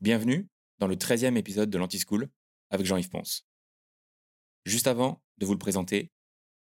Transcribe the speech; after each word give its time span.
Bienvenue 0.00 0.46
dans 0.78 0.86
le 0.86 0.94
13e 0.94 1.36
épisode 1.36 1.70
de 1.70 1.76
l'Anti-School 1.76 2.28
avec 2.70 2.86
Jean-Yves 2.86 3.08
Ponce. 3.08 3.48
Juste 4.64 4.86
avant 4.86 5.24
de 5.38 5.44
vous 5.44 5.54
le 5.54 5.58
présenter, 5.58 6.12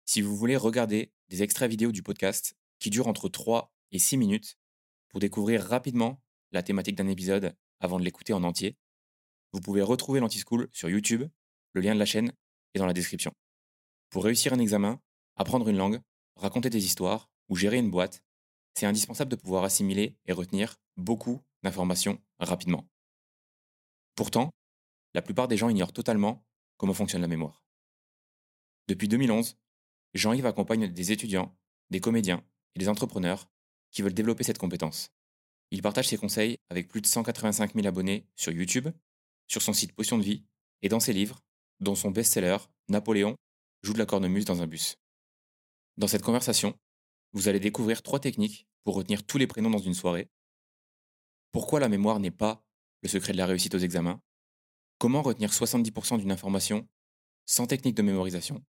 si 0.04 0.20
vous 0.20 0.36
voulez 0.36 0.54
regarder 0.54 1.14
des 1.30 1.42
extraits 1.42 1.70
vidéo 1.70 1.92
du 1.92 2.02
podcast 2.02 2.54
qui 2.78 2.90
durent 2.90 3.08
entre 3.08 3.30
3 3.30 3.72
et 3.90 3.98
6 3.98 4.18
minutes 4.18 4.58
pour 5.08 5.18
découvrir 5.18 5.64
rapidement 5.64 6.20
la 6.50 6.62
thématique 6.62 6.94
d'un 6.94 7.08
épisode 7.08 7.56
avant 7.80 7.98
de 7.98 8.04
l'écouter 8.04 8.34
en 8.34 8.44
entier, 8.44 8.76
vous 9.52 9.62
pouvez 9.62 9.80
retrouver 9.80 10.20
l'Anti-School 10.20 10.68
sur 10.70 10.90
YouTube, 10.90 11.24
le 11.72 11.80
lien 11.80 11.94
de 11.94 11.98
la 11.98 12.04
chaîne 12.04 12.34
est 12.74 12.80
dans 12.80 12.86
la 12.86 12.92
description. 12.92 13.32
Pour 14.10 14.24
réussir 14.24 14.52
un 14.52 14.58
examen, 14.58 15.00
apprendre 15.36 15.70
une 15.70 15.78
langue, 15.78 16.02
raconter 16.36 16.68
des 16.68 16.84
histoires 16.84 17.30
ou 17.48 17.56
gérer 17.56 17.78
une 17.78 17.90
boîte, 17.90 18.22
c'est 18.74 18.84
indispensable 18.84 19.30
de 19.30 19.36
pouvoir 19.36 19.64
assimiler 19.64 20.18
et 20.26 20.34
retenir 20.34 20.76
beaucoup 20.98 21.40
d'informations 21.62 22.20
rapidement. 22.38 22.91
Pourtant, 24.14 24.50
la 25.14 25.22
plupart 25.22 25.48
des 25.48 25.56
gens 25.56 25.68
ignorent 25.68 25.92
totalement 25.92 26.44
comment 26.76 26.94
fonctionne 26.94 27.22
la 27.22 27.28
mémoire. 27.28 27.64
Depuis 28.88 29.08
2011, 29.08 29.56
Jean-Yves 30.14 30.46
accompagne 30.46 30.92
des 30.92 31.12
étudiants, 31.12 31.56
des 31.90 32.00
comédiens 32.00 32.44
et 32.74 32.78
des 32.78 32.88
entrepreneurs 32.88 33.48
qui 33.90 34.02
veulent 34.02 34.14
développer 34.14 34.44
cette 34.44 34.58
compétence. 34.58 35.10
Il 35.70 35.82
partage 35.82 36.08
ses 36.08 36.18
conseils 36.18 36.58
avec 36.68 36.88
plus 36.88 37.00
de 37.00 37.06
185 37.06 37.74
000 37.74 37.86
abonnés 37.86 38.26
sur 38.34 38.52
YouTube, 38.52 38.88
sur 39.46 39.62
son 39.62 39.72
site 39.72 39.92
Potion 39.92 40.18
de 40.18 40.22
vie 40.22 40.44
et 40.82 40.88
dans 40.88 41.00
ses 41.00 41.12
livres, 41.12 41.40
dont 41.80 41.94
son 41.94 42.10
best-seller 42.10 42.58
Napoléon 42.88 43.36
joue 43.82 43.92
de 43.92 43.98
la 43.98 44.06
cornemuse 44.06 44.44
dans 44.44 44.60
un 44.62 44.66
bus. 44.66 44.96
Dans 45.96 46.08
cette 46.08 46.22
conversation, 46.22 46.78
vous 47.32 47.48
allez 47.48 47.60
découvrir 47.60 48.02
trois 48.02 48.20
techniques 48.20 48.66
pour 48.84 48.94
retenir 48.94 49.24
tous 49.24 49.38
les 49.38 49.46
prénoms 49.46 49.70
dans 49.70 49.78
une 49.78 49.94
soirée. 49.94 50.28
Pourquoi 51.52 51.80
la 51.80 51.88
mémoire 51.88 52.20
n'est 52.20 52.30
pas 52.30 52.64
le 53.02 53.08
secret 53.08 53.32
de 53.32 53.38
la 53.38 53.46
réussite 53.46 53.74
aux 53.74 53.78
examens 53.78 54.20
Comment 54.98 55.22
retenir 55.22 55.50
70% 55.50 56.18
d'une 56.18 56.30
information 56.30 56.88
sans 57.44 57.66
technique 57.66 57.96
de 57.96 58.02
mémorisation? 58.02 58.64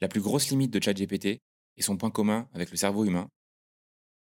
La 0.00 0.08
plus 0.08 0.20
grosse 0.20 0.50
limite 0.50 0.70
de 0.70 0.82
ChatGPT 0.82 1.42
et 1.76 1.82
son 1.82 1.96
point 1.96 2.10
commun 2.10 2.48
avec 2.52 2.70
le 2.70 2.76
cerveau 2.76 3.04
humain 3.04 3.30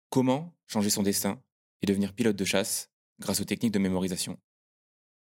Comment 0.10 0.56
changer 0.68 0.90
son 0.90 1.04
destin 1.04 1.42
et 1.82 1.86
devenir 1.86 2.14
pilote 2.14 2.36
de 2.36 2.46
chasse 2.46 2.90
grâce 3.20 3.40
aux 3.40 3.46
techniques 3.46 3.74
de 3.74 3.80
mémorisation? 3.80 4.40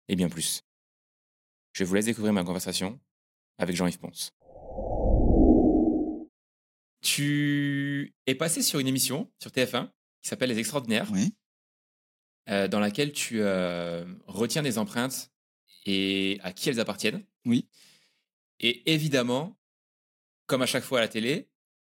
Et 0.08 0.16
bien 0.16 0.28
plus. 0.28 0.62
Je 1.72 1.84
vous 1.84 1.94
laisse 1.94 2.06
découvrir 2.06 2.32
ma 2.32 2.44
conversation 2.44 3.00
avec 3.58 3.76
Jean-Yves 3.76 3.98
Ponce. 3.98 4.32
Tu 7.00 8.14
es 8.26 8.34
passé 8.34 8.62
sur 8.62 8.78
une 8.78 8.86
émission 8.86 9.30
sur 9.40 9.50
TF1 9.50 9.90
qui 10.20 10.28
s'appelle 10.28 10.50
Les 10.50 10.58
Extraordinaires. 10.58 11.10
Euh, 12.48 12.68
dans 12.68 12.80
laquelle 12.80 13.12
tu 13.12 13.40
euh, 13.40 14.04
retiens 14.26 14.62
des 14.62 14.78
empreintes 14.78 15.30
et 15.86 16.38
à 16.42 16.52
qui 16.52 16.68
elles 16.68 16.80
appartiennent. 16.80 17.24
Oui. 17.44 17.68
Et 18.60 18.92
évidemment, 18.92 19.58
comme 20.46 20.62
à 20.62 20.66
chaque 20.66 20.84
fois 20.84 20.98
à 20.98 21.02
la 21.02 21.08
télé, 21.08 21.48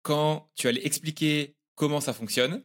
quand 0.02 0.50
tu 0.56 0.68
allais 0.68 0.86
expliquer 0.86 1.56
comment 1.76 2.02
ça 2.02 2.14
fonctionne, 2.14 2.64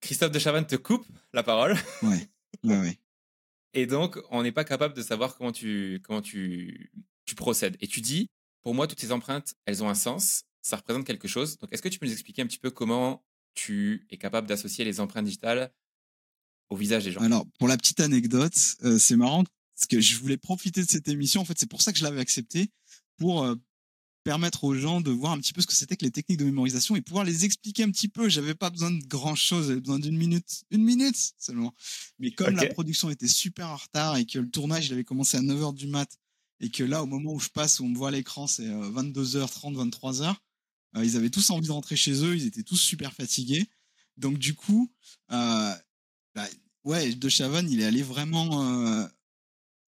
Christophe 0.00 0.32
de 0.32 0.38
Chavannes 0.38 0.66
te 0.66 0.76
coupe 0.76 1.06
la 1.32 1.42
parole. 1.42 1.76
Ouais, 2.02 2.28
ouais. 2.64 2.98
Et 3.72 3.86
donc, 3.86 4.18
on 4.30 4.42
n'est 4.42 4.52
pas 4.52 4.64
capable 4.64 4.94
de 4.94 5.02
savoir 5.02 5.36
comment 5.36 5.52
tu, 5.52 6.00
comment 6.04 6.22
tu, 6.22 6.90
tu 7.24 7.34
procèdes. 7.34 7.76
Et 7.80 7.86
tu 7.86 8.00
dis, 8.00 8.28
pour 8.62 8.74
moi, 8.74 8.86
toutes 8.86 9.00
ces 9.00 9.12
empreintes, 9.12 9.54
elles 9.64 9.82
ont 9.84 9.88
un 9.88 9.94
sens, 9.94 10.44
ça 10.60 10.76
représente 10.76 11.06
quelque 11.06 11.28
chose. 11.28 11.56
Donc, 11.58 11.72
est-ce 11.72 11.82
que 11.82 11.88
tu 11.88 11.98
peux 11.98 12.06
nous 12.06 12.12
expliquer 12.12 12.42
un 12.42 12.46
petit 12.46 12.58
peu 12.58 12.70
comment 12.70 13.24
tu 13.54 14.06
es 14.10 14.16
capable 14.16 14.48
d'associer 14.48 14.84
les 14.84 15.00
empreintes 15.00 15.24
digitales 15.24 15.72
au 16.70 16.76
visage 16.76 17.04
des 17.04 17.12
gens 17.12 17.20
Alors, 17.20 17.46
pour 17.58 17.68
la 17.68 17.76
petite 17.76 18.00
anecdote, 18.00 18.54
euh, 18.84 18.98
c'est 18.98 19.16
marrant 19.16 19.44
parce 19.76 19.86
que 19.88 20.00
je 20.00 20.16
voulais 20.16 20.36
profiter 20.36 20.82
de 20.82 20.88
cette 20.88 21.08
émission. 21.08 21.40
En 21.40 21.44
fait, 21.44 21.58
c'est 21.58 21.68
pour 21.68 21.82
ça 21.82 21.92
que 21.92 21.98
je 21.98 22.04
l'avais 22.04 22.20
accepté 22.20 22.70
pour 23.16 23.44
euh, 23.44 23.54
permettre 24.24 24.64
aux 24.64 24.74
gens 24.74 25.00
de 25.00 25.10
voir 25.10 25.32
un 25.32 25.38
petit 25.38 25.52
peu 25.52 25.60
ce 25.60 25.66
que 25.66 25.74
c'était 25.74 25.96
que 25.96 26.04
les 26.04 26.10
techniques 26.10 26.38
de 26.38 26.44
mémorisation 26.44 26.96
et 26.96 27.00
pouvoir 27.00 27.24
les 27.24 27.44
expliquer 27.44 27.82
un 27.82 27.90
petit 27.90 28.08
peu. 28.08 28.28
J'avais 28.28 28.54
pas 28.54 28.70
besoin 28.70 28.90
de 28.90 29.02
grand 29.06 29.34
chose, 29.34 29.68
j'avais 29.68 29.80
besoin 29.80 29.98
d'une 29.98 30.16
minute, 30.16 30.62
une 30.70 30.84
minute 30.84 31.16
seulement. 31.38 31.74
Mais 32.18 32.30
comme 32.30 32.56
la 32.56 32.66
production 32.66 33.10
était 33.10 33.28
super 33.28 33.68
en 33.68 33.76
retard 33.76 34.16
et 34.16 34.26
que 34.26 34.38
le 34.38 34.50
tournage 34.50 34.86
il 34.86 34.92
avait 34.92 35.04
commencé 35.04 35.36
à 35.36 35.40
9h 35.40 35.74
du 35.74 35.86
mat 35.86 36.08
et 36.60 36.68
que 36.68 36.84
là, 36.84 37.02
au 37.02 37.06
moment 37.06 37.32
où 37.32 37.40
je 37.40 37.48
passe, 37.48 37.80
où 37.80 37.84
on 37.84 37.88
me 37.88 37.96
voit 37.96 38.08
à 38.08 38.12
l'écran, 38.12 38.46
c'est 38.46 38.68
euh, 38.68 38.90
22h30, 38.90 39.74
23h, 39.90 40.36
euh, 40.96 41.04
ils 41.04 41.16
avaient 41.16 41.30
tous 41.30 41.50
envie 41.50 41.66
de 41.66 41.72
rentrer 41.72 41.96
chez 41.96 42.22
eux, 42.24 42.36
ils 42.36 42.46
étaient 42.46 42.62
tous 42.62 42.76
super 42.76 43.12
fatigués. 43.12 43.68
Donc, 44.16 44.38
du 44.38 44.54
coup, 44.54 44.92
euh, 45.32 45.74
bah, 46.34 46.46
ouais, 46.84 47.14
De 47.14 47.28
Chavannes, 47.28 47.70
il 47.70 47.80
est 47.80 47.84
allé 47.84 48.02
vraiment 48.02 48.64
euh, 48.64 49.06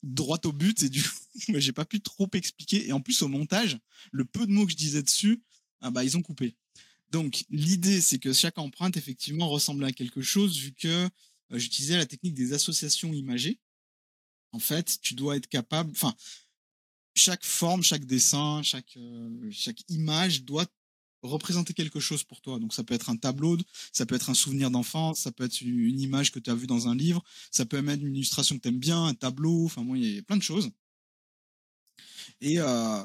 droit 0.02 0.40
au 0.44 0.52
but 0.52 0.82
et 0.82 0.88
du 0.88 1.02
coup, 1.02 1.08
j'ai 1.58 1.72
pas 1.72 1.84
pu 1.84 2.00
trop 2.00 2.28
expliquer. 2.32 2.86
Et 2.86 2.92
en 2.92 3.00
plus, 3.00 3.22
au 3.22 3.28
montage, 3.28 3.78
le 4.10 4.24
peu 4.24 4.46
de 4.46 4.52
mots 4.52 4.66
que 4.66 4.72
je 4.72 4.76
disais 4.76 5.02
dessus, 5.02 5.42
ah 5.80 5.90
bah, 5.90 6.04
ils 6.04 6.16
ont 6.16 6.22
coupé. 6.22 6.54
Donc, 7.10 7.44
l'idée, 7.50 8.00
c'est 8.00 8.18
que 8.18 8.32
chaque 8.32 8.58
empreinte, 8.58 8.96
effectivement, 8.96 9.48
ressemblait 9.48 9.88
à 9.88 9.92
quelque 9.92 10.22
chose, 10.22 10.58
vu 10.58 10.72
que 10.72 10.88
euh, 10.88 11.58
j'utilisais 11.58 11.96
la 11.96 12.06
technique 12.06 12.34
des 12.34 12.52
associations 12.52 13.12
imagées. 13.12 13.60
En 14.52 14.58
fait, 14.58 14.98
tu 15.00 15.14
dois 15.14 15.36
être 15.36 15.48
capable, 15.48 15.90
enfin, 15.90 16.14
chaque 17.14 17.44
forme, 17.44 17.82
chaque 17.82 18.04
dessin, 18.04 18.62
chaque, 18.62 18.96
euh, 18.96 19.50
chaque 19.50 19.82
image 19.88 20.44
doit 20.44 20.66
représenter 21.22 21.74
quelque 21.74 22.00
chose 22.00 22.24
pour 22.24 22.40
toi. 22.40 22.58
Donc, 22.58 22.74
ça 22.74 22.84
peut 22.84 22.94
être 22.94 23.10
un 23.10 23.16
tableau, 23.16 23.56
ça 23.92 24.06
peut 24.06 24.14
être 24.14 24.30
un 24.30 24.34
souvenir 24.34 24.70
d'enfance, 24.70 25.20
ça 25.20 25.32
peut 25.32 25.44
être 25.44 25.60
une 25.60 26.00
image 26.00 26.32
que 26.32 26.38
tu 26.38 26.50
as 26.50 26.54
vue 26.54 26.66
dans 26.66 26.88
un 26.88 26.94
livre, 26.94 27.22
ça 27.50 27.64
peut 27.64 27.76
même 27.76 27.90
être 27.90 28.02
une 28.02 28.14
illustration 28.16 28.56
que 28.56 28.62
tu 28.62 28.68
aimes 28.68 28.78
bien, 28.78 29.04
un 29.06 29.14
tableau, 29.14 29.64
enfin, 29.66 29.82
bon, 29.82 29.94
il 29.94 30.14
y 30.14 30.18
a 30.18 30.22
plein 30.22 30.36
de 30.36 30.42
choses. 30.42 30.70
Et 32.40 32.58
euh, 32.60 33.02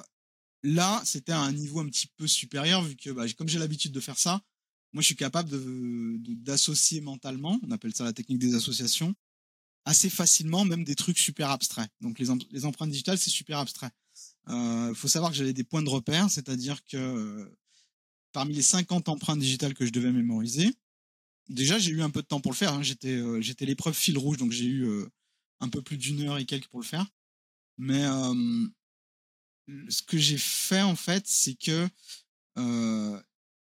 là, 0.63 1.01
c'était 1.05 1.31
à 1.31 1.39
un 1.39 1.51
niveau 1.51 1.79
un 1.79 1.87
petit 1.87 2.07
peu 2.17 2.27
supérieur, 2.27 2.81
vu 2.83 2.95
que 2.95 3.09
bah, 3.11 3.25
comme 3.37 3.47
j'ai 3.49 3.59
l'habitude 3.59 3.91
de 3.91 3.99
faire 3.99 4.17
ça, 4.17 4.41
moi, 4.93 5.01
je 5.01 5.07
suis 5.07 5.15
capable 5.15 5.49
de- 5.49 6.17
de- 6.19 6.33
d'associer 6.33 7.01
mentalement, 7.01 7.59
on 7.63 7.71
appelle 7.71 7.93
ça 7.93 8.03
la 8.03 8.13
technique 8.13 8.39
des 8.39 8.55
associations, 8.55 9.13
assez 9.85 10.09
facilement, 10.09 10.65
même 10.65 10.83
des 10.83 10.95
trucs 10.95 11.19
super 11.19 11.51
abstraits. 11.51 11.89
Donc, 12.01 12.19
les, 12.19 12.29
em- 12.29 12.39
les 12.51 12.65
empreintes 12.65 12.89
digitales, 12.89 13.17
c'est 13.17 13.29
super 13.29 13.59
abstrait. 13.59 13.91
Il 14.49 14.93
faut 14.95 15.09
savoir 15.09 15.31
que 15.31 15.37
j'avais 15.37 15.53
des 15.53 15.65
points 15.65 15.83
de 15.83 15.89
repère, 15.89 16.29
c'est-à-dire 16.31 16.83
que 16.85 16.97
euh, 16.97 17.57
parmi 18.37 18.53
les 18.53 18.61
50 18.61 19.09
empreintes 19.09 19.39
digitales 19.39 19.73
que 19.73 19.83
je 19.83 19.89
devais 19.91 20.11
mémoriser, 20.11 20.71
déjà, 21.49 21.79
j'ai 21.79 21.89
eu 21.89 22.03
un 22.03 22.11
peu 22.11 22.21
de 22.21 22.27
temps 22.27 22.39
pour 22.39 22.51
le 22.51 22.55
faire. 22.55 22.71
hein. 22.71 22.83
J'étais 22.83 23.15
euh, 23.15 23.41
j'étais 23.41 23.65
l'épreuve 23.65 23.95
fil 23.95 24.15
rouge, 24.15 24.37
donc 24.37 24.51
j'ai 24.51 24.65
eu 24.65 24.85
euh, 24.85 25.09
un 25.59 25.69
peu 25.69 25.81
plus 25.81 25.97
d'une 25.97 26.21
heure 26.21 26.37
et 26.37 26.45
quelques 26.45 26.67
pour 26.67 26.79
le 26.79 26.85
faire. 26.85 27.07
Mais 27.79 28.03
euh, 28.03 28.67
ce 29.89 30.03
que 30.03 30.19
j'ai 30.19 30.37
fait, 30.37 30.83
en 30.83 30.95
fait, 30.95 31.25
c'est 31.25 31.55
que 31.55 31.89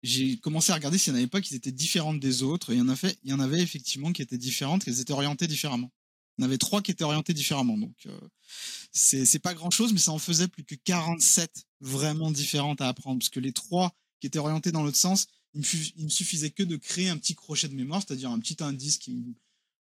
j'ai 0.03 0.38
commencé 0.38 0.72
à 0.72 0.75
regarder 0.75 1.00
s'il 1.00 1.13
n'y 1.13 1.18
en 1.18 1.22
avait 1.24 1.30
pas 1.30 1.41
qui 1.41 1.56
étaient 1.56 1.72
différentes 1.72 2.19
des 2.19 2.44
autres. 2.44 2.72
Et 2.72 2.75
il 2.75 2.78
y 2.78 2.81
en, 2.84 2.96
il 3.24 3.30
y 3.31 3.34
en 3.34 3.40
avait 3.40 3.63
effectivement 3.63 4.13
qui 4.13 4.22
étaient 4.22 4.38
différentes, 4.38 4.86
qu'elles 4.86 5.00
étaient 5.00 5.13
orientées 5.13 5.47
différemment. 5.47 5.91
Il 6.38 6.44
y 6.44 6.46
en 6.46 6.47
avait 6.47 6.59
trois 6.59 6.84
qui 6.84 6.91
étaient 6.91 7.03
orientées 7.03 7.34
différemment. 7.34 7.75
Donc, 7.75 8.07
c'est 8.91 9.25
c'est 9.25 9.40
pas 9.40 9.56
grand 9.56 9.72
chose, 9.72 9.94
mais 9.94 10.00
ça 10.00 10.12
en 10.12 10.19
faisait 10.19 10.47
plus 10.47 10.63
que 10.63 10.75
47 10.75 11.66
vraiment 11.81 12.30
différentes 12.30 12.81
à 12.81 12.88
apprendre. 12.88 13.18
Parce 13.18 13.30
que 13.30 13.40
les 13.40 13.51
trois 13.51 13.96
qui 14.19 14.28
étaient 14.28 14.40
orientées 14.40 14.72
dans 14.72 14.84
l'autre 14.84 14.97
sens, 14.97 15.28
il 15.53 15.62
me, 15.62 16.09
suffisait 16.09 16.52
que 16.52 16.63
de 16.63 16.75
créer 16.75 17.09
un 17.09 17.18
petit 17.18 17.35
crochet 17.35 17.68
de 17.68 17.75
mémoire, 17.75 18.03
c'est-à-dire 18.06 18.30
un 18.30 18.40
petit 18.40 18.62
indice 18.63 18.97
qui 18.97 19.13
me, 19.13 19.34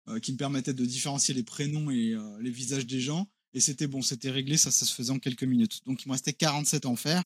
euh, 0.09 0.35
permettait 0.37 0.73
de 0.73 0.85
différencier 0.85 1.33
les 1.33 1.43
prénoms 1.43 1.89
et 1.89 2.11
euh, 2.11 2.39
les 2.41 2.51
visages 2.51 2.85
des 2.85 3.01
gens. 3.01 3.27
Et 3.53 3.59
c'était 3.59 3.87
bon, 3.87 4.01
c'était 4.01 4.31
réglé, 4.31 4.57
ça, 4.57 4.69
ça 4.69 4.85
se 4.85 4.93
faisait 4.93 5.11
en 5.11 5.19
quelques 5.19 5.43
minutes. 5.43 5.81
Donc 5.85 6.03
il 6.03 6.07
me 6.07 6.13
restait 6.13 6.33
47 6.33 6.85
à 6.85 6.89
en 6.89 6.95
faire. 6.95 7.23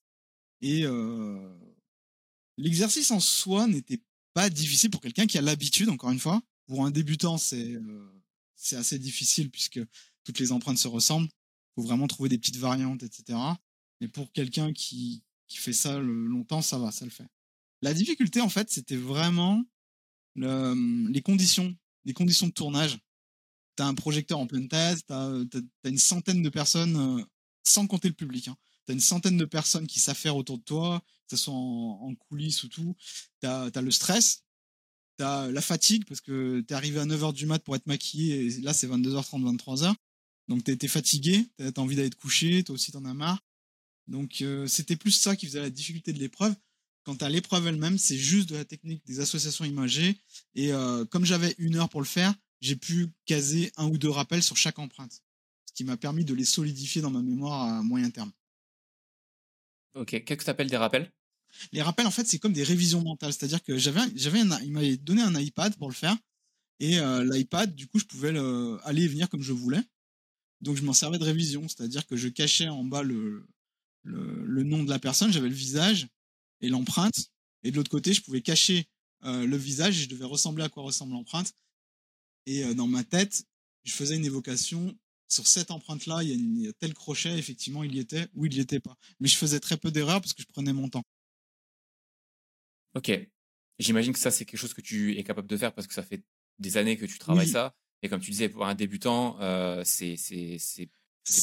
Et 0.62 0.86
euh, 0.86 1.58
l'exercice 2.58 3.12
en 3.12 3.20
soi 3.20 3.68
n'était 3.68 4.02
pas 4.34 4.50
difficile 4.50 4.90
pour 4.90 5.02
quelqu'un 5.02 5.26
qui 5.26 5.38
a 5.38 5.42
l'habitude, 5.42 5.90
encore 5.90 6.12
une 6.12 6.20
fois. 6.20 6.42
Pour 6.68 6.86
un 6.86 6.92
débutant, 6.92 7.38
c'est 7.38 7.74
euh, 7.74 8.24
c'est 8.56 8.76
assez 8.76 9.00
difficile 9.00 9.50
puisque 9.50 9.80
toutes 10.24 10.40
les 10.40 10.52
empreintes 10.52 10.78
se 10.78 10.88
ressemblent. 10.88 11.28
Il 11.28 11.82
faut 11.82 11.88
vraiment 11.88 12.08
trouver 12.08 12.30
des 12.30 12.38
petites 12.38 12.58
variantes, 12.58 13.04
etc. 13.04 13.40
Mais 14.02 14.08
pour 14.08 14.32
quelqu'un 14.32 14.74
qui, 14.74 15.24
qui 15.50 15.58
fait 15.58 15.74
ça 15.74 16.00
le- 16.00 16.26
longtemps, 16.28 16.62
ça 16.62 16.78
va, 16.78 16.92
ça 16.92 17.04
le 17.04 17.12
fait. 17.12 17.28
La 17.82 17.94
difficulté, 17.94 18.40
en 18.40 18.50
fait, 18.50 18.70
c'était 18.70 18.96
vraiment 18.96 19.64
le- 20.36 21.10
les 21.12 21.22
conditions, 21.22 21.76
les 22.06 22.14
conditions 22.14 22.48
de 22.48 22.54
tournage. 22.54 22.98
Tu 23.76 23.84
as 23.84 23.88
un 23.88 23.96
projecteur 23.96 24.40
en 24.40 24.48
pleine 24.48 24.68
tête, 24.70 25.06
tu 25.06 25.14
as, 25.14 25.46
une 25.86 25.98
centaine 25.98 26.42
de 26.42 26.50
personnes, 26.50 27.26
sans 27.64 27.88
compter 27.88 28.08
le 28.08 28.14
public. 28.14 28.48
Hein. 28.48 28.56
Tu 28.86 28.92
as 28.92 28.94
une 28.94 29.00
centaine 29.02 29.38
de 29.38 29.46
personnes 29.46 29.88
qui 29.88 30.00
s'affairent 30.00 30.36
autour 30.38 30.58
de 30.58 30.64
toi, 30.64 31.02
que 31.28 31.36
ce 31.38 31.44
soit 31.44 31.54
en, 31.54 32.00
en 32.02 32.16
coulisses 32.16 32.64
ou 32.64 32.68
tout. 32.70 32.96
Tu 33.42 33.48
as, 33.48 33.82
le 33.82 33.92
stress, 33.92 34.44
tu 35.18 35.24
as 35.24 35.50
la 35.52 35.62
fatigue, 35.62 36.06
parce 36.06 36.22
que 36.22 36.62
tu 36.62 36.74
es 36.74 36.76
arrivé 36.76 37.00
à 37.00 37.06
9h 37.06 37.34
du 37.34 37.46
mat 37.46 37.60
pour 37.60 37.76
être 37.76 37.88
maquillé, 37.88 38.46
et 38.46 38.62
là 38.62 38.74
c'est 38.74 38.88
22h30, 38.88 39.44
23h. 39.44 39.94
Donc 40.48 40.64
tu 40.64 40.72
es 40.80 40.88
fatigué, 40.88 41.50
tu 41.58 41.66
as 41.66 41.80
envie 41.80 41.96
d'aller 41.96 42.10
te 42.10 42.16
coucher, 42.16 42.64
toi 42.64 42.76
aussi 42.76 42.92
t'en 42.92 43.06
as 43.06 43.14
marre. 43.14 43.40
Donc 44.10 44.42
euh, 44.42 44.68
c'était 44.68 44.96
plus 44.96 45.12
ça 45.12 45.36
qui 45.36 45.46
faisait 45.46 45.62
la 45.62 45.70
difficulté 45.70 46.12
de 46.14 46.20
l'épreuve. 46.20 46.54
Quant 47.04 47.16
à 47.16 47.30
l'épreuve 47.30 47.68
elle-même, 47.68 47.98
c'est 47.98 48.18
juste 48.18 48.50
de 48.50 48.56
la 48.56 48.66
technique 48.66 49.06
des 49.06 49.20
associations 49.20 49.66
imagées. 49.66 50.20
Et 50.56 50.74
euh, 50.74 51.06
comme 51.06 51.26
j'avais 51.26 51.56
une 51.58 51.78
heure 51.78 51.90
pour 51.90 52.02
le 52.02 52.08
faire, 52.08 52.34
j'ai 52.60 52.76
pu 52.76 53.08
caser 53.26 53.72
un 53.78 53.88
ou 53.88 53.98
deux 53.98 54.10
rappels 54.10 54.44
sur 54.44 54.58
chaque 54.58 54.80
empreinte, 54.80 55.22
ce 55.66 55.74
qui 55.74 55.84
m'a 55.86 55.96
permis 55.96 56.26
de 56.26 56.34
les 56.34 56.44
solidifier 56.44 57.02
dans 57.02 57.12
ma 57.12 57.22
mémoire 57.22 57.62
à 57.62 57.82
moyen 57.84 58.10
terme. 58.10 58.32
Ok, 59.96 60.10
qu'est-ce 60.10 60.40
que 60.40 60.44
tu 60.44 60.50
appelles 60.50 60.70
des 60.70 60.78
rappels? 60.78 61.12
Les 61.72 61.82
rappels, 61.82 62.06
en 62.06 62.12
fait, 62.12 62.28
c'est 62.28 62.38
comme 62.38 62.54
des 62.54 62.64
révisions 62.64 63.02
mentales. 63.02 63.34
C'est-à-dire 63.34 63.64
que 63.64 63.78
j'avais, 63.78 64.02
j'avais 64.16 64.42
il 64.64 64.72
m'avait 64.72 64.98
donné 64.98 65.22
un 65.22 65.40
iPad 65.40 65.76
pour 65.78 65.90
le 65.90 65.96
faire. 65.96 66.16
Et 66.80 67.00
euh, 67.00 67.24
l'iPad, 67.24 67.74
du 67.74 67.88
coup, 67.88 67.98
je 67.98 68.06
pouvais 68.06 68.30
aller 68.84 69.04
et 69.04 69.08
venir 69.08 69.30
comme 69.30 69.42
je 69.42 69.54
voulais. 69.54 69.82
Donc, 70.62 70.76
je 70.78 70.84
m'en 70.84 70.94
servais 70.94 71.18
de 71.18 71.24
révision. 71.24 71.68
C'est-à-dire 71.68 72.06
que 72.06 72.18
je 72.18 72.28
cachais 72.28 72.68
en 72.68 72.84
bas 72.84 73.02
le, 73.02 73.48
le, 74.04 74.64
nom 74.64 74.84
de 74.84 74.90
la 74.90 75.00
personne, 75.00 75.32
j'avais 75.32 75.50
le 75.50 75.56
visage 75.56 76.08
et 76.62 76.70
l'empreinte. 76.70 77.32
Et 77.64 77.72
de 77.72 77.76
l'autre 77.76 77.92
côté, 77.92 78.14
je 78.14 78.22
pouvais 78.22 78.42
cacher 78.42 78.88
euh, 79.24 79.46
le 79.46 79.58
visage 79.58 80.00
et 80.00 80.04
je 80.04 80.10
devais 80.10 80.26
ressembler 80.26 80.64
à 80.64 80.70
quoi 80.70 80.84
ressemble 80.84 81.14
l'empreinte. 81.14 81.54
Et 82.46 82.64
euh, 82.64 82.74
dans 82.74 82.88
ma 82.88 83.04
tête, 83.04 83.44
je 83.84 83.94
faisais 83.94 84.16
une 84.16 84.26
évocation 84.26 84.98
sur 85.28 85.48
cette 85.48 85.70
empreinte-là, 85.70 86.24
il 86.24 86.60
y, 86.60 86.68
a 86.68 86.74
tel 86.74 86.94
crochet, 86.94 87.38
effectivement, 87.38 87.84
il 87.84 87.94
y 87.96 88.00
était 88.00 88.28
ou 88.34 88.48
il 88.48 88.54
n'y 88.54 88.60
était 88.60 88.80
pas. 88.80 88.96
Mais 89.20 89.28
je 89.28 89.38
faisais 89.38 89.60
très 89.60 89.78
peu 89.78 89.92
d'erreurs 89.92 90.22
parce 90.22 90.34
que 90.34 90.42
je 90.42 90.48
prenais 90.48 90.74
mon 90.74 90.90
temps. 90.90 91.04
Ok. 92.96 93.12
J'imagine 93.78 94.12
que 94.12 94.20
ça, 94.20 94.32
c'est 94.32 94.46
quelque 94.46 94.60
chose 94.60 94.74
que 94.74 94.82
tu 94.82 95.18
es 95.18 95.24
capable 95.24 95.48
de 95.48 95.56
faire 95.56 95.74
parce 95.74 95.88
que 95.88 95.94
ça 95.94 96.04
fait 96.04 96.24
des 96.58 96.78
années 96.78 96.98
que 96.98 97.06
tu 97.06 97.20
travailles 97.20 97.48
ça. 97.48 97.76
Et 98.02 98.10
comme 98.10 98.22
tu 98.22 98.32
disais, 98.32 98.50
pour 98.50 98.66
un 98.66 98.76
débutant, 98.76 99.40
euh, 99.40 99.84
c'est 99.86 100.16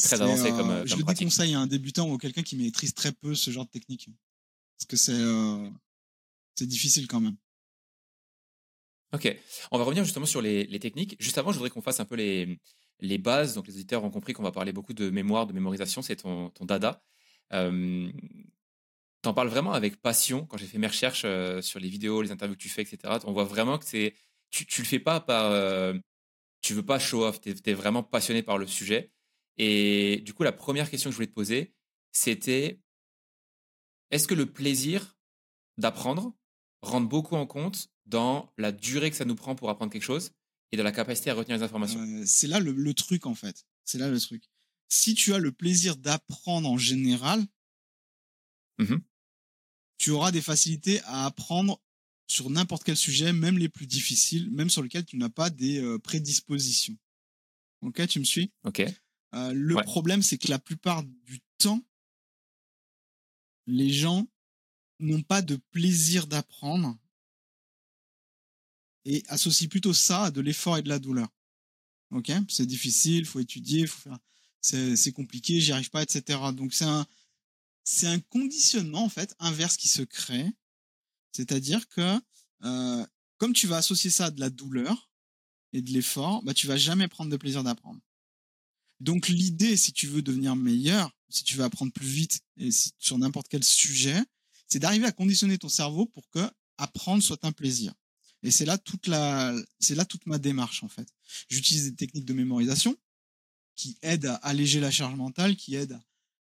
très 0.02 0.20
avancé 0.20 0.50
comme, 0.50 0.70
euh, 0.70 0.78
comme, 0.80 0.88
Je 0.88 0.96
le 0.96 1.02
déconseille 1.02 1.54
à 1.54 1.60
un 1.60 1.66
débutant 1.66 2.08
ou 2.10 2.18
quelqu'un 2.18 2.42
qui 2.42 2.56
maîtrise 2.56 2.94
très 2.94 3.12
peu 3.12 3.34
ce 3.34 3.50
genre 3.50 3.64
de 3.64 3.70
technique. 3.70 4.08
Parce 4.78 4.86
que 4.86 4.96
c'est 4.96 5.12
euh, 5.12 5.68
c'est 6.54 6.66
difficile 6.66 7.06
quand 7.06 7.20
même. 7.20 7.36
Ok. 9.12 9.34
On 9.70 9.78
va 9.78 9.84
revenir 9.84 10.04
justement 10.04 10.26
sur 10.26 10.42
les, 10.42 10.64
les 10.64 10.78
techniques. 10.78 11.16
Juste 11.20 11.38
avant, 11.38 11.52
je 11.52 11.58
voudrais 11.58 11.70
qu'on 11.70 11.82
fasse 11.82 12.00
un 12.00 12.04
peu 12.04 12.16
les, 12.16 12.58
les 13.00 13.18
bases. 13.18 13.54
Donc, 13.54 13.66
les 13.66 13.74
auditeurs 13.74 14.04
ont 14.04 14.10
compris 14.10 14.32
qu'on 14.32 14.42
va 14.42 14.52
parler 14.52 14.72
beaucoup 14.72 14.94
de 14.94 15.10
mémoire, 15.10 15.46
de 15.46 15.52
mémorisation. 15.52 16.02
C'est 16.02 16.16
ton, 16.16 16.50
ton 16.50 16.64
dada. 16.64 17.02
Euh, 17.52 18.10
T'en 19.22 19.34
parles 19.34 19.48
vraiment 19.48 19.72
avec 19.72 20.00
passion. 20.00 20.46
Quand 20.46 20.56
j'ai 20.56 20.66
fait 20.66 20.78
mes 20.78 20.86
recherches 20.86 21.22
euh, 21.24 21.60
sur 21.60 21.80
les 21.80 21.88
vidéos, 21.88 22.22
les 22.22 22.30
interviews 22.30 22.54
que 22.54 22.62
tu 22.62 22.68
fais, 22.68 22.82
etc., 22.82 23.12
on 23.24 23.32
voit 23.32 23.42
vraiment 23.42 23.76
que 23.76 23.84
c'est, 23.84 24.14
tu, 24.50 24.66
tu 24.66 24.82
le 24.82 24.86
fais 24.86 25.00
pas 25.00 25.18
par. 25.20 25.50
Euh, 25.50 25.94
tu 26.62 26.74
veux 26.74 26.84
pas 26.84 27.00
show 27.00 27.24
off. 27.24 27.40
Tu 27.40 27.52
es, 27.64 27.74
vraiment 27.74 28.04
passionné 28.04 28.42
par 28.44 28.56
le 28.56 28.68
sujet. 28.68 29.10
Et 29.58 30.22
du 30.24 30.34
coup, 30.34 30.42
la 30.42 30.52
première 30.52 30.90
question 30.90 31.10
que 31.10 31.12
je 31.12 31.16
voulais 31.16 31.26
te 31.26 31.34
poser, 31.34 31.74
c'était 32.12 32.80
est-ce 34.10 34.28
que 34.28 34.34
le 34.34 34.46
plaisir 34.46 35.16
d'apprendre 35.78 36.36
rentre 36.82 37.08
beaucoup 37.08 37.36
en 37.36 37.46
compte 37.46 37.88
dans 38.06 38.52
la 38.56 38.72
durée 38.72 39.10
que 39.10 39.16
ça 39.16 39.24
nous 39.24 39.34
prend 39.34 39.54
pour 39.54 39.70
apprendre 39.70 39.92
quelque 39.92 40.02
chose 40.02 40.32
et 40.72 40.76
de 40.76 40.82
la 40.82 40.92
capacité 40.92 41.30
à 41.30 41.34
retenir 41.34 41.58
les 41.58 41.64
informations? 41.64 42.00
Euh, 42.00 42.24
c'est 42.26 42.46
là 42.46 42.60
le, 42.60 42.94
truc 42.94 43.26
en 43.26 43.34
fait. 43.34 43.66
C'est 43.84 43.98
là 43.98 44.08
le 44.08 44.20
truc. 44.20 44.44
Si 44.88 45.14
tu 45.14 45.34
as 45.34 45.38
le 45.38 45.52
plaisir 45.52 45.96
d'apprendre 45.96 46.68
en 46.68 46.78
général, 46.78 47.44
mmh 48.78 48.96
tu 49.98 50.10
auras 50.10 50.30
des 50.30 50.42
facilités 50.42 51.00
à 51.04 51.24
apprendre 51.24 51.80
sur 52.26 52.50
n'importe 52.50 52.84
quel 52.84 52.98
sujet, 52.98 53.32
même 53.32 53.56
les 53.56 53.70
plus 53.70 53.86
difficiles, 53.86 54.50
même 54.50 54.68
sur 54.68 54.82
lesquels 54.82 55.06
tu 55.06 55.16
n'as 55.16 55.30
pas 55.30 55.48
des 55.48 55.80
euh, 55.80 55.98
prédispositions. 55.98 56.98
Ok, 57.80 58.06
tu 58.06 58.18
me 58.18 58.24
suis? 58.24 58.52
Ok. 58.64 58.82
Euh, 59.36 59.52
le 59.52 59.76
problème, 59.82 60.22
c'est 60.22 60.38
que 60.38 60.48
la 60.48 60.58
plupart 60.58 61.02
du 61.02 61.40
temps, 61.58 61.84
les 63.66 63.92
gens 63.92 64.26
n'ont 64.98 65.22
pas 65.22 65.42
de 65.42 65.56
plaisir 65.56 66.26
d'apprendre 66.26 66.96
et 69.04 69.22
associe 69.28 69.68
plutôt 69.68 69.92
ça 69.92 70.24
à 70.24 70.30
de 70.30 70.40
l'effort 70.40 70.78
et 70.78 70.82
de 70.82 70.88
la 70.88 70.98
douleur. 70.98 71.28
Ok, 72.12 72.32
c'est 72.48 72.66
difficile, 72.66 73.26
faut 73.26 73.40
étudier, 73.40 73.86
faut 73.86 74.10
faire, 74.10 74.18
c'est 74.60 75.12
compliqué, 75.12 75.60
j'y 75.60 75.72
arrive 75.72 75.90
pas, 75.90 76.02
etc. 76.02 76.38
Donc 76.54 76.72
c'est 76.72 76.84
un, 76.84 77.06
c'est 77.84 78.06
un 78.06 78.20
conditionnement 78.20 79.04
en 79.04 79.08
fait 79.08 79.34
inverse 79.38 79.76
qui 79.76 79.88
se 79.88 80.02
crée, 80.02 80.50
c'est-à-dire 81.32 81.86
que 81.88 82.20
euh, 82.64 83.06
comme 83.36 83.52
tu 83.52 83.66
vas 83.66 83.76
associer 83.76 84.10
ça 84.10 84.26
à 84.26 84.30
de 84.30 84.40
la 84.40 84.50
douleur 84.50 85.10
et 85.72 85.82
de 85.82 85.90
l'effort, 85.90 86.42
bah 86.42 86.54
tu 86.54 86.66
vas 86.66 86.76
jamais 86.76 87.06
prendre 87.06 87.30
de 87.30 87.36
plaisir 87.36 87.62
d'apprendre. 87.62 88.00
Donc 89.00 89.28
l'idée, 89.28 89.76
si 89.76 89.92
tu 89.92 90.06
veux 90.06 90.22
devenir 90.22 90.56
meilleur, 90.56 91.10
si 91.28 91.44
tu 91.44 91.56
veux 91.56 91.64
apprendre 91.64 91.92
plus 91.92 92.06
vite 92.06 92.40
et 92.56 92.70
sur 92.98 93.18
n'importe 93.18 93.48
quel 93.48 93.64
sujet, 93.64 94.22
c'est 94.68 94.78
d'arriver 94.78 95.06
à 95.06 95.12
conditionner 95.12 95.58
ton 95.58 95.68
cerveau 95.68 96.06
pour 96.06 96.28
que 96.30 96.50
apprendre 96.78 97.22
soit 97.22 97.44
un 97.44 97.52
plaisir. 97.52 97.92
Et 98.42 98.50
c'est 98.50 98.64
là 98.64 98.78
toute 98.78 99.06
la, 99.06 99.54
c'est 99.80 99.94
là 99.94 100.04
toute 100.04 100.26
ma 100.26 100.38
démarche 100.38 100.82
en 100.82 100.88
fait. 100.88 101.08
J'utilise 101.48 101.90
des 101.90 101.94
techniques 101.94 102.24
de 102.24 102.32
mémorisation 102.32 102.96
qui 103.74 103.98
aident 104.02 104.26
à 104.26 104.34
alléger 104.36 104.80
la 104.80 104.90
charge 104.90 105.14
mentale, 105.14 105.56
qui 105.56 105.74
aident 105.74 105.98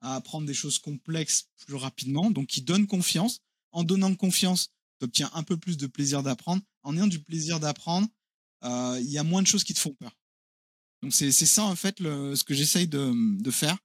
à 0.01 0.15
apprendre 0.15 0.47
des 0.47 0.53
choses 0.53 0.79
complexes 0.79 1.49
plus 1.65 1.75
rapidement, 1.75 2.31
donc 2.31 2.47
qui 2.47 2.61
donnent 2.61 2.87
confiance. 2.87 3.41
En 3.71 3.83
donnant 3.83 4.13
confiance, 4.15 4.69
tu 4.99 5.05
obtiens 5.05 5.29
un 5.33 5.43
peu 5.43 5.57
plus 5.57 5.77
de 5.77 5.87
plaisir 5.87 6.23
d'apprendre. 6.23 6.61
En 6.83 6.95
ayant 6.95 7.07
du 7.07 7.19
plaisir 7.19 7.59
d'apprendre, 7.59 8.07
euh, 8.63 8.99
il 9.01 9.09
y 9.09 9.17
a 9.17 9.23
moins 9.23 9.41
de 9.41 9.47
choses 9.47 9.63
qui 9.63 9.73
te 9.73 9.79
font 9.79 9.93
peur. 9.93 10.17
Donc 11.01 11.13
c'est 11.13 11.31
ça 11.31 11.63
en 11.63 11.75
fait 11.75 11.99
le, 11.99 12.35
ce 12.35 12.43
que 12.43 12.53
j'essaye 12.53 12.87
de, 12.87 13.41
de, 13.41 13.51
faire 13.51 13.77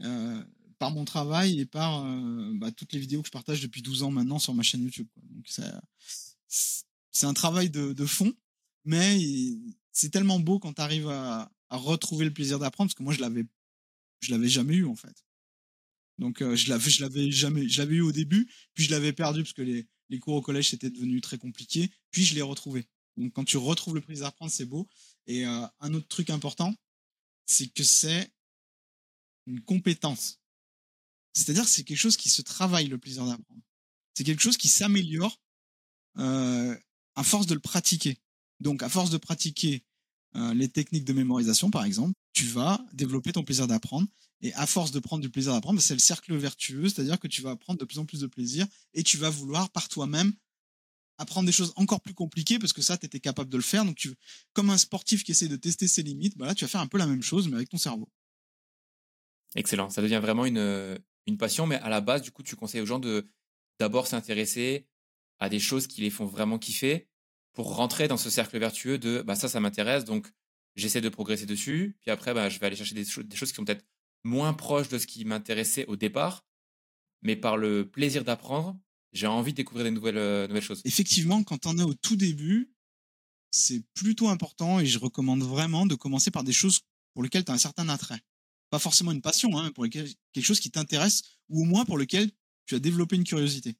euh, 0.00 0.42
par 0.78 0.90
mon 0.90 1.04
travail 1.04 1.60
et 1.60 1.66
par 1.66 2.04
euh, 2.04 2.52
bah, 2.54 2.72
toutes 2.72 2.92
les 2.92 2.98
vidéos 2.98 3.22
que 3.22 3.28
je 3.28 3.32
partage 3.32 3.60
depuis 3.60 3.80
12 3.80 4.02
ans 4.02 4.10
maintenant 4.10 4.40
sur 4.40 4.54
ma 4.54 4.64
chaîne 4.64 4.82
YouTube. 4.82 5.06
Quoi. 5.14 5.22
Donc 5.30 5.46
c'est 7.18 7.26
un 7.26 7.34
travail 7.34 7.70
de, 7.70 7.92
de 7.92 8.06
fond, 8.06 8.32
mais 8.84 9.18
c'est 9.92 10.10
tellement 10.10 10.38
beau 10.38 10.58
quand 10.60 10.74
tu 10.74 10.80
arrives 10.80 11.08
à, 11.08 11.50
à, 11.70 11.76
retrouver 11.76 12.24
le 12.24 12.32
plaisir 12.32 12.58
d'apprendre, 12.58 12.88
parce 12.88 12.94
que 12.94 13.02
moi, 13.02 13.12
je 13.12 13.20
l'avais, 13.20 13.44
je 14.20 14.30
l'avais 14.30 14.48
jamais 14.48 14.74
eu, 14.74 14.84
en 14.84 14.94
fait. 14.94 15.24
Donc, 16.18 16.40
euh, 16.40 16.54
je 16.54 16.68
l'avais, 16.68 16.88
je 16.88 17.00
l'avais 17.00 17.30
jamais, 17.30 17.68
je 17.68 17.82
l'avais 17.82 17.96
eu 17.96 18.00
au 18.00 18.12
début, 18.12 18.48
puis 18.74 18.84
je 18.84 18.90
l'avais 18.90 19.12
perdu 19.12 19.42
parce 19.42 19.52
que 19.52 19.62
les, 19.62 19.86
les 20.08 20.18
cours 20.20 20.34
au 20.34 20.42
collège 20.42 20.70
c'était 20.70 20.90
devenu 20.90 21.20
très 21.20 21.38
compliqué, 21.38 21.90
puis 22.10 22.24
je 22.24 22.34
l'ai 22.34 22.42
retrouvé. 22.42 22.86
Donc, 23.16 23.32
quand 23.32 23.44
tu 23.44 23.56
retrouves 23.56 23.96
le 23.96 24.00
plaisir 24.00 24.26
d'apprendre, 24.26 24.52
c'est 24.52 24.64
beau. 24.64 24.88
Et 25.28 25.46
euh, 25.46 25.66
un 25.80 25.94
autre 25.94 26.08
truc 26.08 26.30
important, 26.30 26.74
c'est 27.46 27.68
que 27.68 27.84
c'est 27.84 28.32
une 29.46 29.60
compétence. 29.60 30.40
C'est-à-dire, 31.34 31.68
c'est 31.68 31.84
quelque 31.84 31.98
chose 31.98 32.16
qui 32.16 32.30
se 32.30 32.42
travaille 32.42 32.88
le 32.88 32.98
plaisir 32.98 33.24
d'apprendre. 33.24 33.62
C'est 34.14 34.24
quelque 34.24 34.42
chose 34.42 34.56
qui 34.56 34.68
s'améliore 34.68 35.38
euh, 36.18 36.76
à 37.14 37.22
force 37.22 37.46
de 37.46 37.54
le 37.54 37.60
pratiquer. 37.60 38.18
Donc, 38.58 38.82
à 38.82 38.88
force 38.88 39.10
de 39.10 39.18
pratiquer 39.18 39.84
euh, 40.34 40.52
les 40.54 40.68
techniques 40.68 41.04
de 41.04 41.12
mémorisation, 41.12 41.70
par 41.70 41.84
exemple, 41.84 42.14
tu 42.32 42.46
vas 42.46 42.84
développer 42.92 43.32
ton 43.32 43.44
plaisir 43.44 43.66
d'apprendre. 43.66 44.08
Et 44.40 44.54
à 44.54 44.66
force 44.66 44.92
de 44.92 44.98
prendre 44.98 45.22
du 45.22 45.30
plaisir 45.30 45.52
d'apprendre, 45.52 45.80
c'est 45.80 45.94
le 45.94 46.00
cercle 46.00 46.34
vertueux, 46.36 46.88
c'est-à-dire 46.88 47.18
que 47.18 47.28
tu 47.28 47.42
vas 47.42 47.54
prendre 47.56 47.78
de 47.78 47.84
plus 47.84 47.98
en 47.98 48.06
plus 48.06 48.20
de 48.20 48.26
plaisir 48.26 48.66
et 48.94 49.02
tu 49.02 49.18
vas 49.18 49.30
vouloir 49.30 49.70
par 49.70 49.88
toi-même 49.88 50.32
apprendre 51.18 51.46
des 51.46 51.52
choses 51.52 51.72
encore 51.76 52.00
plus 52.00 52.14
compliquées 52.14 52.58
parce 52.58 52.72
que 52.72 52.82
ça, 52.82 52.96
tu 52.96 53.06
étais 53.06 53.20
capable 53.20 53.50
de 53.50 53.56
le 53.56 53.62
faire. 53.62 53.84
Donc, 53.84 53.96
tu, 53.96 54.14
comme 54.52 54.70
un 54.70 54.78
sportif 54.78 55.24
qui 55.24 55.32
essaie 55.32 55.48
de 55.48 55.56
tester 55.56 55.88
ses 55.88 56.02
limites, 56.02 56.38
bah 56.38 56.46
là, 56.46 56.54
tu 56.54 56.64
vas 56.64 56.68
faire 56.68 56.80
un 56.80 56.86
peu 56.86 56.98
la 56.98 57.06
même 57.06 57.22
chose, 57.22 57.48
mais 57.48 57.56
avec 57.56 57.68
ton 57.68 57.78
cerveau. 57.78 58.08
Excellent. 59.54 59.90
Ça 59.90 60.02
devient 60.02 60.20
vraiment 60.22 60.46
une, 60.46 60.98
une 61.26 61.38
passion, 61.38 61.66
mais 61.66 61.76
à 61.76 61.88
la 61.88 62.00
base, 62.00 62.22
du 62.22 62.30
coup, 62.30 62.42
tu 62.42 62.56
conseilles 62.56 62.80
aux 62.80 62.86
gens 62.86 62.98
de 62.98 63.28
d'abord 63.78 64.06
s'intéresser 64.06 64.86
à 65.38 65.48
des 65.48 65.60
choses 65.60 65.86
qui 65.86 66.00
les 66.00 66.10
font 66.10 66.26
vraiment 66.26 66.58
kiffer 66.58 67.08
pour 67.52 67.76
rentrer 67.76 68.08
dans 68.08 68.16
ce 68.16 68.30
cercle 68.30 68.58
vertueux 68.58 68.98
de 68.98 69.22
bah, 69.22 69.34
ça, 69.34 69.48
ça 69.48 69.60
m'intéresse, 69.60 70.04
donc 70.04 70.32
j'essaie 70.76 71.00
de 71.00 71.08
progresser 71.08 71.46
dessus. 71.46 71.96
Puis 72.00 72.10
après, 72.10 72.34
bah, 72.34 72.48
je 72.48 72.58
vais 72.58 72.66
aller 72.66 72.76
chercher 72.76 72.94
des, 72.94 73.04
des 73.04 73.36
choses 73.36 73.50
qui 73.50 73.56
sont 73.56 73.64
peut-être 73.64 73.84
moins 74.24 74.52
proches 74.52 74.88
de 74.88 74.98
ce 74.98 75.06
qui 75.06 75.24
m'intéressait 75.24 75.86
au 75.86 75.96
départ, 75.96 76.46
mais 77.22 77.36
par 77.36 77.56
le 77.56 77.88
plaisir 77.88 78.24
d'apprendre, 78.24 78.78
j'ai 79.18 79.26
envie 79.26 79.52
de 79.52 79.56
découvrir 79.56 79.84
des 79.84 79.90
nouvelles, 79.90 80.16
euh, 80.16 80.60
choses. 80.60 80.80
Effectivement, 80.84 81.42
quand 81.42 81.66
on 81.66 81.76
est 81.76 81.82
au 81.82 81.94
tout 81.94 82.14
début, 82.14 82.72
c'est 83.50 83.82
plutôt 83.94 84.28
important 84.28 84.78
et 84.78 84.86
je 84.86 84.98
recommande 84.98 85.42
vraiment 85.42 85.86
de 85.86 85.96
commencer 85.96 86.30
par 86.30 86.44
des 86.44 86.52
choses 86.52 86.80
pour 87.14 87.24
lesquelles 87.24 87.44
tu 87.44 87.50
as 87.50 87.54
un 87.54 87.58
certain 87.58 87.88
attrait. 87.88 88.20
Pas 88.70 88.78
forcément 88.78 89.10
une 89.10 89.22
passion, 89.22 89.58
hein, 89.58 89.72
pour 89.72 89.84
lesquelles, 89.84 90.08
quelque 90.32 90.44
chose 90.44 90.60
qui 90.60 90.70
t'intéresse 90.70 91.22
ou 91.48 91.62
au 91.62 91.64
moins 91.64 91.84
pour 91.84 91.98
lequel 91.98 92.30
tu 92.66 92.76
as 92.76 92.78
développé 92.78 93.16
une 93.16 93.24
curiosité. 93.24 93.76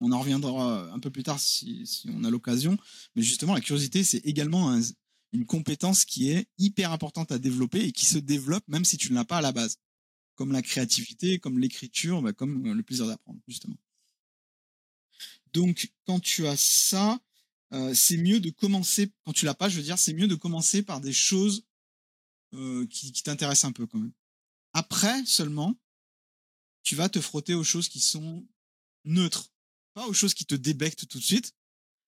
On 0.00 0.12
en 0.12 0.20
reviendra 0.20 0.92
un 0.92 0.98
peu 1.00 1.10
plus 1.10 1.24
tard 1.24 1.40
si, 1.40 1.84
on 2.08 2.22
a 2.22 2.30
l'occasion. 2.30 2.76
Mais 3.16 3.22
justement, 3.22 3.54
la 3.54 3.60
curiosité, 3.60 4.04
c'est 4.04 4.18
également 4.18 4.78
une 5.32 5.46
compétence 5.46 6.04
qui 6.04 6.30
est 6.30 6.46
hyper 6.58 6.92
importante 6.92 7.32
à 7.32 7.38
développer 7.38 7.80
et 7.80 7.92
qui 7.92 8.06
se 8.06 8.18
développe 8.18 8.64
même 8.68 8.84
si 8.84 8.96
tu 8.96 9.10
ne 9.10 9.16
l'as 9.16 9.24
pas 9.24 9.38
à 9.38 9.42
la 9.42 9.52
base. 9.52 9.78
Comme 10.36 10.52
la 10.52 10.62
créativité, 10.62 11.38
comme 11.38 11.58
l'écriture, 11.58 12.22
bah, 12.22 12.32
comme 12.32 12.72
le 12.72 12.82
plaisir 12.82 13.06
d'apprendre, 13.06 13.40
justement. 13.48 13.76
Donc, 15.52 15.92
quand 16.06 16.20
tu 16.20 16.46
as 16.46 16.56
ça, 16.56 17.20
euh, 17.72 17.94
c'est 17.94 18.16
mieux 18.16 18.40
de 18.40 18.50
commencer, 18.50 19.12
quand 19.24 19.32
tu 19.32 19.44
l'as 19.44 19.54
pas, 19.54 19.68
je 19.68 19.76
veux 19.76 19.82
dire, 19.82 19.98
c'est 19.98 20.12
mieux 20.12 20.28
de 20.28 20.34
commencer 20.34 20.82
par 20.82 21.00
des 21.00 21.12
choses 21.12 21.64
euh, 22.54 22.86
qui, 22.88 23.12
t'intéressent 23.12 23.68
un 23.68 23.72
peu 23.72 23.86
quand 23.86 23.98
même. 23.98 24.12
Après 24.72 25.24
seulement, 25.24 25.78
tu 26.82 26.96
vas 26.96 27.08
te 27.08 27.20
frotter 27.20 27.54
aux 27.54 27.64
choses 27.64 27.88
qui 27.88 28.00
sont 28.00 28.46
neutres. 29.04 29.52
Pas 29.94 30.06
aux 30.06 30.12
choses 30.12 30.34
qui 30.34 30.46
te 30.46 30.54
débectent 30.54 31.06
tout 31.06 31.18
de 31.18 31.24
suite, 31.24 31.54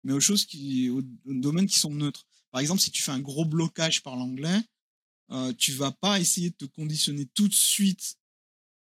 mais 0.02 0.12
aux 0.12 0.20
choses 0.20 0.44
qui, 0.44 0.90
aux, 0.90 1.02
domaines 1.24 1.66
qui 1.66 1.78
sont 1.78 1.90
neutres. 1.90 2.26
Par 2.50 2.60
exemple, 2.60 2.80
si 2.80 2.90
tu 2.90 3.02
fais 3.02 3.12
un 3.12 3.20
gros 3.20 3.44
blocage 3.44 4.02
par 4.02 4.16
l'anglais, 4.16 4.60
euh, 5.30 5.52
tu 5.54 5.72
vas 5.72 5.92
pas 5.92 6.20
essayer 6.20 6.50
de 6.50 6.56
te 6.56 6.64
conditionner 6.66 7.26
tout 7.26 7.48
de 7.48 7.54
suite 7.54 8.18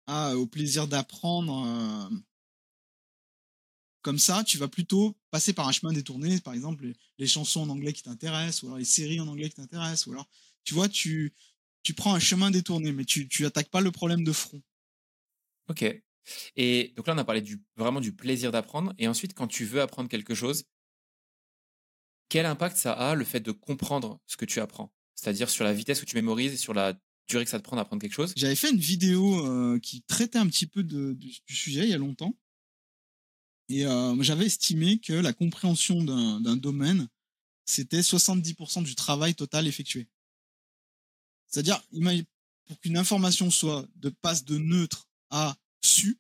au 0.09 0.47
plaisir 0.47 0.89
d'apprendre 0.89 1.65
euh, 1.67 2.17
comme 4.03 4.19
ça. 4.19 4.45
Tu 4.45 4.59
vas 4.59 4.69
plutôt 4.69 5.17
passer 5.31 5.53
par 5.53 5.69
un 5.69 5.73
chemin 5.73 5.93
détourné, 5.93 6.41
par 6.41 6.55
exemple 6.55 6.93
les, 7.19 7.27
chansons 7.27 7.63
en 7.63 7.69
anglais 7.71 7.93
qui 7.93 8.03
t'intéressent, 8.03 8.63
ou 8.63 8.67
alors 8.67 8.79
les 8.79 8.85
séries 8.85 9.21
en 9.21 9.29
anglais 9.29 9.49
qui 9.49 9.57
t'intéressent, 9.57 10.07
ou 10.09 10.13
alors 10.13 10.29
tu 10.65 10.75
vois, 10.75 10.89
tu, 10.89 11.33
tu 11.83 11.95
prends 11.95 12.15
un 12.15 12.21
chemin 12.21 12.51
détourné, 12.51 12.93
mais 12.93 13.05
tu, 13.05 13.29
tu 13.29 13.47
attaques 13.47 13.71
pas 13.71 13.81
le 13.81 13.91
problème 13.91 14.25
de 14.25 14.33
front. 14.33 14.63
Ok. 15.69 15.85
Et 16.57 16.93
donc 16.97 17.07
là, 17.07 17.15
on 17.15 17.19
a 17.19 17.25
parlé 17.25 17.41
du, 17.41 17.63
vraiment 17.77 18.01
du 18.01 18.13
plaisir 18.13 18.53
d'apprendre. 18.53 18.95
Et 18.99 19.09
ensuite, 19.09 19.35
quand 19.35 19.49
tu 19.49 19.65
veux 19.65 19.81
apprendre 19.81 20.09
quelque 20.09 20.35
chose, 20.35 20.65
quel 22.29 22.47
impact 22.47 22.77
ça 22.77 22.93
a 22.93 23.15
le 23.15 23.25
fait 23.25 23.41
de 23.41 23.53
comprendre 23.53 24.21
ce 24.27 24.37
que 24.37 24.45
tu 24.45 24.61
apprends? 24.61 24.93
C'est-à-dire 25.15 25.51
sur 25.51 25.65
la 25.65 25.73
vitesse 25.73 26.03
où 26.03 26.05
tu 26.05 26.17
mémorises 26.17 26.53
et 26.53 26.57
sur 26.57 26.75
la 26.75 26.95
durée 27.29 27.45
que 27.45 27.51
ça 27.51 27.59
te 27.59 27.65
prend 27.65 27.77
d'apprendre 27.77 28.01
quelque 28.01 28.15
chose? 28.15 28.33
J'avais 28.37 28.57
fait 28.57 28.71
une 28.71 28.79
vidéo 28.79 29.47
euh, 29.47 29.79
qui 29.81 30.03
traitait 30.03 30.39
un 30.39 30.47
petit 30.47 30.67
peu 30.67 30.83
de, 30.83 31.13
du 31.13 31.55
sujet 31.55 31.83
il 31.83 31.91
y 31.91 31.95
a 31.95 31.99
longtemps. 31.99 32.37
Et 33.69 33.87
euh, 33.87 34.23
j'avais 34.23 34.47
estimé 34.47 34.99
que 34.99 35.13
la 35.13 35.33
compréhension 35.33 36.03
d'un 36.03 36.57
domaine, 36.57 37.09
c'était 37.65 38.01
70% 38.01 38.83
du 38.83 38.95
travail 38.95 39.35
total 39.35 39.67
effectué. 39.67 40.09
C'est-à-dire, 41.49 41.83
pour 42.67 42.81
qu'une 42.81 42.97
information 42.97 43.51
soit 43.51 43.87
de 43.97 44.09
passe 44.09 44.45
de 44.45 44.59
neutre 44.59 45.09
à 45.31 45.57
su, 45.83 46.19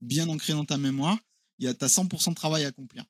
bien 0.00 0.28
ancré 0.28 0.52
dans 0.52 0.64
ta 0.64 0.78
mémoire, 0.78 1.18
il 1.58 1.64
y 1.64 1.68
a 1.68 1.74
ta 1.74 1.86
100% 1.86 2.30
de 2.30 2.34
travail 2.34 2.64
à 2.64 2.68
accomplir. 2.68 3.04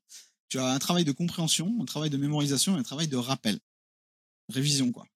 Tu 0.49 0.59
as 0.59 0.67
un 0.67 0.79
travail 0.79 1.05
de 1.05 1.13
compréhension, 1.13 1.77
un 1.81 1.85
travail 1.85 2.11
de 2.11 2.17
mémorisation 2.17 2.77
et 2.77 2.81
un 2.81 2.85
travail 2.85 3.09
de 3.09 3.17
rappel. 3.17 3.59
Révision, 4.49 4.93
quoi. 4.93 5.07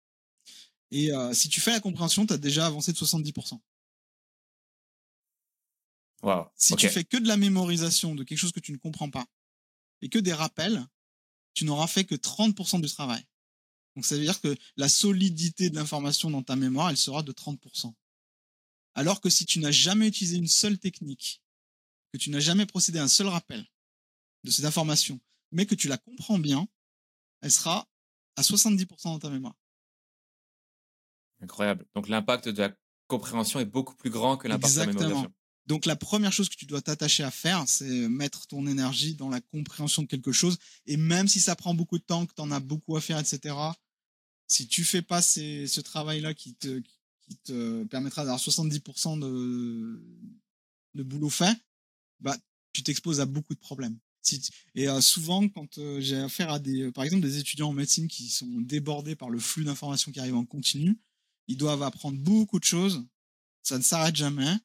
Et 0.90 1.12
euh, 1.12 1.32
si 1.32 1.48
tu 1.48 1.60
fais 1.60 1.70
la 1.70 1.80
compréhension, 1.80 2.26
tu 2.26 2.32
as 2.32 2.38
déjà 2.38 2.66
avancé 2.66 2.92
de 2.92 2.98
70%. 2.98 3.60
Wow, 6.22 6.46
si 6.54 6.76
tu 6.76 6.88
fais 6.88 7.04
que 7.04 7.16
de 7.16 7.26
la 7.26 7.38
mémorisation 7.38 8.14
de 8.14 8.24
quelque 8.24 8.38
chose 8.38 8.52
que 8.52 8.60
tu 8.60 8.72
ne 8.72 8.76
comprends 8.76 9.10
pas 9.10 9.26
et 10.02 10.08
que 10.08 10.18
des 10.18 10.34
rappels, 10.34 10.84
tu 11.54 11.64
n'auras 11.64 11.86
fait 11.86 12.04
que 12.04 12.14
30% 12.14 12.80
du 12.80 12.88
travail. 12.88 13.24
Donc 13.96 14.04
ça 14.04 14.16
veut 14.16 14.22
dire 14.22 14.40
que 14.40 14.54
la 14.76 14.88
solidité 14.88 15.70
de 15.70 15.76
l'information 15.76 16.30
dans 16.30 16.42
ta 16.42 16.56
mémoire, 16.56 16.90
elle 16.90 16.96
sera 16.96 17.22
de 17.22 17.32
30%. 17.32 17.92
Alors 18.94 19.20
que 19.20 19.30
si 19.30 19.46
tu 19.46 19.58
n'as 19.60 19.70
jamais 19.70 20.08
utilisé 20.08 20.36
une 20.36 20.46
seule 20.46 20.78
technique, 20.78 21.42
que 22.12 22.18
tu 22.18 22.30
n'as 22.30 22.40
jamais 22.40 22.66
procédé 22.66 22.98
à 22.98 23.04
un 23.04 23.08
seul 23.08 23.28
rappel 23.28 23.66
de 24.44 24.50
cette 24.50 24.64
information, 24.64 25.20
mais 25.52 25.66
que 25.66 25.74
tu 25.74 25.88
la 25.88 25.98
comprends 25.98 26.38
bien, 26.38 26.68
elle 27.40 27.52
sera 27.52 27.88
à 28.36 28.42
70% 28.42 29.04
dans 29.04 29.18
ta 29.18 29.30
mémoire. 29.30 29.56
Incroyable. 31.40 31.86
Donc 31.94 32.08
l'impact 32.08 32.48
de 32.48 32.62
la 32.62 32.76
compréhension 33.06 33.60
est 33.60 33.64
beaucoup 33.64 33.94
plus 33.94 34.10
grand 34.10 34.36
que 34.36 34.48
l'impact 34.48 34.74
de 34.74 34.80
la 34.80 34.86
mémorisation. 34.86 35.32
Donc 35.70 35.86
la 35.86 35.94
première 35.94 36.32
chose 36.32 36.48
que 36.48 36.56
tu 36.56 36.66
dois 36.66 36.82
t'attacher 36.82 37.22
à 37.22 37.30
faire, 37.30 37.62
c'est 37.68 38.08
mettre 38.08 38.48
ton 38.48 38.66
énergie 38.66 39.14
dans 39.14 39.28
la 39.28 39.40
compréhension 39.40 40.02
de 40.02 40.08
quelque 40.08 40.32
chose. 40.32 40.58
Et 40.86 40.96
même 40.96 41.28
si 41.28 41.38
ça 41.38 41.54
prend 41.54 41.74
beaucoup 41.74 41.96
de 41.96 42.02
temps, 42.02 42.26
que 42.26 42.34
tu 42.34 42.42
en 42.42 42.50
as 42.50 42.58
beaucoup 42.58 42.96
à 42.96 43.00
faire, 43.00 43.20
etc., 43.20 43.54
si 44.48 44.66
tu 44.66 44.82
fais 44.82 45.00
pas 45.00 45.22
ce 45.22 45.80
travail-là 45.80 46.34
qui 46.34 46.56
te, 46.56 47.84
permettra 47.84 48.24
d'avoir 48.24 48.40
70% 48.40 49.20
de, 49.20 51.04
boulot 51.04 51.30
fait, 51.30 51.56
bah, 52.18 52.36
tu 52.72 52.82
t'exposes 52.82 53.20
à 53.20 53.26
beaucoup 53.26 53.54
de 53.54 53.60
problèmes. 53.60 53.96
Et 54.74 54.88
euh, 54.88 55.00
souvent, 55.00 55.48
quand 55.48 55.78
euh, 55.78 56.00
j'ai 56.00 56.16
affaire 56.16 56.50
à 56.50 56.58
des, 56.58 56.90
par 56.90 57.04
exemple, 57.04 57.22
des 57.22 57.38
étudiants 57.38 57.68
en 57.68 57.74
médecine 57.74 58.08
qui 58.08 58.28
sont 58.28 58.60
débordés 58.60 59.14
par 59.14 59.30
le 59.30 59.38
flux 59.38 59.62
d'informations 59.62 60.10
qui 60.10 60.18
arrivent 60.18 60.34
en 60.34 60.44
continu, 60.44 60.98
ils 61.46 61.56
doivent 61.56 61.84
apprendre 61.84 62.18
beaucoup 62.18 62.58
de 62.58 62.64
choses. 62.64 63.06
Ça 63.62 63.78
ne 63.78 63.84
s'arrête 63.84 64.16
jamais. 64.16 64.56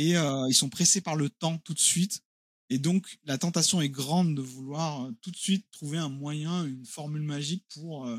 Et 0.00 0.16
euh, 0.16 0.48
ils 0.48 0.54
sont 0.54 0.70
pressés 0.70 1.02
par 1.02 1.14
le 1.14 1.28
temps 1.28 1.58
tout 1.58 1.74
de 1.74 1.78
suite. 1.78 2.22
Et 2.70 2.78
donc, 2.78 3.18
la 3.24 3.36
tentation 3.36 3.82
est 3.82 3.90
grande 3.90 4.34
de 4.34 4.40
vouloir 4.40 5.10
tout 5.20 5.30
de 5.30 5.36
suite 5.36 5.70
trouver 5.72 5.98
un 5.98 6.08
moyen, 6.08 6.64
une 6.64 6.86
formule 6.86 7.20
magique 7.20 7.66
pour 7.74 8.06
euh, 8.06 8.18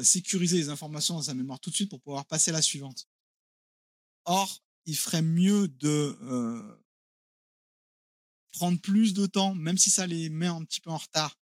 sécuriser 0.00 0.58
les 0.58 0.68
informations 0.68 1.14
dans 1.14 1.22
sa 1.22 1.34
mémoire 1.34 1.58
tout 1.58 1.70
de 1.70 1.74
suite 1.74 1.90
pour 1.90 2.00
pouvoir 2.00 2.24
passer 2.24 2.52
à 2.52 2.54
la 2.54 2.62
suivante. 2.62 3.08
Or, 4.26 4.62
il 4.86 4.96
ferait 4.96 5.22
mieux 5.22 5.66
de 5.66 6.16
euh, 6.22 6.84
prendre 8.52 8.80
plus 8.80 9.12
de 9.12 9.26
temps, 9.26 9.56
même 9.56 9.76
si 9.76 9.90
ça 9.90 10.06
les 10.06 10.28
met 10.28 10.46
un 10.46 10.62
petit 10.62 10.80
peu 10.80 10.90
en 10.90 10.98
retard, 10.98 11.36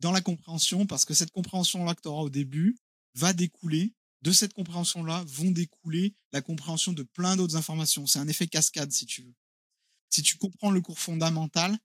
dans 0.00 0.12
la 0.12 0.22
compréhension, 0.22 0.86
parce 0.86 1.04
que 1.04 1.12
cette 1.12 1.32
compréhension-là 1.32 1.94
que 1.94 2.00
tu 2.00 2.08
auras 2.08 2.22
au 2.22 2.30
début 2.30 2.78
va 3.14 3.34
découler, 3.34 3.92
de 4.22 4.32
cette 4.32 4.54
compréhension-là 4.54 5.24
vont 5.26 5.50
découler 5.50 6.14
la 6.32 6.42
compréhension 6.42 6.92
de 6.92 7.02
plein 7.02 7.36
d'autres 7.36 7.56
informations. 7.56 8.06
C'est 8.06 8.18
un 8.18 8.28
effet 8.28 8.46
cascade, 8.46 8.92
si 8.92 9.06
tu 9.06 9.22
veux. 9.22 9.34
Si 10.10 10.22
tu 10.22 10.36
comprends 10.36 10.70
le 10.70 10.80
cours 10.80 10.98
fondamental, 10.98 11.78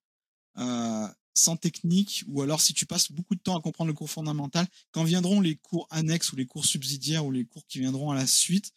euh, 0.58 1.08
sans 1.36 1.58
technique, 1.58 2.24
ou 2.28 2.42
alors 2.42 2.62
si 2.62 2.74
tu 2.74 2.86
passes 2.86 3.12
beaucoup 3.12 3.36
de 3.36 3.40
temps 3.40 3.58
à 3.58 3.62
comprendre 3.62 3.88
le 3.88 3.94
cours 3.94 4.10
fondamental, 4.10 4.68
quand 4.92 5.04
viendront 5.04 5.42
les 5.42 5.56
cours 5.56 5.88
annexes 5.90 6.32
ou 6.32 6.36
les 6.36 6.46
cours 6.46 6.66
subsidiaires 6.66 7.25
ou 7.25 7.32
les 7.32 7.46
cours 7.46 7.66
qui 7.68 7.80
viendront 7.80 8.12
à 8.12 8.16
la 8.16 8.28
suite, 8.28 8.72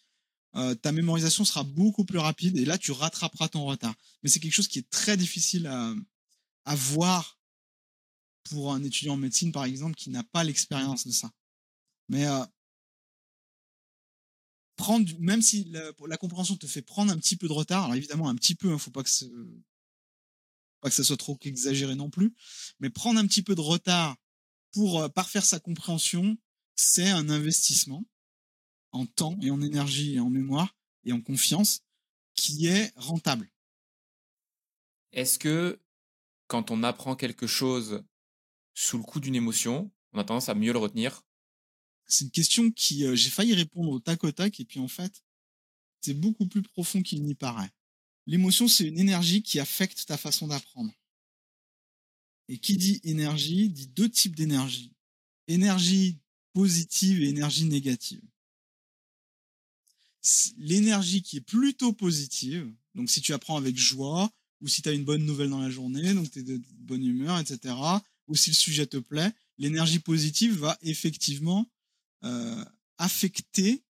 euh, 0.55 0.73
ta 0.73 0.91
mémorisation 0.91 1.45
sera 1.45 1.63
beaucoup 1.63 2.03
plus 2.03 2.17
rapide 2.17 2.57
et 2.57 2.65
là 2.65 2.77
tu 2.77 2.91
rattraperas 2.91 3.47
ton 3.49 3.65
retard. 3.65 3.93
Mais 4.23 4.29
c'est 4.29 4.39
quelque 4.39 4.53
chose 4.53 4.67
qui 4.67 4.79
est 4.79 4.89
très 4.89 5.17
difficile 5.17 5.67
à, 5.67 6.75
voir 6.75 7.39
pour 8.43 8.73
un 8.73 8.83
étudiant 8.83 9.13
en 9.13 9.17
médecine 9.17 9.51
par 9.51 9.65
exemple 9.65 9.95
qui 9.95 10.09
n'a 10.09 10.23
pas 10.23 10.43
l'expérience 10.43 11.05
de 11.05 11.11
ça. 11.11 11.31
Mais 12.09 12.25
euh, 12.25 12.43
prendre, 14.77 15.11
même 15.19 15.41
si 15.41 15.65
la, 15.65 15.91
la, 16.07 16.17
compréhension 16.17 16.55
te 16.55 16.67
fait 16.67 16.81
prendre 16.81 17.11
un 17.11 17.17
petit 17.17 17.35
peu 17.35 17.47
de 17.47 17.53
retard, 17.53 17.85
alors 17.85 17.95
évidemment 17.95 18.29
un 18.29 18.35
petit 18.35 18.55
peu, 18.55 18.71
hein, 18.71 18.77
faut 18.77 18.91
pas 18.91 19.03
que 19.03 19.09
pas 20.79 20.89
que 20.89 20.95
ça 20.95 21.03
soit 21.03 21.17
trop 21.17 21.37
exagéré 21.41 21.95
non 21.95 22.09
plus, 22.09 22.33
mais 22.79 22.89
prendre 22.89 23.19
un 23.19 23.27
petit 23.27 23.41
peu 23.41 23.55
de 23.55 23.61
retard 23.61 24.15
pour 24.71 25.01
euh, 25.01 25.09
parfaire 25.09 25.43
sa 25.43 25.59
compréhension, 25.59 26.37
c'est 26.75 27.09
un 27.09 27.29
investissement 27.29 28.05
en 28.91 29.05
temps 29.05 29.37
et 29.41 29.51
en 29.51 29.61
énergie 29.61 30.15
et 30.15 30.19
en 30.19 30.29
mémoire 30.29 30.75
et 31.03 31.11
en 31.11 31.21
confiance 31.21 31.81
qui 32.35 32.67
est 32.67 32.93
rentable. 32.95 33.49
Est-ce 35.11 35.39
que 35.39 35.81
quand 36.47 36.69
on 36.69 36.83
apprend 36.83 37.15
quelque 37.15 37.47
chose 37.47 38.05
sous 38.75 38.97
le 38.97 39.03
coup 39.03 39.19
d'une 39.19 39.35
émotion, 39.35 39.91
on 40.13 40.19
a 40.19 40.23
tendance 40.23 40.49
à 40.49 40.53
mieux 40.53 40.71
le 40.71 40.79
retenir 40.79 41.23
C'est 42.07 42.25
une 42.25 42.31
question 42.31 42.71
qui 42.71 43.05
euh, 43.05 43.15
j'ai 43.15 43.29
failli 43.29 43.53
répondre 43.53 43.91
au 43.91 43.99
tac 43.99 44.23
au 44.23 44.31
tac 44.31 44.59
et 44.59 44.65
puis 44.65 44.79
en 44.79 44.87
fait, 44.87 45.23
c'est 46.01 46.13
beaucoup 46.13 46.47
plus 46.47 46.61
profond 46.61 47.01
qu'il 47.01 47.23
n'y 47.23 47.35
paraît. 47.35 47.71
L'émotion, 48.25 48.67
c'est 48.67 48.85
une 48.85 48.99
énergie 48.99 49.41
qui 49.41 49.59
affecte 49.59 50.05
ta 50.05 50.17
façon 50.17 50.47
d'apprendre. 50.47 50.93
Et 52.49 52.57
qui 52.57 52.77
dit 52.77 53.01
énergie 53.03 53.69
dit 53.69 53.87
deux 53.87 54.09
types 54.09 54.35
d'énergie. 54.35 54.93
Énergie 55.47 56.19
positive 56.53 57.21
et 57.21 57.29
énergie 57.29 57.65
négative. 57.65 58.21
L'énergie 60.57 61.21
qui 61.21 61.37
est 61.37 61.41
plutôt 61.41 61.93
positive, 61.93 62.73
donc 62.95 63.09
si 63.09 63.21
tu 63.21 63.33
apprends 63.33 63.57
avec 63.57 63.77
joie, 63.77 64.31
ou 64.61 64.67
si 64.67 64.81
tu 64.81 64.89
as 64.89 64.93
une 64.93 65.05
bonne 65.05 65.25
nouvelle 65.25 65.49
dans 65.49 65.61
la 65.61 65.69
journée, 65.69 66.13
donc 66.13 66.31
tu 66.31 66.39
es 66.39 66.43
de 66.43 66.61
bonne 66.79 67.05
humeur, 67.05 67.37
etc., 67.39 67.75
ou 68.27 68.35
si 68.35 68.49
le 68.49 68.55
sujet 68.55 68.87
te 68.87 68.97
plaît, 68.97 69.31
l'énergie 69.57 69.99
positive 69.99 70.57
va 70.57 70.77
effectivement 70.81 71.69
euh, 72.23 72.65
affecter 72.97 73.83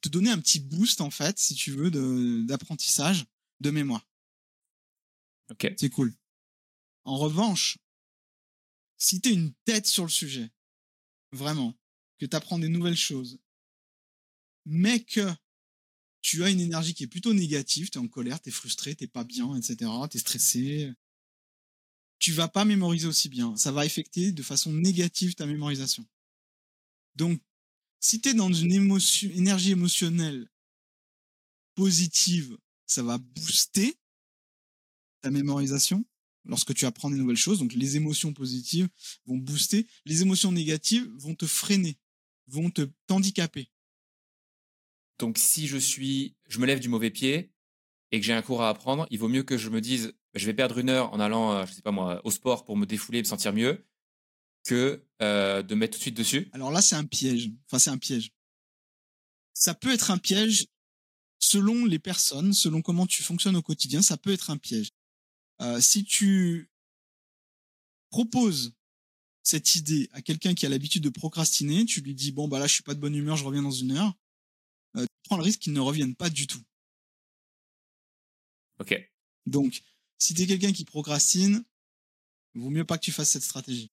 te 0.00 0.08
donner 0.08 0.30
un 0.30 0.38
petit 0.38 0.60
boost, 0.60 1.00
en 1.00 1.10
fait, 1.10 1.38
si 1.38 1.54
tu 1.54 1.72
veux, 1.72 1.90
d'apprentissage, 2.46 3.26
de, 3.60 3.70
mémoire. 3.70 4.06
Ok. 5.50 5.72
C'est 5.76 5.90
cool. 5.90 6.14
En 7.04 7.18
revanche, 7.18 7.78
si 8.96 9.20
tu 9.20 9.30
es 9.30 9.32
une 9.32 9.52
tête 9.64 9.86
sur 9.86 10.04
le 10.04 10.10
sujet, 10.10 10.50
vraiment, 11.32 11.74
que 12.18 12.26
tu 12.26 12.36
apprends 12.36 12.58
des 12.58 12.68
nouvelles 12.68 12.96
choses, 12.96 13.38
mais 14.64 15.02
que 15.02 15.30
tu 16.22 16.44
as 16.44 16.50
une 16.50 16.60
énergie 16.60 16.94
qui 16.94 17.04
est 17.04 17.08
plutôt 17.08 17.32
négative, 17.32 17.90
tu 17.90 17.98
es 17.98 18.00
en 18.00 18.08
colère, 18.08 18.40
tu 18.40 18.50
es 18.50 18.52
frustré, 18.52 18.94
tu 18.94 19.08
pas 19.08 19.24
bien, 19.24 19.54
etc., 19.56 19.90
tu 20.10 20.16
es 20.16 20.20
stressé, 20.20 20.92
tu 22.18 22.32
vas 22.32 22.48
pas 22.48 22.64
mémoriser 22.64 23.06
aussi 23.06 23.28
bien. 23.28 23.56
Ça 23.56 23.72
va 23.72 23.80
affecter 23.80 24.32
de 24.32 24.42
façon 24.42 24.72
négative 24.72 25.34
ta 25.34 25.46
mémorisation. 25.46 26.06
Donc, 27.16 27.40
si 28.00 28.20
tu 28.20 28.30
es 28.30 28.34
dans 28.34 28.52
une 28.52 28.72
émotion, 28.72 29.28
énergie 29.30 29.72
émotionnelle 29.72 30.48
positive, 31.74 32.56
ça 32.86 33.02
va 33.02 33.18
booster 33.18 33.94
ta 35.20 35.30
mémorisation 35.30 36.04
lorsque 36.44 36.74
tu 36.74 36.86
apprends 36.86 37.10
des 37.10 37.18
nouvelles 37.18 37.36
choses. 37.36 37.58
Donc 37.58 37.74
les 37.74 37.96
émotions 37.96 38.32
positives 38.32 38.88
vont 39.26 39.36
booster, 39.36 39.86
les 40.06 40.22
émotions 40.22 40.52
négatives 40.52 41.08
vont 41.16 41.34
te 41.34 41.46
freiner, 41.46 41.98
vont 42.46 42.70
te 42.70 42.88
t'handicaper. 43.06 43.70
Donc 45.18 45.36
si 45.38 45.66
je 45.66 45.76
suis, 45.76 46.34
je 46.48 46.58
me 46.58 46.66
lève 46.66 46.80
du 46.80 46.88
mauvais 46.88 47.10
pied 47.10 47.52
et 48.12 48.18
que 48.18 48.26
j'ai 48.26 48.32
un 48.32 48.42
cours 48.42 48.62
à 48.62 48.70
apprendre, 48.70 49.06
il 49.10 49.18
vaut 49.18 49.28
mieux 49.28 49.42
que 49.42 49.58
je 49.58 49.68
me 49.68 49.80
dise, 49.80 50.14
je 50.34 50.46
vais 50.46 50.54
perdre 50.54 50.78
une 50.78 50.88
heure 50.88 51.12
en 51.12 51.20
allant, 51.20 51.52
euh, 51.52 51.66
je 51.66 51.72
sais 51.72 51.82
pas 51.82 51.92
moi, 51.92 52.20
au 52.24 52.30
sport 52.30 52.64
pour 52.64 52.76
me 52.76 52.86
défouler 52.86 53.20
me 53.20 53.24
sentir 53.24 53.52
mieux, 53.52 53.84
que 54.64 55.04
euh, 55.22 55.62
de 55.62 55.74
mettre 55.74 55.94
tout 55.94 55.98
de 55.98 56.02
suite 56.02 56.16
dessus. 56.16 56.48
Alors 56.52 56.70
là, 56.70 56.82
c'est 56.82 56.96
un 56.96 57.04
piège. 57.04 57.50
Enfin, 57.66 57.78
c'est 57.78 57.90
un 57.90 57.98
piège. 57.98 58.30
Ça 59.54 59.74
peut 59.74 59.92
être 59.92 60.10
un 60.10 60.18
piège 60.18 60.66
selon 61.40 61.86
les 61.86 61.98
personnes, 61.98 62.52
selon 62.52 62.82
comment 62.82 63.06
tu 63.06 63.22
fonctionnes 63.22 63.56
au 63.56 63.62
quotidien, 63.62 64.02
ça 64.02 64.16
peut 64.16 64.30
être 64.30 64.50
un 64.50 64.58
piège. 64.58 64.90
Euh, 65.60 65.80
si 65.80 66.04
tu 66.04 66.70
proposes 68.10 68.74
cette 69.42 69.74
idée 69.74 70.08
à 70.12 70.22
quelqu'un 70.22 70.54
qui 70.54 70.66
a 70.66 70.68
l'habitude 70.68 71.02
de 71.02 71.08
procrastiner, 71.08 71.84
tu 71.86 72.02
lui 72.02 72.14
dis 72.14 72.30
bon 72.30 72.46
bah 72.46 72.58
là 72.58 72.66
je 72.66 72.74
suis 72.74 72.82
pas 72.82 72.94
de 72.94 73.00
bonne 73.00 73.14
humeur, 73.14 73.36
je 73.36 73.44
reviens 73.44 73.62
dans 73.62 73.70
une 73.70 73.92
heure, 73.92 74.14
euh, 74.96 75.02
tu 75.02 75.28
prends 75.28 75.36
le 75.36 75.42
risque 75.42 75.60
qu'il 75.60 75.72
ne 75.72 75.80
revienne 75.80 76.14
pas 76.14 76.30
du 76.30 76.46
tout. 76.46 76.62
Ok. 78.78 78.94
Donc 79.46 79.82
si 80.18 80.34
tu 80.34 80.42
es 80.42 80.46
quelqu'un 80.46 80.72
qui 80.72 80.84
procrastine, 80.84 81.64
vaut 82.54 82.70
mieux 82.70 82.84
pas 82.84 82.98
que 82.98 83.04
tu 83.04 83.12
fasses 83.12 83.30
cette 83.30 83.42
stratégie. 83.42 83.90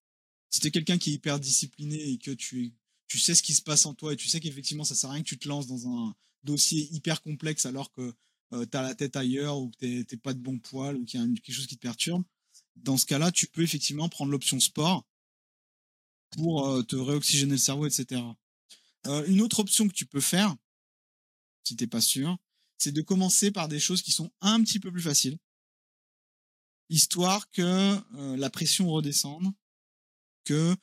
Si 0.50 0.60
tu 0.60 0.68
es 0.68 0.72
quelqu'un 0.72 0.98
qui 0.98 1.12
est 1.12 1.14
hyper 1.14 1.40
discipliné 1.40 2.12
et 2.12 2.18
que 2.18 2.32
tu 2.32 2.74
tu 3.08 3.20
sais 3.20 3.36
ce 3.36 3.44
qui 3.44 3.54
se 3.54 3.62
passe 3.62 3.86
en 3.86 3.94
toi 3.94 4.14
et 4.14 4.16
tu 4.16 4.28
sais 4.28 4.40
qu'effectivement 4.40 4.84
ça 4.84 4.96
sert 4.96 5.10
à 5.10 5.14
rien 5.14 5.24
que 5.24 5.30
tu 5.30 5.38
te 5.38 5.48
lances 5.48 5.68
dans 5.68 5.88
un 5.88 6.16
dossier 6.44 6.88
hyper 6.92 7.22
complexe 7.22 7.66
alors 7.66 7.92
que 7.92 8.14
euh, 8.54 8.66
tu 8.66 8.78
as 8.78 8.82
la 8.82 8.96
tête 8.96 9.16
ailleurs 9.16 9.58
ou 9.58 9.70
que 9.72 10.02
t'es 10.04 10.18
pas 10.18 10.34
de 10.34 10.40
bon 10.40 10.60
poil 10.60 10.96
ou 10.96 11.06
qu'il 11.06 11.20
y 11.20 11.24
a 11.24 11.28
quelque 11.28 11.52
chose 11.52 11.68
qui 11.68 11.76
te 11.76 11.82
perturbe, 11.82 12.24
dans 12.76 12.98
ce 12.98 13.06
cas-là, 13.06 13.32
tu 13.32 13.48
peux 13.48 13.62
effectivement 13.62 14.08
prendre 14.10 14.32
l'option 14.32 14.60
sport 14.60 15.06
pour 16.32 16.68
euh, 16.68 16.84
te 16.84 16.96
réoxygéner 16.96 17.54
le 17.54 17.58
cerveau, 17.58 17.86
etc. 17.86 18.22
Euh, 19.08 19.26
une 19.28 19.42
autre 19.42 19.60
option 19.60 19.88
que 19.88 19.94
tu 19.94 20.06
peux 20.06 20.22
faire, 20.22 20.56
si 21.64 21.76
t'es 21.76 21.88
pas 21.88 22.02
sûr, 22.02 22.38
c'est 22.78 22.92
de 22.92 23.02
commencer 23.02 23.52
par 23.52 23.68
des 23.68 23.80
choses 23.80 24.02
qui 24.02 24.12
sont 24.12 24.32
un 24.42 24.62
petit 24.64 24.80
peu 24.80 24.92
plus 24.92 25.02
faciles, 25.02 25.38
histoire 26.90 27.50
que 27.52 27.98
la 28.38 28.50
pression 28.50 28.90
redescende, 28.90 29.52
que 30.48 30.76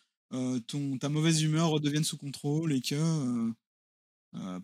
ton 0.67 0.99
ta 0.99 1.09
mauvaise 1.09 1.43
humeur 1.43 1.71
redevienne 1.71 2.05
sous 2.05 2.17
contrôle 2.17 2.73
et 2.73 2.81
que 2.81 3.53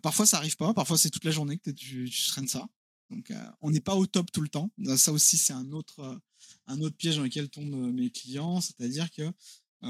parfois 0.01 0.25
ça 0.25 0.37
arrive 0.37 0.57
pas, 0.57 0.73
parfois 0.73 0.97
c'est 0.97 1.09
toute 1.09 1.23
la 1.25 1.31
journée 1.31 1.57
que 1.57 1.71
tu, 1.71 2.09
tu 2.09 2.27
traînes 2.27 2.47
ça. 2.47 2.67
Donc 3.09 3.31
on 3.61 3.71
n'est 3.71 3.81
pas 3.81 3.95
au 3.95 4.05
top 4.05 4.31
tout 4.31 4.41
le 4.41 4.49
temps. 4.49 4.69
Ça 4.97 5.11
aussi 5.11 5.37
c'est 5.37 5.53
un 5.53 5.71
autre 5.71 6.19
un 6.67 6.81
autre 6.81 6.95
piège 6.95 7.17
dans 7.17 7.23
lequel 7.23 7.49
tombent 7.49 7.93
mes 7.93 8.09
clients, 8.09 8.61
c'est-à-dire 8.61 9.09
que 9.11 9.31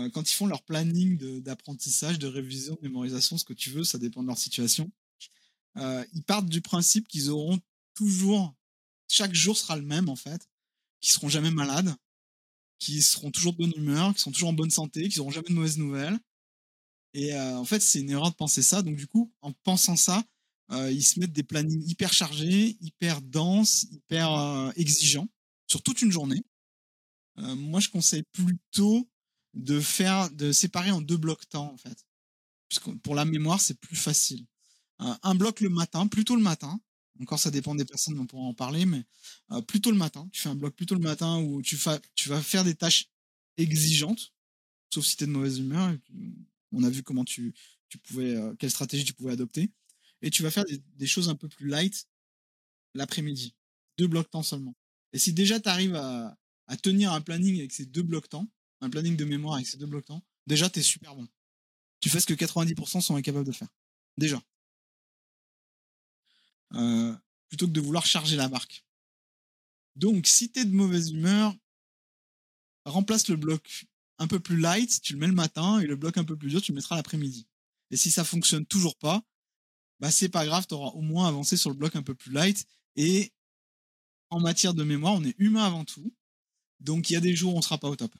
quand 0.09 0.29
ils 0.29 0.35
font 0.35 0.47
leur 0.47 0.63
planning 0.63 1.41
d'apprentissage, 1.41 2.17
de, 2.17 2.27
révision, 2.27 2.75
de 2.75 2.87
mémorisation, 2.87 3.37
ce 3.37 3.43
que 3.43 3.53
tu 3.53 3.71
veux, 3.71 3.83
ça 3.83 3.97
dépend 3.97 4.21
de 4.21 4.27
leur 4.27 4.37
situation. 4.37 4.91
ils 5.75 6.23
partent 6.25 6.49
du 6.49 6.61
principe 6.61 7.07
qu'ils 7.07 7.29
auront 7.29 7.59
toujours, 7.93 8.55
chaque 9.09 9.33
jour 9.33 9.57
sera 9.57 9.75
le 9.75 9.83
même 9.83 10.09
en 10.09 10.15
fait, 10.15 10.47
qu'ils 11.01 11.13
seront 11.13 11.29
jamais 11.29 11.51
malades, 11.51 11.93
qu'ils 12.81 13.03
seront 13.03 13.29
toujours 13.29 13.53
de 13.53 13.59
bonne 13.59 13.73
humeur, 13.77 14.11
qu'ils 14.11 14.21
seront 14.21 14.31
toujours 14.31 14.49
en 14.49 14.53
bonne 14.53 14.71
santé, 14.71 15.07
qu'ils 15.07 15.19
n'auront 15.19 15.29
jamais 15.29 15.47
de 15.47 15.53
mauvaises 15.53 15.77
nouvelles. 15.77 16.19
Et 17.13 17.37
en 17.37 17.63
fait, 17.63 17.79
c'est 17.79 17.99
une 17.99 18.09
erreur 18.09 18.31
de 18.31 18.35
penser 18.35 18.63
ça. 18.63 18.81
Donc 18.81 18.95
du 18.95 19.05
coup, 19.05 19.31
en 19.41 19.53
pensant 19.53 19.95
ça, 19.95 20.23
ils 20.71 21.03
se 21.03 21.19
mettent 21.19 21.31
des 21.31 21.43
plannings 21.43 21.83
hyper 21.87 22.11
chargés, 22.11 22.77
hyper 22.81 23.21
denses, 23.21 23.85
hyper 23.91 24.73
exigeants 24.75 25.27
sur 25.67 25.83
toute 25.83 26.01
une 26.01 26.11
journée. 26.11 26.41
moi, 27.37 27.79
je 27.79 27.89
conseille 27.89 28.23
plutôt 28.31 29.07
de 29.53 29.79
faire, 29.79 30.31
de 30.31 30.51
séparer 30.51 30.91
en 30.91 31.01
deux 31.01 31.17
blocs 31.17 31.47
temps 31.49 31.71
en 31.71 31.77
fait. 31.77 32.05
Puisque 32.67 32.89
pour 33.01 33.15
la 33.15 33.25
mémoire, 33.25 33.61
c'est 33.61 33.79
plus 33.79 33.95
facile. 33.95 34.45
un 34.97 35.35
bloc 35.35 35.61
le 35.61 35.69
matin, 35.69 36.07
plutôt 36.07 36.35
le 36.35 36.41
matin. 36.41 36.79
Encore, 37.21 37.39
ça 37.39 37.51
dépend 37.51 37.75
des 37.75 37.85
personnes, 37.85 38.17
on 38.19 38.25
pourra 38.25 38.43
en 38.43 38.53
parler, 38.53 38.85
mais 38.85 39.03
plutôt 39.67 39.91
le 39.91 39.97
matin. 39.97 40.27
Tu 40.31 40.41
fais 40.41 40.49
un 40.49 40.55
bloc 40.55 40.75
plutôt 40.75 40.95
le 40.95 41.01
matin 41.01 41.39
où 41.39 41.61
tu, 41.61 41.77
tu 42.15 42.29
vas 42.29 42.41
faire 42.41 42.63
des 42.63 42.75
tâches 42.75 43.09
exigeantes, 43.57 44.33
sauf 44.93 45.05
si 45.05 45.17
tu 45.17 45.23
es 45.23 45.27
de 45.27 45.31
mauvaise 45.31 45.59
humeur. 45.59 45.95
On 46.71 46.83
a 46.83 46.89
vu 46.89 47.03
comment 47.03 47.23
tu, 47.23 47.53
tu 47.89 47.97
pouvais, 47.99 48.35
quelle 48.57 48.71
stratégie 48.71 49.03
tu 49.03 49.13
pouvais 49.13 49.33
adopter. 49.33 49.69
Et 50.21 50.29
tu 50.29 50.43
vas 50.43 50.51
faire 50.51 50.65
des, 50.65 51.07
choses 51.07 51.29
un 51.29 51.35
peu 51.35 51.47
plus 51.47 51.67
light 51.67 52.07
l'après-midi. 52.93 53.55
Deux 53.97 54.07
blocs 54.07 54.29
temps 54.29 54.43
seulement. 54.43 54.75
Et 55.13 55.19
si 55.19 55.33
déjà 55.33 55.59
tu 55.59 55.69
arrives 55.69 55.95
à, 55.95 56.37
à 56.67 56.77
tenir 56.77 57.11
un 57.11 57.21
planning 57.21 57.59
avec 57.59 57.71
ces 57.71 57.85
deux 57.85 58.03
blocs 58.03 58.29
temps, 58.29 58.47
un 58.81 58.89
planning 58.89 59.15
de 59.15 59.25
mémoire 59.25 59.55
avec 59.55 59.67
ces 59.67 59.77
deux 59.77 59.85
blocs 59.85 60.05
temps, 60.05 60.23
déjà, 60.47 60.69
tu 60.69 60.79
es 60.79 60.83
super 60.83 61.15
bon. 61.15 61.27
Tu 61.99 62.09
fais 62.09 62.19
ce 62.19 62.25
que 62.25 62.33
90% 62.33 63.01
sont 63.01 63.15
incapables 63.15 63.45
de 63.45 63.51
faire. 63.51 63.67
Déjà. 64.17 64.41
Euh, 66.75 67.15
plutôt 67.49 67.67
que 67.67 67.73
de 67.73 67.81
vouloir 67.81 68.05
charger 68.05 68.37
la 68.37 68.47
marque. 68.47 68.85
Donc, 69.95 70.25
si 70.25 70.51
tu 70.51 70.61
es 70.61 70.65
de 70.65 70.73
mauvaise 70.73 71.11
humeur, 71.11 71.53
remplace 72.85 73.27
le 73.27 73.35
bloc 73.35 73.85
un 74.19 74.27
peu 74.27 74.39
plus 74.39 74.57
light, 74.57 75.01
tu 75.01 75.13
le 75.13 75.19
mets 75.19 75.27
le 75.27 75.33
matin, 75.33 75.79
et 75.79 75.85
le 75.85 75.95
bloc 75.95 76.17
un 76.17 76.23
peu 76.23 76.37
plus 76.37 76.49
dur, 76.49 76.61
tu 76.61 76.71
le 76.71 76.77
mettras 76.77 76.95
l'après-midi. 76.95 77.47
Et 77.89 77.97
si 77.97 78.09
ça 78.09 78.23
fonctionne 78.23 78.65
toujours 78.65 78.95
pas, 78.97 79.21
bah 79.99 80.11
c'est 80.11 80.29
pas 80.29 80.45
grave, 80.45 80.65
tu 80.67 80.73
auras 80.73 80.91
au 80.91 81.01
moins 81.01 81.27
avancé 81.27 81.57
sur 81.57 81.69
le 81.69 81.75
bloc 81.75 81.95
un 81.95 82.03
peu 82.03 82.15
plus 82.15 82.31
light. 82.31 82.65
Et 82.95 83.33
en 84.29 84.39
matière 84.39 84.73
de 84.73 84.83
mémoire, 84.83 85.13
on 85.13 85.23
est 85.23 85.35
humain 85.37 85.65
avant 85.65 85.83
tout. 85.83 86.13
Donc 86.79 87.09
il 87.09 87.13
y 87.13 87.15
a 87.17 87.21
des 87.21 87.35
jours 87.35 87.53
où 87.53 87.57
on 87.57 87.61
sera 87.61 87.77
pas 87.77 87.89
au 87.89 87.95
top. 87.95 88.15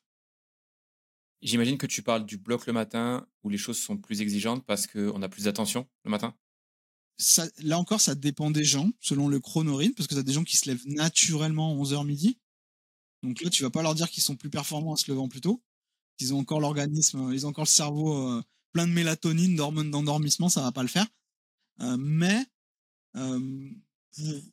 J'imagine 1.41 1.77
que 1.77 1.87
tu 1.87 2.03
parles 2.03 2.25
du 2.25 2.37
bloc 2.37 2.67
le 2.67 2.73
matin 2.73 3.27
où 3.43 3.49
les 3.49 3.57
choses 3.57 3.79
sont 3.79 3.97
plus 3.97 4.21
exigeantes 4.21 4.63
parce 4.65 4.85
qu'on 4.85 5.21
a 5.21 5.29
plus 5.29 5.45
d'attention 5.45 5.87
le 6.03 6.11
matin 6.11 6.35
Là 7.59 7.77
encore, 7.77 8.01
ça 8.01 8.15
dépend 8.15 8.49
des 8.51 8.63
gens, 8.63 8.91
selon 8.99 9.27
le 9.27 9.39
chronorhythme, 9.39 9.93
parce 9.93 10.07
que 10.07 10.15
tu 10.15 10.19
as 10.19 10.23
des 10.23 10.33
gens 10.33 10.43
qui 10.43 10.57
se 10.57 10.67
lèvent 10.67 10.87
naturellement 10.87 11.71
à 11.71 11.83
11h 11.83 12.05
midi. 12.05 12.39
Donc 13.23 13.41
là, 13.41 13.49
tu 13.49 13.61
vas 13.63 13.69
pas 13.69 13.83
leur 13.83 13.93
dire 13.93 14.09
qu'ils 14.09 14.23
sont 14.23 14.35
plus 14.35 14.49
performants 14.49 14.93
en 14.93 14.95
se 14.95 15.09
levant 15.11 15.29
plus 15.29 15.41
tôt. 15.41 15.61
Ils 16.19 16.33
ont 16.33 16.39
encore 16.39 16.59
l'organisme, 16.59 17.31
ils 17.33 17.45
ont 17.45 17.49
encore 17.49 17.65
le 17.65 17.69
cerveau 17.69 18.15
euh, 18.15 18.43
plein 18.71 18.87
de 18.87 18.93
mélatonine, 18.93 19.55
d'hormones 19.55 19.91
d'endormissement, 19.91 20.49
ça 20.49 20.61
va 20.61 20.71
pas 20.71 20.81
le 20.81 20.87
faire. 20.87 21.07
Euh, 21.81 21.97
mais 21.97 22.45
euh, 23.15 23.69
pour 24.15 24.43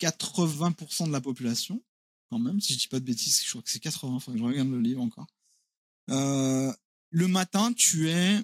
80% 0.00 1.06
de 1.06 1.12
la 1.12 1.20
population, 1.20 1.82
quand 2.30 2.38
même, 2.38 2.60
si 2.60 2.74
je 2.74 2.78
dis 2.78 2.88
pas 2.88 3.00
de 3.00 3.04
bêtises, 3.04 3.42
je 3.44 3.50
crois 3.50 3.62
que 3.62 3.70
c'est 3.70 3.80
80, 3.80 4.20
faut 4.20 4.32
que 4.32 4.38
je 4.38 4.42
regarde 4.42 4.70
le 4.70 4.80
livre 4.80 5.02
encore. 5.02 5.26
Euh, 6.10 6.72
le 7.10 7.28
matin, 7.28 7.72
tu 7.72 8.08
es 8.08 8.40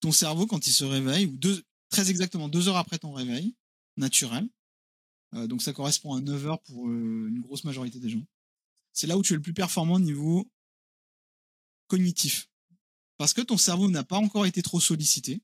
ton 0.00 0.12
cerveau 0.12 0.46
quand 0.46 0.66
il 0.66 0.72
se 0.72 0.84
réveille, 0.84 1.26
ou 1.26 1.36
deux, 1.36 1.62
très 1.90 2.10
exactement 2.10 2.48
deux 2.48 2.68
heures 2.68 2.76
après 2.76 2.98
ton 2.98 3.12
réveil 3.12 3.54
naturel. 3.96 4.48
Euh, 5.34 5.46
donc 5.46 5.62
ça 5.62 5.72
correspond 5.72 6.14
à 6.14 6.20
9 6.20 6.46
heures 6.46 6.62
pour 6.62 6.88
euh, 6.88 7.28
une 7.28 7.40
grosse 7.40 7.64
majorité 7.64 8.00
des 8.00 8.08
gens. 8.08 8.24
C'est 8.92 9.06
là 9.06 9.16
où 9.16 9.22
tu 9.22 9.32
es 9.32 9.36
le 9.36 9.42
plus 9.42 9.54
performant 9.54 9.94
au 9.94 10.00
niveau 10.00 10.50
cognitif. 11.86 12.48
Parce 13.16 13.34
que 13.34 13.42
ton 13.42 13.58
cerveau 13.58 13.88
n'a 13.88 14.02
pas 14.02 14.16
encore 14.16 14.46
été 14.46 14.62
trop 14.62 14.80
sollicité. 14.80 15.42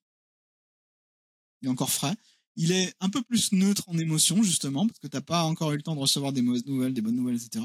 Il 1.60 1.68
est 1.68 1.70
encore 1.70 1.92
frais 1.92 2.16
il 2.56 2.72
est 2.72 2.94
un 3.00 3.10
peu 3.10 3.22
plus 3.22 3.52
neutre 3.52 3.84
en 3.88 3.98
émotion, 3.98 4.42
justement, 4.42 4.86
parce 4.86 4.98
que 4.98 5.06
t'as 5.06 5.20
pas 5.20 5.44
encore 5.44 5.72
eu 5.72 5.76
le 5.76 5.82
temps 5.82 5.94
de 5.94 6.00
recevoir 6.00 6.32
des 6.32 6.42
mauvaises 6.42 6.66
nouvelles, 6.66 6.94
des 6.94 7.02
bonnes 7.02 7.16
nouvelles, 7.16 7.36
etc. 7.36 7.64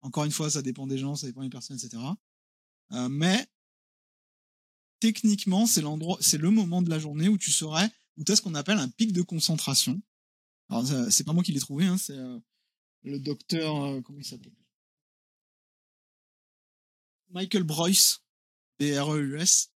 Encore 0.00 0.24
une 0.24 0.32
fois, 0.32 0.50
ça 0.50 0.62
dépend 0.62 0.86
des 0.86 0.98
gens, 0.98 1.14
ça 1.14 1.26
dépend 1.26 1.42
des 1.42 1.50
personnes, 1.50 1.76
etc. 1.76 2.02
Euh, 2.92 3.08
mais 3.08 3.46
techniquement, 5.00 5.66
c'est 5.66 5.82
l'endroit, 5.82 6.16
c'est 6.20 6.38
le 6.38 6.50
moment 6.50 6.80
de 6.82 6.90
la 6.90 6.98
journée 6.98 7.28
où 7.28 7.36
tu 7.36 7.52
serais, 7.52 7.90
où 8.16 8.24
tu 8.24 8.32
as 8.32 8.36
ce 8.36 8.42
qu'on 8.42 8.54
appelle 8.54 8.78
un 8.78 8.88
pic 8.88 9.12
de 9.12 9.22
concentration. 9.22 10.00
Alors, 10.68 10.86
c'est 11.10 11.24
pas 11.24 11.32
moi 11.32 11.42
qui 11.42 11.52
l'ai 11.52 11.60
trouvé, 11.60 11.86
hein, 11.86 11.98
c'est 11.98 12.16
euh, 12.16 12.38
le 13.02 13.18
docteur, 13.18 13.84
euh, 13.84 14.00
comment 14.00 14.18
il 14.18 14.24
s'appelle? 14.24 14.54
Michael 17.30 17.62
Broyce, 17.62 18.22
B-R-E-U-S, 18.78 19.70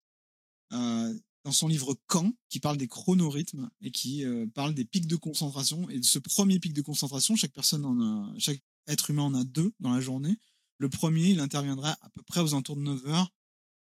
dans 1.45 1.51
son 1.51 1.67
livre 1.67 1.95
Quand, 2.07 2.33
qui 2.49 2.59
parle 2.59 2.75
des 2.75 2.87
chronorhythmes 2.87 3.69
et 3.81 3.91
qui 3.91 4.25
euh, 4.25 4.47
parle 4.53 4.73
des 4.73 4.83
pics 4.83 5.07
de 5.07 5.15
concentration. 5.15 5.87
Et 5.91 5.99
de 5.99 6.03
ce 6.03 6.17
premier 6.17 6.59
pic 6.59 6.73
de 6.73 6.81
concentration, 6.81 7.35
chaque 7.35 7.53
personne 7.53 7.85
en 7.85 8.01
a, 8.01 8.33
chaque 8.39 8.61
être 8.87 9.11
humain 9.11 9.23
en 9.23 9.33
a 9.35 9.43
deux 9.43 9.71
dans 9.79 9.93
la 9.93 10.01
journée. 10.01 10.37
Le 10.79 10.89
premier, 10.89 11.29
il 11.29 11.39
interviendra 11.39 11.95
à 12.01 12.09
peu 12.09 12.23
près 12.23 12.41
aux 12.41 12.53
alentours 12.53 12.75
de 12.75 12.81
9 12.81 13.05
heures. 13.07 13.31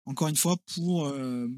Encore 0.06 0.28
une 0.28 0.36
fois, 0.36 0.56
pour, 0.74 1.04
euh, 1.04 1.48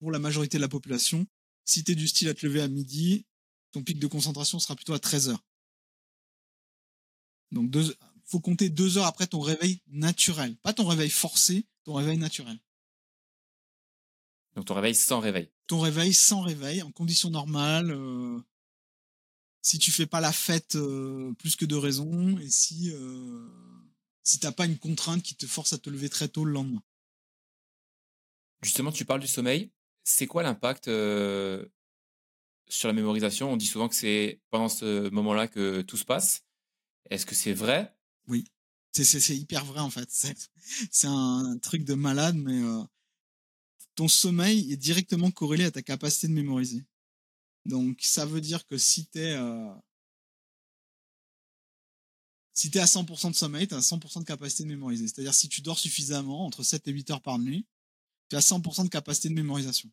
pour 0.00 0.10
la 0.10 0.18
majorité 0.18 0.58
de 0.58 0.62
la 0.62 0.68
population. 0.68 1.26
Si 1.66 1.84
tu 1.84 1.92
es 1.92 1.94
du 1.94 2.08
style 2.08 2.28
à 2.28 2.34
te 2.34 2.46
lever 2.46 2.62
à 2.62 2.68
midi, 2.68 3.26
ton 3.72 3.82
pic 3.82 3.98
de 3.98 4.06
concentration 4.06 4.58
sera 4.58 4.74
plutôt 4.74 4.94
à 4.94 4.98
13 4.98 5.28
heures. 5.28 5.44
Donc, 7.50 7.70
il 7.74 7.94
faut 8.24 8.40
compter 8.40 8.70
deux 8.70 8.96
heures 8.96 9.06
après 9.06 9.26
ton 9.26 9.40
réveil 9.40 9.82
naturel. 9.88 10.56
Pas 10.62 10.72
ton 10.72 10.86
réveil 10.86 11.10
forcé, 11.10 11.66
ton 11.84 11.94
réveil 11.94 12.16
naturel. 12.16 12.58
Donc 14.54 14.64
ton 14.64 14.74
réveil 14.74 14.94
sans 14.94 15.20
réveil. 15.20 15.50
Ton 15.66 15.80
réveil 15.80 16.14
sans 16.14 16.40
réveil, 16.40 16.82
en 16.82 16.90
conditions 16.90 17.30
normales. 17.30 17.90
Euh, 17.90 18.40
si 19.60 19.78
tu 19.78 19.90
fais 19.90 20.06
pas 20.06 20.20
la 20.20 20.32
fête 20.32 20.76
euh, 20.76 21.34
plus 21.34 21.56
que 21.56 21.66
de 21.66 21.76
raison 21.76 22.38
et 22.38 22.48
si 22.48 22.90
euh, 22.92 23.46
si 24.22 24.38
t'as 24.38 24.52
pas 24.52 24.64
une 24.64 24.78
contrainte 24.78 25.22
qui 25.22 25.36
te 25.36 25.46
force 25.46 25.72
à 25.74 25.78
te 25.78 25.90
lever 25.90 26.08
très 26.08 26.28
tôt 26.28 26.44
le 26.44 26.52
lendemain. 26.52 26.82
Justement, 28.62 28.92
tu 28.92 29.04
parles 29.04 29.20
du 29.20 29.28
sommeil. 29.28 29.70
C'est 30.08 30.28
quoi 30.28 30.44
l'impact 30.44 30.84
sur 30.84 32.88
la 32.88 32.92
mémorisation? 32.92 33.52
On 33.52 33.56
dit 33.56 33.66
souvent 33.66 33.88
que 33.88 33.96
c'est 33.96 34.40
pendant 34.50 34.68
ce 34.68 35.10
moment-là 35.10 35.48
que 35.48 35.82
tout 35.82 35.96
se 35.96 36.04
passe. 36.04 36.44
Est-ce 37.10 37.26
que 37.26 37.34
c'est 37.34 37.52
vrai? 37.52 37.92
Oui, 38.28 38.44
C'est 38.92 39.36
hyper 39.36 39.64
vrai 39.64 39.80
en 39.80 39.90
fait. 39.90 40.08
C'est 40.90 41.08
un 41.08 41.58
truc 41.60 41.84
de 41.84 41.94
malade, 41.94 42.36
mais 42.36 42.62
ton 43.96 44.06
sommeil 44.06 44.72
est 44.72 44.76
directement 44.76 45.32
corrélé 45.32 45.64
à 45.64 45.72
ta 45.72 45.82
capacité 45.82 46.28
de 46.28 46.34
mémoriser. 46.34 46.84
Donc 47.64 47.98
ça 48.02 48.26
veut 48.26 48.40
dire 48.40 48.64
que 48.64 48.78
si 48.78 49.08
tu 49.08 49.18
si 52.54 52.70
es 52.72 52.78
à 52.78 52.86
100% 52.86 53.32
de 53.32 53.34
sommeil, 53.34 53.66
tu 53.66 53.74
as 53.74 53.80
100% 53.80 54.20
de 54.20 54.24
capacité 54.24 54.62
de 54.62 54.68
mémoriser. 54.68 55.08
C'est-à-dire 55.08 55.34
si 55.34 55.48
tu 55.48 55.62
dors 55.62 55.80
suffisamment, 55.80 56.46
entre 56.46 56.62
7 56.62 56.86
et 56.86 56.92
8 56.92 57.10
heures 57.10 57.22
par 57.22 57.40
nuit, 57.40 57.66
tu 58.28 58.36
as 58.36 58.40
100% 58.40 58.84
de 58.84 58.88
capacité 58.88 59.28
de 59.28 59.34
mémorisation. 59.34 59.90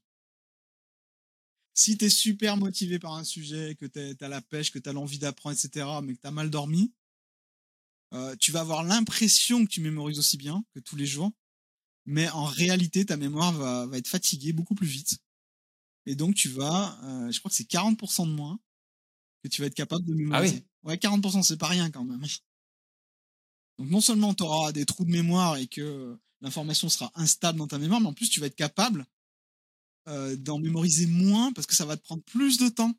Si 1.76 1.98
tu 1.98 2.06
es 2.06 2.10
super 2.10 2.58
motivé 2.58 3.00
par 3.00 3.13
un 3.13 3.24
sujet, 3.24 3.76
que 3.76 3.86
tu 3.86 4.24
as 4.24 4.28
la 4.28 4.41
pêche, 4.41 4.72
que 4.72 4.80
tu 4.80 4.89
as 4.89 4.93
l'envie 4.93 5.17
d'apprendre, 5.17 5.58
etc., 5.58 5.88
mais 6.04 6.15
que 6.15 6.22
tu 6.22 6.28
as 6.28 6.32
mal 6.32 6.50
dormi, 6.50 6.93
euh, 8.13 8.36
tu 8.36 8.52
vas 8.52 8.62
avoir 8.62 8.84
l'impression 8.84 9.65
que 9.65 9.69
tu 9.69 9.82
mémorises 9.82 10.19
aussi 10.19 10.38
bien 10.38 10.63
que 10.72 10.80
tous 10.80 10.96
les 10.96 11.08
jours, 11.08 11.32
mais 12.06 12.30
en 12.30 12.46
réalité, 12.46 13.06
ta 13.06 13.17
mémoire 13.17 13.54
va, 13.54 13.88
va 13.88 13.98
être 13.98 14.08
fatiguée 14.08 14.54
beaucoup 14.54 14.76
plus 14.76 14.88
vite. 14.88 15.17
Et 16.06 16.15
donc, 16.15 16.36
tu 16.36 16.50
vas, 16.50 17.00
euh, 17.04 17.32
je 17.32 17.39
crois 17.39 17.50
que 17.50 17.56
c'est 17.56 17.67
40% 17.67 18.28
de 18.28 18.34
moins 18.34 18.60
que 19.43 19.48
tu 19.48 19.62
vas 19.62 19.67
être 19.67 19.74
capable 19.74 20.06
de 20.06 20.13
mémoriser. 20.13 20.58
Ah 20.58 20.60
oui 20.60 20.63
ouais, 20.84 20.98
40%, 20.98 21.43
c'est 21.43 21.58
pas 21.58 21.67
rien 21.67 21.89
quand 21.91 22.04
même. 22.04 22.24
Donc, 23.80 23.89
non 23.89 24.02
seulement 24.02 24.34
tu 24.34 24.43
auras 24.43 24.72
des 24.72 24.86
trous 24.86 25.06
de 25.06 25.12
mémoire 25.12 25.58
et 25.58 25.67
que 25.67 26.19
l'information 26.43 26.89
sera 26.89 27.12
instable 27.15 27.58
dans 27.58 27.67
ta 27.67 27.79
mémoire, 27.79 28.01
mais 28.01 28.08
en 28.08 28.13
plus, 28.13 28.29
tu 28.29 28.39
vas 28.39 28.47
être 28.47 28.56
capable 28.56 29.06
euh, 30.10 30.36
d'en 30.36 30.60
mémoriser 30.60 31.08
moins 31.08 31.53
parce 31.53 31.65
que 31.65 31.75
ça 31.75 31.86
va 31.86 31.95
te 31.97 32.03
prendre 32.03 32.23
plus 32.23 32.58
de 32.58 32.69
temps 32.69 32.93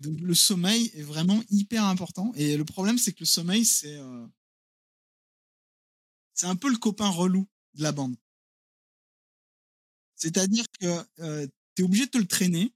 donc 0.00 0.20
le 0.20 0.34
sommeil 0.34 0.90
est 0.94 1.02
vraiment 1.02 1.40
hyper 1.50 1.84
important. 1.84 2.32
Et 2.34 2.56
le 2.56 2.64
problème, 2.64 2.98
c'est 2.98 3.12
que 3.12 3.20
le 3.20 3.26
sommeil, 3.26 3.64
c'est 3.64 3.96
euh, 3.96 4.26
un 6.42 6.56
peu 6.56 6.68
le 6.68 6.76
copain 6.76 7.08
relou 7.08 7.46
de 7.74 7.82
la 7.82 7.92
bande. 7.92 8.16
C'est-à-dire 10.16 10.64
que 10.78 10.86
euh, 11.20 11.46
tu 11.74 11.82
es 11.82 11.84
obligé 11.84 12.06
de 12.06 12.10
te 12.10 12.18
le 12.18 12.26
traîner, 12.26 12.74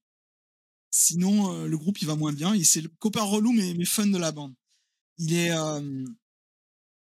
sinon 0.90 1.64
le 1.66 1.76
groupe 1.76 2.00
il 2.00 2.06
va 2.06 2.14
moins 2.14 2.32
bien. 2.32 2.54
C'est 2.64 2.80
le 2.80 2.88
copain 2.88 3.22
relou 3.22 3.52
mais, 3.52 3.74
mais 3.74 3.84
fun 3.84 4.06
de 4.06 4.16
la 4.16 4.32
bande. 4.32 4.54
Il 5.18 5.34
est, 5.34 5.50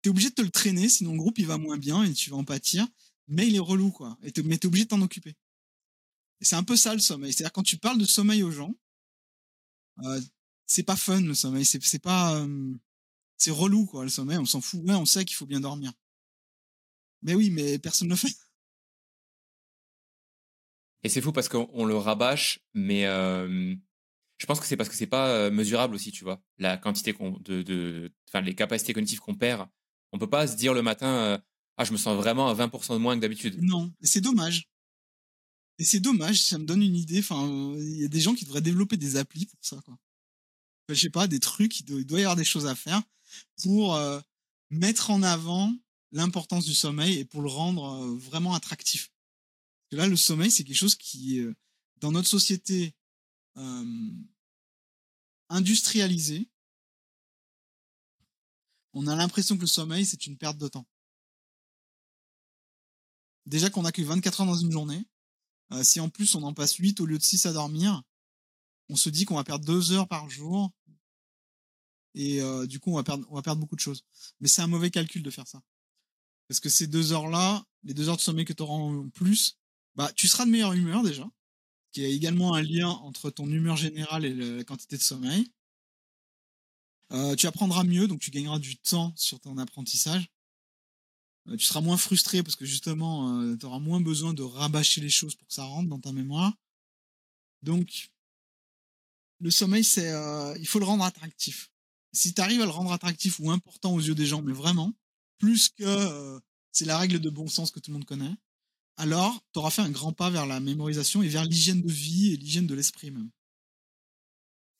t'es 0.02 0.10
obligé 0.10 0.30
de 0.30 0.34
te 0.34 0.42
le 0.42 0.50
traîner, 0.50 0.88
sinon 0.88 1.12
le 1.12 1.18
groupe 1.18 1.38
il 1.38 1.46
va 1.46 1.58
moins 1.58 1.78
bien 1.78 2.02
et 2.02 2.12
tu 2.12 2.30
vas 2.30 2.36
en 2.36 2.44
pâtir. 2.44 2.86
Mais 3.28 3.46
il 3.46 3.54
est 3.54 3.60
relou 3.60 3.90
quoi. 3.90 4.18
Et 4.22 4.32
mais 4.42 4.58
t'es 4.58 4.66
obligé 4.66 4.84
de 4.84 4.90
t'en 4.90 5.00
occuper. 5.00 5.36
C'est 6.40 6.56
un 6.56 6.64
peu 6.64 6.76
ça 6.76 6.92
le 6.92 7.00
sommeil. 7.00 7.32
C'est-à-dire 7.32 7.52
quand 7.52 7.62
tu 7.62 7.76
parles 7.78 7.98
de 7.98 8.04
sommeil 8.04 8.42
aux 8.42 8.50
gens, 8.50 8.74
euh, 10.04 10.20
c'est 10.66 10.82
pas 10.82 10.96
fun 10.96 11.20
le 11.20 11.34
sommeil, 11.34 11.64
c'est 11.64 11.98
pas 12.00 12.46
c'est 13.36 13.50
relou 13.50 13.86
quoi 13.86 14.04
le 14.04 14.10
sommeil, 14.10 14.38
on 14.38 14.44
s'en 14.44 14.60
fout. 14.60 14.80
Ouais, 14.84 14.94
on 14.94 15.06
sait 15.06 15.24
qu'il 15.24 15.36
faut 15.36 15.46
bien 15.46 15.60
dormir. 15.60 15.92
Mais 17.22 17.34
oui, 17.34 17.50
mais 17.50 17.78
personne 17.78 18.08
ne 18.08 18.12
le 18.12 18.18
fait. 18.18 18.34
Et 21.04 21.08
c'est 21.08 21.20
fou 21.20 21.32
parce 21.32 21.48
qu'on 21.48 21.84
le 21.84 21.96
rabâche, 21.96 22.60
mais 22.74 23.04
je 23.04 24.46
pense 24.46 24.58
que 24.58 24.66
c'est 24.66 24.76
parce 24.76 24.88
que 24.88 24.96
c'est 24.96 25.06
pas 25.06 25.50
mesurable 25.50 25.94
aussi, 25.94 26.10
tu 26.10 26.24
vois. 26.24 26.42
La 26.58 26.76
quantité 26.76 27.12
de, 27.12 28.12
enfin 28.28 28.40
les 28.40 28.54
capacités 28.54 28.92
cognitives 28.92 29.20
qu'on 29.20 29.36
perd, 29.36 29.68
on 30.12 30.18
peut 30.18 30.30
pas 30.30 30.46
se 30.46 30.56
dire 30.56 30.74
le 30.74 30.82
matin, 30.82 31.42
ah 31.76 31.84
je 31.84 31.92
me 31.92 31.96
sens 31.96 32.16
vraiment 32.16 32.48
à 32.48 32.54
20% 32.54 32.92
de 32.92 32.98
moins 32.98 33.16
que 33.16 33.20
d'habitude. 33.20 33.60
Non, 33.62 33.92
c'est 34.02 34.20
dommage. 34.20 34.68
Et 35.78 35.84
c'est 35.84 36.00
dommage, 36.00 36.40
ça 36.42 36.58
me 36.58 36.64
donne 36.64 36.82
une 36.82 36.96
idée. 36.96 37.18
Enfin, 37.18 37.74
il 37.78 38.00
y 38.00 38.04
a 38.04 38.08
des 38.08 38.20
gens 38.20 38.34
qui 38.34 38.44
devraient 38.44 38.60
développer 38.60 38.96
des 38.96 39.16
applis 39.16 39.46
pour 39.46 39.58
ça, 39.62 39.80
quoi. 39.84 39.98
je 40.88 40.94
sais 40.94 41.10
pas, 41.10 41.26
des 41.26 41.40
trucs, 41.40 41.80
il 41.80 42.06
doit, 42.06 42.20
y 42.20 42.22
avoir 42.22 42.36
des 42.36 42.44
choses 42.44 42.66
à 42.66 42.74
faire 42.74 43.02
pour 43.62 43.96
euh, 43.96 44.20
mettre 44.70 45.10
en 45.10 45.22
avant 45.22 45.74
l'importance 46.12 46.66
du 46.66 46.74
sommeil 46.74 47.18
et 47.18 47.24
pour 47.24 47.40
le 47.42 47.48
rendre 47.48 47.94
euh, 47.94 48.14
vraiment 48.16 48.54
attractif. 48.54 49.10
Parce 49.90 50.02
là, 50.02 50.08
le 50.08 50.16
sommeil, 50.16 50.50
c'est 50.50 50.62
quelque 50.62 50.76
chose 50.76 50.94
qui, 50.94 51.40
euh, 51.40 51.54
dans 51.96 52.12
notre 52.12 52.28
société 52.28 52.94
industrialisée, 55.50 56.48
on 58.94 59.06
a 59.06 59.16
l'impression 59.16 59.56
que 59.56 59.62
le 59.62 59.66
sommeil, 59.66 60.04
c'est 60.04 60.26
une 60.26 60.36
perte 60.36 60.58
de 60.58 60.68
temps. 60.68 60.86
Déjà 63.46 63.70
qu'on 63.70 63.84
a 63.84 63.92
que 63.92 64.02
24 64.02 64.40
heures 64.42 64.46
dans 64.46 64.56
une 64.56 64.70
journée, 64.70 65.04
euh, 65.72 65.82
si 65.82 66.00
en 66.00 66.08
plus 66.08 66.34
on 66.34 66.42
en 66.42 66.52
passe 66.52 66.74
8 66.74 67.00
au 67.00 67.06
lieu 67.06 67.18
de 67.18 67.22
6 67.22 67.46
à 67.46 67.52
dormir, 67.52 68.02
on 68.88 68.96
se 68.96 69.08
dit 69.08 69.24
qu'on 69.24 69.36
va 69.36 69.44
perdre 69.44 69.64
2 69.64 69.92
heures 69.92 70.08
par 70.08 70.28
jour. 70.28 70.70
Et 72.14 72.42
euh, 72.42 72.66
du 72.66 72.78
coup, 72.78 72.92
on 72.92 72.96
va, 72.96 73.02
perdre, 73.02 73.56
beaucoup 73.56 73.74
de 73.74 73.80
choses. 73.80 74.04
Mais 74.40 74.48
c'est 74.48 74.60
un 74.60 74.66
mauvais 74.66 74.90
calcul 74.90 75.22
de 75.22 75.30
faire 75.30 75.48
ça. 75.48 75.62
Parce 76.46 76.60
que 76.60 76.68
ces 76.68 76.86
deux 76.86 77.12
heures-là, 77.12 77.64
les 77.84 77.94
deux 77.94 78.10
heures 78.10 78.16
de 78.16 78.20
sommeil 78.20 78.44
que 78.44 78.52
tu 78.52 78.62
auras 78.62 78.74
en 78.74 79.08
plus, 79.08 79.58
bah, 79.94 80.12
tu 80.14 80.28
seras 80.28 80.44
de 80.44 80.50
meilleure 80.50 80.74
humeur 80.74 81.02
déjà, 81.02 81.26
qui 81.92 82.04
a 82.04 82.08
également 82.08 82.54
un 82.54 82.62
lien 82.62 82.88
entre 82.88 83.30
ton 83.30 83.50
humeur 83.50 83.76
générale 83.76 84.26
et 84.26 84.34
la 84.34 84.64
quantité 84.64 84.98
de 84.98 85.02
sommeil. 85.02 85.50
Euh, 87.12 87.34
tu 87.36 87.46
apprendras 87.46 87.84
mieux, 87.84 88.08
donc 88.08 88.20
tu 88.20 88.30
gagneras 88.30 88.58
du 88.58 88.76
temps 88.76 89.12
sur 89.16 89.38
ton 89.40 89.58
apprentissage. 89.58 90.30
Euh, 91.48 91.56
tu 91.56 91.64
seras 91.64 91.80
moins 91.80 91.96
frustré 91.96 92.42
parce 92.42 92.56
que 92.56 92.64
justement, 92.64 93.40
euh, 93.40 93.56
tu 93.56 93.66
auras 93.66 93.80
moins 93.80 94.00
besoin 94.00 94.32
de 94.32 94.42
rabâcher 94.42 95.00
les 95.00 95.10
choses 95.10 95.34
pour 95.34 95.46
que 95.46 95.52
ça 95.52 95.64
rentre 95.64 95.88
dans 95.88 95.98
ta 95.98 96.12
mémoire. 96.12 96.54
Donc, 97.62 98.10
le 99.40 99.50
sommeil, 99.50 99.84
c'est, 99.84 100.12
il 100.58 100.66
faut 100.66 100.78
le 100.78 100.84
rendre 100.84 101.04
attractif. 101.04 101.70
Si 102.12 102.32
tu 102.32 102.40
arrives 102.40 102.60
à 102.60 102.64
le 102.64 102.70
rendre 102.70 102.92
attractif 102.92 103.40
ou 103.40 103.50
important 103.50 103.92
aux 103.92 104.00
yeux 104.00 104.14
des 104.14 104.26
gens, 104.26 104.40
mais 104.40 104.52
vraiment, 104.52 104.92
plus 105.38 105.68
que 105.68 106.40
c'est 106.70 106.84
la 106.84 106.96
règle 106.96 107.18
de 107.18 107.28
bon 107.28 107.48
sens 107.48 107.72
que 107.72 107.80
tout 107.80 107.90
le 107.90 107.94
monde 107.94 108.04
connaît, 108.04 108.34
alors 108.96 109.40
tu 109.52 109.58
auras 109.58 109.70
fait 109.70 109.82
un 109.82 109.90
grand 109.90 110.12
pas 110.12 110.30
vers 110.30 110.46
la 110.46 110.60
mémorisation 110.60 111.22
et 111.22 111.28
vers 111.28 111.44
l'hygiène 111.44 111.82
de 111.82 111.90
vie 111.90 112.32
et 112.32 112.36
l'hygiène 112.36 112.66
de 112.66 112.74
l'esprit 112.74 113.10
même. 113.10 113.30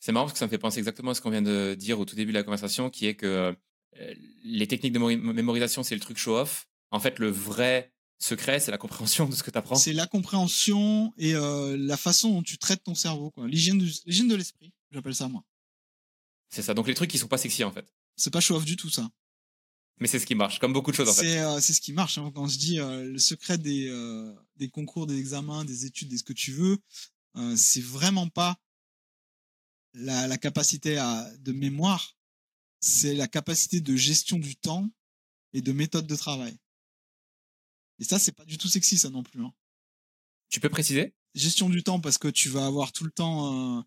C'est 0.02 0.10
marrant 0.10 0.26
parce 0.26 0.32
que 0.32 0.40
ça 0.40 0.46
me 0.46 0.50
fait 0.50 0.58
penser 0.58 0.80
exactement 0.80 1.12
à 1.12 1.14
ce 1.14 1.20
qu'on 1.20 1.30
vient 1.30 1.42
de 1.42 1.76
dire 1.78 2.00
au 2.00 2.04
tout 2.04 2.16
début 2.16 2.32
de 2.32 2.36
la 2.36 2.42
conversation, 2.42 2.90
qui 2.90 3.06
est 3.06 3.14
que 3.14 3.54
euh, 4.00 4.14
les 4.42 4.66
techniques 4.66 4.92
de 4.92 4.98
mémorisation, 4.98 5.84
c'est 5.84 5.94
le 5.94 6.00
truc 6.00 6.18
show-off. 6.18 6.66
En 6.90 6.98
fait, 6.98 7.20
le 7.20 7.30
vrai 7.30 7.92
secret, 8.18 8.58
c'est 8.58 8.72
la 8.72 8.78
compréhension 8.78 9.28
de 9.28 9.34
ce 9.36 9.44
que 9.44 9.52
tu 9.52 9.58
apprends. 9.58 9.76
C'est 9.76 9.92
la 9.92 10.08
compréhension 10.08 11.14
et 11.18 11.36
euh, 11.36 11.76
la 11.78 11.96
façon 11.96 12.30
dont 12.30 12.42
tu 12.42 12.58
traites 12.58 12.82
ton 12.82 12.96
cerveau, 12.96 13.32
L'hygiène 13.46 13.78
de, 13.78 14.34
l'esprit, 14.34 14.72
j'appelle 14.90 15.14
ça 15.14 15.28
moi. 15.28 15.44
C'est 16.50 16.62
ça. 16.62 16.74
Donc 16.74 16.88
les 16.88 16.94
trucs 16.94 17.08
qui 17.08 17.18
sont 17.18 17.28
pas 17.28 17.38
sexy 17.38 17.62
en 17.62 17.70
fait. 17.70 17.86
C'est 18.16 18.32
pas 18.32 18.40
show-off 18.40 18.64
du 18.64 18.74
tout 18.74 18.90
ça. 18.90 19.08
Mais 20.00 20.08
c'est 20.08 20.18
ce 20.18 20.26
qui 20.26 20.34
marche, 20.34 20.58
comme 20.58 20.72
beaucoup 20.72 20.90
de 20.90 20.96
choses 20.96 21.10
en 21.10 21.14
fait. 21.14 21.38
Euh, 21.38 21.60
c'est 21.60 21.74
ce 21.74 21.80
qui 21.80 21.92
marche. 21.92 22.18
Hein. 22.18 22.32
Quand 22.34 22.42
on 22.42 22.48
se 22.48 22.58
dit 22.58 22.78
le 22.78 23.18
secret 23.18 23.56
des, 23.56 23.88
des 24.56 24.68
concours, 24.68 25.06
des 25.06 25.16
examens, 25.16 25.64
des 25.64 25.86
études, 25.86 26.08
de 26.08 26.16
ce 26.16 26.24
que 26.24 26.32
tu 26.32 26.50
veux, 26.50 26.78
c'est 27.54 27.84
vraiment 27.84 28.28
pas 28.28 28.58
la, 29.94 30.26
la 30.26 30.38
capacité 30.38 30.98
à, 30.98 31.30
de 31.38 31.52
mémoire, 31.52 32.16
c'est 32.80 33.14
la 33.14 33.28
capacité 33.28 33.80
de 33.80 33.96
gestion 33.96 34.38
du 34.38 34.56
temps 34.56 34.90
et 35.52 35.62
de 35.62 35.72
méthode 35.72 36.06
de 36.06 36.16
travail. 36.16 36.56
Et 37.98 38.04
ça, 38.04 38.18
c'est 38.18 38.32
pas 38.32 38.44
du 38.44 38.58
tout 38.58 38.68
sexy, 38.68 38.98
ça 38.98 39.10
non 39.10 39.22
plus. 39.22 39.40
Hein. 39.42 39.52
Tu 40.48 40.60
peux 40.60 40.68
préciser? 40.68 41.14
Gestion 41.34 41.70
du 41.70 41.82
temps 41.82 42.00
parce 42.00 42.18
que 42.18 42.28
tu 42.28 42.48
vas 42.48 42.66
avoir 42.66 42.92
tout 42.92 43.04
le 43.04 43.10
temps 43.10 43.78
euh, 43.78 43.82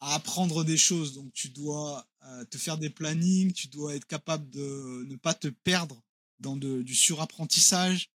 à 0.00 0.14
apprendre 0.14 0.64
des 0.64 0.76
choses. 0.76 1.14
Donc 1.14 1.32
tu 1.32 1.50
dois 1.50 2.08
euh, 2.24 2.44
te 2.46 2.58
faire 2.58 2.78
des 2.78 2.90
plannings, 2.90 3.52
tu 3.52 3.68
dois 3.68 3.94
être 3.94 4.06
capable 4.06 4.48
de 4.50 5.04
ne 5.06 5.16
pas 5.16 5.34
te 5.34 5.48
perdre 5.48 6.02
dans 6.40 6.56
du 6.56 6.94
surapprentissage. 6.94 8.10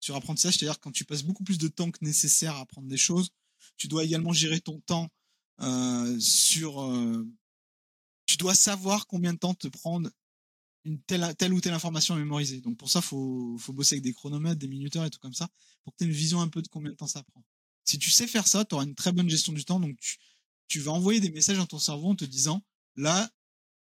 Surapprentissage, 0.00 0.56
c'est-à-dire 0.56 0.80
quand 0.80 0.92
tu 0.92 1.04
passes 1.04 1.24
beaucoup 1.24 1.44
plus 1.44 1.58
de 1.58 1.68
temps 1.68 1.90
que 1.90 2.04
nécessaire 2.04 2.54
à 2.54 2.60
apprendre 2.60 2.88
des 2.88 2.96
choses. 2.96 3.30
Tu 3.76 3.88
dois 3.88 4.04
également 4.04 4.32
gérer 4.32 4.60
ton 4.60 4.80
temps 4.80 5.08
euh, 5.60 6.18
sur 6.20 6.82
tu 8.26 8.36
dois 8.36 8.54
savoir 8.54 9.06
combien 9.06 9.32
de 9.32 9.38
temps 9.38 9.54
te 9.54 9.68
prendre 9.68 10.10
une 10.84 11.00
telle, 11.02 11.34
telle 11.36 11.52
ou 11.52 11.60
telle 11.60 11.72
information 11.72 12.14
à 12.14 12.18
mémoriser. 12.18 12.60
Donc 12.60 12.76
pour 12.76 12.90
ça, 12.90 13.00
faut, 13.00 13.56
faut 13.58 13.72
bosser 13.72 13.94
avec 13.94 14.04
des 14.04 14.12
chronomètres, 14.12 14.58
des 14.58 14.68
minuteurs 14.68 15.04
et 15.04 15.10
tout 15.10 15.18
comme 15.18 15.34
ça, 15.34 15.48
pour 15.82 15.92
que 15.92 15.98
tu 15.98 16.04
aies 16.04 16.06
une 16.06 16.12
vision 16.12 16.40
un 16.40 16.48
peu 16.48 16.62
de 16.62 16.68
combien 16.68 16.90
de 16.90 16.96
temps 16.96 17.06
ça 17.06 17.22
prend. 17.22 17.42
Si 17.84 17.98
tu 17.98 18.10
sais 18.10 18.26
faire 18.26 18.46
ça, 18.46 18.64
tu 18.64 18.74
auras 18.74 18.84
une 18.84 18.94
très 18.94 19.12
bonne 19.12 19.28
gestion 19.28 19.52
du 19.52 19.64
temps. 19.64 19.80
Donc 19.80 19.98
tu, 19.98 20.18
tu 20.68 20.80
vas 20.80 20.92
envoyer 20.92 21.20
des 21.20 21.30
messages 21.30 21.56
dans 21.56 21.66
ton 21.66 21.78
cerveau 21.78 22.08
en 22.08 22.14
te 22.14 22.24
disant, 22.24 22.62
là, 22.96 23.30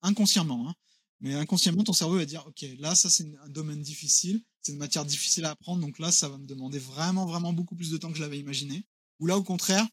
inconsciemment, 0.03 0.69
hein, 0.69 0.75
mais 1.21 1.35
inconsciemment, 1.35 1.83
ton 1.83 1.93
cerveau 1.93 2.17
va 2.17 2.25
dire, 2.25 2.47
OK, 2.47 2.65
là, 2.79 2.95
ça 2.95 3.11
c'est 3.11 3.27
un 3.43 3.49
domaine 3.49 3.83
difficile, 3.83 4.43
c'est 4.63 4.73
une 4.73 4.79
matière 4.79 5.05
difficile 5.05 5.45
à 5.45 5.51
apprendre, 5.51 5.81
donc 5.81 5.99
là, 5.99 6.13
ça 6.13 6.29
va 6.29 6.39
me 6.39 6.47
demander 6.47 6.79
vraiment, 6.79 7.27
vraiment 7.27 7.53
beaucoup 7.53 7.75
plus 7.75 7.91
de 7.91 7.97
temps 7.97 8.11
que 8.11 8.17
je 8.17 8.23
l'avais 8.23 8.39
imaginé. 8.39 8.87
Ou 9.19 9.27
là, 9.27 9.37
au 9.37 9.43
contraire, 9.43 9.87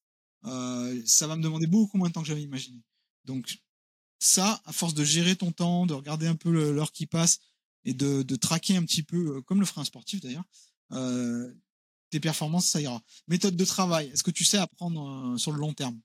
euh, 0.45 1.01
ça 1.05 1.27
va 1.27 1.35
me 1.35 1.43
demander 1.43 1.67
beaucoup 1.67 1.97
moins 1.97 2.09
de 2.09 2.13
temps 2.13 2.21
que 2.21 2.27
j'avais 2.27 2.43
imaginé. 2.43 2.81
Donc, 3.25 3.59
ça, 4.19 4.61
à 4.65 4.73
force 4.73 4.93
de 4.93 5.03
gérer 5.03 5.35
ton 5.35 5.51
temps, 5.51 5.85
de 5.85 5.93
regarder 5.93 6.27
un 6.27 6.35
peu 6.35 6.49
l'heure 6.49 6.91
qui 6.91 7.05
passe 7.05 7.39
et 7.85 7.93
de, 7.93 8.35
traquer 8.35 8.77
un 8.77 8.83
petit 8.83 9.03
peu, 9.03 9.37
euh, 9.37 9.41
comme 9.41 9.59
le 9.59 9.65
ferait 9.65 9.81
un 9.81 9.85
sportif 9.85 10.21
d'ailleurs, 10.21 10.45
euh, 10.91 11.53
tes 12.09 12.19
performances, 12.19 12.67
ça 12.67 12.81
ira. 12.81 13.01
Méthode 13.27 13.55
de 13.55 13.65
travail, 13.65 14.09
est-ce 14.09 14.23
que 14.23 14.31
tu 14.31 14.45
sais 14.45 14.57
apprendre 14.57 15.33
euh, 15.33 15.37
sur 15.37 15.51
le 15.51 15.59
long 15.59 15.73
terme? 15.73 15.99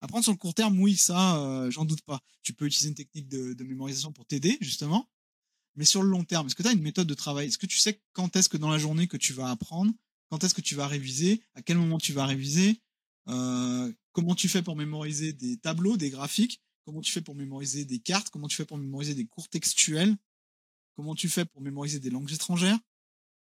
Apprendre 0.00 0.24
sur 0.24 0.32
le 0.32 0.38
court 0.38 0.54
terme, 0.54 0.78
oui, 0.80 0.96
ça, 0.96 1.68
j'en 1.70 1.84
doute 1.84 2.02
pas. 2.02 2.20
Tu 2.42 2.54
peux 2.54 2.66
utiliser 2.66 2.88
une 2.88 2.96
technique 2.96 3.28
de, 3.28 3.52
de 3.52 3.64
mémorisation 3.64 4.10
pour 4.12 4.26
t'aider, 4.26 4.58
justement. 4.60 5.08
Mais 5.76 5.84
sur 5.84 6.02
le 6.02 6.08
long 6.08 6.24
terme, 6.24 6.46
est-ce 6.46 6.56
que 6.56 6.62
tu 6.62 6.68
as 6.68 6.72
une 6.72 6.82
méthode 6.82 7.06
de 7.06 7.14
travail? 7.14 7.46
Est-ce 7.46 7.58
que 7.58 7.66
tu 7.66 7.78
sais 7.78 8.02
quand 8.12 8.34
est-ce 8.34 8.48
que 8.48 8.56
dans 8.56 8.70
la 8.70 8.78
journée 8.78 9.06
que 9.06 9.16
tu 9.16 9.32
vas 9.32 9.48
apprendre 9.48 9.92
Quand 10.28 10.42
est-ce 10.42 10.54
que 10.54 10.60
tu 10.60 10.74
vas 10.74 10.88
réviser 10.88 11.42
À 11.54 11.62
quel 11.62 11.78
moment 11.78 11.98
tu 11.98 12.12
vas 12.12 12.26
réviser? 12.26 12.80
Comment 13.26 14.34
tu 14.34 14.48
fais 14.48 14.62
pour 14.62 14.76
mémoriser 14.76 15.32
des 15.32 15.56
tableaux, 15.56 15.96
des 15.96 16.10
graphiques? 16.10 16.60
Comment 16.84 17.00
tu 17.00 17.12
fais 17.12 17.20
pour 17.20 17.34
mémoriser 17.34 17.84
des 17.84 18.00
cartes? 18.00 18.30
Comment 18.30 18.48
tu 18.48 18.56
fais 18.56 18.64
pour 18.64 18.78
mémoriser 18.78 19.14
des 19.14 19.26
cours 19.26 19.48
textuels? 19.48 20.16
Comment 20.96 21.14
tu 21.14 21.28
fais 21.28 21.44
pour 21.44 21.62
mémoriser 21.62 22.00
des 22.00 22.10
langues 22.10 22.32
étrangères? 22.32 22.78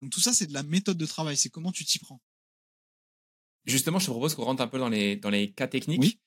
Donc 0.01 0.11
tout 0.11 0.19
ça, 0.19 0.33
c'est 0.33 0.47
de 0.47 0.53
la 0.53 0.63
méthode 0.63 0.97
de 0.97 1.05
travail. 1.05 1.37
C'est 1.37 1.49
comment 1.49 1.71
tu 1.71 1.85
t'y 1.85 1.99
prends. 1.99 2.21
Justement, 3.65 3.99
je 3.99 4.07
te 4.07 4.11
propose 4.11 4.35
qu'on 4.35 4.43
rentre 4.43 4.61
un 4.61 4.67
peu 4.67 4.77
dans 4.77 4.89
les, 4.89 5.15
dans 5.15 5.29
les 5.29 5.53
cas 5.53 5.67
techniques 5.67 6.19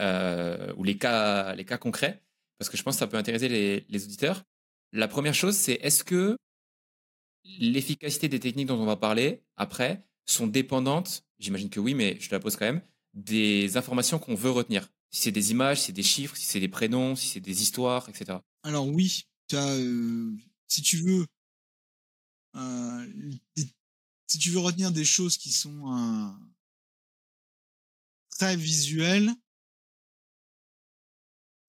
euh, 0.00 0.74
ou 0.76 0.82
les 0.82 0.98
cas, 0.98 1.54
les 1.54 1.64
cas 1.64 1.78
concrets, 1.78 2.20
parce 2.58 2.68
que 2.68 2.76
je 2.76 2.82
pense 2.82 2.96
que 2.96 2.98
ça 2.98 3.06
peut 3.06 3.16
intéresser 3.16 3.48
les, 3.48 3.86
les 3.88 4.04
auditeurs. 4.04 4.44
La 4.92 5.06
première 5.06 5.34
chose, 5.34 5.56
c'est 5.56 5.74
est-ce 5.74 6.02
que 6.02 6.36
l'efficacité 7.44 8.28
des 8.28 8.40
techniques 8.40 8.66
dont 8.66 8.80
on 8.80 8.86
va 8.86 8.96
parler 8.96 9.44
après 9.56 10.04
sont 10.26 10.48
dépendantes, 10.48 11.24
j'imagine 11.40 11.70
que 11.70 11.80
oui, 11.80 11.94
mais 11.94 12.16
je 12.20 12.28
te 12.28 12.34
la 12.34 12.40
pose 12.40 12.54
quand 12.56 12.66
même, 12.66 12.82
des 13.14 13.76
informations 13.76 14.18
qu'on 14.18 14.34
veut 14.34 14.50
retenir. 14.50 14.88
Si 15.10 15.22
c'est 15.22 15.32
des 15.32 15.50
images, 15.50 15.80
si 15.80 15.86
c'est 15.86 15.92
des 15.92 16.04
chiffres, 16.04 16.36
si 16.36 16.44
c'est 16.44 16.60
des 16.60 16.68
prénoms, 16.68 17.16
si 17.16 17.26
c'est 17.28 17.40
des 17.40 17.62
histoires, 17.62 18.08
etc. 18.08 18.38
Alors 18.62 18.86
oui, 18.86 19.26
euh, 19.54 20.36
si 20.68 20.82
tu 20.82 20.98
veux, 20.98 21.26
euh, 22.54 23.32
si 24.26 24.38
tu 24.38 24.50
veux 24.50 24.60
retenir 24.60 24.92
des 24.92 25.04
choses 25.04 25.36
qui 25.36 25.50
sont 25.50 25.92
euh, 25.92 26.30
très 28.30 28.54
visuelles, 28.54 29.32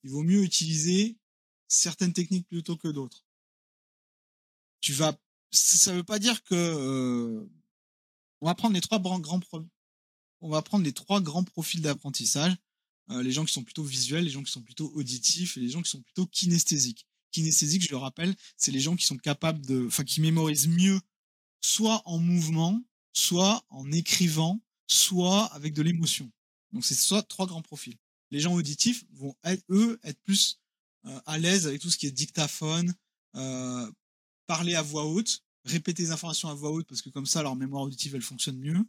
il 0.03 0.11
vaut 0.11 0.23
mieux 0.23 0.43
utiliser 0.43 1.17
certaines 1.67 2.13
techniques 2.13 2.47
plutôt 2.47 2.77
que 2.77 2.89
d'autres. 2.89 3.25
Tu 4.81 4.93
vas, 4.93 5.17
ça 5.51 5.93
veut 5.93 6.03
pas 6.03 6.19
dire 6.19 6.43
que 6.43 7.47
on 8.41 8.47
va 8.47 8.55
prendre 8.55 8.73
les 8.73 8.81
trois 8.81 8.99
grands, 11.21 11.43
profils 11.43 11.81
d'apprentissage. 11.81 12.55
Euh, 13.09 13.23
les 13.23 13.31
gens 13.31 13.45
qui 13.45 13.53
sont 13.53 13.63
plutôt 13.63 13.83
visuels, 13.83 14.23
les 14.23 14.29
gens 14.29 14.43
qui 14.43 14.51
sont 14.51 14.61
plutôt 14.61 14.91
auditifs 14.95 15.57
et 15.57 15.59
les 15.59 15.69
gens 15.69 15.81
qui 15.81 15.89
sont 15.89 16.01
plutôt 16.01 16.25
kinesthésiques. 16.25 17.05
Kinesthésiques, 17.31 17.83
je 17.83 17.89
le 17.89 17.97
rappelle, 17.97 18.35
c'est 18.57 18.71
les 18.71 18.79
gens 18.79 18.95
qui 18.95 19.05
sont 19.05 19.17
capables 19.17 19.65
de, 19.65 19.85
enfin, 19.87 20.03
qui 20.03 20.21
mémorisent 20.21 20.67
mieux, 20.67 20.99
soit 21.61 22.01
en 22.05 22.17
mouvement, 22.17 22.81
soit 23.13 23.63
en 23.69 23.91
écrivant, 23.91 24.59
soit 24.87 25.45
avec 25.53 25.73
de 25.73 25.81
l'émotion. 25.81 26.31
Donc 26.71 26.85
c'est 26.85 26.95
soit 26.95 27.23
trois 27.23 27.47
grands 27.47 27.61
profils. 27.61 27.97
Les 28.31 28.39
gens 28.39 28.53
auditifs 28.53 29.05
vont 29.11 29.35
eux 29.69 29.99
être 30.03 30.21
plus 30.23 30.59
euh, 31.05 31.19
à 31.25 31.37
l'aise 31.37 31.67
avec 31.67 31.81
tout 31.81 31.89
ce 31.89 31.97
qui 31.97 32.07
est 32.07 32.11
dictaphone, 32.11 32.93
euh, 33.35 33.91
parler 34.47 34.75
à 34.75 34.81
voix 34.81 35.05
haute, 35.05 35.43
répéter 35.65 36.03
les 36.03 36.11
informations 36.11 36.49
à 36.49 36.53
voix 36.53 36.71
haute 36.71 36.87
parce 36.87 37.01
que 37.01 37.09
comme 37.09 37.25
ça 37.25 37.43
leur 37.43 37.55
mémoire 37.55 37.83
auditive 37.83 38.15
elle 38.15 38.21
fonctionne 38.21 38.57
mieux. 38.57 38.79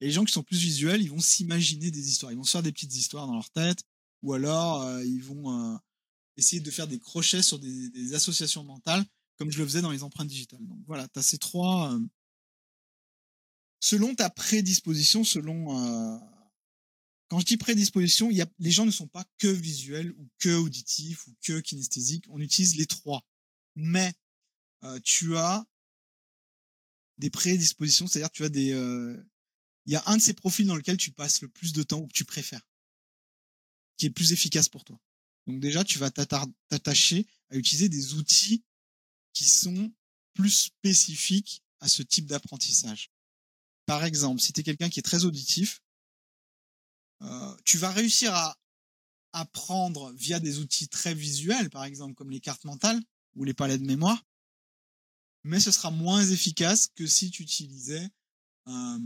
Et 0.00 0.06
les 0.06 0.12
gens 0.12 0.24
qui 0.24 0.32
sont 0.32 0.42
plus 0.42 0.58
visuels, 0.58 1.02
ils 1.02 1.10
vont 1.10 1.20
s'imaginer 1.20 1.90
des 1.90 2.08
histoires, 2.08 2.32
ils 2.32 2.38
vont 2.38 2.44
se 2.44 2.52
faire 2.52 2.62
des 2.62 2.72
petites 2.72 2.94
histoires 2.94 3.26
dans 3.26 3.34
leur 3.34 3.50
tête, 3.50 3.82
ou 4.22 4.32
alors 4.32 4.82
euh, 4.82 5.04
ils 5.04 5.22
vont 5.22 5.78
essayer 6.36 6.60
de 6.60 6.70
faire 6.70 6.88
des 6.88 6.98
crochets 6.98 7.42
sur 7.42 7.58
des, 7.58 7.90
des, 7.90 8.14
associations 8.14 8.64
mentales, 8.64 9.04
comme 9.36 9.50
je 9.50 9.58
le 9.58 9.64
faisais 9.66 9.82
dans 9.82 9.90
les 9.90 10.02
empreintes 10.02 10.28
digitales. 10.28 10.66
Donc 10.66 10.78
voilà, 10.86 11.06
tu 11.08 11.18
as 11.18 11.22
ces 11.22 11.36
trois. 11.36 11.98
selon 13.80 14.14
ta 14.14 14.30
prédisposition, 14.30 15.22
selon 15.22 16.18
quand 17.30 17.38
je 17.38 17.44
dis 17.44 17.56
prédisposition, 17.56 18.28
y 18.28 18.42
a, 18.42 18.46
les 18.58 18.72
gens 18.72 18.84
ne 18.84 18.90
sont 18.90 19.06
pas 19.06 19.24
que 19.38 19.46
visuels 19.46 20.10
ou 20.18 20.28
que 20.40 20.52
auditifs 20.56 21.28
ou 21.28 21.34
que 21.40 21.60
kinesthésiques. 21.60 22.24
On 22.28 22.40
utilise 22.40 22.74
les 22.74 22.86
trois. 22.86 23.24
Mais 23.76 24.12
euh, 24.82 24.98
tu 25.04 25.36
as 25.36 25.64
des 27.20 27.30
prédispositions, 27.30 28.06
c'est-à-dire 28.06 28.30
tu 28.30 28.44
as 28.44 28.48
des, 28.48 28.72
euh, 28.72 29.22
il 29.86 29.92
y 29.92 29.96
a 29.96 30.02
un 30.06 30.16
de 30.16 30.22
ces 30.22 30.32
profils 30.32 30.66
dans 30.66 30.76
lequel 30.76 30.96
tu 30.96 31.12
passes 31.12 31.42
le 31.42 31.48
plus 31.48 31.72
de 31.72 31.82
temps 31.82 32.00
ou 32.00 32.06
que 32.06 32.12
tu 32.12 32.24
préfères, 32.24 32.66
qui 33.96 34.06
est 34.06 34.10
plus 34.10 34.32
efficace 34.32 34.68
pour 34.68 34.84
toi. 34.84 34.98
Donc 35.46 35.60
déjà, 35.60 35.84
tu 35.84 35.98
vas 35.98 36.10
t'attacher 36.10 37.26
à 37.50 37.56
utiliser 37.56 37.88
des 37.88 38.14
outils 38.14 38.64
qui 39.32 39.44
sont 39.44 39.92
plus 40.34 40.50
spécifiques 40.50 41.62
à 41.80 41.88
ce 41.88 42.02
type 42.02 42.26
d'apprentissage. 42.26 43.10
Par 43.86 44.04
exemple, 44.04 44.40
si 44.40 44.52
tu 44.52 44.60
es 44.60 44.62
quelqu'un 44.62 44.88
qui 44.88 45.00
est 45.00 45.04
très 45.04 45.24
auditif, 45.24 45.82
euh, 47.22 47.56
tu 47.64 47.78
vas 47.78 47.90
réussir 47.90 48.34
à 48.34 48.56
apprendre 49.32 50.12
via 50.12 50.40
des 50.40 50.58
outils 50.58 50.88
très 50.88 51.14
visuels, 51.14 51.70
par 51.70 51.84
exemple 51.84 52.14
comme 52.14 52.30
les 52.30 52.40
cartes 52.40 52.64
mentales 52.64 53.00
ou 53.34 53.44
les 53.44 53.54
palettes 53.54 53.82
de 53.82 53.86
mémoire, 53.86 54.24
mais 55.44 55.60
ce 55.60 55.72
sera 55.72 55.90
moins 55.90 56.24
efficace 56.24 56.88
que 56.94 57.06
si 57.06 57.30
tu 57.30 57.42
utilisais 57.42 58.08
euh, 58.68 58.98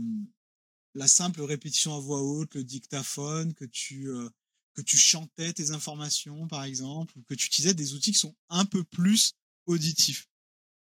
la 0.93 1.07
simple 1.07 1.41
répétition 1.41 1.95
à 1.95 1.99
voix 1.99 2.21
haute, 2.21 2.55
le 2.55 2.63
dictaphone, 2.63 3.53
que 3.53 3.65
tu 3.65 4.09
euh, 4.09 4.29
que 4.73 4.81
tu 4.81 4.97
chantais 4.97 5.53
tes 5.53 5.71
informations, 5.71 6.47
par 6.47 6.63
exemple, 6.65 7.17
ou 7.17 7.21
que 7.23 7.33
tu 7.33 7.47
utilisais 7.47 7.73
des 7.73 7.93
outils 7.93 8.11
qui 8.11 8.19
sont 8.19 8.35
un 8.49 8.65
peu 8.65 8.83
plus 8.83 9.33
auditifs. 9.67 10.27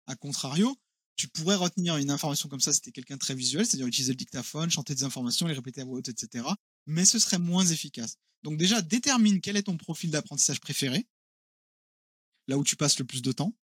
A 0.07 0.17
contrario, 0.17 0.75
tu 1.17 1.29
pourrais 1.29 1.57
retenir 1.57 1.97
une 1.99 2.11
information 2.11 2.49
comme 2.49 2.61
ça 2.61 2.73
si 2.73 2.81
tu 2.81 2.93
quelqu'un 2.93 3.19
très 3.19 3.35
visuel, 3.35 3.67
c'est-à-dire 3.67 3.87
utiliser 3.87 4.13
le 4.13 4.17
dictaphone, 4.17 4.71
chanter 4.71 4.95
des 4.95 5.05
informations, 5.05 5.47
les 5.47 5.55
répéter 5.55 5.83
à 5.83 5.85
voix 5.85 5.99
haute, 5.99 6.09
etc 6.09 6.45
mais 6.87 7.05
ce 7.05 7.19
serait 7.19 7.39
moins 7.39 7.67
efficace. 7.67 8.19
Donc 8.43 8.59
déjà, 8.59 8.83
détermine 8.83 9.41
quel 9.41 9.57
est 9.57 9.65
ton 9.65 9.77
profil 9.77 10.11
d'apprentissage 10.11 10.61
préféré, 10.61 11.07
là 12.47 12.59
où 12.59 12.65
tu 12.65 12.77
passes 12.77 12.99
le 12.99 13.05
plus 13.05 13.23
de 13.23 13.33
temps, 13.33 13.55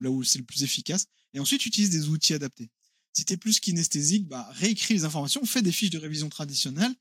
là 0.00 0.10
où 0.10 0.22
c'est 0.22 0.38
le 0.38 0.44
plus 0.44 0.62
efficace, 0.62 1.06
et 1.34 1.40
ensuite 1.40 1.64
utilise 1.66 1.90
des 1.90 2.08
outils 2.08 2.34
adaptés. 2.34 2.70
Si 3.12 3.24
tu 3.24 3.32
es 3.32 3.36
plus 3.36 3.60
kinesthésique, 3.60 4.26
bah, 4.28 4.48
réécris 4.52 4.94
les 4.94 5.04
informations, 5.04 5.44
fais 5.44 5.62
des 5.62 5.72
fiches 5.72 5.90
de 5.90 5.98
révision 5.98 6.28
traditionnelles, 6.28 6.94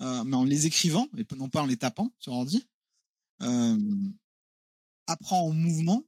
euh, 0.00 0.24
mais 0.24 0.36
en 0.36 0.44
les 0.44 0.66
écrivant, 0.66 1.08
et 1.16 1.24
non 1.36 1.48
pas 1.48 1.62
en 1.62 1.66
les 1.66 1.76
tapant 1.76 2.12
sur 2.18 2.32
ordi. 2.32 2.66
Euh, 3.42 3.78
apprends 5.06 5.46
en 5.46 5.52
mouvement. 5.52 6.04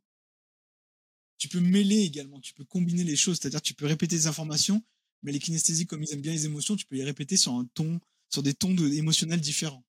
Tu 1.38 1.49
peux 1.49 1.61
mêler 1.61 2.03
également, 2.03 2.40
tu 2.40 2.55
peux 2.55 2.64
combiner 2.64 3.05
les 3.05 3.16
choses, 3.16 3.38
c'est-à-dire 3.38 3.61
tu 3.61 3.75
peux 3.75 3.87
répéter 3.87 4.16
des 4.16 4.27
informations, 4.27 4.83
mais 5.23 5.33
les 5.33 5.40
kinesthésiques, 5.40 5.88
comme 5.88 6.03
ils 6.03 6.12
aiment 6.12 6.23
bien 6.23 6.33
les 6.33 6.47
émotions, 6.47 6.77
tu 6.77 6.87
peux 6.87 6.97
les 6.97 7.05
répéter 7.05 7.37
sur 7.37 7.53
un 7.53 7.66
ton 7.75 8.01
sur 8.31 8.42
des 8.42 8.55
tons 8.55 8.75
de, 8.75 8.88
émotionnels 8.88 9.40
différents. 9.40 9.85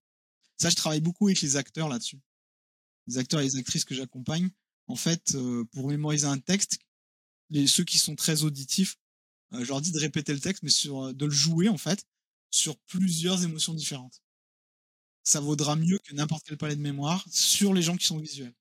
Ça, 0.57 0.69
je 0.69 0.75
travaille 0.75 1.01
beaucoup 1.01 1.27
avec 1.27 1.41
les 1.41 1.55
acteurs 1.55 1.89
là-dessus. 1.89 2.19
Les 3.07 3.17
acteurs 3.17 3.39
et 3.39 3.43
les 3.43 3.55
actrices 3.55 3.85
que 3.85 3.95
j'accompagne, 3.95 4.49
en 4.87 4.95
fait, 4.95 5.35
euh, 5.35 5.65
pour 5.71 5.87
mémoriser 5.87 6.27
un 6.27 6.37
texte, 6.37 6.79
les, 7.49 7.67
ceux 7.67 7.83
qui 7.83 7.97
sont 7.97 8.15
très 8.15 8.43
auditifs, 8.43 8.97
euh, 9.53 9.63
je 9.63 9.69
leur 9.69 9.81
dis 9.81 9.91
de 9.91 9.99
répéter 9.99 10.33
le 10.33 10.39
texte, 10.39 10.63
mais 10.63 10.69
sur, 10.69 11.05
euh, 11.05 11.13
de 11.13 11.25
le 11.25 11.31
jouer, 11.31 11.69
en 11.69 11.77
fait, 11.77 12.05
sur 12.51 12.77
plusieurs 12.87 13.43
émotions 13.43 13.73
différentes. 13.73 14.21
Ça 15.23 15.39
vaudra 15.39 15.75
mieux 15.75 15.99
que 15.99 16.13
n'importe 16.13 16.43
quel 16.45 16.57
palais 16.57 16.75
de 16.75 16.81
mémoire 16.81 17.25
sur 17.31 17.73
les 17.73 17.81
gens 17.81 17.97
qui 17.97 18.05
sont 18.05 18.19
visuels. 18.19 18.53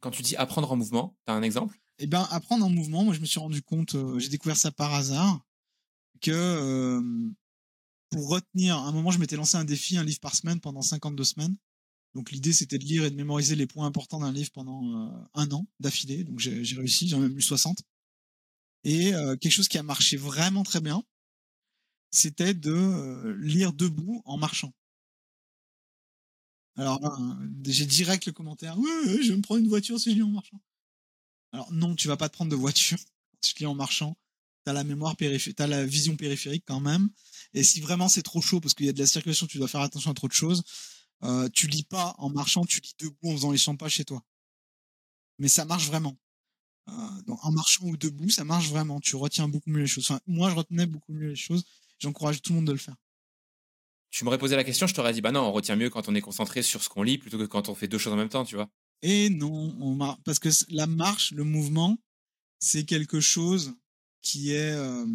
Quand 0.00 0.10
tu 0.10 0.22
dis 0.22 0.36
apprendre 0.36 0.70
en 0.72 0.76
mouvement, 0.76 1.16
tu 1.26 1.32
as 1.32 1.36
un 1.36 1.42
exemple? 1.42 1.78
Eh 1.98 2.06
bien, 2.06 2.22
apprendre 2.30 2.66
en 2.66 2.70
mouvement, 2.70 3.04
moi, 3.04 3.14
je 3.14 3.20
me 3.20 3.26
suis 3.26 3.40
rendu 3.40 3.62
compte, 3.62 3.96
j'ai 4.18 4.28
découvert 4.28 4.56
ça 4.56 4.70
par 4.70 4.92
hasard, 4.92 5.40
que 6.20 7.00
pour 8.10 8.28
retenir, 8.28 8.76
à 8.76 8.88
un 8.88 8.92
moment, 8.92 9.10
je 9.10 9.18
m'étais 9.18 9.36
lancé 9.36 9.56
un 9.56 9.64
défi, 9.64 9.96
un 9.96 10.04
livre 10.04 10.20
par 10.20 10.34
semaine 10.34 10.60
pendant 10.60 10.82
52 10.82 11.24
semaines. 11.24 11.56
Donc 12.16 12.30
l'idée, 12.30 12.54
c'était 12.54 12.78
de 12.78 12.84
lire 12.84 13.04
et 13.04 13.10
de 13.10 13.14
mémoriser 13.14 13.54
les 13.56 13.66
points 13.66 13.86
importants 13.86 14.20
d'un 14.20 14.32
livre 14.32 14.50
pendant 14.50 14.82
euh, 14.82 15.08
un 15.34 15.50
an 15.52 15.66
d'affilée. 15.80 16.24
Donc 16.24 16.38
j'ai 16.38 16.74
réussi, 16.74 17.08
j'en 17.08 17.18
ai 17.18 17.28
même 17.28 17.36
eu 17.36 17.42
60. 17.42 17.82
Et 18.84 19.14
euh, 19.14 19.36
quelque 19.36 19.52
chose 19.52 19.68
qui 19.68 19.76
a 19.76 19.82
marché 19.82 20.16
vraiment 20.16 20.62
très 20.62 20.80
bien, 20.80 21.04
c'était 22.10 22.54
de 22.54 22.72
euh, 22.72 23.36
lire 23.38 23.74
debout 23.74 24.22
en 24.24 24.38
marchant. 24.38 24.72
Alors 26.76 27.00
j'ai 27.64 27.86
direct 27.86 28.24
le 28.26 28.32
commentaire, 28.32 28.78
ouais, 28.78 29.22
je 29.22 29.30
vais 29.30 29.36
me 29.36 29.42
prendre 29.42 29.60
une 29.60 29.68
voiture 29.68 30.00
si 30.00 30.10
je 30.10 30.16
lis 30.16 30.22
en 30.22 30.30
marchant. 30.30 30.60
Alors 31.52 31.70
non, 31.72 31.94
tu 31.94 32.08
vas 32.08 32.16
pas 32.16 32.30
te 32.30 32.34
prendre 32.34 32.50
de 32.50 32.56
voiture 32.56 32.98
si 33.42 33.54
tu 33.54 33.62
lis 33.62 33.66
en 33.66 33.74
marchant. 33.74 34.16
T'as 34.64 34.72
la 34.72 34.84
mémoire 34.84 35.16
périphérique, 35.16 35.56
t'as 35.56 35.66
la 35.66 35.84
vision 35.84 36.16
périphérique 36.16 36.64
quand 36.66 36.80
même. 36.80 37.10
Et 37.52 37.62
si 37.62 37.80
vraiment 37.80 38.08
c'est 38.08 38.22
trop 38.22 38.40
chaud 38.40 38.60
parce 38.60 38.72
qu'il 38.72 38.86
y 38.86 38.88
a 38.88 38.92
de 38.92 38.98
la 38.98 39.06
circulation, 39.06 39.46
tu 39.46 39.58
dois 39.58 39.68
faire 39.68 39.82
attention 39.82 40.10
à 40.10 40.14
trop 40.14 40.28
de 40.28 40.32
choses, 40.32 40.64
euh, 41.22 41.48
tu 41.52 41.66
lis 41.66 41.84
pas 41.84 42.14
en 42.18 42.30
marchant, 42.30 42.64
tu 42.64 42.80
lis 42.80 42.94
debout 42.98 43.30
en 43.30 43.32
faisant 43.32 43.52
les 43.52 43.58
100 43.58 43.76
pas 43.76 43.88
chez 43.88 44.04
toi. 44.04 44.22
Mais 45.38 45.48
ça 45.48 45.64
marche 45.64 45.86
vraiment. 45.86 46.16
Euh, 46.88 47.22
donc, 47.26 47.44
en 47.44 47.52
marchant 47.52 47.84
ou 47.84 47.96
debout, 47.96 48.30
ça 48.30 48.44
marche 48.44 48.68
vraiment. 48.68 49.00
Tu 49.00 49.16
retiens 49.16 49.48
beaucoup 49.48 49.70
mieux 49.70 49.80
les 49.80 49.86
choses. 49.86 50.04
Enfin, 50.10 50.20
moi, 50.26 50.50
je 50.50 50.54
retenais 50.54 50.86
beaucoup 50.86 51.12
mieux 51.12 51.28
les 51.28 51.36
choses. 51.36 51.64
J'encourage 51.98 52.42
tout 52.42 52.52
le 52.52 52.56
monde 52.56 52.66
de 52.66 52.72
le 52.72 52.78
faire. 52.78 52.96
Tu 54.10 54.24
m'aurais 54.24 54.38
posé 54.38 54.56
la 54.56 54.64
question, 54.64 54.86
je 54.86 54.94
t'aurais 54.94 55.12
dit, 55.12 55.20
bah 55.20 55.32
non, 55.32 55.40
on 55.40 55.52
retient 55.52 55.76
mieux 55.76 55.90
quand 55.90 56.08
on 56.08 56.14
est 56.14 56.20
concentré 56.20 56.62
sur 56.62 56.82
ce 56.82 56.88
qu'on 56.88 57.02
lit 57.02 57.18
plutôt 57.18 57.38
que 57.38 57.44
quand 57.44 57.68
on 57.68 57.74
fait 57.74 57.88
deux 57.88 57.98
choses 57.98 58.12
en 58.12 58.16
même 58.16 58.28
temps, 58.28 58.44
tu 58.44 58.54
vois. 58.54 58.70
Et 59.02 59.28
non, 59.28 59.76
on 59.78 60.16
parce 60.24 60.38
que 60.38 60.48
la 60.70 60.86
marche, 60.86 61.32
le 61.32 61.44
mouvement, 61.44 61.98
c'est 62.58 62.84
quelque 62.84 63.20
chose 63.20 63.74
qui 64.22 64.52
est, 64.52 64.72
euh, 64.72 65.06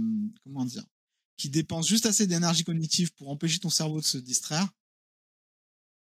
comment 0.44 0.66
dire, 0.66 0.84
qui 1.38 1.50
dépense 1.50 1.88
juste 1.88 2.06
assez 2.06 2.28
d'énergie 2.28 2.64
cognitive 2.64 3.12
pour 3.14 3.30
empêcher 3.30 3.60
ton 3.60 3.70
cerveau 3.70 4.00
de 4.00 4.06
se 4.06 4.18
distraire. 4.18 4.68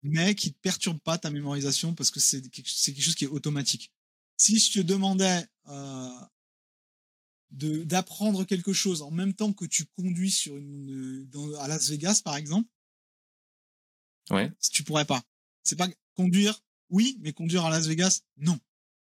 Mais 0.06 0.36
qui 0.36 0.50
ne 0.50 0.54
perturbe 0.54 1.00
pas 1.00 1.18
ta 1.18 1.32
mémorisation 1.32 1.96
parce 1.96 2.12
que 2.12 2.20
c'est 2.20 2.48
quelque, 2.50 2.70
chose 2.70 3.15
qui 3.15 3.24
est 3.24 3.28
automatique. 3.28 3.91
Si 4.38 4.60
je 4.60 4.74
te 4.74 4.80
demandais 4.80 5.48
euh, 5.68 6.20
de 7.50 7.84
d'apprendre 7.84 8.44
quelque 8.46 8.72
chose 8.72 9.02
en 9.02 9.10
même 9.10 9.34
temps 9.34 9.52
que 9.52 9.65
tu 9.65 9.86
conduis 9.86 10.30
sur 10.30 10.56
une 10.56 11.26
dans, 11.32 11.60
à 11.60 11.68
Las 11.68 11.89
Vegas 11.89 12.22
par 12.24 12.36
exemple, 12.36 12.70
Ouais. 14.32 14.52
tu 14.72 14.84
pourrais 14.84 15.06
pas. 15.06 15.24
C'est 15.63 15.76
pas 15.76 15.89
conduire, 16.13 16.63
oui, 16.89 17.18
mais 17.22 17.34
conduire 17.34 17.65
à 17.65 17.72
Las 17.72 17.88
Vegas, 17.88 18.22
non. 18.38 18.60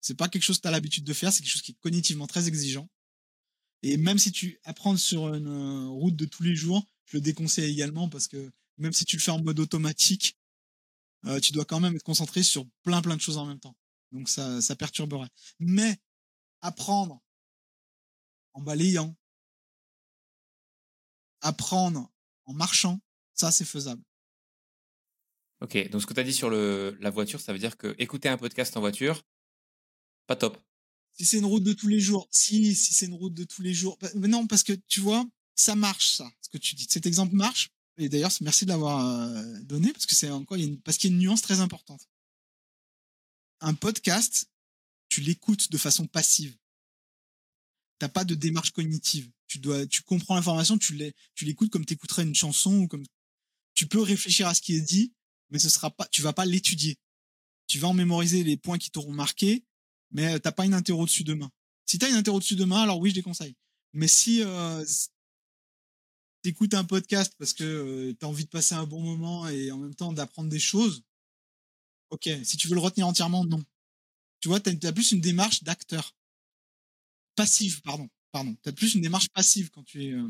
C'est 0.00 0.14
pas 0.14 0.28
quelque 0.28 0.42
chose 0.42 0.56
que 0.56 0.62
tu 0.62 0.68
as 0.68 0.70
l'habitude 0.70 1.04
de 1.04 1.12
faire, 1.12 1.30
c'est 1.32 1.42
quelque 1.42 1.52
chose 1.52 1.62
qui 1.62 1.72
est 1.72 1.80
cognitivement 1.80 2.26
très 2.26 2.48
exigeant. 2.48 2.88
Et 3.82 3.98
même 3.98 4.18
si 4.18 4.32
tu 4.32 4.60
apprends 4.64 4.96
sur 4.96 5.34
une 5.34 5.48
euh, 5.48 5.88
route 5.88 6.16
de 6.16 6.24
tous 6.24 6.42
les 6.42 6.54
jours, 6.54 6.86
je 7.04 7.18
le 7.18 7.20
déconseille 7.20 7.70
également 7.70 8.08
parce 8.08 8.28
que 8.28 8.50
même 8.78 8.92
si 8.94 9.04
tu 9.04 9.16
le 9.16 9.22
fais 9.22 9.30
en 9.30 9.42
mode 9.42 9.60
automatique, 9.60 10.36
euh, 11.24 11.40
tu 11.40 11.52
dois 11.52 11.64
quand 11.64 11.80
même 11.80 11.96
être 11.96 12.02
concentré 12.02 12.42
sur 12.42 12.66
plein 12.82 13.02
plein 13.02 13.16
de 13.16 13.20
choses 13.20 13.38
en 13.38 13.46
même 13.46 13.60
temps. 13.60 13.76
Donc 14.12 14.28
ça, 14.28 14.60
ça 14.60 14.76
perturberait. 14.76 15.28
Mais 15.58 15.96
apprendre 16.60 17.20
en 18.52 18.62
balayant, 18.62 19.16
apprendre 21.40 22.10
en 22.44 22.54
marchant, 22.54 23.00
ça 23.34 23.50
c'est 23.50 23.64
faisable. 23.64 24.02
Ok, 25.60 25.88
donc 25.90 26.02
ce 26.02 26.06
que 26.06 26.12
tu 26.12 26.20
as 26.20 26.24
dit 26.24 26.34
sur 26.34 26.50
le, 26.50 26.96
la 27.00 27.10
voiture, 27.10 27.40
ça 27.40 27.52
veut 27.52 27.58
dire 27.58 27.76
que 27.76 27.94
écouter 27.98 28.28
un 28.28 28.36
podcast 28.36 28.76
en 28.76 28.80
voiture, 28.80 29.22
pas 30.26 30.36
top. 30.36 30.58
Si 31.12 31.24
c'est 31.24 31.38
une 31.38 31.46
route 31.46 31.62
de 31.62 31.72
tous 31.72 31.88
les 31.88 32.00
jours, 32.00 32.28
si, 32.30 32.74
si 32.74 32.92
c'est 32.92 33.06
une 33.06 33.14
route 33.14 33.32
de 33.32 33.44
tous 33.44 33.62
les 33.62 33.72
jours, 33.72 33.96
bah, 34.00 34.10
mais 34.14 34.28
non, 34.28 34.46
parce 34.46 34.62
que 34.62 34.74
tu 34.74 35.00
vois, 35.00 35.24
ça 35.54 35.74
marche, 35.74 36.10
ça, 36.10 36.30
ce 36.42 36.50
que 36.50 36.58
tu 36.58 36.74
dis. 36.74 36.86
Cet 36.90 37.06
exemple 37.06 37.34
marche. 37.34 37.70
Et 37.98 38.08
d'ailleurs, 38.08 38.32
merci 38.40 38.64
de 38.64 38.70
l'avoir 38.70 39.06
euh, 39.06 39.60
donné 39.60 39.92
parce 39.92 40.06
que 40.06 40.14
c'est 40.14 40.30
encore, 40.30 40.58
parce 40.84 40.98
qu'il 40.98 41.10
y 41.10 41.12
a 41.12 41.16
une 41.16 41.22
nuance 41.22 41.42
très 41.42 41.60
importante. 41.60 42.08
Un 43.60 43.74
podcast, 43.74 44.50
tu 45.08 45.20
l'écoutes 45.22 45.70
de 45.70 45.78
façon 45.78 46.06
passive. 46.06 46.56
T'as 47.98 48.08
pas 48.08 48.24
de 48.24 48.34
démarche 48.34 48.72
cognitive. 48.72 49.30
Tu 49.46 49.58
dois, 49.58 49.86
tu 49.86 50.02
comprends 50.02 50.34
l'information, 50.34 50.76
tu 50.76 50.94
l'é- 50.94 51.14
tu 51.34 51.44
l'écoutes 51.46 51.70
comme 51.70 51.86
t'écouterais 51.86 52.24
une 52.24 52.34
chanson 52.34 52.80
ou 52.80 52.88
comme, 52.88 53.04
tu 53.74 53.86
peux 53.86 54.02
réfléchir 54.02 54.46
à 54.46 54.54
ce 54.54 54.60
qui 54.60 54.74
est 54.74 54.80
dit, 54.80 55.14
mais 55.50 55.58
ce 55.58 55.70
sera 55.70 55.90
pas, 55.90 56.06
tu 56.08 56.20
vas 56.20 56.32
pas 56.32 56.44
l'étudier. 56.44 56.98
Tu 57.66 57.78
vas 57.78 57.88
en 57.88 57.94
mémoriser 57.94 58.44
les 58.44 58.56
points 58.56 58.78
qui 58.78 58.90
t'auront 58.90 59.12
marqué, 59.12 59.64
mais 60.10 60.34
euh, 60.34 60.38
t'as 60.38 60.52
pas 60.52 60.66
une 60.66 60.74
interro 60.74 61.06
dessus 61.06 61.24
demain. 61.24 61.50
Si 61.86 61.98
t'as 61.98 62.10
une 62.10 62.16
interro 62.16 62.38
dessus 62.40 62.56
demain, 62.56 62.82
alors 62.82 62.98
oui, 62.98 63.10
je 63.10 63.14
déconseille. 63.14 63.54
Mais 63.92 64.08
si 64.08 64.42
euh, 64.42 64.84
t'écoutes 66.46 66.74
un 66.74 66.84
podcast 66.84 67.34
parce 67.40 67.52
que 67.52 67.64
euh, 67.64 68.14
t'as 68.14 68.28
envie 68.28 68.44
de 68.44 68.50
passer 68.50 68.76
un 68.76 68.86
bon 68.86 69.00
moment 69.00 69.48
et 69.48 69.72
en 69.72 69.78
même 69.78 69.96
temps 69.96 70.12
d'apprendre 70.12 70.48
des 70.48 70.60
choses, 70.60 71.02
ok. 72.10 72.28
Si 72.44 72.56
tu 72.56 72.68
veux 72.68 72.74
le 72.74 72.80
retenir 72.80 73.08
entièrement, 73.08 73.44
non. 73.44 73.64
Tu 74.38 74.46
vois, 74.46 74.60
t'as 74.60 74.70
as 74.70 74.92
plus 74.92 75.10
une 75.10 75.20
démarche 75.20 75.64
d'acteur. 75.64 76.14
Passive, 77.34 77.82
pardon. 77.82 78.08
Pardon. 78.30 78.56
T'as 78.62 78.70
plus 78.70 78.94
une 78.94 79.00
démarche 79.00 79.28
passive 79.30 79.70
quand 79.70 79.82
tu 79.82 80.04
es 80.04 80.12
euh, 80.12 80.28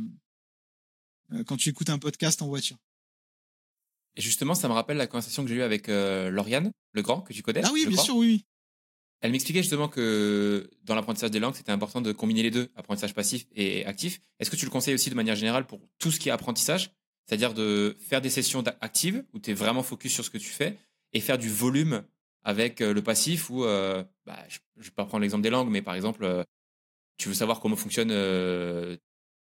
euh, 1.33 1.45
quand 1.45 1.59
tu 1.59 1.69
écoutes 1.69 1.91
un 1.91 1.99
podcast 1.99 2.41
en 2.41 2.49
voiture. 2.49 2.79
Et 4.15 4.23
justement, 4.23 4.55
ça 4.55 4.69
me 4.69 4.73
rappelle 4.73 4.97
la 4.97 5.07
conversation 5.07 5.43
que 5.43 5.51
j'ai 5.51 5.57
eue 5.57 5.63
avec 5.63 5.91
euh, 5.91 6.31
Lauriane, 6.31 6.73
le 6.93 7.03
grand, 7.03 7.21
que 7.21 7.35
tu 7.35 7.43
connais. 7.43 7.61
Ah 7.63 7.71
oui, 7.75 7.85
bien 7.85 7.93
crois. 7.93 8.05
sûr, 8.05 8.17
oui. 8.17 8.47
Elle 9.27 9.33
m'expliquait 9.33 9.63
justement 9.63 9.89
que 9.89 10.71
dans 10.85 10.95
l'apprentissage 10.95 11.33
des 11.33 11.41
langues, 11.41 11.57
c'était 11.57 11.73
important 11.73 12.01
de 12.01 12.13
combiner 12.13 12.45
les 12.45 12.53
deux, 12.53 12.69
apprentissage 12.77 13.13
passif 13.13 13.49
et 13.57 13.85
actif. 13.85 14.21
Est-ce 14.39 14.53
que 14.53 14.57
tu 14.57 14.65
le 14.65 14.71
conseilles 14.71 14.95
aussi 14.95 15.11
de 15.11 15.17
manière 15.17 15.35
générale 15.35 15.67
pour 15.67 15.81
tout 15.99 16.13
ce 16.13 16.21
qui 16.21 16.29
est 16.29 16.33
apprentissage? 16.33 16.93
C'est-à-dire 17.27 17.53
de 17.53 17.97
faire 17.99 18.21
des 18.21 18.31
sessions 18.31 18.63
actives 18.81 19.25
où 19.33 19.41
tu 19.41 19.51
es 19.51 19.55
vraiment 19.55 19.83
focus 19.83 20.15
sur 20.15 20.25
ce 20.25 20.31
que 20.31 20.39
tu 20.39 20.51
fais 20.51 20.79
et 21.13 21.19
faire 21.19 21.39
du 21.39 21.49
volume 21.49 22.05
avec 22.45 22.81
euh, 22.81 22.95
le 22.95 23.03
passif 23.03 23.51
où, 23.51 23.65
euh, 23.65 24.05
bah, 24.27 24.39
je 24.47 24.61
ne 24.77 24.85
vais 24.85 24.91
pas 24.91 25.05
prendre 25.05 25.23
l'exemple 25.23 25.43
des 25.43 25.51
langues, 25.51 25.71
mais 25.71 25.83
par 25.83 25.97
exemple, 25.97 26.23
euh, 26.23 26.45
tu 27.19 27.27
veux 27.27 27.35
savoir 27.35 27.59
comment 27.59 27.75
fonctionne 27.75 28.13
euh, 28.13 28.97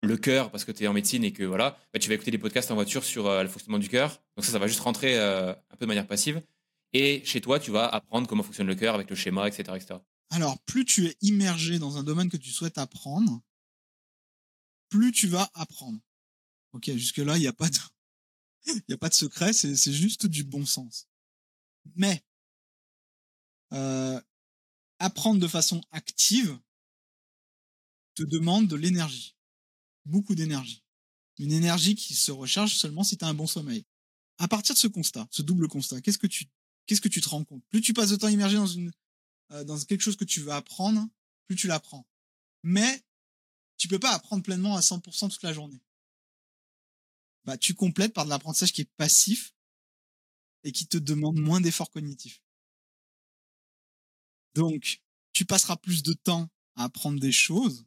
le 0.01 0.15
cœur 0.15 0.49
parce 0.49 0.63
que 0.63 0.71
tu 0.71 0.85
es 0.85 0.87
en 0.87 0.93
médecine 0.93 1.25
et 1.25 1.33
que 1.33 1.43
voilà, 1.43 1.77
bah, 1.91 1.99
tu 1.99 2.07
vas 2.07 2.15
écouter 2.15 2.31
des 2.31 2.37
podcasts 2.37 2.71
en 2.71 2.75
voiture 2.75 3.03
sur 3.03 3.29
le 3.29 3.49
fonctionnement 3.49 3.79
du 3.79 3.89
cœur. 3.89 4.21
Donc 4.37 4.45
ça, 4.45 4.53
ça 4.53 4.59
va 4.59 4.67
juste 4.67 4.79
rentrer 4.79 5.19
un 5.19 5.75
peu 5.77 5.81
de 5.81 5.87
manière 5.87 6.07
passive. 6.07 6.41
Et 6.93 7.23
chez 7.25 7.41
toi, 7.41 7.59
tu 7.59 7.71
vas 7.71 7.87
apprendre 7.87 8.27
comment 8.27 8.43
fonctionne 8.43 8.67
le 8.67 8.75
cœur 8.75 8.95
avec 8.95 9.09
le 9.09 9.15
schéma, 9.15 9.47
etc. 9.47 9.73
etc. 9.75 9.99
Alors, 10.29 10.59
plus 10.63 10.85
tu 10.85 11.07
es 11.07 11.17
immergé 11.21 11.79
dans 11.79 11.97
un 11.97 12.03
domaine 12.03 12.29
que 12.29 12.37
tu 12.37 12.49
souhaites 12.51 12.77
apprendre, 12.77 13.41
plus 14.89 15.11
tu 15.11 15.27
vas 15.27 15.49
apprendre. 15.53 15.99
Ok, 16.73 16.91
jusque-là, 16.91 17.37
il 17.37 17.41
n'y 17.41 17.47
a 17.47 17.53
pas 17.53 17.69
de, 17.69 17.77
il 18.67 18.83
y 18.89 18.93
a 18.93 18.97
pas 18.97 19.09
de 19.09 19.13
secret, 19.13 19.53
c'est 19.53 19.75
c'est 19.75 19.93
juste 19.93 20.25
du 20.25 20.43
bon 20.43 20.65
sens. 20.65 21.07
Mais, 21.95 22.23
euh, 23.73 24.19
apprendre 24.99 25.39
de 25.39 25.47
façon 25.47 25.81
active 25.91 26.57
te 28.15 28.23
demande 28.23 28.67
de 28.67 28.75
l'énergie. 28.75 29.35
Beaucoup 30.05 30.35
d'énergie. 30.35 30.83
Une 31.37 31.51
énergie 31.51 31.95
qui 31.95 32.15
se 32.15 32.31
recharge 32.31 32.75
seulement 32.75 33.03
si 33.03 33.17
tu 33.17 33.25
as 33.25 33.27
un 33.27 33.33
bon 33.33 33.47
sommeil. 33.47 33.85
À 34.39 34.47
partir 34.47 34.73
de 34.75 34.79
ce 34.79 34.87
constat, 34.87 35.27
ce 35.31 35.41
double 35.41 35.67
constat, 35.67 36.01
qu'est-ce 36.01 36.17
que 36.17 36.27
tu, 36.27 36.45
qu'est-ce 36.87 37.01
que 37.01 37.09
tu 37.09 37.21
te 37.21 37.29
rends 37.29 37.43
compte? 37.43 37.63
Plus 37.69 37.81
tu 37.81 37.93
passes 37.93 38.09
de 38.09 38.15
temps 38.15 38.27
immergé 38.29 38.55
dans 38.55 38.65
une, 38.65 38.91
euh, 39.51 39.63
dans 39.63 39.77
quelque 39.79 40.01
chose 40.01 40.15
que 40.15 40.25
tu 40.25 40.41
veux 40.41 40.51
apprendre, 40.51 41.07
plus 41.45 41.55
tu 41.55 41.67
l'apprends. 41.67 42.07
Mais 42.63 43.03
tu 43.77 43.87
peux 43.87 43.99
pas 43.99 44.13
apprendre 44.13 44.41
pleinement 44.41 44.75
à 44.75 44.81
100% 44.81 45.29
toute 45.29 45.43
la 45.43 45.53
journée. 45.53 45.81
Bah, 47.45 47.57
tu 47.57 47.75
complètes 47.75 48.13
par 48.13 48.25
de 48.25 48.29
l'apprentissage 48.29 48.73
qui 48.73 48.81
est 48.81 48.91
passif 48.97 49.53
et 50.63 50.71
qui 50.71 50.87
te 50.87 50.97
demande 50.97 51.39
moins 51.39 51.61
d'efforts 51.61 51.91
cognitifs. 51.91 52.41
Donc, 54.53 55.01
tu 55.33 55.45
passeras 55.45 55.77
plus 55.77 56.01
de 56.03 56.13
temps 56.13 56.49
à 56.75 56.85
apprendre 56.85 57.19
des 57.19 57.31
choses. 57.31 57.85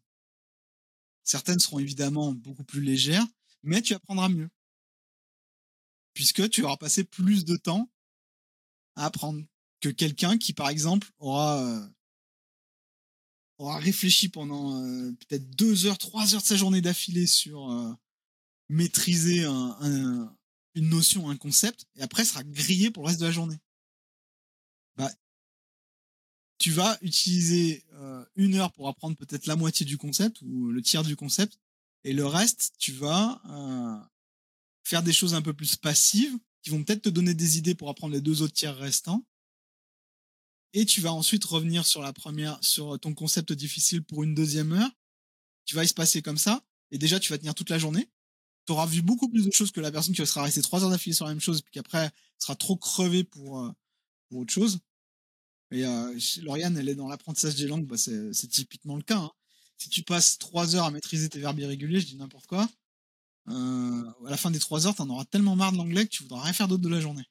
Certaines 1.25 1.59
seront 1.59 1.79
évidemment 1.79 2.33
beaucoup 2.33 2.65
plus 2.65 2.81
légères, 2.81 3.27
mais 3.63 3.83
tu 3.83 3.93
apprendras 3.93 4.29
mieux. 4.29 4.49
Puisque 6.15 6.49
tu 6.49 6.63
auras 6.63 6.77
passé 6.77 7.05
plus 7.05 7.45
de 7.45 7.57
temps 7.57 7.91
apprendre 9.05 9.43
que 9.81 9.89
quelqu'un 9.89 10.39
qui, 10.39 10.53
par 10.53 10.69
exemple, 10.69 11.11
aura, 11.19 11.63
euh, 11.63 11.89
réfléchi 13.59 14.29
pendant 14.29 14.83
euh, 14.83 15.13
peut-être 15.13 15.51
deux 15.57 15.87
heures, 15.87 15.99
trois 15.99 16.35
heures 16.35 16.43
de 16.43 16.47
sa 16.47 16.57
journée 16.57 16.81
d'affilée 16.81 17.27
sur 17.27 17.71
euh, 17.71 17.93
maîtriser 18.69 19.45
un, 19.45 19.77
un- 19.81 20.37
une 20.75 20.89
notion, 20.89 21.29
un 21.29 21.37
concept, 21.37 21.87
et 21.97 22.03
après 22.03 22.25
sera 22.25 22.43
grillé 22.45 22.91
pour 22.91 23.03
le 23.03 23.09
reste 23.09 23.21
de 23.21 23.27
la 23.27 23.33
journée. 23.33 23.59
Bah, 24.97 25.11
tu 26.59 26.71
vas 26.71 26.97
utiliser 27.03 27.85
une 28.37 28.55
heure 28.55 28.71
pour 28.73 28.87
apprendre 28.89 29.17
peut-être 29.17 29.47
la 29.47 29.57
moitié 29.57 29.85
du 29.85 29.99
concept 29.99 30.43
ou 30.43 30.71
le 30.71 30.81
tiers 30.83 31.03
du 31.03 31.17
concept, 31.17 31.59
et 32.05 32.13
le 32.13 32.25
reste, 32.25 32.75
tu 32.79 32.93
vas 32.93 33.43
faire 34.85 35.03
des 35.03 35.13
choses 35.13 35.35
un 35.35 35.43
peu 35.43 35.53
plus 35.55 35.77
passives 35.77 36.39
qui 36.62 36.70
vont 36.70 36.83
peut-être 36.85 37.03
te 37.03 37.09
donner 37.09 37.35
des 37.35 37.59
idées 37.59 37.75
pour 37.75 37.88
apprendre 37.90 38.14
les 38.14 38.20
deux 38.20 38.42
autres 38.42 38.55
tiers 38.55 38.77
restants. 38.77 39.25
Et 40.73 40.87
tu 40.87 41.01
vas 41.01 41.12
ensuite 41.12 41.44
revenir 41.44 41.85
sur 41.85 42.01
la 42.03 42.12
première, 42.12 42.59
sur 42.62 42.99
ton 43.01 43.12
concept 43.14 43.53
difficile 43.53 44.05
pour 44.05 44.23
une 44.23 44.35
deuxième 44.35 44.73
heure. 44.73 44.90
Tu 45.64 45.75
vas 45.75 45.85
y 45.85 45.88
se 45.88 45.94
passer 45.94 46.23
comme 46.23 46.38
ça. 46.38 46.64
Et 46.90 46.99
déjà, 46.99 47.18
tu 47.18 47.33
vas 47.33 47.38
tenir 47.38 47.55
toute 47.55 47.70
la 47.70 47.79
journée. 47.79 48.09
Tu 48.66 48.73
auras 48.73 48.87
vu 48.87 49.03
beaucoup 49.03 49.29
plus 49.29 49.44
de 49.46 49.51
choses 49.53 49.73
que 49.73 49.81
la 49.81 49.90
personne 49.90 50.14
qui 50.14 50.25
sera 50.27 50.42
restée 50.42 50.62
trois 50.62 50.85
heures 50.85 50.90
d'affilée 50.90 51.14
sur 51.14 51.25
la 51.27 51.33
même 51.33 51.40
chose, 51.40 51.62
puis 51.62 51.73
qu'après 51.73 52.11
sera 52.38 52.55
trop 52.55 52.77
crevé 52.77 53.25
pour, 53.25 53.61
euh, 53.61 53.70
pour 54.29 54.40
autre 54.40 54.53
chose. 54.53 54.81
Et 55.73 55.85
euh, 55.85 56.18
Lauriane, 56.42 56.77
elle 56.77 56.88
est 56.88 56.94
dans 56.94 57.09
l'apprentissage 57.09 57.55
des 57.55 57.66
langues, 57.66 57.87
bah 57.87 57.96
c'est 57.96 58.33
c'est 58.33 58.49
typiquement 58.49 58.96
le 58.96 59.03
cas. 59.03 59.18
hein. 59.18 59.31
Si 59.79 59.88
tu 59.88 60.03
passes 60.03 60.38
trois 60.38 60.75
heures 60.77 60.85
à 60.85 60.90
maîtriser 60.90 61.29
tes 61.29 61.38
verbes 61.38 61.59
irréguliers, 61.61 62.01
je 62.01 62.07
dis 62.07 62.16
n'importe 62.16 62.46
quoi, 62.46 62.68
euh, 63.48 64.12
à 64.26 64.31
la 64.31 64.37
fin 64.37 64.50
des 64.50 64.59
trois 64.59 64.87
heures, 64.87 64.94
t'en 64.94 65.09
auras 65.09 65.24
tellement 65.24 65.57
marre 65.57 65.72
de 65.72 65.79
l'anglais 65.79 66.05
que 66.05 66.11
tu 66.11 66.22
voudras 66.22 66.42
rien 66.42 66.53
faire 66.53 66.68
d'autre 66.68 66.83
de 66.83 66.88
la 66.88 67.00
journée. 67.00 67.24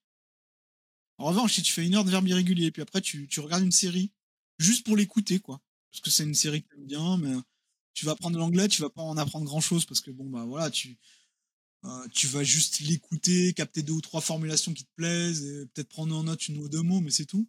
En 1.17 1.25
revanche, 1.25 1.53
si 1.53 1.61
tu 1.61 1.71
fais 1.71 1.85
une 1.85 1.95
heure 1.95 2.05
de 2.05 2.11
verbes 2.11 2.27
irréguliers, 2.27 2.71
puis 2.71 2.81
après 2.81 3.01
tu, 3.01 3.27
regardes 3.37 3.63
une 3.63 3.71
série, 3.71 4.11
juste 4.57 4.85
pour 4.85 4.95
l'écouter, 4.95 5.39
quoi. 5.39 5.61
Parce 5.91 6.01
que 6.01 6.09
c'est 6.09 6.23
une 6.23 6.35
série 6.35 6.63
que 6.63 6.69
t'aimes 6.69 6.87
bien, 6.87 7.17
mais 7.17 7.33
tu 7.93 8.05
vas 8.05 8.13
apprendre 8.13 8.39
l'anglais, 8.39 8.67
tu 8.67 8.81
vas 8.81 8.89
pas 8.89 9.01
en 9.01 9.17
apprendre 9.17 9.45
grand 9.45 9.59
chose 9.59 9.85
parce 9.85 10.01
que 10.01 10.11
bon 10.11 10.29
bah 10.29 10.45
voilà, 10.45 10.69
tu 10.69 10.97
euh, 11.85 12.07
tu 12.13 12.27
vas 12.27 12.43
juste 12.43 12.79
l'écouter, 12.81 13.53
capter 13.53 13.83
deux 13.83 13.93
ou 13.93 14.01
trois 14.01 14.21
formulations 14.21 14.73
qui 14.73 14.83
te 14.83 14.91
plaisent, 14.95 15.43
et 15.43 15.65
peut-être 15.67 15.89
prendre 15.89 16.15
en 16.15 16.23
note 16.23 16.47
une 16.47 16.57
ou 16.57 16.69
deux 16.69 16.81
mots, 16.81 16.99
mais 16.99 17.11
c'est 17.11 17.25
tout. 17.25 17.47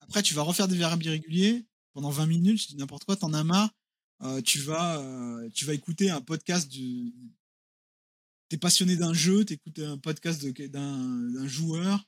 Après, 0.00 0.22
tu 0.22 0.34
vas 0.34 0.42
refaire 0.42 0.68
des 0.68 0.76
verbes 0.76 1.02
irréguliers 1.02 1.64
pendant 1.94 2.10
20 2.10 2.26
minutes, 2.26 2.62
je 2.62 2.68
dis 2.68 2.76
n'importe 2.76 3.04
quoi, 3.04 3.16
t'en 3.16 3.32
as 3.32 3.44
marre. 3.44 3.70
Euh, 4.22 4.40
tu 4.40 4.60
vas 4.60 5.02
tu 5.54 5.64
vas 5.64 5.74
écouter 5.74 6.10
un 6.10 6.20
podcast 6.20 6.68
du 6.68 7.12
t'es 8.52 8.58
passionné 8.58 8.96
d'un 8.96 9.14
jeu, 9.14 9.46
t'écoutes 9.46 9.78
un 9.78 9.96
podcast 9.96 10.44
d'un 10.44 11.46
joueur 11.46 12.06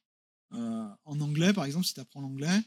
euh, 0.53 0.87
en 1.07 1.19
anglais, 1.23 1.55
par 1.55 1.65
exemple, 1.65 1.87
si 1.87 1.95
t'apprends 1.95 2.21
l'anglais, 2.21 2.61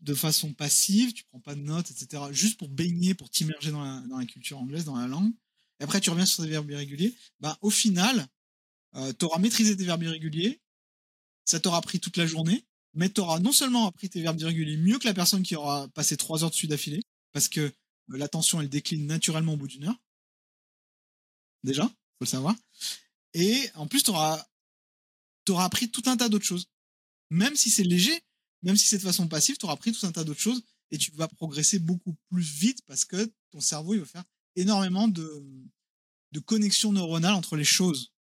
de 0.00 0.14
façon 0.14 0.52
passive, 0.52 1.12
tu 1.12 1.22
prends 1.26 1.38
pas 1.38 1.54
de 1.54 1.60
notes, 1.60 1.92
etc. 1.92 2.24
Juste 2.32 2.58
pour 2.58 2.68
baigner, 2.68 3.14
pour 3.14 3.30
t'immerger 3.30 3.70
dans 3.70 3.84
la, 3.84 4.26
culture 4.26 4.58
anglaise, 4.58 4.84
dans 4.84 4.96
la 4.96 5.06
langue. 5.06 5.32
Et 5.78 5.84
après, 5.84 6.00
tu 6.00 6.10
reviens 6.10 6.26
sur 6.26 6.42
des 6.42 6.48
verbes 6.48 6.68
irréguliers. 6.68 7.14
Bah, 7.38 7.56
au 7.60 7.70
final, 7.70 8.26
euh, 8.96 9.12
tu 9.16 9.26
auras 9.26 9.38
maîtrisé 9.38 9.76
tes 9.76 9.84
verbes 9.84 10.02
irréguliers, 10.02 10.60
ça 11.44 11.60
t'aura 11.60 11.80
pris 11.82 12.00
toute 12.00 12.16
la 12.16 12.26
journée, 12.26 12.64
mais 12.94 13.10
t'auras 13.10 13.38
non 13.38 13.52
seulement 13.52 13.86
appris 13.86 14.10
tes 14.10 14.22
verbes 14.22 14.40
irréguliers 14.40 14.76
mieux 14.76 14.98
que 14.98 15.06
la 15.06 15.14
personne 15.14 15.44
qui 15.44 15.54
aura 15.54 15.86
passé 15.90 16.16
trois 16.16 16.42
heures 16.42 16.50
dessus 16.50 16.66
d'affilée, 16.66 17.04
parce 17.30 17.48
que 17.48 17.60
euh, 17.60 17.72
l'attention, 18.08 18.60
elle 18.60 18.68
décline 18.68 19.06
naturellement 19.06 19.52
au 19.52 19.56
bout 19.56 19.68
d'une 19.68 19.84
heure. 19.84 20.02
Déjà, 21.62 21.88
faut 22.20 22.24
le 22.24 22.26
savoir. 22.26 22.54
Et 23.34 23.70
en 23.74 23.86
plus, 23.86 24.02
t'auras 24.02 24.44
auras 25.48 25.64
appris 25.64 25.90
tout 25.90 26.02
un 26.06 26.16
tas 26.16 26.28
d'autres 26.28 26.44
choses. 26.44 26.68
Même 27.30 27.56
si 27.56 27.70
c'est 27.70 27.82
léger, 27.82 28.22
même 28.62 28.76
si 28.76 28.86
c'est 28.86 28.98
de 28.98 29.02
façon 29.02 29.26
passive, 29.26 29.56
t'auras 29.56 29.72
appris 29.72 29.92
tout 29.92 30.06
un 30.06 30.12
tas 30.12 30.22
d'autres 30.22 30.40
choses 30.40 30.62
et 30.92 30.98
tu 30.98 31.10
vas 31.12 31.26
progresser 31.26 31.78
beaucoup 31.78 32.16
plus 32.30 32.42
vite 32.42 32.82
parce 32.86 33.04
que 33.04 33.32
ton 33.50 33.60
cerveau, 33.60 33.94
il 33.94 34.00
va 34.00 34.06
faire 34.06 34.24
énormément 34.54 35.08
de, 35.08 35.44
de 36.32 36.40
connexions 36.40 36.92
neuronales 36.92 37.34
entre 37.34 37.56
les 37.56 37.64
choses. 37.64 38.12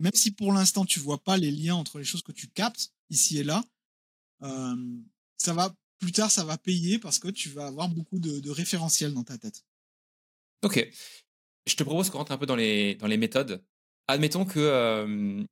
Même 0.00 0.14
si 0.14 0.32
pour 0.32 0.52
l'instant 0.52 0.84
tu 0.84 0.98
vois 0.98 1.22
pas 1.22 1.36
les 1.36 1.50
liens 1.50 1.76
entre 1.76 1.98
les 1.98 2.04
choses 2.04 2.22
que 2.22 2.32
tu 2.32 2.48
captes 2.48 2.92
ici 3.08 3.38
et 3.38 3.44
là, 3.44 3.62
euh, 4.42 4.98
ça 5.36 5.52
va 5.52 5.74
plus 5.98 6.10
tard 6.10 6.30
ça 6.30 6.44
va 6.44 6.58
payer 6.58 6.98
parce 6.98 7.20
que 7.20 7.28
tu 7.28 7.50
vas 7.50 7.66
avoir 7.66 7.88
beaucoup 7.88 8.18
de, 8.18 8.40
de 8.40 8.50
référentiels 8.50 9.14
dans 9.14 9.22
ta 9.22 9.38
tête. 9.38 9.64
Ok. 10.62 10.88
Je 11.66 11.76
te 11.76 11.82
propose 11.82 12.10
qu'on 12.10 12.18
rentre 12.18 12.32
un 12.32 12.38
peu 12.38 12.46
dans 12.46 12.56
les, 12.56 12.94
dans 12.96 13.06
les 13.06 13.16
méthodes. 13.16 13.62
Admettons 14.08 14.44
que 14.44 14.58
euh, 14.58 15.42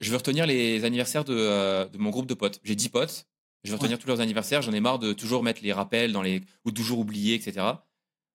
je 0.00 0.10
veux 0.10 0.16
retenir 0.16 0.46
les 0.46 0.84
anniversaires 0.84 1.24
de, 1.24 1.34
euh, 1.36 1.86
de 1.86 1.98
mon 1.98 2.10
groupe 2.10 2.26
de 2.26 2.34
potes. 2.34 2.60
J'ai 2.64 2.74
10 2.74 2.88
potes. 2.88 3.26
Je 3.62 3.70
veux 3.70 3.76
retenir 3.76 3.98
tous 3.98 4.08
leurs 4.08 4.20
anniversaires. 4.20 4.60
J'en 4.60 4.72
ai 4.72 4.80
marre 4.80 4.98
de 4.98 5.12
toujours 5.12 5.42
mettre 5.42 5.62
les 5.62 5.72
rappels 5.72 6.12
dans 6.12 6.20
les 6.20 6.42
ou 6.64 6.70
de 6.70 6.76
toujours 6.76 6.98
oublier, 6.98 7.34
etc. 7.34 7.66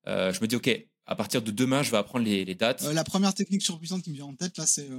Euh, 0.07 0.33
je 0.33 0.41
me 0.41 0.47
dis, 0.47 0.55
ok, 0.55 0.69
à 1.05 1.15
partir 1.15 1.41
de 1.41 1.51
demain, 1.51 1.83
je 1.83 1.91
vais 1.91 1.97
apprendre 1.97 2.25
les, 2.25 2.45
les 2.45 2.55
dates. 2.55 2.81
La 2.81 3.03
première 3.03 3.35
technique 3.35 3.61
surpuissante 3.61 4.01
qui 4.01 4.09
me 4.09 4.15
vient 4.15 4.25
en 4.25 4.35
tête 4.35 4.57
là, 4.57 4.65
c'est 4.65 4.89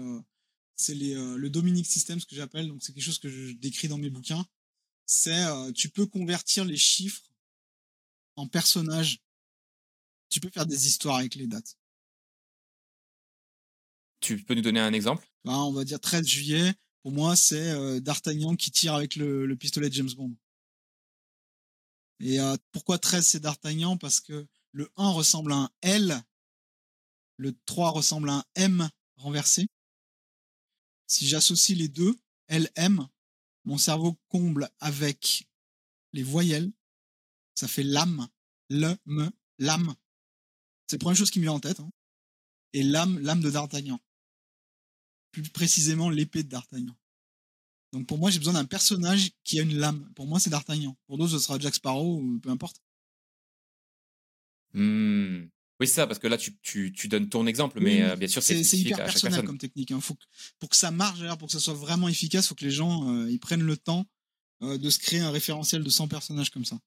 c'est 0.76 0.94
le 0.94 1.48
Dominic 1.48 1.84
System, 1.84 2.20
ce 2.20 2.26
que 2.26 2.36
j'appelle. 2.36 2.68
Donc 2.68 2.82
c'est 2.82 2.92
quelque 2.92 3.04
chose 3.04 3.18
que 3.18 3.28
je 3.28 3.52
décris 3.54 3.88
dans 3.88 3.98
mes 3.98 4.10
bouquins. 4.10 4.44
C'est 5.06 5.44
tu 5.74 5.88
peux 5.88 6.06
convertir 6.06 6.64
les 6.64 6.76
chiffres 6.76 7.22
en 8.36 8.46
personnages. 8.46 9.18
Tu 10.30 10.40
peux 10.40 10.50
faire 10.50 10.66
des 10.66 10.86
histoires 10.86 11.16
avec 11.16 11.34
les 11.34 11.46
dates. 11.46 11.76
Tu 14.20 14.42
peux 14.42 14.54
nous 14.54 14.62
donner 14.62 14.80
un 14.80 14.92
exemple? 14.92 15.28
Bah, 15.44 15.58
On 15.58 15.72
va 15.72 15.84
dire 15.84 16.00
13 16.00 16.26
juillet. 16.26 16.74
Pour 17.02 17.12
moi, 17.12 17.34
c'est 17.34 17.70
euh, 17.70 18.00
D'Artagnan 18.00 18.54
qui 18.56 18.70
tire 18.70 18.94
avec 18.94 19.16
le, 19.16 19.54
pistolet 19.56 19.88
de 19.88 19.94
James 19.94 20.12
Bond. 20.16 20.36
Et 22.20 22.38
euh, 22.38 22.56
pourquoi 22.72 22.98
13 22.98 23.26
c'est 23.26 23.40
D'Artagnan? 23.40 23.96
Parce 23.96 24.20
que 24.20 24.46
le 24.72 24.90
1 24.96 25.10
ressemble 25.10 25.52
à 25.52 25.56
un 25.56 25.70
L, 25.80 26.22
le 27.36 27.56
3 27.64 27.90
ressemble 27.90 28.28
à 28.28 28.34
un 28.34 28.44
M 28.54 28.88
renversé. 29.16 29.66
Si 31.06 31.26
j'associe 31.26 31.76
les 31.76 31.88
deux, 31.88 32.14
LM, 32.48 33.08
mon 33.64 33.78
cerveau 33.78 34.16
comble 34.28 34.68
avec 34.78 35.48
les 36.12 36.22
voyelles. 36.22 36.70
Ça 37.54 37.66
fait 37.66 37.82
l'âme, 37.82 38.28
le, 38.68 38.94
me, 39.06 39.30
l'âme. 39.58 39.94
C'est 40.91 40.97
la 40.97 40.99
première 40.99 41.16
chose 41.16 41.30
qui 41.30 41.38
me 41.38 41.45
vient 41.45 41.53
en 41.53 41.61
tête. 41.61 41.78
Hein. 41.78 41.88
Et 42.72 42.82
l'âme, 42.82 43.20
l'âme 43.20 43.41
de 43.41 43.49
D'Artagnan 43.49 44.01
plus 45.30 45.49
précisément 45.49 46.11
l'épée 46.11 46.43
de 46.43 46.49
D'Artagnan. 46.49 46.97
Donc 47.93 48.09
pour 48.09 48.18
moi, 48.18 48.32
j'ai 48.32 48.41
besoin 48.41 48.55
d'un 48.55 48.64
personnage 48.64 49.30
qui 49.45 49.61
a 49.61 49.62
une 49.62 49.76
lame. 49.76 50.11
Pour 50.16 50.26
moi, 50.26 50.41
c'est 50.41 50.51
D'Artagnan. 50.51 50.97
Pour 51.07 51.16
d'autres, 51.16 51.30
ce 51.30 51.38
sera 51.38 51.61
Jack 51.61 51.76
Sparrow 51.76 52.18
ou 52.20 52.41
peu 52.41 52.51
importe. 52.51 52.82
Mmh. 54.72 55.45
Oui, 55.78 55.86
c'est 55.86 55.95
ça, 55.95 56.09
parce 56.09 56.18
que 56.18 56.26
là, 56.26 56.36
tu, 56.36 56.59
tu, 56.59 56.93
tu 56.93 57.07
donnes 57.07 57.28
ton 57.28 57.47
exemple, 57.47 57.78
mais 57.80 58.03
euh, 58.03 58.16
bien 58.16 58.26
sûr, 58.26 58.43
c'est 58.43 58.61
hyper 58.61 58.97
personnel 58.97 59.45
comme 59.45 59.59
technique. 59.59 59.93
Hein. 59.93 60.01
Faut 60.01 60.16
pour 60.59 60.70
que 60.70 60.76
ça 60.76 60.91
marche, 60.91 61.20
pour 61.38 61.47
que 61.47 61.53
ça 61.53 61.61
soit 61.61 61.74
vraiment 61.74 62.09
efficace, 62.09 62.49
faut 62.49 62.57
que 62.57 62.64
les 62.64 62.72
gens 62.72 63.09
euh, 63.14 63.30
ils 63.30 63.38
prennent 63.38 63.62
le 63.62 63.76
temps 63.76 64.07
euh, 64.62 64.76
de 64.76 64.91
se 64.91 64.99
créer 64.99 65.20
un 65.20 65.30
référentiel 65.30 65.84
de 65.84 65.88
100 65.88 66.09
personnages 66.09 66.51
comme 66.51 66.64
ça. 66.64 66.80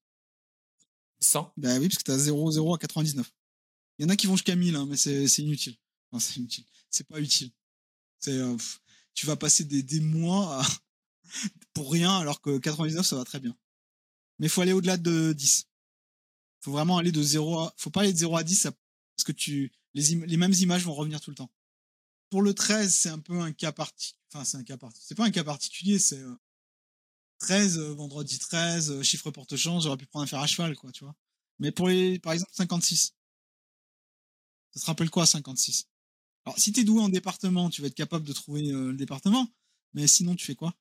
100 1.22 1.54
Ben 1.56 1.80
oui, 1.80 1.88
parce 1.88 2.00
que 2.00 2.04
tu 2.04 2.12
as 2.12 2.18
0, 2.18 2.52
0 2.52 2.76
à 2.76 2.78
99. 2.78 3.32
Il 3.98 4.04
y 4.04 4.06
en 4.06 4.10
a 4.10 4.16
qui 4.16 4.28
vont 4.28 4.36
jusqu'à 4.36 4.56
1000, 4.56 4.76
hein, 4.76 4.86
mais 4.88 4.98
c'est 4.98 5.26
inutile. 5.40 5.78
c'est 6.20 6.38
inutile. 6.38 6.66
C'est 6.90 7.08
pas 7.08 7.20
utile. 7.20 7.52
Euh, 8.28 8.58
tu 9.14 9.26
vas 9.26 9.36
passer 9.36 9.64
des, 9.64 10.00
mois 10.00 10.66
pour 11.74 11.92
rien 11.92 12.18
alors 12.18 12.42
que 12.42 12.58
99 12.58 13.06
ça 13.06 13.16
va 13.16 13.26
très 13.26 13.40
bien. 13.40 13.56
Mais 14.40 14.48
faut 14.48 14.62
aller 14.62 14.74
au-delà 14.74 14.98
de 14.98 15.34
10. 15.34 15.68
Faut 16.62 16.72
vraiment 16.72 16.98
aller 16.98 17.12
de 17.12 17.22
0 17.22 17.60
à 17.60 17.74
faut 17.78 17.90
pas 17.90 18.02
aller 18.02 18.14
de 18.14 18.18
0 18.18 18.38
à 18.38 18.44
10 18.44 18.64
parce 18.64 19.24
que 19.26 19.32
tu 19.32 19.72
les, 19.94 20.16
les 20.16 20.38
mêmes 20.38 20.54
images 20.54 20.84
vont 20.84 20.94
revenir 20.94 21.22
tout 21.22 21.30
le 21.30 21.36
temps. 21.36 21.52
Pour 22.30 22.42
le 22.42 22.54
13, 22.54 22.94
c'est 22.94 23.10
un 23.10 23.20
peu 23.20 23.40
un 23.42 23.52
cas 23.52 23.72
particulier. 23.72 24.18
Enfin, 24.34 24.44
c'est 24.46 24.58
un 24.58 24.64
cas 24.64 24.78
particulier. 24.78 25.06
C'est 25.08 25.16
pas 25.16 25.26
un 25.26 25.32
cas 25.32 25.44
particulier, 25.44 26.00
c'est 26.00 26.24
13 27.40 27.78
euh, 27.78 27.82
euh, 27.82 27.94
vendredi 27.94 28.40
13 28.40 29.02
chiffre 29.04 29.30
porte 29.30 29.56
chance, 29.56 29.84
j'aurais 29.84 29.98
pu 29.98 30.08
prendre 30.08 30.24
un 30.24 30.28
fer 30.28 30.40
à 30.40 30.48
cheval 30.48 30.76
quoi, 30.76 30.92
tu 30.92 31.04
vois. 31.04 31.16
Mais 31.60 31.72
pour 31.72 31.90
les 31.90 32.20
par 32.20 32.34
exemple 32.34 32.52
56. 32.56 33.14
Ça 34.74 34.82
te 34.82 34.86
rappelle 34.86 35.10
quoi 35.10 35.26
56 35.26 35.88
alors, 36.46 36.60
si 36.60 36.74
t'es 36.74 36.84
doué 36.84 37.02
en 37.02 37.10
département, 37.10 37.70
tu 37.70 37.82
vas 37.82 37.88
être 37.88 37.96
capable 37.96 38.26
de 38.26 38.34
trouver 38.34 38.70
euh, 38.70 38.92
le 38.92 38.98
département. 38.98 39.48
Mais 39.94 40.08
sinon, 40.08 40.36
tu 40.36 40.46
fais 40.46 40.56
quoi? 40.56 40.74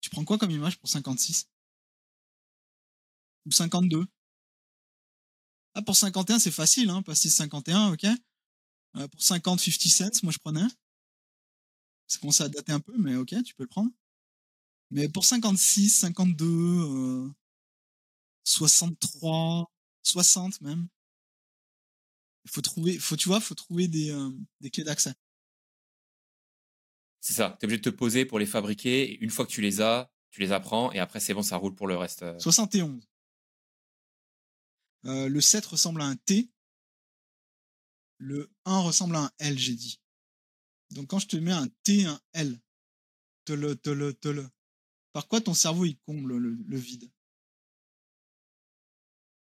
Tu 0.00 0.10
prends 0.10 0.24
quoi 0.24 0.36
comme 0.36 0.50
image 0.50 0.78
pour 0.78 0.88
56 0.88 1.48
Ou 3.46 3.50
52 3.50 4.06
Ah, 5.74 5.82
pour 5.82 5.96
51, 5.96 6.38
c'est 6.38 6.50
facile, 6.50 6.90
hein, 6.90 7.02
passer 7.02 7.30
51, 7.30 7.92
ok? 7.92 8.04
Euh, 8.96 9.08
Pour 9.08 9.22
50, 9.22 9.58
50 9.58 9.90
cents, 9.90 10.20
moi 10.22 10.32
je 10.32 10.38
prenais. 10.38 10.66
Ça 12.06 12.18
commence 12.18 12.40
à 12.40 12.48
dater 12.48 12.72
un 12.72 12.80
peu, 12.80 12.94
mais 12.98 13.16
ok, 13.16 13.34
tu 13.42 13.54
peux 13.54 13.64
le 13.64 13.68
prendre. 13.68 13.90
Mais 14.90 15.08
pour 15.08 15.24
56, 15.24 15.88
52, 15.90 17.32
63, 18.44 19.70
60 20.02 20.60
même, 20.60 20.88
faut 22.46 22.60
trouver, 22.60 22.98
faut, 22.98 23.16
tu 23.16 23.28
vois, 23.28 23.40
faut 23.40 23.54
trouver 23.54 23.88
des, 23.88 24.10
euh, 24.10 24.30
des 24.60 24.70
clés 24.70 24.84
d'accès. 24.84 25.14
C'est 27.20 27.34
ça. 27.34 27.56
Tu 27.58 27.64
es 27.64 27.66
obligé 27.66 27.80
de 27.80 27.90
te 27.90 27.96
poser 27.96 28.24
pour 28.26 28.38
les 28.38 28.46
fabriquer. 28.46 29.18
une 29.20 29.30
fois 29.30 29.46
que 29.46 29.50
tu 29.50 29.62
les 29.62 29.80
as, 29.80 30.10
tu 30.30 30.40
les 30.40 30.52
apprends 30.52 30.92
et 30.92 30.98
après, 30.98 31.20
c'est 31.20 31.32
bon, 31.32 31.42
ça 31.42 31.56
roule 31.56 31.74
pour 31.74 31.86
le 31.86 31.96
reste. 31.96 32.24
71. 32.38 33.08
Euh. 35.06 35.10
euh, 35.10 35.28
le 35.28 35.40
7 35.40 35.64
ressemble 35.64 36.02
à 36.02 36.06
un 36.06 36.16
T. 36.16 36.50
Le 38.18 38.50
1 38.64 38.80
ressemble 38.80 39.16
à 39.16 39.20
un 39.20 39.30
L, 39.38 39.58
j'ai 39.58 39.74
dit. 39.74 40.00
Donc 40.90 41.08
quand 41.08 41.18
je 41.18 41.26
te 41.26 41.36
mets 41.36 41.52
un 41.52 41.68
T, 41.82 42.04
un 42.04 42.20
L, 42.32 42.60
te 43.44 43.52
le, 43.52 43.74
te 43.76 43.90
le, 43.90 44.12
te 44.12 44.28
le. 44.28 44.48
Par 45.12 45.28
quoi 45.28 45.40
ton 45.40 45.54
cerveau 45.54 45.84
il 45.84 45.98
comble 46.00 46.36
le, 46.36 46.50
le 46.50 46.76
vide? 46.76 47.10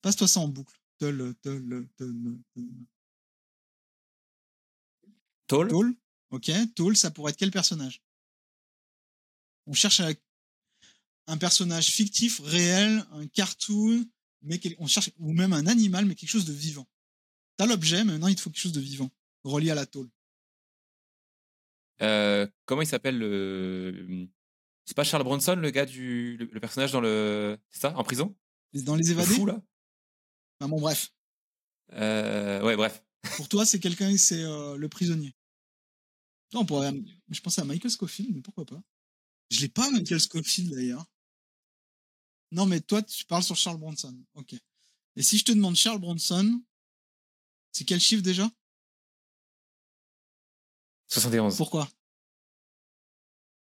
Passe-toi 0.01 0.27
ça 0.27 0.39
en 0.39 0.47
boucle. 0.47 0.80
Toll, 5.47 5.67
Toll. 5.67 5.95
Ok, 6.29 6.51
Toll, 6.75 6.95
ça 6.95 7.11
pourrait 7.11 7.31
être 7.31 7.37
quel 7.37 7.51
personnage? 7.51 8.01
On 9.65 9.73
cherche 9.73 10.01
un 11.27 11.37
personnage 11.37 11.87
fictif, 11.89 12.39
réel, 12.43 13.03
un 13.11 13.27
cartoon, 13.27 14.05
mais 14.43 14.59
on 14.79 14.87
cherche 14.87 15.09
ou 15.19 15.33
même 15.33 15.53
un 15.53 15.67
animal, 15.67 16.05
mais 16.05 16.15
quelque 16.15 16.29
chose 16.29 16.45
de 16.45 16.53
vivant. 16.53 16.87
T'as 17.57 17.65
l'objet, 17.65 18.03
mais 18.03 18.13
maintenant 18.13 18.27
il 18.27 18.35
te 18.35 18.41
faut 18.41 18.49
quelque 18.49 18.61
chose 18.61 18.71
de 18.71 18.79
vivant, 18.79 19.11
relié 19.43 19.71
à 19.71 19.75
la 19.75 19.85
tôle. 19.85 20.09
Euh, 22.01 22.47
comment 22.65 22.81
il 22.81 22.87
s'appelle 22.87 23.17
le 23.17 24.27
C'est 24.85 24.95
pas 24.95 25.03
Charles 25.03 25.23
Bronson, 25.23 25.55
le 25.55 25.69
gars 25.69 25.85
du 25.85 26.37
le, 26.37 26.59
personnage 26.59 26.91
dans 26.91 27.01
le 27.01 27.57
c'est 27.69 27.81
ça 27.81 27.97
en 27.97 28.03
prison? 28.03 28.35
Dans 28.73 28.95
les 28.95 29.11
évadés. 29.11 29.33
fou, 29.33 29.45
là? 29.45 29.61
Bon, 30.67 30.79
bref. 30.79 31.13
Euh, 31.93 32.61
ouais, 32.63 32.75
bref. 32.75 33.03
Pour 33.35 33.49
toi, 33.49 33.65
c'est 33.65 33.79
quelqu'un, 33.79 34.15
c'est 34.17 34.43
euh, 34.43 34.77
le 34.77 34.89
prisonnier. 34.89 35.35
Non, 36.53 36.65
pour, 36.65 36.83
je 37.29 37.41
pensais 37.41 37.61
à 37.61 37.65
Michael 37.65 37.91
Scofield, 37.91 38.33
mais 38.33 38.41
pourquoi 38.41 38.65
pas 38.65 38.81
Je 39.49 39.61
l'ai 39.61 39.69
pas, 39.69 39.89
Michael 39.91 40.19
Scofield, 40.19 40.73
d'ailleurs. 40.73 41.05
Non, 42.51 42.65
mais 42.65 42.81
toi, 42.81 43.01
tu 43.01 43.23
parles 43.25 43.43
sur 43.43 43.55
Charles 43.55 43.77
Bronson. 43.77 44.17
Ok. 44.33 44.53
Et 45.15 45.23
si 45.23 45.37
je 45.37 45.45
te 45.45 45.51
demande 45.51 45.75
Charles 45.75 45.99
Bronson, 45.99 46.61
c'est 47.71 47.85
quel 47.85 47.99
chiffre 47.99 48.23
déjà? 48.23 48.49
71. 51.07 51.57
Pourquoi? 51.57 51.89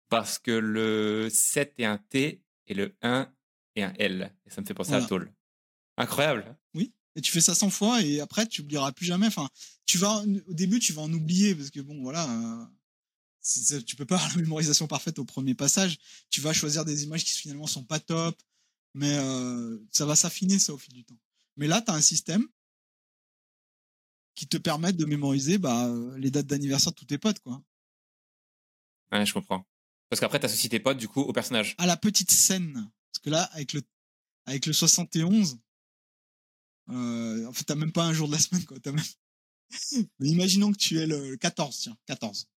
Parce 0.09 0.37
que 0.39 0.51
le 0.51 1.29
7 1.31 1.73
est 1.77 1.85
un 1.85 1.97
T 1.97 2.43
et 2.67 2.73
le 2.73 2.95
1 3.01 3.33
est 3.75 3.83
un 3.83 3.93
L. 3.97 4.35
Et 4.45 4.49
ça 4.49 4.61
me 4.61 4.65
fait 4.65 4.73
penser 4.73 4.93
à 4.93 5.01
Toll. 5.01 5.33
Incroyable. 5.97 6.57
Oui. 6.73 6.93
Et 7.15 7.21
tu 7.21 7.31
fais 7.31 7.41
ça 7.41 7.53
100 7.53 7.69
fois 7.69 8.01
et 8.01 8.19
après 8.19 8.47
tu 8.47 8.61
oublieras 8.61 8.91
plus 8.91 9.05
jamais. 9.05 9.27
Enfin, 9.27 9.49
tu 9.85 9.97
vas 9.97 10.23
au 10.23 10.53
début 10.53 10.79
tu 10.79 10.93
vas 10.93 11.03
en 11.03 11.13
oublier 11.13 11.53
parce 11.53 11.69
que 11.69 11.79
bon 11.79 12.01
voilà, 12.01 12.27
euh, 12.29 13.81
tu 13.81 13.95
peux 13.95 14.05
pas 14.05 14.15
avoir 14.17 14.35
la 14.35 14.41
mémorisation 14.41 14.87
parfaite 14.87 15.19
au 15.19 15.25
premier 15.25 15.53
passage. 15.53 15.97
Tu 16.29 16.41
vas 16.41 16.53
choisir 16.53 16.85
des 16.85 17.03
images 17.03 17.23
qui 17.23 17.33
finalement 17.33 17.67
sont 17.67 17.83
pas 17.83 17.99
top, 17.99 18.35
mais 18.93 19.13
euh, 19.13 19.77
ça 19.91 20.05
va 20.05 20.15
s'affiner 20.15 20.57
ça 20.59 20.73
au 20.73 20.77
fil 20.77 20.93
du 20.93 21.03
temps. 21.03 21.19
Mais 21.57 21.67
là, 21.67 21.81
tu 21.81 21.91
as 21.91 21.93
un 21.93 22.01
système 22.01 22.47
qui 24.33 24.47
te 24.47 24.57
permet 24.57 24.93
de 24.93 25.05
mémoriser 25.05 25.59
bah, 25.59 25.93
les 26.17 26.31
dates 26.31 26.47
d'anniversaire 26.47 26.91
de 26.91 26.97
tous 26.97 27.05
tes 27.05 27.19
potes 27.19 27.39
quoi. 27.39 27.61
Ouais, 29.11 29.25
je 29.25 29.33
comprends. 29.33 29.63
Parce 30.09 30.19
qu'après, 30.19 30.39
tu 30.39 30.45
associes 30.45 30.69
tes 30.69 30.79
potes, 30.79 30.97
du 30.97 31.07
coup, 31.07 31.21
au 31.21 31.33
personnage. 31.33 31.75
À 31.77 31.85
la 31.85 31.97
petite 31.97 32.31
scène. 32.31 32.73
Parce 33.11 33.23
que 33.23 33.29
là, 33.29 33.43
avec 33.53 33.73
le, 33.73 33.81
avec 34.45 34.65
le 34.65 34.73
71, 34.73 35.59
euh, 36.89 37.45
en 37.47 37.53
fait, 37.53 37.63
t'as 37.63 37.75
même 37.75 37.91
pas 37.91 38.03
un 38.03 38.13
jour 38.13 38.27
de 38.27 38.33
la 38.33 38.39
semaine, 38.39 38.65
quoi. 38.65 38.77
As 38.85 38.91
même... 38.91 39.03
Mais 40.19 40.27
imaginons 40.29 40.71
que 40.71 40.77
tu 40.77 40.99
es 40.99 41.07
le 41.07 41.35
14, 41.37 41.77
tiens, 41.79 41.97
14. 42.05 42.47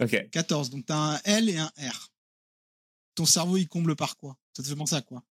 Ok. 0.00 0.30
14, 0.30 0.70
donc 0.70 0.86
t'as 0.86 0.96
un 0.96 1.20
L 1.24 1.48
et 1.48 1.58
un 1.58 1.72
R. 1.78 2.12
Ton 3.14 3.24
cerveau, 3.24 3.56
il 3.56 3.68
comble 3.68 3.96
par 3.96 4.16
quoi? 4.16 4.36
Ça 4.52 4.62
te 4.62 4.68
fait 4.68 4.76
penser 4.76 4.94
à 4.94 5.02
quoi? 5.02 5.24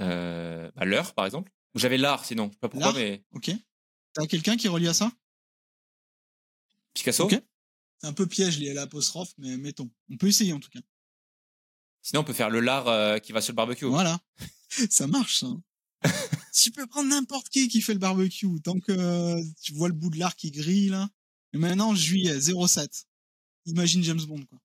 Euh, 0.00 0.70
bah, 0.76 0.84
L'heure, 0.84 1.12
par 1.14 1.26
exemple. 1.26 1.52
J'avais 1.74 1.98
l'art, 1.98 2.24
sinon. 2.24 2.46
Je 2.48 2.52
sais 2.52 2.58
pas 2.58 2.68
pourquoi, 2.68 2.92
mais. 2.92 3.24
Ok. 3.32 3.50
T'as 4.12 4.26
quelqu'un 4.26 4.56
qui 4.56 4.68
relie 4.68 4.88
à 4.88 4.94
ça? 4.94 5.12
Picasso 6.94 7.24
Ok. 7.24 7.40
C'est 7.98 8.06
un 8.06 8.12
peu 8.12 8.26
piège 8.26 8.58
lié 8.58 8.70
à 8.70 8.74
l'apostrophe, 8.74 9.32
mais 9.38 9.56
mettons. 9.56 9.90
On 10.10 10.16
peut 10.16 10.28
essayer 10.28 10.52
en 10.52 10.60
tout 10.60 10.70
cas. 10.70 10.80
Sinon, 12.02 12.22
on 12.22 12.24
peut 12.24 12.32
faire 12.32 12.48
le 12.48 12.60
lard 12.60 12.88
euh, 12.88 13.18
qui 13.18 13.32
va 13.32 13.42
sur 13.42 13.52
le 13.52 13.56
barbecue. 13.56 13.84
Voilà. 13.84 14.18
ça 14.90 15.06
marche, 15.06 15.40
ça. 15.40 15.48
tu 16.52 16.70
peux 16.70 16.86
prendre 16.86 17.08
n'importe 17.10 17.48
qui 17.48 17.68
qui 17.68 17.82
fait 17.82 17.92
le 17.92 17.98
barbecue. 17.98 18.60
Tant 18.62 18.78
que 18.80 18.92
euh, 18.92 19.42
tu 19.62 19.74
vois 19.74 19.88
le 19.88 19.94
bout 19.94 20.10
de 20.10 20.18
lard 20.18 20.36
qui 20.36 20.50
grille, 20.50 20.88
là. 20.88 21.08
Et 21.52 21.58
maintenant, 21.58 21.94
juillet, 21.94 22.40
07. 22.40 23.06
Imagine 23.66 24.02
James 24.02 24.22
Bond, 24.22 24.44
quoi. 24.46 24.58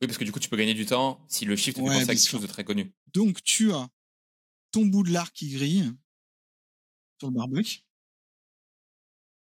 Oui, 0.00 0.08
parce 0.08 0.18
que 0.18 0.24
du 0.24 0.32
coup, 0.32 0.40
tu 0.40 0.48
peux 0.48 0.56
gagner 0.56 0.74
du 0.74 0.86
temps 0.86 1.24
si 1.28 1.44
le 1.44 1.56
chiffre 1.56 1.78
te 1.78 1.84
fait 1.84 1.86
penser 1.86 2.10
à 2.10 2.14
quelque 2.14 2.28
chose 2.28 2.42
de 2.42 2.46
très 2.46 2.64
connu. 2.64 2.92
Donc, 3.12 3.42
tu 3.42 3.72
as 3.72 3.88
ton 4.72 4.86
bout 4.86 5.02
de 5.02 5.12
lard 5.12 5.32
qui 5.32 5.50
grille 5.50 5.92
sur 7.18 7.28
le 7.28 7.34
barbecue. 7.34 7.80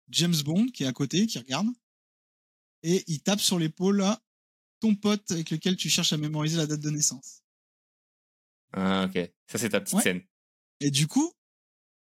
James 0.08 0.34
Bond 0.44 0.66
qui 0.66 0.84
est 0.84 0.86
à 0.86 0.92
côté, 0.92 1.26
qui 1.26 1.38
regarde. 1.38 1.68
Et 2.82 3.04
il 3.06 3.22
tape 3.22 3.40
sur 3.40 3.58
l'épaule, 3.58 3.98
là, 3.98 4.22
ton 4.80 4.94
pote 4.94 5.30
avec 5.30 5.50
lequel 5.50 5.76
tu 5.76 5.88
cherches 5.88 6.12
à 6.12 6.18
mémoriser 6.18 6.56
la 6.56 6.66
date 6.66 6.80
de 6.80 6.90
naissance. 6.90 7.42
Ah, 8.72 9.08
ok. 9.08 9.32
Ça, 9.46 9.58
c'est 9.58 9.70
ta 9.70 9.80
petite 9.80 10.00
scène. 10.00 10.22
Et 10.80 10.90
du 10.90 11.06
coup, 11.06 11.32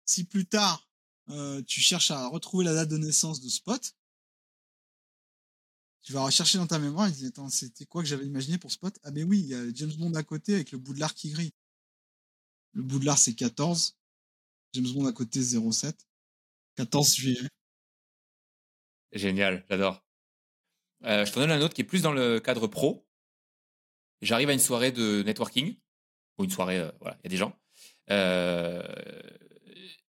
si 0.04 0.24
plus 0.24 0.46
tard, 0.46 0.88
euh, 1.30 1.62
tu 1.62 1.80
cherches 1.80 2.10
à 2.10 2.26
retrouver 2.28 2.64
la 2.64 2.74
date 2.74 2.88
de 2.88 2.98
naissance 2.98 3.40
de 3.40 3.48
Spot, 3.48 3.94
tu 6.02 6.12
vas 6.12 6.22
rechercher 6.22 6.58
dans 6.58 6.66
ta 6.66 6.78
mémoire 6.78 7.06
et 7.06 7.12
tu 7.12 7.18
dis, 7.18 7.26
attends, 7.26 7.50
c'était 7.50 7.84
quoi 7.84 8.02
que 8.02 8.08
j'avais 8.08 8.24
imaginé 8.24 8.56
pour 8.56 8.72
Spot? 8.72 8.98
Ah 9.02 9.10
ben 9.10 9.28
oui, 9.28 9.40
il 9.40 9.46
y 9.46 9.54
a 9.54 9.62
James 9.74 9.92
Bond 9.92 10.14
à 10.14 10.22
côté 10.22 10.54
avec 10.54 10.72
le 10.72 10.78
bout 10.78 10.94
de 10.94 11.00
l'art 11.00 11.14
qui 11.14 11.30
grille. 11.30 11.52
Le 12.72 12.82
bout 12.82 12.98
de 12.98 13.04
l'art, 13.04 13.18
c'est 13.18 13.34
14. 13.34 13.98
James 14.72 14.92
Bond 14.94 15.06
à 15.06 15.12
côté, 15.12 15.42
07. 15.42 16.06
14 16.76 17.14
juillet. 17.14 17.48
Génial, 19.12 19.66
j'adore. 19.68 20.04
Euh, 21.04 21.24
je 21.24 21.32
t'en 21.32 21.40
donne 21.40 21.50
un 21.50 21.60
autre 21.60 21.74
qui 21.74 21.82
est 21.82 21.84
plus 21.84 22.02
dans 22.02 22.12
le 22.12 22.40
cadre 22.40 22.66
pro. 22.66 23.06
J'arrive 24.20 24.48
à 24.48 24.52
une 24.52 24.58
soirée 24.58 24.92
de 24.92 25.22
networking, 25.24 25.76
ou 26.38 26.44
une 26.44 26.50
soirée, 26.50 26.78
euh, 26.78 26.90
voilà, 27.00 27.16
il 27.20 27.24
y 27.24 27.28
a 27.28 27.30
des 27.30 27.36
gens. 27.36 27.56
Euh, 28.10 28.82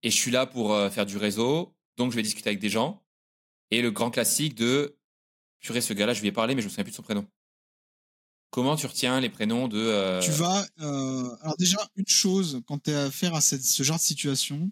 et 0.03 0.11
je 0.11 0.16
suis 0.16 0.31
là 0.31 0.47
pour 0.47 0.77
faire 0.93 1.07
du 1.07 1.16
réseau, 1.16 1.75
donc 1.97 2.12
je 2.12 2.16
vais 2.16 2.23
discuter 2.23 2.51
avec 2.51 2.61
des 2.61 2.69
gens. 2.69 3.05
Et 3.71 3.83
le 3.83 3.91
grand 3.91 4.11
classique 4.11 4.55
de, 4.55 4.97
purée, 5.59 5.81
ce 5.81 5.93
gars-là, 5.93 6.14
je 6.14 6.21
lui 6.21 6.29
ai 6.29 6.33
parlé, 6.33 6.55
mais 6.55 6.62
je 6.62 6.66
me 6.66 6.71
souviens 6.71 6.85
plus 6.85 6.93
de 6.93 6.97
son 6.97 7.03
prénom. 7.03 7.27
Comment 8.51 8.77
tu 8.77 8.87
retiens 8.87 9.21
les 9.21 9.29
prénoms 9.29 9.69
de... 9.69 10.21
Tu 10.23 10.31
vas... 10.31 10.66
alors 10.79 11.57
déjà, 11.59 11.79
une 11.97 12.07
chose, 12.07 12.62
quand 12.66 12.83
tu 12.83 12.93
as 12.93 13.05
affaire 13.05 13.35
à 13.35 13.41
ce 13.41 13.83
genre 13.83 13.97
de 13.97 14.03
situation, 14.03 14.71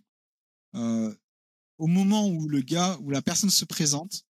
au 0.75 1.87
moment 1.87 2.29
où 2.29 2.49
le 2.49 2.61
gars, 2.61 2.97
où 3.03 3.11
la 3.11 3.23
personne 3.23 3.51
se 3.51 3.65
présente, 3.65 4.25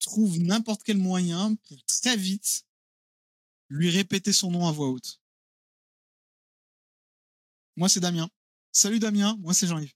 trouve 0.00 0.38
n'importe 0.40 0.82
quel 0.82 0.98
moyen 0.98 1.54
pour 1.54 1.82
très 1.84 2.16
vite 2.16 2.66
lui 3.68 3.88
répéter 3.88 4.32
son 4.32 4.50
nom 4.50 4.66
à 4.66 4.72
voix 4.72 4.88
haute. 4.88 5.21
Moi, 7.76 7.88
c'est 7.88 8.00
Damien. 8.00 8.28
Salut 8.72 8.98
Damien, 8.98 9.36
moi 9.40 9.52
c'est 9.52 9.66
Jean-Yves. 9.66 9.92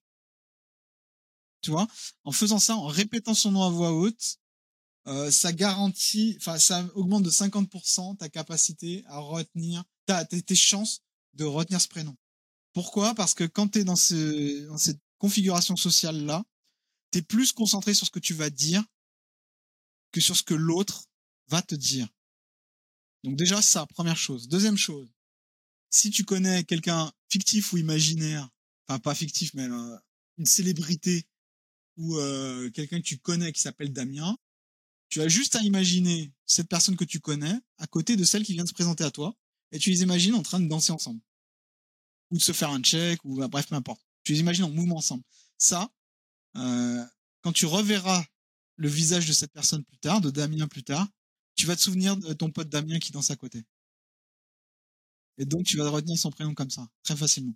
Tu 1.63 1.71
vois, 1.71 1.89
en 2.25 2.33
faisant 2.33 2.59
ça, 2.59 2.77
en 2.77 2.87
répétant 2.87 3.35
son 3.35 3.51
nom 3.51 3.63
à 3.63 3.71
voix 3.71 3.93
haute, 3.93 4.39
euh, 5.07 5.31
ça 5.31 5.53
garantit, 5.53 6.37
enfin, 6.39 6.59
ça 6.59 6.87
augmente 6.95 7.23
de 7.23 7.31
50% 7.31 8.19
ta 8.19 8.29
capacité 8.29 9.03
à 9.07 9.19
retenir, 9.19 9.83
ta, 10.05 10.25
tes 10.25 10.55
chances 10.55 11.01
de 11.35 11.45
retenir 11.45 11.81
ce 11.81 11.89
prénom. 11.89 12.15
Pourquoi? 12.75 13.15
Parce 13.15 13.33
que 13.33 13.45
quand 13.45 13.69
tu 13.69 13.79
es 13.81 13.85
dans, 13.85 13.97
ce, 13.97 14.67
dans 14.67 14.79
cette 14.79 15.01
configuration 15.19 15.77
sociale 15.77 16.27
là, 16.27 16.45
tu 17.13 17.19
es 17.19 17.23
plus 17.23 17.53
concentré 17.53 17.95
sur 17.95 18.07
ce 18.07 18.11
que 18.11 18.19
tu 18.19 18.35
vas 18.35 18.51
dire 18.51 18.85
que 20.13 20.21
sur 20.21 20.37
ce 20.37 20.43
que 20.43 20.55
l'autre 20.55 21.07
va 21.49 21.63
te 21.63 21.75
dire. 21.75 22.07
Donc 23.25 23.37
déjà 23.37 23.63
ça, 23.63 23.87
première 23.87 24.17
chose. 24.17 24.49
Deuxième 24.49 24.77
chose, 24.77 25.09
si 25.91 26.11
tu 26.11 26.25
connais 26.25 26.65
quelqu'un 26.65 27.13
fictif 27.31 27.73
ou 27.73 27.79
imaginaire, 27.79 28.49
enfin 28.89 28.99
pas 28.99 29.15
fictif 29.15 29.53
mais 29.55 29.69
euh, 29.69 29.97
une 30.39 30.47
célébrité 30.47 31.27
ou 31.97 32.17
euh, 32.17 32.71
quelqu'un 32.71 32.99
que 32.99 33.07
tu 33.07 33.19
connais 33.19 33.53
qui 33.53 33.61
s'appelle 33.61 33.93
Damien, 33.93 34.37
tu 35.09 35.21
as 35.21 35.29
juste 35.29 35.57
à 35.57 35.63
imaginer 35.63 36.33
cette 36.45 36.69
personne 36.69 36.97
que 36.97 37.05
tu 37.05 37.21
connais 37.21 37.59
à 37.79 37.87
côté 37.87 38.17
de 38.17 38.25
celle 38.25 38.45
qui 38.45 38.53
vient 38.55 38.65
de 38.65 38.69
se 38.69 38.75
présenter 38.75 39.05
à 39.05 39.11
toi 39.11 39.35
et 39.73 39.79
tu 39.79 39.91
les 39.91 40.03
imagines 40.03 40.35
en 40.35 40.43
train 40.43 40.61
de 40.61 40.69
danser 40.69 40.93
ensemble 40.93 41.21
ou 42.31 42.39
de 42.39 42.43
se 42.43 42.53
faire 42.53 42.71
un 42.71 42.81
check 42.81 43.25
ou 43.25 43.37
bah, 43.37 43.49
bref 43.49 43.69
peu 43.69 43.75
importe. 43.75 44.01
Tu 44.25 44.33
les 44.33 44.41
imagines 44.41 44.65
en 44.65 44.71
mouvement 44.71 44.97
ensemble. 44.97 45.23
Ça, 45.59 45.89
euh, 46.57 47.05
quand 47.43 47.53
tu 47.53 47.67
reverras 47.67 48.25
le 48.77 48.89
visage 48.89 49.27
de 49.27 49.33
cette 49.33 49.53
personne 49.53 49.85
plus 49.85 49.99
tard, 49.99 50.21
de 50.21 50.31
Damien 50.31 50.67
plus 50.67 50.83
tard, 50.83 51.07
tu 51.55 51.67
vas 51.67 51.77
te 51.77 51.81
souvenir 51.81 52.17
de 52.17 52.33
ton 52.33 52.51
pote 52.51 52.69
Damien 52.69 52.99
qui 52.99 53.13
danse 53.13 53.31
à 53.31 53.37
côté. 53.37 53.65
Et 55.39 55.45
donc 55.45 55.65
tu 55.65 55.77
vas 55.77 55.89
retenir 55.91 56.19
son 56.19 56.31
prénom 56.31 56.55
comme 56.55 56.71
ça, 56.71 56.87
très 57.03 57.17
facilement. 57.17 57.55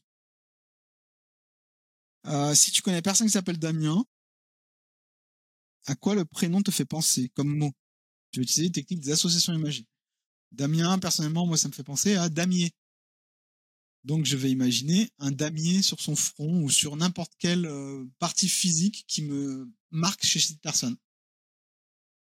Euh, 2.27 2.55
si 2.55 2.71
tu 2.71 2.83
connais 2.83 3.03
personne 3.03 3.27
qui 3.27 3.33
s'appelle 3.33 3.59
Damien, 3.59 4.05
à 5.87 5.95
quoi 5.95 6.15
le 6.15 6.25
prénom 6.25 6.63
te 6.63 6.71
fait 6.71 6.85
penser 6.85 7.31
comme 7.31 7.57
mot? 7.57 7.73
Tu 8.31 8.41
vas 8.41 8.43
utiliser 8.43 8.65
les 8.65 8.73
techniques 8.73 9.01
des 9.01 9.13
associations 9.13 9.55
imagées. 9.55 9.87
Damien, 10.53 10.99
personnellement, 10.99 11.47
moi, 11.47 11.57
ça 11.57 11.69
me 11.69 11.73
fait 11.73 11.85
penser 11.85 12.17
à 12.17 12.29
damier. 12.29 12.73
Donc, 14.05 14.25
je 14.25 14.37
vais 14.37 14.51
imaginer 14.51 15.11
un 15.19 15.31
damier 15.31 15.83
sur 15.83 16.01
son 16.01 16.17
front 16.17 16.63
ou 16.63 16.71
sur 16.71 16.97
n'importe 16.97 17.33
quelle 17.39 17.67
euh, 17.67 18.07
partie 18.19 18.49
physique 18.49 19.05
qui 19.07 19.23
me 19.23 19.71
marque 19.91 20.25
chez 20.25 20.41
cette 20.41 20.61
personne. 20.61 20.97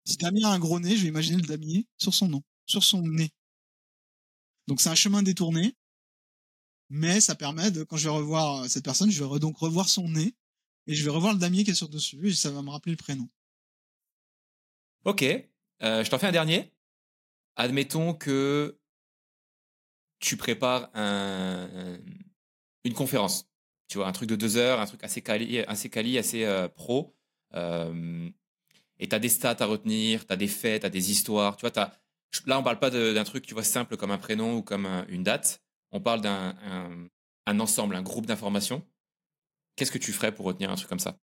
Si 0.05 0.17
Damien 0.17 0.49
a 0.49 0.53
un 0.53 0.59
gros 0.59 0.79
nez, 0.79 0.95
je 0.95 1.03
vais 1.03 1.07
imaginer 1.07 1.37
le 1.37 1.47
damier 1.47 1.87
sur 1.97 2.13
son 2.13 2.27
nom, 2.27 2.43
sur 2.65 2.83
son 2.83 3.01
nez. 3.07 3.31
Donc 4.67 4.81
c'est 4.81 4.89
un 4.89 4.95
chemin 4.95 5.23
détourné, 5.23 5.75
mais 6.89 7.19
ça 7.19 7.35
permet 7.35 7.71
de, 7.71 7.83
quand 7.83 7.97
je 7.97 8.09
vais 8.09 8.15
revoir 8.15 8.69
cette 8.69 8.83
personne, 8.83 9.11
je 9.11 9.23
vais 9.23 9.39
donc 9.39 9.57
revoir 9.57 9.89
son 9.89 10.09
nez 10.09 10.35
et 10.87 10.95
je 10.95 11.03
vais 11.03 11.09
revoir 11.09 11.33
le 11.33 11.39
damier 11.39 11.63
qui 11.63 11.71
est 11.71 11.75
sur 11.75 11.89
dessus 11.89 12.29
et 12.29 12.33
ça 12.33 12.51
va 12.51 12.61
me 12.61 12.69
rappeler 12.69 12.91
le 12.91 12.97
prénom. 12.97 13.29
Ok, 15.05 15.23
euh, 15.23 16.03
je 16.03 16.09
t'en 16.09 16.17
fais 16.17 16.27
un 16.27 16.31
dernier. 16.31 16.71
Admettons 17.55 18.13
que 18.13 18.79
tu 20.19 20.37
prépares 20.37 20.89
un, 20.93 21.99
une 22.83 22.93
conférence, 22.93 23.49
tu 23.89 23.97
vois, 23.97 24.07
un 24.07 24.11
truc 24.13 24.29
de 24.29 24.35
deux 24.35 24.55
heures, 24.57 24.79
un 24.79 24.85
truc 24.85 25.03
assez 25.03 25.21
quali, 25.21 25.59
assez, 25.59 26.17
assez 26.17 26.45
euh, 26.45 26.69
pro. 26.69 27.15
Euh, 27.53 28.29
et 28.99 29.09
tu 29.09 29.15
as 29.15 29.19
des 29.19 29.29
stats 29.29 29.57
à 29.59 29.65
retenir, 29.65 30.25
tu 30.25 30.33
as 30.33 30.37
des 30.37 30.47
faits, 30.47 30.81
tu 30.81 30.85
as 30.85 30.89
des 30.89 31.11
histoires. 31.11 31.57
Tu 31.57 31.67
vois, 31.67 31.77
as... 31.79 31.99
Là, 32.45 32.59
on 32.59 32.63
parle 32.63 32.79
pas 32.79 32.89
d'un 32.89 33.23
truc 33.23 33.45
tu 33.45 33.53
vois, 33.53 33.63
simple 33.63 33.97
comme 33.97 34.11
un 34.11 34.17
prénom 34.17 34.57
ou 34.57 34.61
comme 34.61 34.85
une 35.07 35.23
date. 35.23 35.61
On 35.91 36.01
parle 36.01 36.21
d'un 36.21 36.55
un, 37.45 37.59
ensemble, 37.59 37.95
un 37.95 38.01
groupe 38.01 38.25
d'informations. 38.25 38.85
Qu'est-ce 39.75 39.91
que 39.91 39.97
tu 39.97 40.13
ferais 40.13 40.33
pour 40.33 40.45
retenir 40.45 40.71
un 40.71 40.75
truc 40.75 40.89
comme 40.89 40.99
ça? 40.99 41.17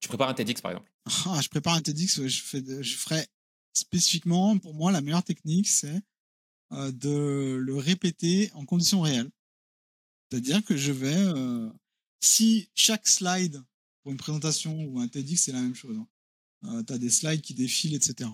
Tu 0.00 0.08
prépares 0.08 0.28
un 0.28 0.34
TEDx, 0.34 0.60
par 0.60 0.72
exemple 0.72 0.92
ah, 1.26 1.40
Je 1.40 1.48
prépare 1.48 1.74
un 1.74 1.82
TEDx, 1.82 2.26
je, 2.26 2.42
fais 2.42 2.62
je 2.82 2.96
ferais 2.96 3.26
spécifiquement, 3.74 4.58
pour 4.58 4.74
moi, 4.74 4.92
la 4.92 5.00
meilleure 5.00 5.24
technique, 5.24 5.68
c'est 5.68 6.00
euh, 6.72 6.90
de 6.92 7.56
le 7.60 7.76
répéter 7.76 8.50
en 8.54 8.64
conditions 8.64 9.00
réelles. 9.00 9.30
C'est-à-dire 10.30 10.64
que 10.64 10.76
je 10.76 10.92
vais, 10.92 11.16
euh, 11.16 11.70
si 12.20 12.68
chaque 12.74 13.06
slide 13.06 13.62
pour 14.02 14.12
une 14.12 14.18
présentation 14.18 14.76
ou 14.84 14.98
un 15.00 15.08
TEDx, 15.08 15.44
c'est 15.44 15.52
la 15.52 15.62
même 15.62 15.74
chose. 15.74 15.96
Hein. 15.96 16.08
Euh, 16.64 16.82
tu 16.82 16.92
as 16.92 16.98
des 16.98 17.10
slides 17.10 17.42
qui 17.42 17.54
défilent, 17.54 17.94
etc. 17.94 18.30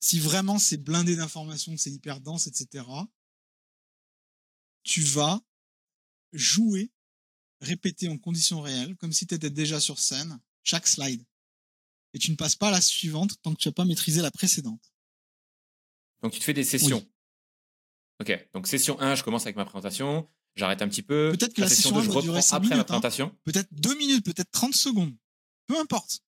si 0.00 0.18
vraiment 0.18 0.58
c'est 0.58 0.78
blindé 0.78 1.14
d'informations, 1.14 1.76
c'est 1.76 1.90
hyper 1.90 2.20
dense, 2.20 2.46
etc., 2.46 2.84
tu 4.82 5.02
vas 5.02 5.40
jouer, 6.32 6.90
répéter 7.60 8.08
en 8.08 8.16
conditions 8.16 8.62
réelles, 8.62 8.96
comme 8.96 9.12
si 9.12 9.26
tu 9.26 9.34
étais 9.34 9.50
déjà 9.50 9.78
sur 9.78 9.98
scène, 9.98 10.40
chaque 10.62 10.86
slide. 10.86 11.22
Et 12.14 12.18
tu 12.18 12.30
ne 12.30 12.36
passes 12.36 12.56
pas 12.56 12.68
à 12.68 12.72
la 12.72 12.80
suivante 12.80 13.36
tant 13.42 13.52
que 13.54 13.58
tu 13.58 13.68
n'as 13.68 13.72
pas 13.72 13.84
maîtrisé 13.84 14.22
la 14.22 14.30
précédente. 14.30 14.92
Donc 16.22 16.32
tu 16.32 16.38
te 16.38 16.44
fais 16.44 16.54
des 16.54 16.64
sessions. 16.64 17.06
Ok, 18.20 18.48
donc 18.52 18.66
session 18.66 18.98
1, 19.00 19.14
je 19.14 19.22
commence 19.22 19.42
avec 19.42 19.56
ma 19.56 19.64
présentation, 19.64 20.28
j'arrête 20.56 20.82
un 20.82 20.88
petit 20.88 21.02
peu. 21.02 21.34
Peut-être 21.38 21.54
que 21.54 21.60
la, 21.60 21.68
session, 21.68 21.92
2, 21.92 22.02
je 22.02 22.10
reprends 22.10 22.56
après 22.56 22.70
ma 22.70 22.80
hein. 22.80 22.84
présentation. 22.84 23.36
Peut-être 23.44 23.68
2 23.72 23.96
minutes, 23.96 24.24
peut-être 24.24 24.50
30 24.50 24.74
secondes. 24.74 25.14
Peu 25.66 25.78
importe. 25.78 26.22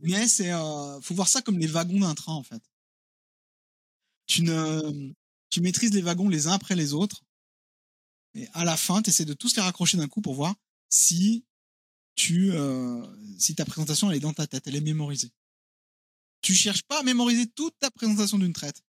Mais 0.00 0.28
c'est, 0.28 0.52
euh, 0.52 1.00
faut 1.00 1.14
voir 1.14 1.28
ça 1.28 1.42
comme 1.42 1.58
les 1.58 1.66
wagons 1.66 2.00
d'un 2.00 2.14
train 2.14 2.34
en 2.34 2.42
fait. 2.42 2.62
Tu 4.26 4.42
ne, 4.42 5.12
tu 5.50 5.60
maîtrises 5.60 5.92
les 5.92 6.02
wagons 6.02 6.28
les 6.28 6.46
uns 6.46 6.52
après 6.52 6.76
les 6.76 6.92
autres, 6.92 7.24
et 8.34 8.48
à 8.52 8.64
la 8.64 8.76
fin, 8.76 9.02
tu 9.02 9.10
essaies 9.10 9.24
de 9.24 9.34
tous 9.34 9.56
les 9.56 9.62
raccrocher 9.62 9.96
d'un 9.96 10.08
coup 10.08 10.20
pour 10.20 10.34
voir 10.34 10.54
si 10.88 11.44
tu, 12.14 12.52
euh, 12.52 13.04
si 13.38 13.54
ta 13.54 13.64
présentation 13.64 14.10
elle 14.10 14.16
est 14.16 14.20
dans 14.20 14.32
ta 14.32 14.46
tête, 14.46 14.66
elle 14.66 14.76
est 14.76 14.80
mémorisée. 14.80 15.32
Tu 16.40 16.54
cherches 16.54 16.82
pas 16.82 17.00
à 17.00 17.02
mémoriser 17.02 17.46
toute 17.46 17.76
ta 17.78 17.90
présentation 17.90 18.38
d'une 18.38 18.52
traite 18.52 18.82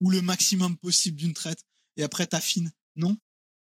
ou 0.00 0.10
le 0.10 0.22
maximum 0.22 0.76
possible 0.76 1.16
d'une 1.16 1.34
traite 1.34 1.62
et 1.96 2.02
après 2.02 2.26
t'affines. 2.26 2.72
Non, 2.96 3.16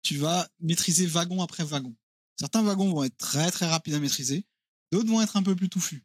tu 0.03 0.17
vas 0.17 0.49
maîtriser 0.61 1.07
wagon 1.07 1.43
après 1.43 1.65
wagon. 1.65 1.95
Certains 2.39 2.63
wagons 2.63 2.93
vont 2.93 3.05
être 3.05 3.17
très 3.17 3.51
très 3.51 3.67
rapides 3.67 3.95
à 3.95 4.01
maîtriser, 4.01 4.45
d'autres 4.91 5.09
vont 5.09 5.23
être 5.23 5.37
un 5.37 5.43
peu 5.43 5.55
plus 5.55 5.69
touffus, 5.69 6.05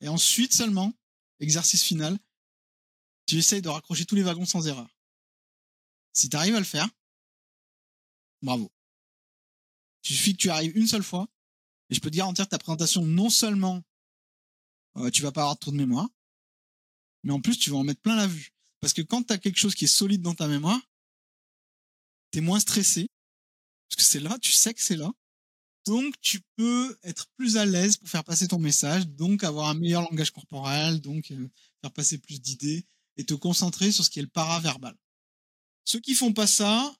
Et 0.00 0.08
ensuite 0.08 0.52
seulement, 0.52 0.92
exercice 1.40 1.82
final, 1.82 2.18
tu 3.26 3.36
essayes 3.36 3.62
de 3.62 3.68
raccrocher 3.68 4.04
tous 4.04 4.14
les 4.14 4.22
wagons 4.22 4.44
sans 4.44 4.66
erreur. 4.66 4.88
Si 6.12 6.28
tu 6.28 6.36
arrives 6.36 6.54
à 6.54 6.60
le 6.60 6.64
faire, 6.64 6.88
bravo. 8.42 8.70
Il 10.04 10.14
suffit 10.14 10.32
que 10.32 10.42
tu 10.42 10.50
arrives 10.50 10.76
une 10.76 10.86
seule 10.86 11.02
fois, 11.02 11.26
et 11.90 11.94
je 11.94 12.00
peux 12.00 12.10
te 12.10 12.16
garantir 12.16 12.44
que 12.44 12.50
ta 12.50 12.58
présentation, 12.58 13.02
non 13.04 13.30
seulement 13.30 13.82
euh, 14.96 15.10
tu 15.10 15.22
vas 15.22 15.32
pas 15.32 15.42
avoir 15.42 15.58
trop 15.58 15.70
de 15.70 15.76
mémoire, 15.76 16.08
mais 17.22 17.32
en 17.32 17.40
plus 17.40 17.58
tu 17.58 17.70
vas 17.70 17.78
en 17.78 17.84
mettre 17.84 18.00
plein 18.00 18.16
la 18.16 18.26
vue. 18.26 18.52
Parce 18.80 18.92
que 18.92 19.02
quand 19.02 19.22
tu 19.22 19.32
as 19.32 19.38
quelque 19.38 19.58
chose 19.58 19.74
qui 19.74 19.86
est 19.86 19.88
solide 19.88 20.22
dans 20.22 20.34
ta 20.34 20.46
mémoire, 20.46 20.80
tu 22.30 22.38
es 22.38 22.40
moins 22.42 22.60
stressé, 22.60 23.08
parce 23.88 23.96
que 23.96 24.02
c'est 24.02 24.20
là, 24.20 24.38
tu 24.38 24.52
sais 24.52 24.74
que 24.74 24.82
c'est 24.82 24.96
là. 24.96 25.10
Donc 25.86 26.14
tu 26.20 26.40
peux 26.56 26.98
être 27.02 27.26
plus 27.36 27.56
à 27.56 27.66
l'aise 27.66 27.96
pour 27.96 28.08
faire 28.08 28.24
passer 28.24 28.48
ton 28.48 28.58
message, 28.58 29.06
donc 29.06 29.44
avoir 29.44 29.68
un 29.68 29.74
meilleur 29.74 30.02
langage 30.02 30.30
corporel, 30.30 31.00
donc 31.00 31.30
euh, 31.30 31.48
faire 31.82 31.92
passer 31.92 32.18
plus 32.18 32.40
d'idées 32.40 32.86
et 33.16 33.24
te 33.24 33.34
concentrer 33.34 33.92
sur 33.92 34.04
ce 34.04 34.10
qui 34.10 34.18
est 34.18 34.22
le 34.22 34.28
paraverbal. 34.28 34.96
Ceux 35.84 36.00
qui 36.00 36.14
font 36.14 36.32
pas 36.32 36.46
ça, 36.46 36.96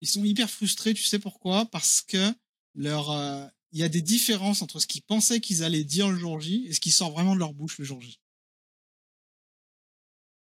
ils 0.00 0.08
sont 0.08 0.24
hyper 0.24 0.48
frustrés, 0.48 0.94
tu 0.94 1.02
sais 1.02 1.18
pourquoi? 1.18 1.66
Parce 1.66 2.00
que 2.02 2.32
leur 2.74 3.10
euh, 3.10 3.46
il 3.74 3.80
y 3.80 3.82
a 3.82 3.88
des 3.88 4.02
différences 4.02 4.62
entre 4.62 4.78
ce 4.78 4.86
qu'ils 4.86 5.02
pensaient 5.02 5.40
qu'ils 5.40 5.64
allaient 5.64 5.82
dire 5.82 6.08
le 6.08 6.16
jour 6.16 6.40
J 6.40 6.64
et 6.68 6.72
ce 6.72 6.78
qui 6.78 6.92
sort 6.92 7.10
vraiment 7.10 7.34
de 7.34 7.40
leur 7.40 7.52
bouche 7.52 7.76
le 7.78 7.84
jour 7.84 8.00
J. 8.00 8.20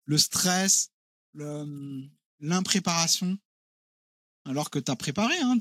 Le 0.05 0.19
stress, 0.19 0.91
l'impréparation, 2.39 3.39
alors 4.45 4.69
que 4.69 4.79
tu 4.79 4.91
as 4.91 4.95
préparé, 4.95 5.35
hein, 5.39 5.57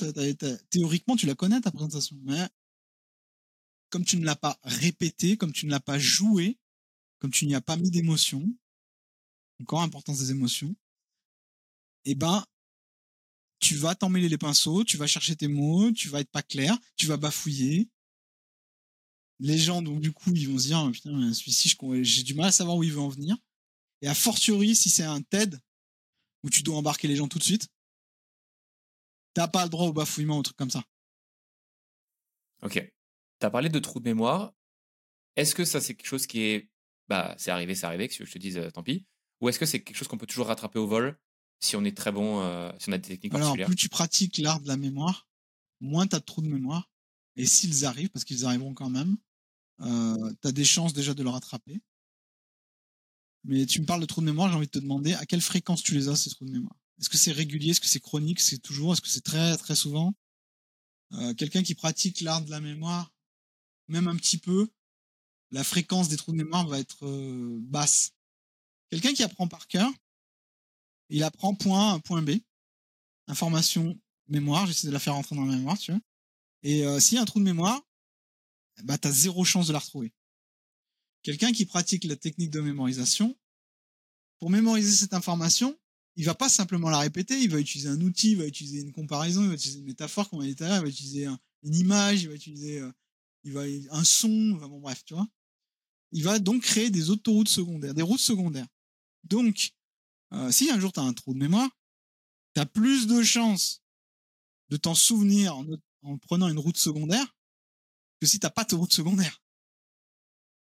théoriquement 0.71 1.17
tu 1.17 1.27
la 1.27 1.35
connais 1.35 1.61
ta 1.61 1.71
présentation, 1.71 2.19
mais 2.25 2.49
comme 3.91 4.05
tu 4.05 4.17
ne 4.17 4.25
l'as 4.25 4.37
pas 4.37 4.59
répété, 4.63 5.37
comme 5.37 5.53
tu 5.53 5.67
ne 5.67 5.71
l'as 5.71 5.81
pas 5.81 5.99
joué, 5.99 6.59
comme 7.19 7.31
tu 7.31 7.47
n'y 7.47 7.55
as 7.55 7.61
pas 7.61 7.77
mis 7.77 7.91
d'émotion, 7.91 8.43
encore 9.61 9.83
importance 9.83 10.19
des 10.19 10.31
émotions, 10.31 10.75
eh 12.05 12.15
ben, 12.15 12.45
tu 13.61 13.77
vas 13.77 13.95
t'emmêler 13.95 14.29
les 14.29 14.39
pinceaux, 14.39 14.83
tu 14.83 14.97
vas 14.97 15.07
chercher 15.07 15.37
tes 15.37 15.47
mots, 15.47 15.93
tu 15.93 16.09
vas 16.09 16.21
être 16.21 16.31
pas 16.31 16.43
clair, 16.43 16.77
tu 16.97 17.07
vas 17.07 17.17
bafouiller. 17.17 17.89
Les 19.39 19.59
gens, 19.59 19.83
donc, 19.83 20.01
du 20.01 20.13
coup, 20.13 20.33
ils 20.35 20.49
vont 20.49 20.59
se 20.59 20.67
dire, 20.67 20.91
putain, 20.93 21.33
celui-ci, 21.33 21.77
j'ai 22.03 22.23
du 22.25 22.35
mal 22.35 22.47
à 22.47 22.53
savoir 22.53 22.77
où 22.77 22.83
il 22.83 22.93
veut 22.93 23.01
en 23.01 23.09
venir. 23.09 23.37
Et 24.01 24.09
a 24.09 24.15
fortiori, 24.15 24.75
si 24.75 24.91
c'est 24.91 25.05
un 25.05 25.23
TED, 25.23 25.61
où 26.43 26.51
tu 26.51 26.65
dois 26.65 26.77
embarquer 26.77 27.07
les 27.07 27.15
gens 27.15 27.29
tout 27.29 27.39
de 27.39 27.45
suite, 27.45 27.69
t'as 29.35 29.49
pas 29.49 29.65
le 29.65 29.71
droit 29.71 29.87
au 29.87 29.93
bafouillement 29.93 30.39
ou 30.39 30.43
truc 30.43 30.57
comme 30.57 30.71
ça. 30.71 30.83
Ok. 32.63 32.75
Tu 33.41 33.47
as 33.47 33.51
parlé 33.51 33.69
de 33.69 33.79
trou 33.79 34.01
de 34.01 34.05
mémoire. 34.05 34.53
Est-ce 35.37 35.55
que 35.55 35.65
ça, 35.65 35.81
c'est 35.81 35.95
quelque 35.95 36.07
chose 36.07 36.27
qui 36.27 36.43
est. 36.43 36.71
Bah, 37.09 37.35
c'est 37.39 37.51
arrivé, 37.51 37.75
c'est 37.75 37.87
arrivé, 37.87 38.09
que 38.09 38.25
je 38.25 38.33
te 38.33 38.39
dise, 38.39 38.59
euh, 38.59 38.71
tant 38.71 38.83
pis. 38.83 39.07
Ou 39.41 39.49
est-ce 39.49 39.59
que 39.59 39.67
c'est 39.67 39.83
quelque 39.83 39.97
chose 39.97 40.09
qu'on 40.09 40.19
peut 40.19 40.27
toujours 40.27 40.47
rattraper 40.47 40.79
au 40.79 40.87
vol 40.87 41.19
si 41.59 41.77
on 41.77 41.85
est 41.85 41.97
très 41.97 42.13
bon, 42.13 42.41
euh, 42.41 42.71
si 42.79 42.89
on 42.89 42.93
a 42.93 42.99
des 42.99 43.09
techniques 43.09 43.35
Alors, 43.35 43.57
plus 43.57 43.77
tu 43.77 43.89
pratiques 43.89 44.39
l'art 44.39 44.61
de 44.61 44.69
la 44.69 44.77
mémoire, 44.77 45.29
moins 45.81 46.07
tu 46.07 46.17
as 46.17 46.21
de 46.21 46.25
trous 46.25 46.43
de 46.43 46.49
mémoire. 46.49 46.91
Et 47.37 47.47
s'ils 47.47 47.85
arrivent, 47.85 48.11
parce 48.11 48.25
qu'ils 48.25 48.45
arriveront 48.45 48.75
quand 48.75 48.91
même, 48.91 49.17
euh, 49.81 50.33
tu 50.43 50.49
as 50.49 50.53
des 50.53 50.65
chances 50.65 50.93
déjà 50.93 51.15
de 51.15 51.23
le 51.23 51.31
rattraper. 51.31 51.81
Mais 53.45 53.67
tu 53.67 53.81
me 53.81 53.87
parles 53.87 54.01
de 54.01 54.07
trous 54.07 54.21
de 54.21 54.27
mémoire, 54.27 54.49
j'ai 54.49 54.57
envie 54.57 54.67
de 54.67 54.73
te 54.73 54.79
demander 54.79 55.15
à 55.15 55.27
quelle 55.27 55.41
fréquence 55.41 55.83
tu 55.83 55.95
les 55.95 56.09
as, 56.09 56.17
ces 56.17 56.31
trous 56.31 56.45
de 56.45 56.53
mémoire? 56.53 56.77
Est-ce 57.03 57.11
que 57.11 57.19
c'est 57.19 57.33
régulier? 57.33 57.73
Est-ce 57.73 57.81
que 57.81 57.89
c'est 57.89 57.99
chronique? 57.99 58.39
C'est 58.39 58.59
toujours? 58.59 58.93
Est-ce 58.93 59.01
que 59.01 59.09
c'est 59.09 59.25
très, 59.25 59.57
très 59.57 59.75
souvent? 59.75 60.15
Euh, 61.15 61.35
Quelqu'un 61.35 61.65
qui 61.65 61.75
pratique 61.75 62.21
l'art 62.21 62.43
de 62.43 62.51
la 62.51 62.61
mémoire, 62.61 63.13
même 63.89 64.07
un 64.07 64.15
petit 64.15 64.39
peu, 64.39 64.71
la 65.51 65.65
fréquence 65.65 66.09
des 66.09 66.17
trous 66.17 66.31
de 66.31 66.37
mémoire 66.37 66.65
va 66.69 66.79
être 66.79 67.05
euh, 67.05 67.59
basse. 67.63 68.13
Quelqu'un 68.89 69.15
qui 69.15 69.25
apprend 69.25 69.49
par 69.49 69.67
cœur, 69.67 69.91
il 71.09 71.25
apprend 71.25 71.57
point 71.57 71.95
A, 71.95 71.99
point 71.99 72.23
B, 72.23 72.37
information, 73.27 74.01
mémoire, 74.29 74.69
j'essaie 74.69 74.87
de 74.87 74.93
la 74.93 75.01
faire 75.01 75.15
rentrer 75.15 75.35
dans 75.35 75.45
la 75.45 75.57
mémoire, 75.57 75.79
tu 75.79 75.91
vois. 75.91 76.01
Et 76.63 76.87
euh, 76.87 77.01
s'il 77.01 77.17
y 77.17 77.19
a 77.19 77.23
un 77.23 77.25
trou 77.25 77.41
de 77.41 77.45
mémoire, 77.45 77.83
bah, 78.85 78.97
tu 78.97 79.09
as 79.09 79.11
zéro 79.13 79.45
chance 79.45 79.67
de 79.67 79.73
la 79.73 79.81
retrouver. 79.81 80.13
Quelqu'un 81.25 81.51
qui 81.51 81.67
pratique 81.67 82.05
la 82.05 82.15
technique 82.15 82.51
de 82.51 82.61
mémorisation, 82.61 83.37
pour 84.39 84.51
mémoriser 84.51 84.93
cette 84.93 85.15
information, 85.15 85.77
il 86.17 86.25
va 86.25 86.35
pas 86.35 86.49
simplement 86.49 86.91
la 86.91 86.99
répéter, 86.99 87.39
il 87.41 87.51
va 87.51 87.59
utiliser 87.59 87.89
un 87.89 88.01
outil, 88.01 88.33
il 88.33 88.39
va 88.39 88.47
utiliser 88.47 88.81
une 88.81 88.93
comparaison, 88.93 89.43
il 89.43 89.49
va 89.49 89.55
utiliser 89.55 89.79
une 89.79 89.87
métaphore, 89.87 90.29
comme 90.29 90.41
on 90.41 90.43
a 90.43 90.47
dit 90.47 90.57
il 90.59 90.67
va 90.67 90.87
utiliser 90.87 91.27
une 91.63 91.75
image, 91.75 92.23
il 92.23 92.29
va 92.29 92.35
utiliser 92.35 92.81
euh, 92.81 92.93
il 93.45 93.53
va, 93.53 93.63
un 93.91 94.05
son, 94.05 94.53
bon, 94.53 94.81
bref, 94.81 95.05
tu 95.05 95.15
vois. 95.15 95.27
Il 96.13 96.23
va 96.23 96.39
donc 96.39 96.63
créer 96.63 96.91
des 96.91 97.11
autoroutes 97.11 97.49
secondaires, 97.49 97.95
des 97.95 98.03
routes 98.03 98.21
secondaires. 98.21 98.67
Donc, 99.25 99.73
euh, 100.33 100.51
si 100.51 100.71
un 100.71 100.79
jour 100.79 100.93
tu 100.93 101.01
as 101.01 101.05
un 101.05 101.13
trou 101.13 101.35
de 101.35 101.39
mémoire, 101.39 101.71
tu 102.55 102.61
as 102.61 102.67
plus 102.67 103.07
de 103.07 103.23
chances 103.23 103.83
de 104.69 104.77
t'en 104.77 104.95
souvenir 104.95 105.57
en, 106.03 106.19
prenant 106.19 106.49
une 106.49 106.59
route 106.59 106.77
secondaire 106.77 107.37
que 108.21 108.27
si 108.27 108.39
t'as 108.39 108.51
pas 108.51 108.65
de 108.65 108.75
route 108.75 108.93
secondaire. 108.93 109.43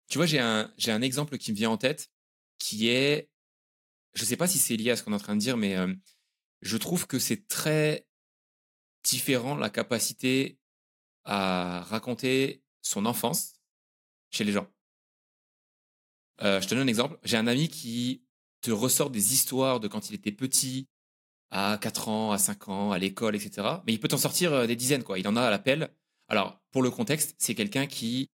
Tu 0.09 0.19
vois, 0.19 0.27
j'ai 0.27 0.39
un, 0.39 0.73
j'ai 0.77 0.93
un 0.93 1.03
exemple 1.03 1.39
qui 1.39 1.53
me 1.53 1.57
vient 1.57 1.71
en 1.71 1.79
tête 1.79 2.11
qui 2.59 2.89
est, 2.89 3.31
je 4.15 4.25
sais 4.25 4.37
pas 4.37 4.47
si 4.47 4.59
c'est 4.59 4.77
lié 4.77 4.91
à 4.91 4.97
ce 4.97 5.03
qu'on 5.03 5.13
est 5.13 5.17
en 5.17 5.21
train 5.21 5.35
de 5.35 5.41
dire, 5.41 5.57
mais 5.57 5.77
euh, 5.77 5.93
je 6.61 6.77
trouve 6.77 7.07
que 7.07 7.19
c'est 7.19 7.49
très 7.49 8.07
différent 9.05 9.57
la 9.57 9.71
capacité 9.71 10.59
à 11.25 11.83
raconter 11.83 12.63
son 12.83 13.07
enfance 13.07 13.55
chez 14.31 14.45
les 14.45 14.53
gens. 14.53 14.69
Euh, 16.43 16.61
je 16.61 16.69
te 16.69 16.75
donne 16.75 16.85
un 16.85 16.89
exemple. 16.89 17.19
J'ai 17.23 17.37
un 17.37 17.47
ami 17.47 17.69
qui 17.69 18.25
te 18.61 18.71
ressort 18.71 19.11
des 19.11 19.33
histoires 19.33 19.81
de 19.81 19.89
quand 19.89 20.11
il 20.11 20.15
était 20.15 20.33
petit, 20.33 20.89
à 21.51 21.79
4 21.81 22.09
ans, 22.09 22.33
à 22.33 22.39
5 22.39 22.69
ans, 22.69 22.93
à 22.93 22.99
l'école, 22.99 23.37
etc. 23.37 23.67
Mais 23.87 23.93
il 23.93 24.01
peut 24.01 24.09
t'en 24.09 24.19
sortir 24.19 24.53
euh, 24.53 24.67
des 24.67 24.77
dizaines, 24.77 25.05
quoi. 25.05 25.19
Il 25.19 25.29
en 25.29 25.37
a 25.37 25.43
à 25.43 25.51
l'appel. 25.51 25.95
Alors, 26.29 26.61
pour 26.71 26.83
le 26.83 26.91
contexte, 26.91 27.35
c'est 27.39 27.55
quelqu'un 27.55 27.87
qui 27.87 28.31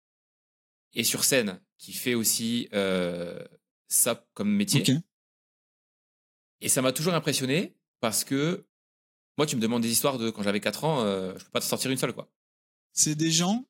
est 0.94 1.04
sur 1.04 1.24
scène, 1.24 1.62
qui 1.78 1.94
fait 1.94 2.14
aussi 2.14 2.68
ça 3.88 4.26
comme 4.34 4.52
métier. 4.52 4.84
Et 6.66 6.68
ça 6.68 6.82
m'a 6.82 6.92
toujours 6.92 7.14
impressionné 7.14 7.76
parce 8.00 8.24
que 8.24 8.66
moi, 9.38 9.46
tu 9.46 9.56
me 9.56 9.62
demandes 9.62 9.84
des 9.84 9.92
histoires 9.92 10.18
de 10.18 10.32
quand 10.32 10.42
j'avais 10.42 10.60
4 10.60 10.84
ans, 10.84 11.02
euh, 11.02 11.38
je 11.38 11.44
peux 11.44 11.52
pas 11.52 11.60
te 11.60 11.66
sortir 11.66 11.92
une 11.92 11.98
seule, 11.98 12.12
quoi. 12.12 12.28
C'est 12.92 13.14
des 13.14 13.32
gens 13.32 13.70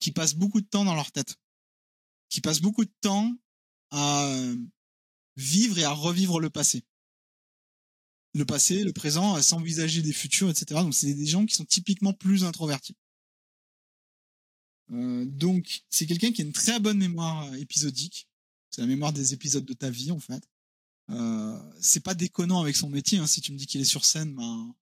qui 0.00 0.12
passent 0.12 0.34
beaucoup 0.34 0.60
de 0.60 0.66
temps 0.66 0.84
dans 0.84 0.94
leur 0.94 1.12
tête, 1.12 1.36
qui 2.28 2.42
passent 2.42 2.60
beaucoup 2.60 2.84
de 2.84 2.92
temps 3.00 3.34
à 3.90 4.30
vivre 5.36 5.78
et 5.78 5.84
à 5.84 5.92
revivre 5.92 6.40
le 6.40 6.50
passé. 6.50 6.84
Le 8.34 8.44
passé, 8.44 8.84
le 8.84 8.92
présent, 8.92 9.32
à 9.34 9.40
s'envisager 9.40 10.02
des 10.02 10.12
futurs, 10.12 10.50
etc. 10.50 10.82
Donc 10.82 10.92
c'est 10.92 11.14
des 11.14 11.26
gens 11.26 11.46
qui 11.46 11.54
sont 11.54 11.64
typiquement 11.64 12.12
plus 12.12 12.44
introvertis. 12.44 12.96
Euh, 14.92 15.24
donc 15.24 15.84
c'est 15.88 16.04
quelqu'un 16.04 16.32
qui 16.32 16.42
a 16.42 16.44
une 16.44 16.52
très 16.52 16.80
bonne 16.80 16.98
mémoire 16.98 17.50
euh, 17.50 17.54
épisodique. 17.54 18.28
C'est 18.68 18.82
la 18.82 18.86
mémoire 18.86 19.14
des 19.14 19.32
épisodes 19.32 19.64
de 19.64 19.72
ta 19.72 19.88
vie 19.88 20.10
en 20.10 20.20
fait. 20.20 20.49
Euh, 21.10 21.58
c'est 21.80 22.00
pas 22.00 22.14
déconnant 22.14 22.60
avec 22.60 22.76
son 22.76 22.88
métier. 22.88 23.18
Hein. 23.18 23.26
Si 23.26 23.40
tu 23.40 23.52
me 23.52 23.58
dis 23.58 23.66
qu'il 23.66 23.80
est 23.80 23.84
sur 23.84 24.04
scène, 24.04 24.34
ben 24.34 24.74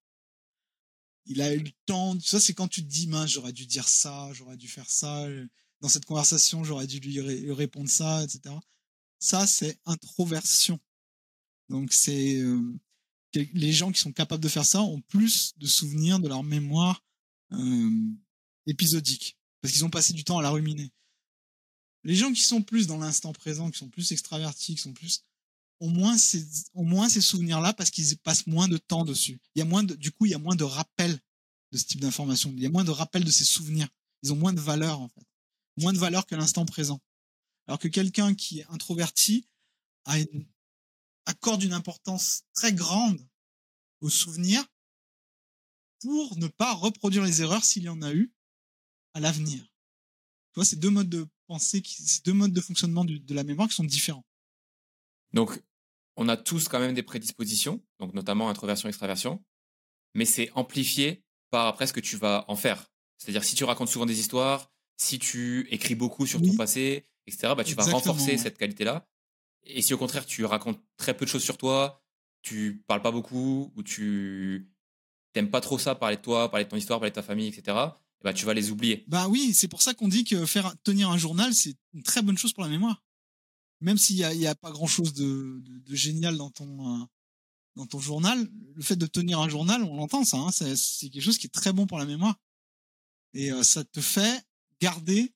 il 1.26 1.40
a 1.42 1.54
eu 1.54 1.60
le 1.60 1.70
temps. 1.86 2.18
Ça 2.20 2.40
c'est 2.40 2.54
quand 2.54 2.68
tu 2.68 2.82
te 2.82 2.88
dis, 2.88 3.06
mince, 3.06 3.30
j'aurais 3.30 3.52
dû 3.52 3.66
dire 3.66 3.88
ça, 3.88 4.30
j'aurais 4.32 4.56
dû 4.56 4.68
faire 4.68 4.88
ça. 4.90 5.26
Dans 5.80 5.88
cette 5.88 6.06
conversation, 6.06 6.64
j'aurais 6.64 6.86
dû 6.86 6.98
lui 6.98 7.52
répondre 7.52 7.88
ça, 7.88 8.24
etc. 8.24 8.54
Ça, 9.20 9.46
c'est 9.46 9.78
introversion. 9.84 10.80
Donc, 11.68 11.92
c'est 11.92 12.36
euh, 12.36 12.62
les 13.34 13.72
gens 13.72 13.92
qui 13.92 14.00
sont 14.00 14.12
capables 14.12 14.42
de 14.42 14.48
faire 14.48 14.64
ça 14.64 14.82
ont 14.82 15.00
plus 15.02 15.54
de 15.58 15.66
souvenirs 15.66 16.18
de 16.18 16.28
leur 16.28 16.42
mémoire 16.42 17.04
euh, 17.52 17.90
épisodique 18.66 19.36
parce 19.60 19.72
qu'ils 19.72 19.84
ont 19.84 19.90
passé 19.90 20.12
du 20.12 20.24
temps 20.24 20.38
à 20.38 20.42
la 20.42 20.50
ruminer. 20.50 20.92
Les 22.04 22.14
gens 22.14 22.32
qui 22.32 22.42
sont 22.42 22.62
plus 22.62 22.86
dans 22.86 22.98
l'instant 22.98 23.32
présent, 23.32 23.70
qui 23.70 23.78
sont 23.78 23.88
plus 23.88 24.12
extravertis, 24.12 24.76
qui 24.76 24.80
sont 24.80 24.92
plus 24.92 25.24
au 25.80 25.88
moins 25.88 26.18
ces, 26.18 26.44
au 26.74 26.82
moins 26.82 27.08
ces 27.08 27.20
souvenirs-là 27.20 27.72
parce 27.72 27.90
qu'ils 27.90 28.16
passent 28.18 28.46
moins 28.46 28.68
de 28.68 28.78
temps 28.78 29.04
dessus. 29.04 29.40
Il 29.54 29.58
y 29.60 29.62
a 29.62 29.64
moins 29.64 29.84
de, 29.84 29.94
du 29.94 30.10
coup, 30.10 30.26
il 30.26 30.30
y 30.30 30.34
a 30.34 30.38
moins 30.38 30.56
de 30.56 30.64
rappels 30.64 31.18
de 31.72 31.78
ce 31.78 31.84
type 31.84 32.00
d'information. 32.00 32.52
Il 32.56 32.62
y 32.62 32.66
a 32.66 32.70
moins 32.70 32.84
de 32.84 32.90
rappels 32.90 33.24
de 33.24 33.30
ces 33.30 33.44
souvenirs. 33.44 33.88
Ils 34.22 34.32
ont 34.32 34.36
moins 34.36 34.52
de 34.52 34.60
valeur 34.60 35.00
en 35.00 35.08
fait. 35.08 35.26
moins 35.76 35.92
de 35.92 35.98
valeur 35.98 36.26
que 36.26 36.34
l'instant 36.34 36.64
présent. 36.64 37.00
Alors 37.66 37.78
que 37.78 37.88
quelqu'un 37.88 38.34
qui 38.34 38.60
est 38.60 38.66
introverti 38.68 39.46
a 40.04 40.18
une, 40.18 40.46
accorde 41.26 41.62
une 41.62 41.74
importance 41.74 42.44
très 42.54 42.72
grande 42.72 43.20
aux 44.00 44.08
souvenirs 44.08 44.64
pour 46.00 46.36
ne 46.38 46.46
pas 46.48 46.72
reproduire 46.74 47.24
les 47.24 47.42
erreurs 47.42 47.64
s'il 47.64 47.82
y 47.84 47.88
en 47.88 48.02
a 48.02 48.12
eu 48.12 48.32
à 49.14 49.20
l'avenir. 49.20 49.62
Tu 49.62 50.54
vois, 50.56 50.64
c'est 50.64 50.76
deux 50.76 50.90
modes 50.90 51.08
de 51.08 51.28
pensée, 51.46 51.82
c'est 51.84 52.24
deux 52.24 52.32
modes 52.32 52.52
de 52.52 52.60
fonctionnement 52.60 53.04
de 53.04 53.34
la 53.34 53.44
mémoire 53.44 53.68
qui 53.68 53.74
sont 53.74 53.84
différents. 53.84 54.24
Donc, 55.32 55.62
on 56.18 56.28
a 56.28 56.36
tous 56.36 56.68
quand 56.68 56.80
même 56.80 56.94
des 56.94 57.04
prédispositions, 57.04 57.80
donc 58.00 58.12
notamment 58.12 58.50
introversion, 58.50 58.88
extraversion, 58.88 59.42
mais 60.14 60.24
c'est 60.24 60.50
amplifié 60.56 61.22
par 61.50 61.66
après 61.66 61.86
ce 61.86 61.92
que 61.92 62.00
tu 62.00 62.16
vas 62.16 62.44
en 62.48 62.56
faire. 62.56 62.90
C'est-à-dire 63.18 63.44
si 63.44 63.54
tu 63.54 63.62
racontes 63.62 63.88
souvent 63.88 64.04
des 64.04 64.18
histoires, 64.18 64.70
si 64.96 65.20
tu 65.20 65.68
écris 65.70 65.94
beaucoup 65.94 66.26
sur 66.26 66.42
ton 66.42 66.56
passé, 66.56 67.06
etc., 67.28 67.54
bah, 67.56 67.62
tu 67.62 67.76
vas 67.76 67.84
renforcer 67.84 68.36
cette 68.36 68.58
qualité-là. 68.58 69.08
Et 69.62 69.80
si 69.80 69.94
au 69.94 69.98
contraire 69.98 70.26
tu 70.26 70.44
racontes 70.44 70.80
très 70.96 71.16
peu 71.16 71.24
de 71.24 71.30
choses 71.30 71.44
sur 71.44 71.56
toi, 71.56 72.02
tu 72.42 72.82
parles 72.88 73.02
pas 73.02 73.12
beaucoup, 73.12 73.72
ou 73.76 73.82
tu 73.84 74.72
t'aimes 75.32 75.50
pas 75.50 75.60
trop 75.60 75.78
ça, 75.78 75.94
parler 75.94 76.16
de 76.16 76.22
toi, 76.22 76.50
parler 76.50 76.64
de 76.64 76.70
ton 76.70 76.76
histoire, 76.76 76.98
parler 76.98 77.10
de 77.12 77.14
ta 77.14 77.22
famille, 77.22 77.46
etc., 77.46 77.76
bah, 78.24 78.32
tu 78.32 78.44
vas 78.44 78.54
les 78.54 78.72
oublier. 78.72 79.04
Bah 79.06 79.28
oui, 79.28 79.54
c'est 79.54 79.68
pour 79.68 79.82
ça 79.82 79.94
qu'on 79.94 80.08
dit 80.08 80.24
que 80.24 80.44
faire 80.46 80.74
tenir 80.82 81.10
un 81.10 81.18
journal, 81.18 81.54
c'est 81.54 81.76
une 81.94 82.02
très 82.02 82.22
bonne 82.22 82.36
chose 82.36 82.52
pour 82.52 82.64
la 82.64 82.68
mémoire. 82.68 83.04
Même 83.80 83.98
s'il 83.98 84.16
n'y 84.16 84.24
a, 84.24 84.34
y 84.34 84.46
a, 84.46 84.54
pas 84.54 84.70
grand-chose 84.70 85.12
de, 85.14 85.62
de, 85.62 85.94
génial 85.94 86.36
dans 86.36 86.50
ton, 86.50 87.02
euh, 87.02 87.04
dans 87.76 87.86
ton 87.86 88.00
journal, 88.00 88.48
le 88.74 88.82
fait 88.82 88.96
de 88.96 89.06
tenir 89.06 89.38
un 89.38 89.48
journal, 89.48 89.82
on 89.84 89.96
l'entend 89.96 90.24
ça, 90.24 90.38
hein, 90.38 90.50
c'est 90.50 91.10
quelque 91.10 91.22
chose 91.22 91.38
qui 91.38 91.46
est 91.46 91.50
très 91.50 91.72
bon 91.72 91.86
pour 91.86 91.98
la 91.98 92.04
mémoire. 92.04 92.36
Et 93.34 93.52
euh, 93.52 93.62
ça 93.62 93.84
te 93.84 94.00
fait 94.00 94.42
garder, 94.80 95.32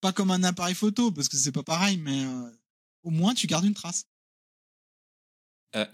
pas 0.00 0.12
comme 0.12 0.30
un 0.30 0.42
appareil 0.42 0.74
photo, 0.74 1.12
parce 1.12 1.28
que 1.28 1.36
c'est 1.36 1.52
pas 1.52 1.62
pareil, 1.62 1.98
mais 1.98 2.24
euh, 2.24 2.50
au 3.02 3.10
moins 3.10 3.34
tu 3.34 3.46
gardes 3.46 3.66
une 3.66 3.74
trace. 3.74 4.06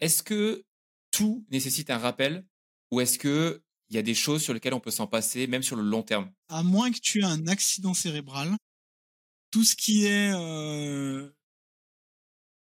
est-ce 0.01 0.23
que 0.23 0.65
tout 1.11 1.45
nécessite 1.51 1.91
un 1.91 1.99
rappel 1.99 2.47
ou 2.91 3.01
est-ce 3.01 3.19
que 3.19 3.61
il 3.91 3.97
y 3.97 3.99
a 3.99 4.03
des 4.03 4.15
choses 4.15 4.43
sur 4.43 4.55
lesquelles 4.55 4.75
on 4.75 4.81
peut 4.81 4.91
s'en 4.91 5.07
passer, 5.07 5.47
même 5.47 5.63
sur 5.63 5.77
le 5.77 5.83
long 5.83 6.03
terme? 6.03 6.33
À 6.49 6.63
moins 6.63 6.91
que 6.91 6.99
tu 6.99 7.21
aies 7.21 7.25
un 7.25 7.47
accident 7.47 7.95
cérébral, 7.95 8.57
tout 9.55 9.63
ce 9.63 9.77
qui 9.77 10.07
est 10.07 10.33
euh, 10.35 11.31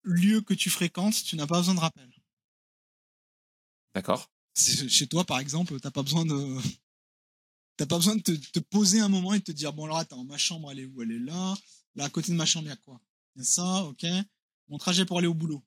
lieu 0.04 0.40
que 0.42 0.54
tu 0.54 0.70
fréquentes, 0.70 1.24
tu 1.24 1.34
n'as 1.34 1.48
pas 1.48 1.58
besoin 1.58 1.74
de 1.74 1.80
rappel. 1.80 2.08
D'accord. 3.96 4.30
Chez 4.54 5.08
toi, 5.08 5.24
par 5.24 5.40
exemple, 5.40 5.80
t'as 5.80 5.90
pas 5.90 6.04
besoin 6.04 6.24
de, 6.24 6.56
t'as 7.76 7.86
pas 7.86 7.96
besoin 7.96 8.14
de 8.14 8.22
te, 8.22 8.60
poser 8.60 9.00
un 9.00 9.08
moment 9.08 9.34
et 9.34 9.40
de 9.40 9.44
te 9.44 9.50
dire 9.50 9.72
bon 9.72 9.86
alors 9.86 9.98
attends, 9.98 10.22
ma 10.22 10.38
chambre 10.38 10.70
elle 10.70 10.78
est 10.78 10.84
où? 10.84 11.02
Elle 11.02 11.10
est 11.10 11.18
là. 11.18 11.56
Là 11.96 12.04
à 12.04 12.10
côté 12.10 12.30
de 12.30 12.36
ma 12.36 12.46
chambre 12.46 12.66
il 12.66 12.70
y 12.70 12.72
a 12.72 12.76
quoi? 12.76 13.00
Il 13.34 13.40
y 13.40 13.42
a 13.42 13.44
ça, 13.44 13.82
ok. 13.82 14.06
Mon 14.68 14.78
trajet 14.78 15.04
pour 15.04 15.18
aller 15.18 15.26
au 15.26 15.34
boulot 15.34 15.58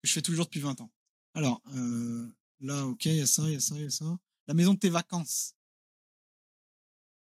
que 0.00 0.06
je 0.06 0.12
fais 0.12 0.22
toujours 0.22 0.44
depuis 0.44 0.60
20 0.60 0.80
ans. 0.80 0.92
Alors 1.34 1.60
euh, 1.74 2.32
Là, 2.60 2.86
ok, 2.86 3.04
il 3.06 3.16
y 3.16 3.20
a 3.20 3.26
ça, 3.26 3.42
il 3.46 3.54
y 3.54 3.56
a 3.56 3.60
ça, 3.60 3.74
il 3.74 3.82
y 3.82 3.86
a 3.86 3.90
ça. 3.90 4.16
La 4.46 4.54
maison 4.54 4.74
de 4.74 4.78
tes 4.78 4.90
vacances. 4.90 5.56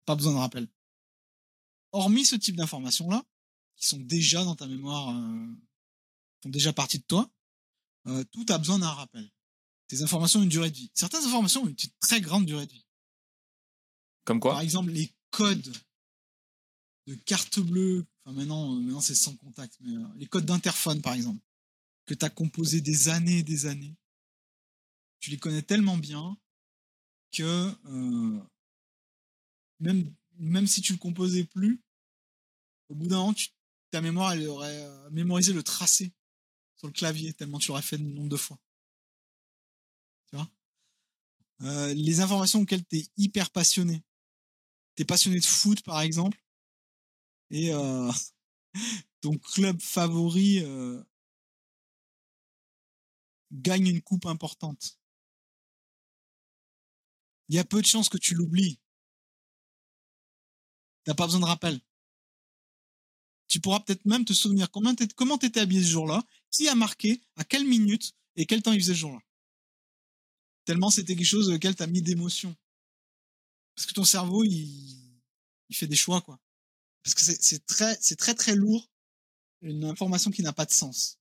Pas 0.05 0.15
besoin 0.15 0.33
de 0.33 0.39
rappel. 0.39 0.67
Hormis 1.97 2.25
ce 2.25 2.35
type 2.35 2.55
d'informations-là, 2.55 3.23
qui 3.75 3.87
sont 3.87 3.97
déjà 3.97 4.43
dans 4.43 4.55
ta 4.55 4.67
mémoire, 4.67 5.09
euh, 5.09 5.47
font 6.43 6.49
déjà 6.49 6.71
partie 6.71 6.99
de 6.99 7.03
toi, 7.03 7.27
euh, 8.05 8.23
tout 8.31 8.45
a 8.49 8.59
besoin 8.59 8.77
d'un 8.77 8.91
rappel. 8.91 9.27
Tes 9.87 10.03
informations 10.03 10.39
ont 10.39 10.43
une 10.43 10.49
durée 10.49 10.69
de 10.69 10.75
vie. 10.75 10.91
Certaines 10.93 11.23
informations 11.23 11.63
ont 11.63 11.67
une 11.67 11.75
très 11.99 12.21
grande 12.21 12.45
durée 12.45 12.67
de 12.67 12.71
vie. 12.71 12.85
Comme 14.25 14.39
quoi? 14.39 14.51
Par 14.51 14.61
exemple, 14.61 14.91
les 14.91 15.11
codes 15.31 15.75
de 17.07 17.15
carte 17.15 17.59
bleue, 17.59 18.05
enfin 18.23 18.35
maintenant, 18.35 18.75
euh, 18.75 18.79
maintenant 18.79 19.01
c'est 19.01 19.15
sans 19.15 19.35
contact, 19.35 19.77
mais 19.81 19.93
les 20.17 20.27
codes 20.27 20.45
d'interphone 20.45 21.01
par 21.01 21.13
exemple, 21.13 21.41
que 22.05 22.13
tu 22.13 22.25
as 22.25 22.29
composé 22.29 22.79
des 22.79 23.09
années 23.09 23.39
et 23.39 23.43
des 23.43 23.65
années, 23.65 23.95
tu 25.19 25.31
les 25.31 25.37
connais 25.37 25.63
tellement 25.63 25.97
bien 25.97 26.37
que 27.31 27.73
euh, 27.85 28.39
même, 29.79 30.13
même 30.37 30.67
si 30.67 30.81
tu 30.81 30.93
le 30.93 30.99
composais 30.99 31.43
plus, 31.43 31.81
au 32.89 32.95
bout 32.95 33.07
d'un 33.07 33.17
moment, 33.17 33.35
ta 33.91 34.01
mémoire 34.01 34.33
elle 34.33 34.47
aurait 34.47 34.81
euh, 34.83 35.09
mémorisé 35.11 35.53
le 35.53 35.63
tracé 35.63 36.13
sur 36.75 36.87
le 36.87 36.93
clavier, 36.93 37.33
tellement 37.33 37.59
tu 37.59 37.69
l'aurais 37.69 37.81
fait 37.81 37.97
le 37.97 38.03
nombre 38.03 38.29
de 38.29 38.37
fois. 38.37 38.59
Tu 40.29 40.35
vois? 40.35 40.49
Euh, 41.61 41.93
Les 41.93 42.19
informations 42.19 42.61
auxquelles 42.61 42.85
tu 42.85 42.97
es 42.97 43.07
hyper 43.17 43.49
passionné. 43.49 44.03
Tu 44.95 45.03
es 45.03 45.05
passionné 45.05 45.39
de 45.39 45.45
foot, 45.45 45.81
par 45.83 46.01
exemple, 46.01 46.43
et 47.49 47.71
ton 49.21 49.37
club 49.37 49.81
favori 49.81 50.63
gagne 53.51 53.87
une 53.87 54.01
coupe 54.01 54.25
importante 54.25 54.97
il 57.49 57.55
y 57.55 57.59
a 57.59 57.63
peu 57.63 57.81
de 57.81 57.85
chances 57.85 58.09
que 58.09 58.17
tu 58.17 58.33
l'oublies. 58.35 58.79
T'as 61.03 61.13
pas 61.13 61.25
besoin 61.25 61.39
de 61.39 61.45
rappel. 61.45 61.79
Tu 63.47 63.59
pourras 63.59 63.79
peut-être 63.79 64.05
même 64.05 64.25
te 64.25 64.33
souvenir 64.33 64.69
comment 64.71 64.93
tu 64.93 65.45
étais 65.45 65.59
habillé 65.59 65.81
ce 65.81 65.89
jour-là, 65.89 66.23
qui 66.51 66.67
a 66.67 66.75
marqué, 66.75 67.21
à 67.35 67.43
quelle 67.43 67.65
minute 67.65 68.13
et 68.35 68.45
quel 68.45 68.61
temps 68.61 68.73
il 68.73 68.81
faisait 68.81 68.93
ce 68.93 68.99
jour-là. 68.99 69.19
Tellement 70.65 70.89
c'était 70.89 71.15
quelque 71.15 71.25
chose 71.25 71.49
auquel 71.49 71.75
tu 71.75 71.83
as 71.83 71.87
mis 71.87 72.01
d'émotion. 72.01 72.55
Parce 73.75 73.85
que 73.85 73.93
ton 73.93 74.03
cerveau, 74.03 74.43
il, 74.43 75.17
il 75.69 75.75
fait 75.75 75.87
des 75.87 75.95
choix, 75.95 76.21
quoi. 76.21 76.39
Parce 77.03 77.15
que 77.15 77.21
c'est 77.21 77.65
très, 77.65 77.97
c'est 78.01 78.17
très 78.17 78.35
très 78.35 78.55
lourd, 78.55 78.89
une 79.61 79.85
information 79.85 80.31
qui 80.31 80.41
n'a 80.43 80.51
pas 80.51 80.65
de 80.65 80.71
sens. 80.71 81.19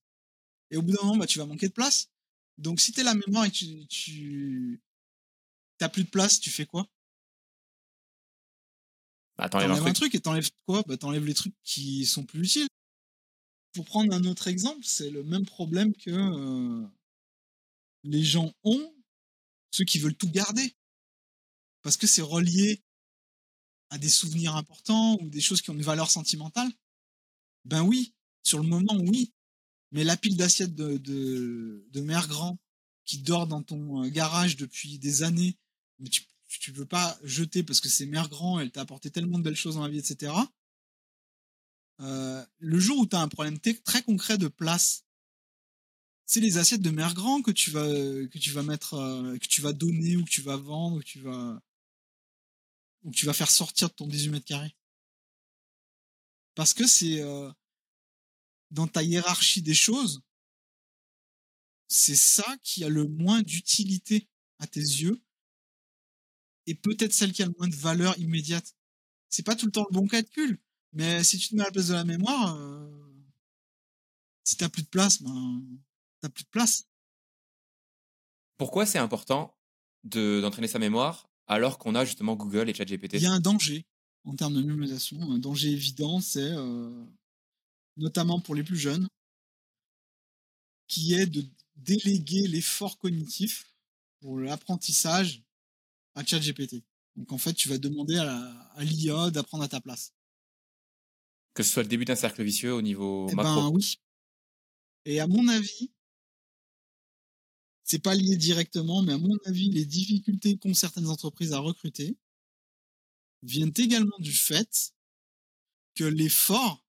Et 0.69 0.77
au 0.77 0.81
bout 0.81 0.91
d'un 0.91 1.03
moment, 1.03 1.17
bah, 1.17 1.27
tu 1.27 1.39
vas 1.39 1.45
manquer 1.45 1.69
de 1.69 1.73
place. 1.73 2.09
Donc 2.57 2.81
si 2.81 2.91
tu 2.91 3.03
la 3.03 3.13
mémoire 3.13 3.45
et 3.45 3.51
que 3.51 3.83
tu, 3.85 4.81
t'as 5.77 5.89
plus 5.89 6.03
de 6.03 6.09
place, 6.09 6.39
tu 6.39 6.49
fais 6.49 6.65
quoi? 6.65 6.89
Bah, 9.37 9.49
T'enlèves 9.49 9.71
un, 9.71 9.93
truc. 9.93 10.15
et 10.15 10.19
t'enlèves 10.19 10.49
quoi? 10.65 10.83
Bah 10.87 10.97
t'enlèves 10.97 11.25
les 11.25 11.33
trucs 11.33 11.55
qui 11.63 12.05
sont 12.05 12.25
plus 12.25 12.41
utiles. 12.41 12.67
Pour 13.73 13.85
prendre 13.85 14.13
un 14.13 14.23
autre 14.25 14.47
exemple, 14.47 14.83
c'est 14.83 15.09
le 15.09 15.23
même 15.23 15.45
problème 15.45 15.93
que 15.95 16.09
euh, 16.09 16.87
les 18.03 18.23
gens 18.23 18.51
ont, 18.63 18.95
ceux 19.71 19.85
qui 19.85 19.99
veulent 19.99 20.15
tout 20.15 20.29
garder. 20.29 20.75
Parce 21.83 21.97
que 21.97 22.07
c'est 22.07 22.21
relié 22.21 22.83
à 23.89 23.97
des 23.97 24.09
souvenirs 24.09 24.55
importants 24.55 25.17
ou 25.21 25.29
des 25.29 25.41
choses 25.41 25.61
qui 25.61 25.69
ont 25.69 25.75
une 25.75 25.81
valeur 25.81 26.09
sentimentale. 26.09 26.69
Ben 27.65 27.83
oui, 27.83 28.13
sur 28.43 28.59
le 28.59 28.67
moment, 28.67 28.97
oui. 28.97 29.31
Mais 29.91 30.03
la 30.03 30.17
pile 30.17 30.35
d'assiettes 30.35 30.75
de, 30.75 30.97
de, 30.97 31.87
de 31.89 32.01
mère 32.01 32.27
grand 32.27 32.57
qui 33.05 33.19
dort 33.19 33.47
dans 33.47 33.63
ton 33.63 34.03
euh, 34.03 34.09
garage 34.09 34.57
depuis 34.57 34.99
des 34.99 35.23
années 35.23 35.57
mais 35.99 36.09
tu, 36.09 36.23
tu 36.47 36.71
veux 36.71 36.85
pas 36.85 37.17
jeter 37.23 37.63
parce 37.63 37.79
que 37.79 37.89
c'est 37.89 38.05
mère 38.05 38.29
grand, 38.29 38.59
elle 38.59 38.71
t'a 38.71 38.81
apporté 38.81 39.11
tellement 39.11 39.37
de 39.37 39.43
belles 39.43 39.55
choses 39.55 39.75
dans 39.75 39.83
la 39.83 39.89
vie, 39.89 39.99
etc. 39.99 40.33
Euh, 41.99 42.45
le 42.59 42.79
jour 42.79 42.99
où 42.99 43.07
tu 43.07 43.15
as 43.15 43.21
un 43.21 43.27
problème 43.27 43.59
très 43.59 44.03
concret 44.03 44.37
de 44.37 44.47
place, 44.47 45.03
c'est 46.25 46.39
les 46.39 46.57
assiettes 46.57 46.81
de 46.81 46.89
mère 46.89 47.13
grand 47.13 47.41
que 47.41 47.51
tu 47.51 47.71
vas 47.71 47.85
que 47.85 48.37
tu 48.37 48.51
vas 48.51 48.63
mettre 48.63 48.95
euh, 48.95 49.37
que 49.37 49.47
tu 49.47 49.61
vas 49.61 49.73
donner 49.73 50.17
ou 50.17 50.25
que 50.25 50.29
tu 50.29 50.41
vas 50.41 50.57
vendre 50.57 50.97
ou 50.97 50.99
que 50.99 51.05
tu 51.05 51.21
vas 51.21 51.61
ou 53.03 53.11
que 53.11 53.15
tu 53.15 53.25
vas 53.25 53.33
faire 53.33 53.49
sortir 53.49 53.89
de 53.89 53.93
ton 53.93 54.07
18 54.07 54.29
mètres 54.29 54.45
carrés. 54.45 54.75
Parce 56.55 56.73
que 56.73 56.87
c'est 56.87 57.21
euh, 57.21 57.51
dans 58.71 58.87
ta 58.87 59.03
hiérarchie 59.03 59.61
des 59.61 59.73
choses, 59.73 60.21
c'est 61.87 62.15
ça 62.15 62.57
qui 62.63 62.83
a 62.83 62.89
le 62.89 63.05
moins 63.05 63.41
d'utilité 63.41 64.27
à 64.59 64.67
tes 64.67 64.81
yeux 64.81 65.21
et 66.67 66.75
peut-être 66.75 67.13
celle 67.13 67.31
qui 67.31 67.41
a 67.41 67.45
le 67.45 67.53
moins 67.57 67.67
de 67.67 67.75
valeur 67.75 68.17
immédiate. 68.19 68.75
C'est 69.29 69.43
pas 69.43 69.55
tout 69.55 69.65
le 69.65 69.71
temps 69.71 69.85
le 69.89 69.93
bon 69.93 70.07
calcul, 70.07 70.59
mais 70.93 71.23
si 71.23 71.37
tu 71.37 71.49
te 71.49 71.55
mets 71.55 71.63
à 71.63 71.65
la 71.65 71.71
place 71.71 71.87
de 71.87 71.93
la 71.93 72.03
mémoire, 72.03 72.55
euh, 72.55 72.87
si 74.43 74.57
t'as 74.57 74.69
plus 74.69 74.83
de 74.83 74.87
place, 74.87 75.21
ben 75.21 75.63
t'as 76.21 76.29
plus 76.29 76.43
de 76.43 76.49
place. 76.49 76.85
Pourquoi 78.57 78.85
c'est 78.85 78.99
important 78.99 79.57
de 80.03 80.39
d'entraîner 80.41 80.67
sa 80.67 80.79
mémoire 80.79 81.29
alors 81.47 81.77
qu'on 81.77 81.95
a 81.95 82.05
justement 82.05 82.35
Google 82.35 82.69
et 82.69 82.73
ChatGPT? 82.73 83.15
Il 83.15 83.23
y 83.23 83.25
a 83.25 83.31
un 83.31 83.39
danger 83.39 83.85
en 84.25 84.35
termes 84.35 84.55
de 84.55 84.61
mémorisation, 84.61 85.21
un 85.31 85.37
danger 85.37 85.69
évident, 85.69 86.19
c'est 86.19 86.51
euh, 86.51 87.05
notamment 87.95 88.41
pour 88.41 88.55
les 88.55 88.63
plus 88.63 88.77
jeunes, 88.77 89.07
qui 90.87 91.13
est 91.13 91.27
de 91.27 91.45
déléguer 91.77 92.47
l'effort 92.47 92.97
cognitif 92.97 93.73
pour 94.19 94.39
l'apprentissage 94.39 95.43
à 96.17 96.25
ChatGPT. 96.25 96.83
Donc 97.15 97.31
en 97.31 97.37
fait, 97.37 97.53
tu 97.53 97.69
vas 97.69 97.77
demander 97.77 98.17
à 98.17 98.83
l'IA 98.83 99.29
d'apprendre 99.31 99.63
à 99.63 99.67
ta 99.67 99.79
place. 99.79 100.13
Que 101.53 101.63
ce 101.63 101.71
soit 101.71 101.83
le 101.83 101.89
début 101.89 102.05
d'un 102.05 102.15
cercle 102.15 102.43
vicieux 102.43 102.73
au 102.73 102.81
niveau 102.81 103.27
eh 103.31 103.35
macro. 103.35 103.61
Ben 103.61 103.75
oui. 103.75 103.99
Et 105.05 105.19
à 105.19 105.27
mon 105.27 105.47
avis, 105.47 105.91
c'est 107.83 107.99
pas 107.99 108.15
lié 108.15 108.35
directement, 108.35 109.01
mais 109.01 109.13
à 109.13 109.17
mon 109.17 109.37
avis, 109.45 109.69
les 109.69 109.85
difficultés 109.85 110.57
qu'ont 110.57 110.73
certaines 110.73 111.07
entreprises 111.07 111.53
à 111.53 111.59
recruter 111.59 112.17
viennent 113.43 113.73
également 113.77 114.17
du 114.19 114.33
fait 114.33 114.93
que 115.95 116.03
l'effort, 116.03 116.83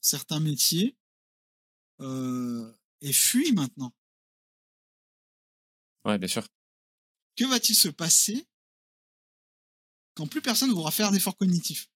certains 0.00 0.40
métiers, 0.40 0.96
euh, 2.00 2.72
est 3.00 3.12
fui 3.12 3.52
maintenant. 3.52 3.92
Ouais, 6.04 6.18
bien 6.18 6.28
sûr. 6.28 6.46
Que 7.40 7.46
va-t-il 7.46 7.74
se 7.74 7.88
passer 7.88 8.46
quand 10.12 10.26
plus 10.26 10.42
personne 10.42 10.68
ne 10.68 10.74
voudra 10.74 10.90
faire 10.90 11.10
d'efforts 11.10 11.38
cognitifs? 11.38 11.90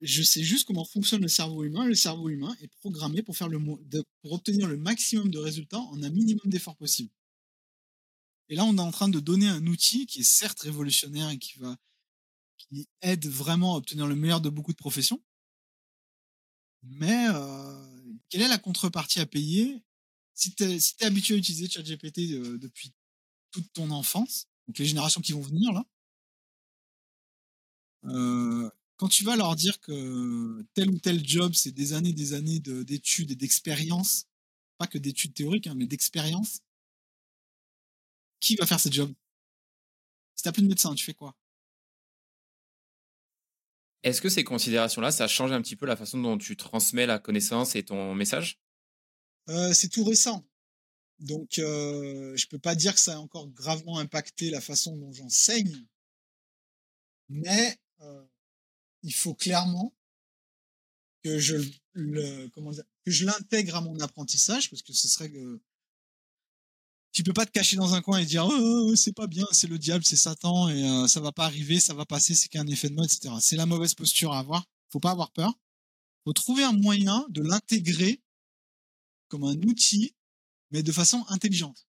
Je 0.00 0.22
sais 0.22 0.44
juste 0.44 0.64
comment 0.64 0.84
fonctionne 0.84 1.22
le 1.22 1.26
cerveau 1.26 1.64
humain. 1.64 1.86
Le 1.86 1.96
cerveau 1.96 2.28
humain 2.28 2.56
est 2.60 2.68
programmé 2.68 3.24
pour, 3.24 3.36
faire 3.36 3.48
le, 3.48 3.58
pour 4.22 4.32
obtenir 4.32 4.68
le 4.68 4.76
maximum 4.76 5.28
de 5.28 5.38
résultats 5.38 5.80
en 5.80 6.00
un 6.04 6.10
minimum 6.10 6.44
d'efforts 6.44 6.76
possible. 6.76 7.10
Et 8.48 8.54
là, 8.54 8.64
on 8.64 8.76
est 8.76 8.80
en 8.80 8.92
train 8.92 9.08
de 9.08 9.18
donner 9.18 9.48
un 9.48 9.66
outil 9.66 10.06
qui 10.06 10.20
est 10.20 10.22
certes 10.22 10.60
révolutionnaire 10.60 11.30
et 11.30 11.38
qui 11.38 11.58
va 11.58 11.76
qui 12.56 12.88
aide 13.00 13.26
vraiment 13.26 13.74
à 13.74 13.78
obtenir 13.78 14.06
le 14.06 14.14
meilleur 14.14 14.40
de 14.40 14.50
beaucoup 14.50 14.72
de 14.72 14.76
professions. 14.76 15.20
Mais 16.84 17.26
euh, 17.30 18.12
quelle 18.28 18.42
est 18.42 18.48
la 18.48 18.58
contrepartie 18.58 19.18
à 19.18 19.26
payer? 19.26 19.82
Si 20.34 20.54
tu 20.54 20.62
es, 20.62 21.04
habitué 21.04 21.34
à 21.34 21.38
utiliser 21.38 21.68
ChatGPT 21.68 22.34
euh, 22.34 22.56
depuis 22.56 22.94
toute 23.50 23.72
ton 23.72 23.90
enfance, 23.90 24.46
donc 24.68 24.78
les 24.78 24.86
générations 24.86 25.20
qui 25.20 25.32
vont 25.32 25.40
venir 25.42 25.72
là, 25.72 25.84
euh, 28.04 28.70
quand 28.96 29.08
tu 29.08 29.24
vas 29.24 29.36
leur 29.36 29.56
dire 29.56 29.80
que 29.80 30.62
tel 30.74 30.90
ou 30.90 30.98
tel 30.98 31.26
job, 31.26 31.52
c'est 31.54 31.72
des 31.72 31.92
années, 31.92 32.12
des 32.12 32.34
années 32.34 32.60
d'études 32.60 33.30
et 33.30 33.36
d'expérience, 33.36 34.26
pas 34.78 34.86
que 34.86 34.98
d'études 34.98 35.34
théoriques, 35.34 35.66
hein, 35.66 35.74
mais 35.76 35.86
d'expérience, 35.86 36.60
qui 38.40 38.56
va 38.56 38.66
faire 38.66 38.80
ce 38.80 38.90
job 38.90 39.12
Si 40.34 40.42
t'as 40.42 40.50
plus 40.52 40.62
de 40.62 40.68
médecin, 40.68 40.92
tu 40.94 41.04
fais 41.04 41.14
quoi? 41.14 41.36
Est-ce 44.02 44.20
que 44.20 44.28
ces 44.28 44.44
considérations-là, 44.44 45.10
ça 45.10 45.26
change 45.28 45.52
un 45.52 45.62
petit 45.62 45.74
peu 45.76 45.86
la 45.86 45.96
façon 45.96 46.20
dont 46.20 46.36
tu 46.38 46.54
transmets 46.56 47.06
la 47.06 47.18
connaissance 47.18 47.76
et 47.76 47.82
ton 47.82 48.14
message? 48.14 48.60
Euh, 49.50 49.72
C'est 49.74 49.88
tout 49.90 50.04
récent. 50.04 50.44
Donc, 51.20 51.58
euh, 51.58 52.34
je 52.36 52.46
peux 52.46 52.58
pas 52.58 52.74
dire 52.74 52.94
que 52.94 53.00
ça 53.00 53.14
a 53.14 53.18
encore 53.18 53.48
gravement 53.48 53.98
impacté 53.98 54.50
la 54.50 54.60
façon 54.60 54.96
dont 54.96 55.12
j'enseigne. 55.12 55.86
Mais 57.28 57.78
euh, 58.00 58.24
il 59.02 59.14
faut 59.14 59.34
clairement 59.34 59.94
que 61.22 61.38
je 61.38 61.56
le, 61.92 62.48
comment 62.48 62.70
dire, 62.70 62.84
que 63.04 63.10
je 63.10 63.26
l'intègre 63.26 63.76
à 63.76 63.80
mon 63.82 63.98
apprentissage 64.00 64.70
parce 64.70 64.82
que 64.82 64.92
ce 64.92 65.08
serait 65.08 65.30
que 65.30 65.60
tu 67.12 67.22
peux 67.22 67.32
pas 67.32 67.44
te 67.44 67.50
cacher 67.50 67.76
dans 67.76 67.94
un 67.94 68.02
coin 68.02 68.18
et 68.18 68.24
dire 68.24 68.46
oh, 68.46 68.52
oh, 68.52 68.86
oh 68.88 68.96
c'est 68.96 69.12
pas 69.12 69.26
bien, 69.26 69.46
c'est 69.52 69.66
le 69.66 69.78
diable, 69.78 70.04
c'est 70.04 70.16
Satan 70.16 70.68
et 70.68 70.82
euh, 70.82 71.06
ça 71.06 71.20
va 71.20 71.32
pas 71.32 71.44
arriver, 71.44 71.80
ça 71.80 71.92
va 71.92 72.06
passer, 72.06 72.34
c'est 72.34 72.48
qu'un 72.48 72.66
effet 72.66 72.88
de 72.88 72.94
mode, 72.94 73.06
etc. 73.06 73.34
C'est 73.40 73.56
la 73.56 73.66
mauvaise 73.66 73.94
posture 73.94 74.32
à 74.32 74.38
avoir. 74.38 74.64
Faut 74.88 75.00
pas 75.00 75.10
avoir 75.10 75.30
peur. 75.32 75.52
Faut 76.24 76.32
trouver 76.32 76.64
un 76.64 76.72
moyen 76.72 77.26
de 77.28 77.42
l'intégrer 77.42 78.20
comme 79.28 79.44
un 79.44 79.56
outil, 79.62 80.14
mais 80.70 80.82
de 80.82 80.92
façon 80.92 81.24
intelligente. 81.28 81.86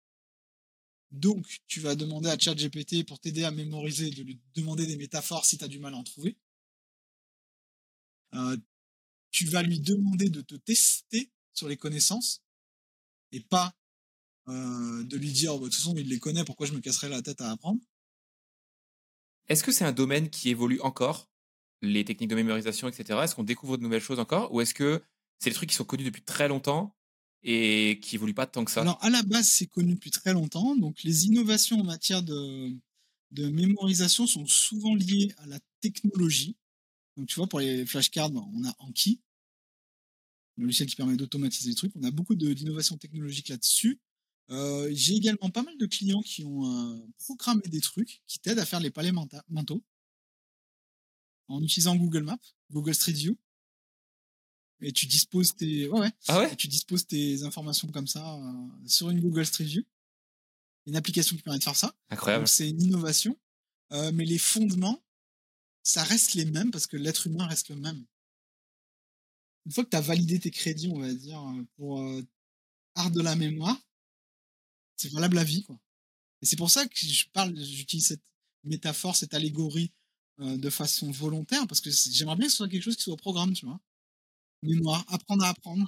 Donc, 1.12 1.60
tu 1.68 1.82
vas 1.82 1.96
demander 1.96 2.30
à 2.30 2.38
ChatGPT 2.38 3.06
pour 3.06 3.20
t'aider 3.20 3.44
à 3.44 3.52
mémoriser, 3.52 4.12
de 4.12 4.24
lui 4.24 4.40
demander 4.56 4.86
des 4.86 4.96
métaphores 4.96 5.46
si 5.46 5.58
tu 5.58 5.64
as 5.64 5.68
du 5.68 5.80
mal 5.80 5.94
à 5.94 5.98
en 5.98 6.04
trouver. 6.04 6.38
Euh, 8.34 8.58
tu 9.30 9.46
vas 9.46 9.62
lui 9.62 9.80
demander 9.80 10.30
de 10.30 10.42
te 10.42 10.56
tester 10.56 11.32
sur 11.54 11.68
les 11.68 11.78
connaissances 11.78 12.42
et 13.34 13.42
pas 13.42 13.76
euh, 14.48 15.04
de 15.04 15.18
lui 15.18 15.32
dire, 15.32 15.54
bah, 15.54 15.60
de 15.60 15.64
toute 15.66 15.76
façon, 15.76 15.96
il 15.98 16.08
les 16.08 16.20
connaît, 16.20 16.46
pourquoi 16.46 16.66
je 16.66 16.74
me 16.74 16.80
casserais 16.80 17.10
la 17.10 17.22
tête 17.22 17.42
à 17.42 17.52
apprendre? 17.52 17.82
Est-ce 19.50 19.64
que 19.64 19.72
c'est 19.74 19.84
un 19.84 19.92
domaine 19.92 20.30
qui 20.30 20.50
évolue 20.50 20.80
encore, 20.80 21.30
les 21.82 22.06
techniques 22.06 22.30
de 22.30 22.36
mémorisation, 22.36 22.88
etc. 22.88 23.20
Est-ce 23.24 23.36
qu'on 23.36 23.44
découvre 23.44 23.76
de 23.76 23.84
nouvelles 23.84 24.02
choses 24.02 24.20
encore? 24.20 24.54
Ou 24.54 24.62
est-ce 24.62 24.74
que 24.74 25.04
c'est 25.40 25.50
des 25.50 25.56
trucs 25.56 25.70
qui 25.70 25.76
sont 25.76 25.84
connus 25.84 26.06
depuis 26.06 26.22
très 26.22 26.48
longtemps 26.48 26.96
et 27.44 28.00
qui 28.02 28.16
évoluent 28.16 28.34
pas 28.34 28.46
tant 28.46 28.64
que 28.64 28.72
ça 28.72 28.82
Alors, 28.82 29.04
à 29.04 29.10
la 29.10 29.24
base, 29.24 29.48
c'est 29.48 29.68
connu 29.68 29.96
depuis 29.96 30.12
très 30.12 30.34
longtemps. 30.34 30.76
Donc, 30.76 31.04
les 31.04 31.26
innovations 31.26 31.80
en 31.80 31.84
matière 31.84 32.22
de, 32.22 32.76
de 33.32 33.48
mémorisation 33.50 34.28
sont 34.28 34.46
souvent 34.46 34.96
liées 34.96 35.34
à 35.38 35.48
la 35.48 35.60
technologie. 35.80 36.56
Donc, 37.18 37.28
tu 37.28 37.36
vois, 37.36 37.48
pour 37.48 37.60
les 37.60 37.86
flashcards, 37.86 38.32
on 38.34 38.64
a 38.64 38.76
Anki, 38.80 39.22
le 40.58 40.66
logiciel 40.66 40.88
qui 40.88 40.96
permet 40.96 41.16
d'automatiser 41.16 41.70
les 41.70 41.76
trucs. 41.76 41.96
On 41.96 42.04
a 42.04 42.12
beaucoup 42.12 42.36
d'innovations 42.36 42.98
technologiques 42.98 43.50
là-dessus. 43.50 44.00
Euh, 44.50 44.89
j'ai 44.92 45.16
également 45.16 45.50
pas 45.50 45.64
mal 45.64 45.78
de 45.78 45.86
clients 45.86 46.22
qui 46.22 46.44
ont 46.44 46.66
euh, 46.66 47.00
programmé 47.20 47.62
des 47.68 47.80
trucs 47.80 48.22
qui 48.28 48.39
t'aident 48.39 48.60
à 48.60 48.66
faire 48.66 48.80
les 48.80 48.92
palais 48.92 49.12
mentaux 49.12 49.84
en 51.48 51.62
utilisant 51.64 51.96
Google 51.96 52.24
Maps, 52.24 52.38
Google 52.72 52.94
Street 52.94 53.14
View. 53.14 53.38
Et 54.82 54.92
tu 54.92 55.06
disposes 55.06 55.56
tes, 55.56 55.88
ouais, 55.88 56.00
ouais. 56.00 56.12
Ah 56.28 56.40
ouais? 56.40 56.56
Tu 56.56 56.68
disposes 56.68 57.06
tes 57.06 57.44
informations 57.44 57.88
comme 57.90 58.08
ça 58.08 58.36
euh, 58.36 58.68
sur 58.88 59.10
une 59.10 59.20
Google 59.20 59.46
Street 59.46 59.64
View. 59.64 59.84
Une 60.88 60.96
application 60.96 61.36
qui 61.36 61.44
permet 61.44 61.60
de 61.60 61.64
faire 61.64 61.76
ça. 61.76 61.96
Incroyable. 62.10 62.48
c'est 62.48 62.70
une 62.70 62.82
innovation. 62.82 63.38
mais 63.92 64.26
les 64.26 64.40
fondements, 64.40 65.04
ça 65.84 66.04
reste 66.04 66.34
les 66.34 66.46
mêmes 66.46 66.72
parce 66.72 66.88
que 66.88 66.98
l'être 66.98 67.28
humain 67.28 67.46
reste 67.46 67.70
le 67.70 67.76
même. 67.76 68.04
Une 69.66 69.72
fois 69.72 69.84
que 69.84 69.90
tu 69.90 69.98
as 69.98 70.02
validé 70.02 70.40
tes 70.40 70.50
crédits, 70.50 70.90
on 70.92 71.00
va 71.00 71.14
dire, 71.14 71.40
pour 71.78 72.04
art 72.96 73.12
de 73.12 73.22
la 73.22 73.36
mémoire, 73.36 73.78
c'est 74.98 75.12
valable 75.12 75.36
la 75.36 75.44
vie, 75.44 75.64
quoi. 75.64 75.80
Et 76.42 76.46
c'est 76.46 76.56
pour 76.56 76.70
ça 76.72 76.88
que 76.88 76.96
je 76.96 77.26
parle, 77.34 77.56
j'utilise 77.56 78.08
cette 78.08 78.24
métaphore, 78.64 79.16
cette 79.16 79.34
allégorie 79.34 79.92
euh, 80.40 80.58
de 80.58 80.70
façon 80.70 81.12
volontaire, 81.12 81.68
parce 81.68 81.82
que 81.82 81.90
j'aimerais 81.92 82.36
bien 82.36 82.48
que 82.48 82.52
ce 82.52 82.58
soit 82.58 82.70
quelque 82.70 82.84
chose 82.84 82.96
qui 82.96 83.04
soit 83.04 83.14
au 83.14 83.18
programme, 83.18 83.54
tu 83.54 83.66
vois. 83.66 83.80
Mémoire, 84.64 85.03
apprendre 85.07 85.43
à 85.43 85.49
apprendre. 85.49 85.88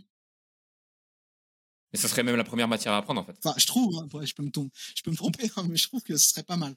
Mais 1.92 2.00
ça 2.00 2.08
serait 2.08 2.24
même 2.24 2.36
la 2.36 2.44
première 2.44 2.68
matière 2.68 2.94
à 2.94 2.98
apprendre, 2.98 3.22
en 3.22 3.24
fait. 3.24 3.38
Enfin, 3.44 3.54
je 3.58 3.68
trouve, 3.68 3.96
hein, 3.98 4.08
je, 4.24 4.34
peux 4.34 4.44
me 4.44 4.52
je 4.96 5.04
peux 5.04 5.12
me 5.12 5.16
tromper, 5.16 5.50
hein, 5.56 5.66
mais 5.70 5.78
je 5.78 5.88
trouve 5.88 6.02
que 6.02 6.18
ce 6.18 6.30
serait 6.30 6.44
pas 6.44 6.58
mal. 6.58 6.76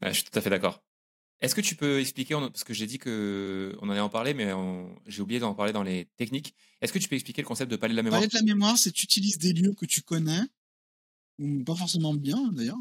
je 0.00 0.12
suis 0.12 0.24
tout 0.24 0.38
à 0.38 0.40
fait 0.40 0.50
d'accord. 0.50 0.82
Est-ce 1.42 1.54
que 1.54 1.60
tu 1.60 1.74
peux 1.74 2.00
expliquer, 2.00 2.34
parce 2.34 2.64
que 2.64 2.72
j'ai 2.72 2.86
dit 2.86 2.98
qu'on 2.98 3.76
en 3.80 3.90
allait 3.90 4.00
en 4.00 4.08
parler, 4.08 4.32
mais 4.32 4.52
j'ai 5.06 5.20
oublié 5.20 5.40
d'en 5.40 5.54
parler 5.54 5.72
dans 5.72 5.82
les 5.82 6.06
techniques. 6.16 6.54
Est-ce 6.80 6.92
que 6.92 6.98
tu 6.98 7.08
peux 7.08 7.16
expliquer 7.16 7.42
le 7.42 7.48
concept 7.48 7.70
de 7.70 7.76
palais 7.76 7.92
de 7.92 7.96
la 7.96 8.04
mémoire? 8.04 8.20
Palais 8.20 8.28
de 8.28 8.34
la 8.36 8.42
mémoire, 8.42 8.78
c'est 8.78 8.92
tu 8.92 9.04
utilises 9.04 9.38
des 9.38 9.52
lieux 9.52 9.74
que 9.74 9.84
tu 9.84 10.02
connais, 10.02 10.42
ou 11.38 11.64
pas 11.64 11.74
forcément 11.74 12.14
bien 12.14 12.40
d'ailleurs, 12.52 12.78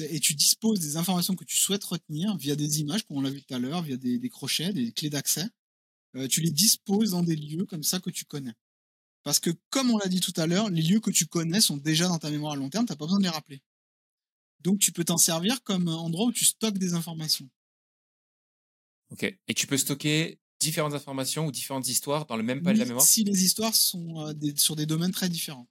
et 0.00 0.20
tu 0.20 0.34
disposes 0.34 0.80
des 0.80 0.96
informations 0.96 1.36
que 1.36 1.44
tu 1.44 1.56
souhaites 1.56 1.84
retenir 1.84 2.36
via 2.36 2.56
des 2.56 2.80
images, 2.80 3.04
comme 3.04 3.18
on 3.18 3.20
l'a 3.20 3.30
vu 3.30 3.42
tout 3.42 3.54
à 3.54 3.58
l'heure, 3.58 3.82
via 3.82 3.96
des, 3.96 4.28
crochets, 4.28 4.72
des 4.72 4.92
clés 4.92 5.10
d'accès. 5.10 5.46
Euh, 6.16 6.26
tu 6.26 6.40
les 6.40 6.50
disposes 6.50 7.10
dans 7.10 7.22
des 7.22 7.36
lieux 7.36 7.64
comme 7.64 7.82
ça 7.82 8.00
que 8.00 8.10
tu 8.10 8.24
connais. 8.24 8.54
Parce 9.22 9.38
que, 9.38 9.50
comme 9.70 9.90
on 9.90 9.98
l'a 9.98 10.08
dit 10.08 10.20
tout 10.20 10.32
à 10.36 10.46
l'heure, 10.46 10.70
les 10.70 10.82
lieux 10.82 11.00
que 11.00 11.10
tu 11.10 11.26
connais 11.26 11.60
sont 11.60 11.76
déjà 11.76 12.08
dans 12.08 12.18
ta 12.18 12.30
mémoire 12.30 12.54
à 12.54 12.56
long 12.56 12.70
terme, 12.70 12.86
tu 12.86 12.92
n'as 12.92 12.96
pas 12.96 13.04
besoin 13.04 13.18
de 13.18 13.24
les 13.24 13.30
rappeler. 13.30 13.62
Donc 14.60 14.78
tu 14.80 14.90
peux 14.90 15.04
t'en 15.04 15.18
servir 15.18 15.62
comme 15.62 15.88
endroit 15.88 16.26
où 16.26 16.32
tu 16.32 16.44
stockes 16.44 16.78
des 16.78 16.94
informations. 16.94 17.48
Ok. 19.10 19.22
Et 19.22 19.54
tu 19.54 19.66
peux 19.66 19.76
stocker 19.76 20.40
différentes 20.58 20.94
informations 20.94 21.46
ou 21.46 21.52
différentes 21.52 21.88
histoires 21.88 22.26
dans 22.26 22.36
le 22.36 22.42
même 22.42 22.62
palais 22.62 22.74
de 22.74 22.80
la 22.80 22.86
mémoire? 22.86 23.06
Si 23.06 23.24
les 23.24 23.44
histoires 23.44 23.74
sont 23.74 24.26
euh, 24.26 24.34
sur 24.56 24.76
des 24.76 24.86
domaines 24.86 25.12
très 25.12 25.28
différents. 25.28 25.68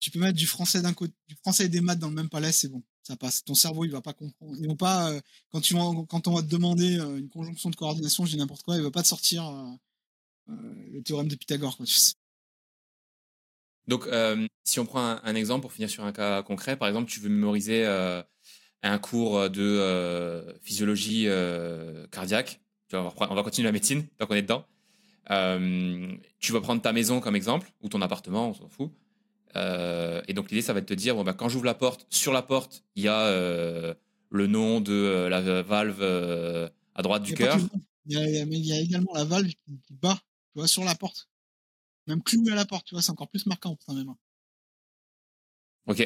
Tu 0.00 0.10
peux 0.10 0.20
mettre 0.20 0.38
du 0.38 0.46
français 0.46 0.80
d'un 0.80 0.94
côté, 0.94 1.12
du 1.26 1.34
français 1.36 1.66
et 1.66 1.68
des 1.68 1.80
maths 1.80 1.98
dans 1.98 2.08
le 2.08 2.14
même 2.14 2.28
palais, 2.28 2.52
c'est 2.52 2.68
bon, 2.68 2.82
ça 3.08 3.16
passe. 3.16 3.44
Ton 3.44 3.54
cerveau, 3.54 3.84
il 3.84 3.90
va 3.90 4.00
pas 4.00 4.12
comprendre. 4.12 4.56
Ils 4.60 4.68
vont 4.68 4.76
pas 4.76 5.10
euh, 5.10 5.20
quand 5.50 5.60
tu 5.60 5.74
quand 5.74 6.28
on 6.28 6.34
va 6.34 6.42
te 6.42 6.48
demander 6.48 6.98
euh, 6.98 7.18
une 7.18 7.28
conjonction 7.28 7.70
de 7.70 7.76
coordination, 7.76 8.24
je 8.24 8.32
dis 8.32 8.36
n'importe 8.36 8.62
quoi, 8.62 8.76
il 8.76 8.82
va 8.82 8.90
pas 8.90 9.02
te 9.02 9.08
sortir 9.08 9.50
le 10.46 11.02
théorème 11.02 11.28
de 11.28 11.36
Pythagore. 11.36 11.76
Quoi. 11.76 11.86
Donc, 13.88 14.06
euh, 14.06 14.46
si 14.64 14.78
on 14.78 14.86
prend 14.86 15.18
un, 15.22 15.34
exemple 15.34 15.62
pour 15.62 15.72
finir 15.72 15.88
sur 15.88 16.04
un 16.04 16.12
cas 16.12 16.42
concret, 16.42 16.76
par 16.76 16.88
exemple, 16.88 17.10
tu 17.10 17.20
veux 17.20 17.30
mémoriser 17.30 17.86
euh, 17.86 18.22
un 18.82 18.98
cours 18.98 19.48
de 19.48 19.62
euh, 19.62 20.52
physiologie 20.60 21.26
cardiaque. 22.12 22.60
on, 22.92 23.08
va, 23.34 23.42
continuer 23.42 23.66
la 23.66 23.72
médecine 23.72 24.06
tant 24.18 24.26
qu'on 24.26 24.34
est 24.34 24.42
dedans. 24.42 24.66
tu 26.38 26.52
vas 26.52 26.60
prendre 26.60 26.82
ta 26.82 26.92
maison 26.92 27.20
comme 27.20 27.34
exemple 27.34 27.72
ou 27.80 27.88
ton 27.88 28.02
appartement, 28.02 28.50
on 28.50 28.54
s'en 28.54 28.68
fout. 28.68 28.92
Et 29.54 30.32
donc 30.34 30.50
l'idée, 30.50 30.62
ça 30.62 30.72
va 30.72 30.80
être 30.80 30.88
de 30.88 30.94
te 30.94 30.98
dire 30.98 31.14
bon, 31.14 31.24
bah, 31.24 31.32
quand 31.32 31.48
j'ouvre 31.48 31.64
la 31.64 31.74
porte, 31.74 32.06
sur 32.10 32.32
la 32.32 32.42
porte, 32.42 32.84
il 32.96 33.04
y 33.04 33.08
a 33.08 33.94
le 34.30 34.46
nom 34.46 34.80
de 34.80 35.26
la 35.28 35.62
valve 35.62 36.02
à 36.94 37.02
droite 37.02 37.22
du 37.22 37.34
cœur. 37.34 37.58
Il, 38.06 38.16
il, 38.16 38.66
y 38.66 38.72
a 38.72 38.80
également 38.80 39.12
la 39.14 39.24
valve 39.24 39.48
qui 39.48 39.80
bat 39.90 40.18
tu 40.52 40.58
vois, 40.58 40.66
sur 40.66 40.84
la 40.84 40.94
porte. 40.94 41.28
Même 42.06 42.22
cloué 42.22 42.52
à 42.52 42.54
la 42.54 42.64
porte, 42.64 42.86
tu 42.86 42.94
vois, 42.94 43.02
c'est 43.02 43.10
encore 43.10 43.28
plus 43.28 43.44
marquant 43.46 43.76
pour 43.76 43.84
ta 43.84 43.92
mémoire. 43.92 44.16
Ok. 45.86 46.00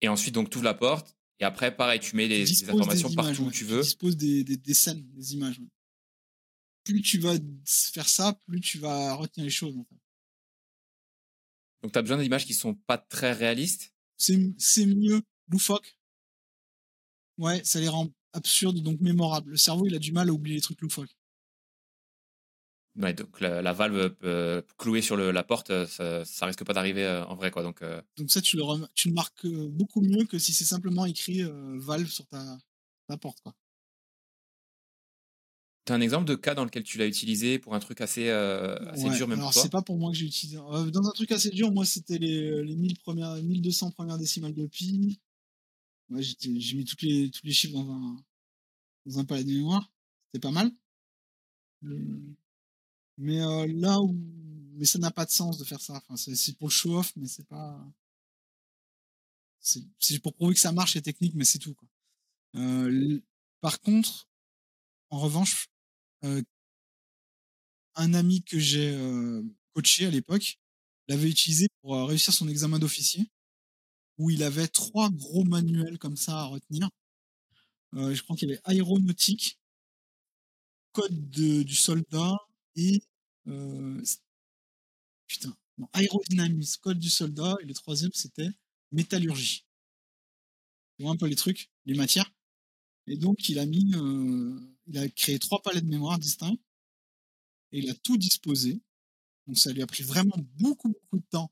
Et 0.00 0.08
ensuite, 0.08 0.34
donc, 0.34 0.50
tu 0.50 0.56
ouvres 0.56 0.64
la 0.64 0.74
porte. 0.74 1.16
Et 1.38 1.44
après, 1.44 1.74
pareil, 1.74 2.00
tu 2.00 2.16
mets 2.16 2.28
des, 2.28 2.68
informations 2.68 3.12
partout 3.14 3.44
où 3.44 3.50
tu 3.50 3.64
veux. 3.64 3.80
Tu 3.80 3.84
disposes 3.84 4.16
des, 4.16 4.44
des, 4.44 4.74
scènes, 4.74 5.08
des 5.12 5.34
images. 5.34 5.60
Plus 6.84 7.02
tu 7.02 7.18
vas 7.18 7.34
faire 7.64 8.08
ça, 8.08 8.32
plus 8.46 8.60
tu 8.60 8.78
vas 8.78 9.14
retenir 9.14 9.44
les 9.44 9.50
choses. 9.50 9.76
Donc, 11.82 11.92
tu 11.92 11.98
as 11.98 12.02
besoin 12.02 12.18
d'images 12.18 12.46
qui 12.46 12.54
sont 12.54 12.74
pas 12.74 12.98
très 12.98 13.32
réalistes 13.32 13.92
C'est 14.16 14.86
mieux. 14.86 15.22
Loufoque. 15.48 15.98
Ouais, 17.38 17.62
ça 17.64 17.80
les 17.80 17.88
rend 17.88 18.08
absurde, 18.32 18.78
donc 18.80 19.00
mémorable. 19.00 19.50
Le 19.50 19.56
cerveau, 19.56 19.86
il 19.86 19.94
a 19.94 19.98
du 19.98 20.12
mal 20.12 20.28
à 20.28 20.32
oublier 20.32 20.56
les 20.56 20.62
trucs 20.62 20.80
loufoques. 20.80 21.14
Ouais, 22.94 23.14
donc 23.14 23.40
la, 23.40 23.62
la 23.62 23.72
valve 23.72 24.14
euh, 24.22 24.60
clouée 24.76 25.00
sur 25.00 25.16
le, 25.16 25.30
la 25.30 25.42
porte, 25.42 25.70
euh, 25.70 25.86
ça, 25.86 26.26
ça 26.26 26.44
risque 26.44 26.62
pas 26.62 26.74
d'arriver 26.74 27.04
euh, 27.04 27.24
en 27.24 27.34
vrai, 27.34 27.50
quoi. 27.50 27.62
Donc, 27.62 27.80
euh, 27.80 28.02
Donc 28.18 28.30
ça, 28.30 28.42
tu 28.42 28.58
le, 28.58 28.62
tu 28.94 29.08
le 29.08 29.14
marques 29.14 29.46
euh, 29.46 29.68
beaucoup 29.70 30.02
mieux 30.02 30.26
que 30.26 30.38
si 30.38 30.52
c'est 30.52 30.66
simplement 30.66 31.06
écrit 31.06 31.42
euh, 31.42 31.78
Valve 31.78 32.08
sur 32.08 32.26
ta, 32.26 32.58
ta 33.08 33.16
porte. 33.16 33.40
Quoi. 33.40 33.54
T'as 35.84 35.94
un 35.94 36.00
exemple 36.00 36.26
de 36.26 36.34
cas 36.34 36.54
dans 36.54 36.64
lequel 36.64 36.84
tu 36.84 36.98
l'as 36.98 37.06
utilisé 37.06 37.58
pour 37.58 37.74
un 37.74 37.80
truc 37.80 38.00
assez, 38.00 38.28
euh, 38.28 38.76
assez 38.90 39.04
Ouais, 39.04 39.16
dur, 39.16 39.28
même 39.28 39.38
alors 39.38 39.52
c'est 39.52 39.70
pas 39.70 39.82
pour 39.82 39.98
moi 39.98 40.10
que 40.10 40.16
j'ai 40.16 40.26
utilisé. 40.26 40.58
Euh, 40.58 40.90
dans 40.90 41.08
un 41.08 41.12
truc 41.12 41.32
assez 41.32 41.50
dur, 41.50 41.72
moi 41.72 41.84
c'était 41.84 42.18
les, 42.18 42.62
les 42.62 42.76
1000 42.76 42.98
premières, 43.00 43.34
1200 43.36 43.90
premières 43.90 44.18
décimales 44.18 44.54
de 44.54 44.66
pi. 44.66 45.18
J'ai 46.18 46.76
mis 46.76 46.84
toutes 46.84 47.02
les, 47.02 47.30
tous 47.30 47.44
les 47.44 47.52
chiffres 47.52 47.74
dans 47.74 47.90
un, 47.90 48.16
dans 49.06 49.18
un 49.18 49.24
palais 49.24 49.44
de 49.44 49.50
mémoire. 49.50 49.90
C'était 50.26 50.46
pas 50.46 50.50
mal. 50.50 50.70
Euh, 51.84 52.34
Mais 53.18 53.40
euh, 53.40 53.66
là 53.74 54.00
où. 54.00 54.14
Mais 54.74 54.84
ça 54.86 54.98
n'a 54.98 55.10
pas 55.10 55.26
de 55.26 55.30
sens 55.30 55.58
de 55.58 55.64
faire 55.64 55.80
ça. 55.80 55.94
Enfin, 55.94 56.16
c'est 56.16 56.34
c'est 56.34 56.56
pour 56.56 56.68
le 56.68 56.72
show-off, 56.72 57.12
mais 57.16 57.26
c'est 57.26 57.46
pas. 57.46 57.78
C'est 59.60 59.82
c'est 59.98 60.18
pour 60.18 60.34
prouver 60.34 60.54
que 60.54 60.60
ça 60.60 60.72
marche 60.72 60.94
les 60.94 61.02
techniques, 61.02 61.34
mais 61.34 61.44
c'est 61.44 61.58
tout. 61.58 61.74
Quoi. 61.74 61.88
Euh, 62.56 63.20
par 63.60 63.80
contre, 63.80 64.28
en 65.12 65.20
revanche, 65.20 65.68
euh, 66.24 66.42
un 67.94 68.14
ami 68.14 68.42
que 68.42 68.58
j'ai 68.58 68.90
euh, 68.94 69.42
coaché 69.74 70.06
à 70.06 70.10
l'époque 70.10 70.58
l'avait 71.08 71.30
utilisé 71.30 71.68
pour 71.80 71.96
euh, 71.96 72.04
réussir 72.04 72.32
son 72.32 72.48
examen 72.48 72.78
d'officier, 72.78 73.26
où 74.18 74.30
il 74.30 74.42
avait 74.42 74.68
trois 74.68 75.10
gros 75.10 75.44
manuels 75.44 75.98
comme 75.98 76.16
ça 76.16 76.40
à 76.40 76.44
retenir. 76.46 76.90
Je 77.94 78.20
crois 78.22 78.36
qu'il 78.36 78.50
y 78.50 78.52
avait 78.52 78.60
aéronautique, 78.64 79.58
code 80.92 81.30
de- 81.30 81.62
du 81.64 81.74
soldat 81.74 82.34
et 82.76 83.02
putain, 85.26 85.52
non, 85.78 85.88
aérodynamisme, 85.94 86.80
code 86.80 86.98
du 87.00 87.10
soldat 87.10 87.56
et 87.60 87.64
le 87.64 87.74
troisième 87.74 88.12
c'était 88.14 88.50
métallurgie. 88.92 89.66
Un 91.04 91.16
peu 91.16 91.26
les 91.26 91.36
trucs, 91.36 91.68
les 91.84 91.94
matières. 91.94 92.30
Et 93.08 93.16
donc 93.18 93.48
il 93.48 93.58
a 93.60 93.66
mis, 93.66 93.94
il 94.86 94.98
a 94.98 95.08
créé 95.08 95.38
trois 95.38 95.62
palais 95.62 95.80
de 95.80 95.88
mémoire 95.88 96.18
distincts 96.18 96.56
et 97.72 97.78
il 97.78 97.90
a 97.90 97.94
tout 97.94 98.16
disposé. 98.16 98.80
Donc 99.46 99.58
ça 99.58 99.72
lui 99.72 99.82
a 99.82 99.86
pris 99.86 100.02
vraiment 100.02 100.36
beaucoup 100.58 100.88
beaucoup 100.88 101.18
de 101.18 101.26
temps, 101.30 101.50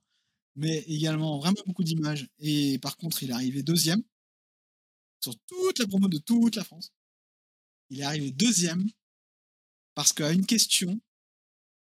mais 0.56 0.78
également 0.86 1.38
vraiment 1.38 1.62
beaucoup 1.66 1.84
d'images. 1.84 2.28
Et 2.38 2.78
par 2.78 2.96
contre 2.96 3.22
il 3.22 3.30
est 3.30 3.34
arrivé 3.34 3.62
deuxième 3.62 4.02
sur 5.20 5.36
toute 5.46 5.78
la 5.78 5.86
promo 5.86 6.08
de 6.08 6.18
toute 6.18 6.56
la 6.56 6.64
France. 6.64 6.92
Il 7.90 8.00
est 8.00 8.04
arrivé 8.04 8.30
deuxième 8.30 8.88
parce 9.94 10.12
qu'à 10.12 10.32
une 10.32 10.46
question, 10.46 11.00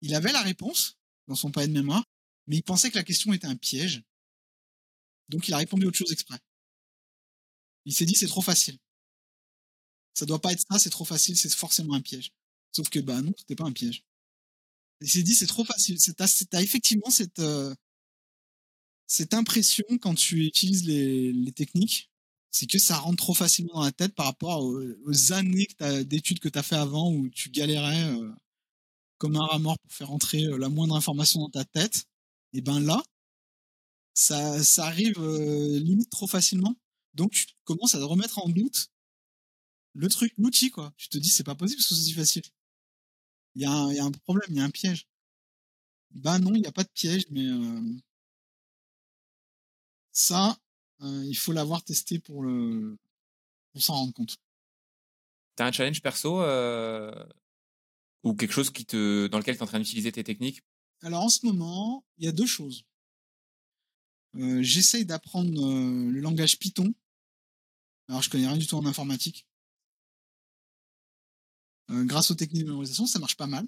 il 0.01 0.15
avait 0.15 0.31
la 0.31 0.41
réponse 0.41 0.97
dans 1.27 1.35
son 1.35 1.51
palais 1.51 1.67
de 1.67 1.73
mémoire, 1.73 2.03
mais 2.47 2.57
il 2.57 2.63
pensait 2.63 2.89
que 2.89 2.97
la 2.97 3.03
question 3.03 3.33
était 3.33 3.47
un 3.47 3.55
piège. 3.55 4.01
Donc 5.27 5.47
il 5.47 5.53
a 5.53 5.57
répondu 5.57 5.85
autre 5.85 5.97
chose 5.97 6.11
exprès. 6.11 6.39
Il 7.85 7.93
s'est 7.93 8.05
dit 8.05 8.15
c'est 8.15 8.27
trop 8.27 8.41
facile. 8.41 8.77
Ça 10.13 10.25
doit 10.25 10.41
pas 10.41 10.51
être 10.51 10.65
ça, 10.69 10.79
c'est 10.79 10.89
trop 10.89 11.05
facile, 11.05 11.37
c'est 11.37 11.53
forcément 11.53 11.93
un 11.93 12.01
piège. 12.01 12.31
Sauf 12.71 12.89
que 12.89 12.99
bah 12.99 13.21
non, 13.21 13.33
c'était 13.37 13.55
pas 13.55 13.65
un 13.65 13.71
piège. 13.71 14.03
Il 15.01 15.09
s'est 15.09 15.23
dit 15.23 15.35
c'est 15.35 15.47
trop 15.47 15.63
facile. 15.65 15.97
T'as, 16.15 16.61
effectivement 16.61 17.09
cette 17.09 17.39
euh, 17.39 17.73
cette 19.07 19.33
impression 19.33 19.85
quand 20.01 20.15
tu 20.15 20.45
utilises 20.45 20.85
les, 20.85 21.51
techniques, 21.53 22.11
c'est 22.51 22.67
que 22.67 22.79
ça 22.79 22.97
rentre 22.97 23.17
trop 23.17 23.33
facilement 23.33 23.73
dans 23.75 23.83
la 23.83 23.91
tête 23.91 24.13
par 24.15 24.25
rapport 24.27 24.63
aux, 24.63 24.81
aux 25.05 25.33
années 25.33 25.67
d'études 26.05 26.39
que 26.39 26.49
tu 26.49 26.59
as 26.59 26.63
fait 26.63 26.75
avant 26.75 27.11
où 27.11 27.29
tu 27.29 27.49
galérais 27.49 28.03
euh, 28.03 28.31
comme 29.17 29.35
un 29.35 29.45
rat 29.45 29.59
mort 29.59 29.79
pour 29.79 29.91
faire 29.93 30.11
entrer 30.11 30.43
euh, 30.45 30.57
la 30.57 30.69
moindre 30.69 30.95
information 30.95 31.41
dans 31.41 31.49
ta 31.49 31.65
tête. 31.65 32.05
Et 32.53 32.61
ben 32.61 32.79
là, 32.79 33.01
ça, 34.13 34.63
ça 34.63 34.85
arrive 34.85 35.19
limite 35.77 36.09
trop 36.09 36.27
facilement. 36.27 36.75
Donc 37.13 37.31
tu 37.31 37.45
commences 37.63 37.95
à 37.95 38.03
remettre 38.05 38.39
en 38.39 38.49
doute 38.49 38.89
le 39.93 40.07
truc, 40.09 40.33
l'outil 40.37 40.71
quoi. 40.71 40.91
Tu 40.97 41.09
te 41.09 41.17
dis 41.19 41.29
c'est 41.29 41.43
pas 41.43 41.55
possible 41.55 41.77
que 41.81 41.87
ce 41.87 41.93
soit 41.95 42.03
si 42.03 42.13
facile. 42.13 42.43
Il 43.53 43.61
y, 43.61 43.65
a 43.65 43.71
un- 43.71 43.91
il 43.91 43.95
y 43.97 43.99
a 43.99 44.05
un 44.05 44.09
problème, 44.11 44.49
il 44.49 44.55
y 44.57 44.59
a 44.59 44.63
un 44.63 44.71
piège. 44.71 45.07
Ben 46.11 46.37
non, 46.37 46.53
il 46.53 46.61
n'y 46.61 46.67
a 46.67 46.71
pas 46.71 46.83
de 46.83 46.89
piège, 46.89 47.25
mais 47.31 47.45
euh, 47.47 47.81
ça, 50.11 50.57
euh, 51.01 51.25
il 51.25 51.35
faut 51.35 51.51
l'avoir 51.51 51.83
testé 51.83 52.19
pour 52.19 52.43
le 52.43 52.97
pour 53.73 53.81
s'en 53.83 53.95
rendre 53.95 54.13
compte. 54.13 54.37
t'as 55.55 55.67
un 55.67 55.71
challenge 55.71 56.01
perso 56.01 56.41
euh, 56.41 57.11
ou 58.23 58.33
quelque 58.33 58.51
chose 58.53 58.69
qui 58.69 58.85
te, 58.85 59.27
dans 59.27 59.37
lequel 59.39 59.55
tu 59.55 59.59
es 59.59 59.63
en 59.63 59.67
train 59.67 59.79
d'utiliser 59.79 60.11
tes 60.11 60.23
techniques? 60.23 60.61
Alors 61.01 61.23
en 61.23 61.29
ce 61.29 61.45
moment, 61.45 62.05
il 62.17 62.25
y 62.25 62.27
a 62.27 62.31
deux 62.31 62.45
choses. 62.45 62.85
J'essaye 64.61 65.05
d'apprendre 65.05 65.51
le 65.51 66.19
langage 66.19 66.57
Python. 66.59 66.93
Alors 68.07 68.21
je 68.21 68.29
connais 68.29 68.47
rien 68.47 68.57
du 68.57 68.67
tout 68.67 68.75
en 68.75 68.85
informatique. 68.85 69.47
Euh, 71.89 72.03
grâce 72.05 72.31
aux 72.31 72.35
techniques 72.35 72.63
de 72.63 72.69
mémorisation, 72.69 73.07
ça 73.07 73.19
marche 73.19 73.37
pas 73.37 73.47
mal. 73.47 73.67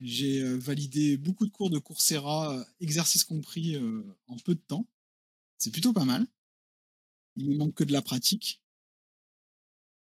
J'ai 0.00 0.42
euh, 0.42 0.56
validé 0.56 1.16
beaucoup 1.16 1.46
de 1.46 1.50
cours 1.50 1.70
de 1.70 1.78
Coursera, 1.78 2.52
euh, 2.52 2.64
exercices 2.80 3.24
compris, 3.24 3.76
en 4.28 4.36
peu 4.38 4.54
de 4.54 4.60
temps. 4.60 4.86
C'est 5.58 5.70
plutôt 5.70 5.92
pas 5.92 6.04
mal. 6.04 6.26
Il 7.36 7.50
me 7.50 7.56
manque 7.56 7.74
que 7.74 7.84
de 7.84 7.92
la 7.92 8.02
pratique. 8.02 8.60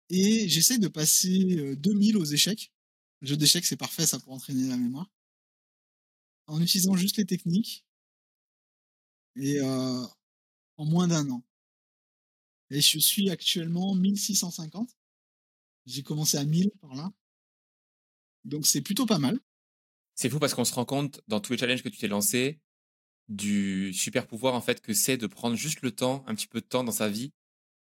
Et 0.09 0.47
j'essaie 0.47 0.77
de 0.77 0.87
passer 0.87 1.57
euh, 1.57 1.75
2000 1.75 2.17
aux 2.17 2.25
échecs. 2.25 2.71
Le 3.21 3.27
jeu 3.27 3.37
d'échecs, 3.37 3.65
c'est 3.65 3.77
parfait, 3.77 4.05
ça 4.05 4.19
pour 4.19 4.33
entraîner 4.33 4.67
la 4.67 4.77
mémoire. 4.77 5.09
En 6.47 6.61
utilisant 6.61 6.95
juste 6.95 7.17
les 7.17 7.25
techniques. 7.25 7.85
Et 9.35 9.59
euh, 9.59 10.05
en 10.77 10.85
moins 10.85 11.07
d'un 11.07 11.29
an. 11.29 11.43
Et 12.69 12.81
je 12.81 12.99
suis 12.99 13.29
actuellement 13.29 13.95
1650. 13.95 14.95
J'ai 15.85 16.03
commencé 16.03 16.37
à 16.37 16.43
1000 16.45 16.71
par 16.81 16.93
là. 16.95 17.11
Donc 18.45 18.65
c'est 18.65 18.81
plutôt 18.81 19.05
pas 19.05 19.19
mal. 19.19 19.39
C'est 20.15 20.29
fou 20.29 20.39
parce 20.39 20.53
qu'on 20.53 20.65
se 20.65 20.73
rend 20.73 20.85
compte 20.85 21.21
dans 21.27 21.39
tous 21.39 21.53
les 21.53 21.57
challenges 21.59 21.81
que 21.83 21.89
tu 21.89 21.97
t'es 21.97 22.07
lancé 22.07 22.59
du 23.29 23.93
super 23.93 24.27
pouvoir 24.27 24.53
en 24.53 24.61
fait 24.61 24.81
que 24.81 24.93
c'est 24.93 25.17
de 25.17 25.27
prendre 25.27 25.55
juste 25.55 25.81
le 25.81 25.91
temps, 25.91 26.23
un 26.27 26.35
petit 26.35 26.47
peu 26.47 26.59
de 26.61 26.65
temps 26.65 26.83
dans 26.83 26.91
sa 26.91 27.09
vie, 27.09 27.31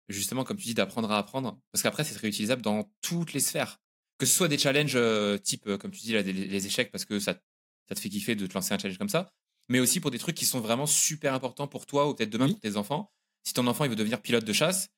justement 0.09 0.45
comme 0.45 0.57
tu 0.57 0.65
dis 0.65 0.75
d'apprendre 0.75 1.11
à 1.11 1.19
apprendre, 1.19 1.59
parce 1.73 1.83
qu'après 1.83 2.05
c'est 2.05 2.17
réutilisable 2.19 2.61
dans 2.61 2.91
toutes 3.03 3.33
les 3.33 3.41
sphères, 3.41 3.79
que 4.19 4.27
ce 4.27 4.35
soit 4.35 4.49
des 4.49 4.59
challenges 4.59 4.97
euh, 4.97 5.39
type 5.39 5.67
euh, 5.69 5.79
comme 5.79 5.93
tu 5.93 6.01
dis 6.01 6.13
là 6.13 6.23
des- 6.25 6.33
les 6.33 6.67
échecs 6.67 6.91
parce 6.91 7.05
que 7.05 7.21
ça 7.21 7.41
ça 7.89 7.95
te 7.95 8.01
fait 8.01 8.09
kiffer 8.11 8.35
de 8.35 8.47
te 8.47 8.53
lancer 8.53 8.75
un 8.75 8.79
challenge 8.79 8.99
comme 8.99 9.09
ça, 9.09 9.33
mais 9.69 9.81
aussi 9.81 10.01
pour 10.01 10.11
des 10.11 10.19
trucs 10.19 10.37
qui 10.37 10.45
sont 10.45 10.61
vraiment 10.61 10.87
super 10.87 11.33
importants 11.33 11.69
pour 11.69 11.87
toi 11.87 12.09
ou 12.09 12.15
peut-être 12.15 12.29
demain 12.31 12.47
Oui. 12.47 12.53
pour 12.53 12.61
tes 12.61 12.77
enfants. 12.77 13.11
Si 13.45 13.55
ton 13.55 13.67
enfant 13.67 13.85
il 13.85 13.91
veut 13.91 13.97
devenir 13.97 14.21
pilote 14.21 14.45
de 14.45 14.53
chasse, 14.53 14.89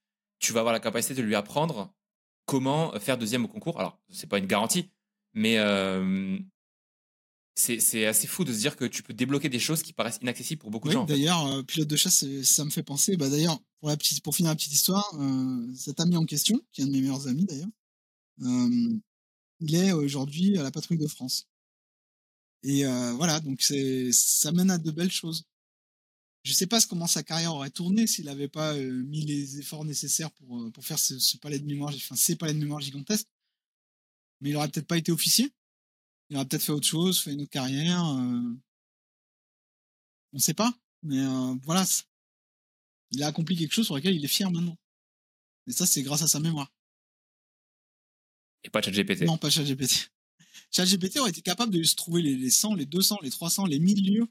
tu 0.41 0.53
vas 0.53 0.61
avoir 0.61 0.73
la 0.73 0.81
capacité 0.81 1.15
de 1.15 1.23
lui 1.23 1.37
apprendre 1.37 1.93
comment 2.51 2.99
faire 2.99 3.17
deuxième 3.17 3.45
au 3.45 3.49
concours. 3.49 3.79
Alors 3.79 3.99
c'est 4.11 4.27
pas 4.27 4.39
une 4.39 4.47
garantie, 4.47 4.91
mais 5.35 5.59
euh, 5.59 6.37
c'est 7.55 8.07
assez 8.07 8.27
fou 8.27 8.45
de 8.45 8.53
se 8.53 8.59
dire 8.59 8.77
que 8.77 8.85
tu 8.85 9.05
peux 9.05 9.15
débloquer 9.15 9.49
des 9.49 9.61
choses 9.61 9.83
qui 9.83 9.93
paraissent 9.93 10.19
inaccessibles 10.21 10.61
pour 10.61 10.71
beaucoup 10.71 10.89
Oui, 10.89 10.95
de 10.95 10.99
gens. 10.99 11.05
d'ailleurs, 11.05 11.47
euh, 11.47 11.63
pilote 11.63 11.89
de 11.89 11.97
chasse, 11.97 12.25
ça 12.43 12.65
me 12.65 12.71
fait 12.71 12.83
penser. 12.83 13.17
Bah, 13.17 13.29
d'ailleurs, 13.29 13.61
pour, 13.79 13.89
la 13.89 13.97
petite, 13.97 14.23
pour 14.25 14.35
finir 14.35 14.51
la 14.51 14.57
petite 14.57 14.73
histoire, 14.73 15.09
euh, 15.21 15.73
cet 15.77 16.01
ami 16.01 16.17
en 16.17 16.25
question, 16.25 16.61
qui 16.73 16.81
est 16.81 16.85
un 16.85 16.89
de 16.89 16.93
mes 16.93 17.01
meilleurs 17.01 17.29
amis 17.29 17.45
d'ailleurs, 17.45 17.69
il 19.61 19.75
est 19.75 19.93
aujourd'hui 19.93 20.57
à 20.59 20.63
la 20.63 20.71
patrouille 20.71 20.99
de 20.99 21.07
France. 21.07 21.47
Et 22.63 22.85
voilà, 22.85 23.39
donc 23.41 23.63
c'est, 23.63 24.11
ça 24.13 24.51
mène 24.51 24.71
à 24.71 24.79
de 24.79 24.91
belles 24.91 25.13
choses. 25.13 25.45
Je 26.43 26.53
sais 26.55 26.67
pas 26.67 26.81
comment 26.83 27.07
sa 27.07 27.23
carrière 27.23 27.55
aurait 27.55 27.71
tourné 27.71 28.07
s'il 28.07 28.25
n'avait 28.25 28.49
pas 28.49 28.75
euh, 28.75 29.03
mis 29.05 29.21
les 29.27 29.59
efforts 29.59 29.85
nécessaires 29.85 30.31
pour, 30.33 30.59
euh, 30.61 30.71
pour 30.71 30.85
faire 30.85 30.99
ce, 30.99 31.19
ce 31.19 31.37
palais 31.37 31.59
de 31.59 31.67
mémoire, 31.67 31.93
enfin 31.95 32.17
ces 32.17 32.37
palais 32.37 32.55
de 32.55 32.59
mémoire 32.59 32.81
gigantesques. 32.81 33.29
Mais 34.41 34.51
il 34.51 34.57
aurait 34.57 34.69
peut-être 34.71 34.87
pas 34.87 34.97
été 34.97 35.13
officier. 35.13 35.53
Il 36.31 36.37
aurait 36.37 36.47
peut-être 36.47 36.63
fait 36.63 36.73
autre 36.73 36.87
chose, 36.87 37.21
fait 37.21 37.33
une 37.35 37.43
autre 37.43 37.51
carrière. 37.51 38.05
euh, 38.07 38.57
On 40.33 40.39
sait 40.39 40.55
pas. 40.55 40.73
Mais 41.03 41.19
euh, 41.19 41.55
voilà, 41.65 41.85
il 43.11 43.23
a 43.23 43.27
accompli 43.27 43.57
quelque 43.57 43.73
chose 43.73 43.87
sur 43.87 43.97
lequel 43.97 44.15
il 44.15 44.25
est 44.25 44.29
fier 44.29 44.51
maintenant. 44.51 44.79
Et 45.67 45.73
ça, 45.73 45.85
c'est 45.85 46.03
grâce 46.03 46.23
à 46.23 46.27
sa 46.29 46.41
mémoire. 46.41 46.73
Et 48.65 48.71
pas 48.71 48.81
ChatGPT. 48.81 49.23
Non, 49.23 49.37
pas 49.39 49.51
ChatGPT. 49.51 50.11
ChatGPT 50.71 51.19
aurait 51.19 51.31
été 51.31 51.43
capable 51.43 51.73
de 51.73 51.83
se 51.83 51.97
trouver 51.97 52.23
les, 52.23 52.35
les 52.37 52.51
100, 52.51 52.75
les 52.75 52.87
200, 52.87 53.19
les 53.23 53.31
300, 53.31 53.67
les 53.67 53.79
1000 53.79 54.15
lieux. 54.15 54.27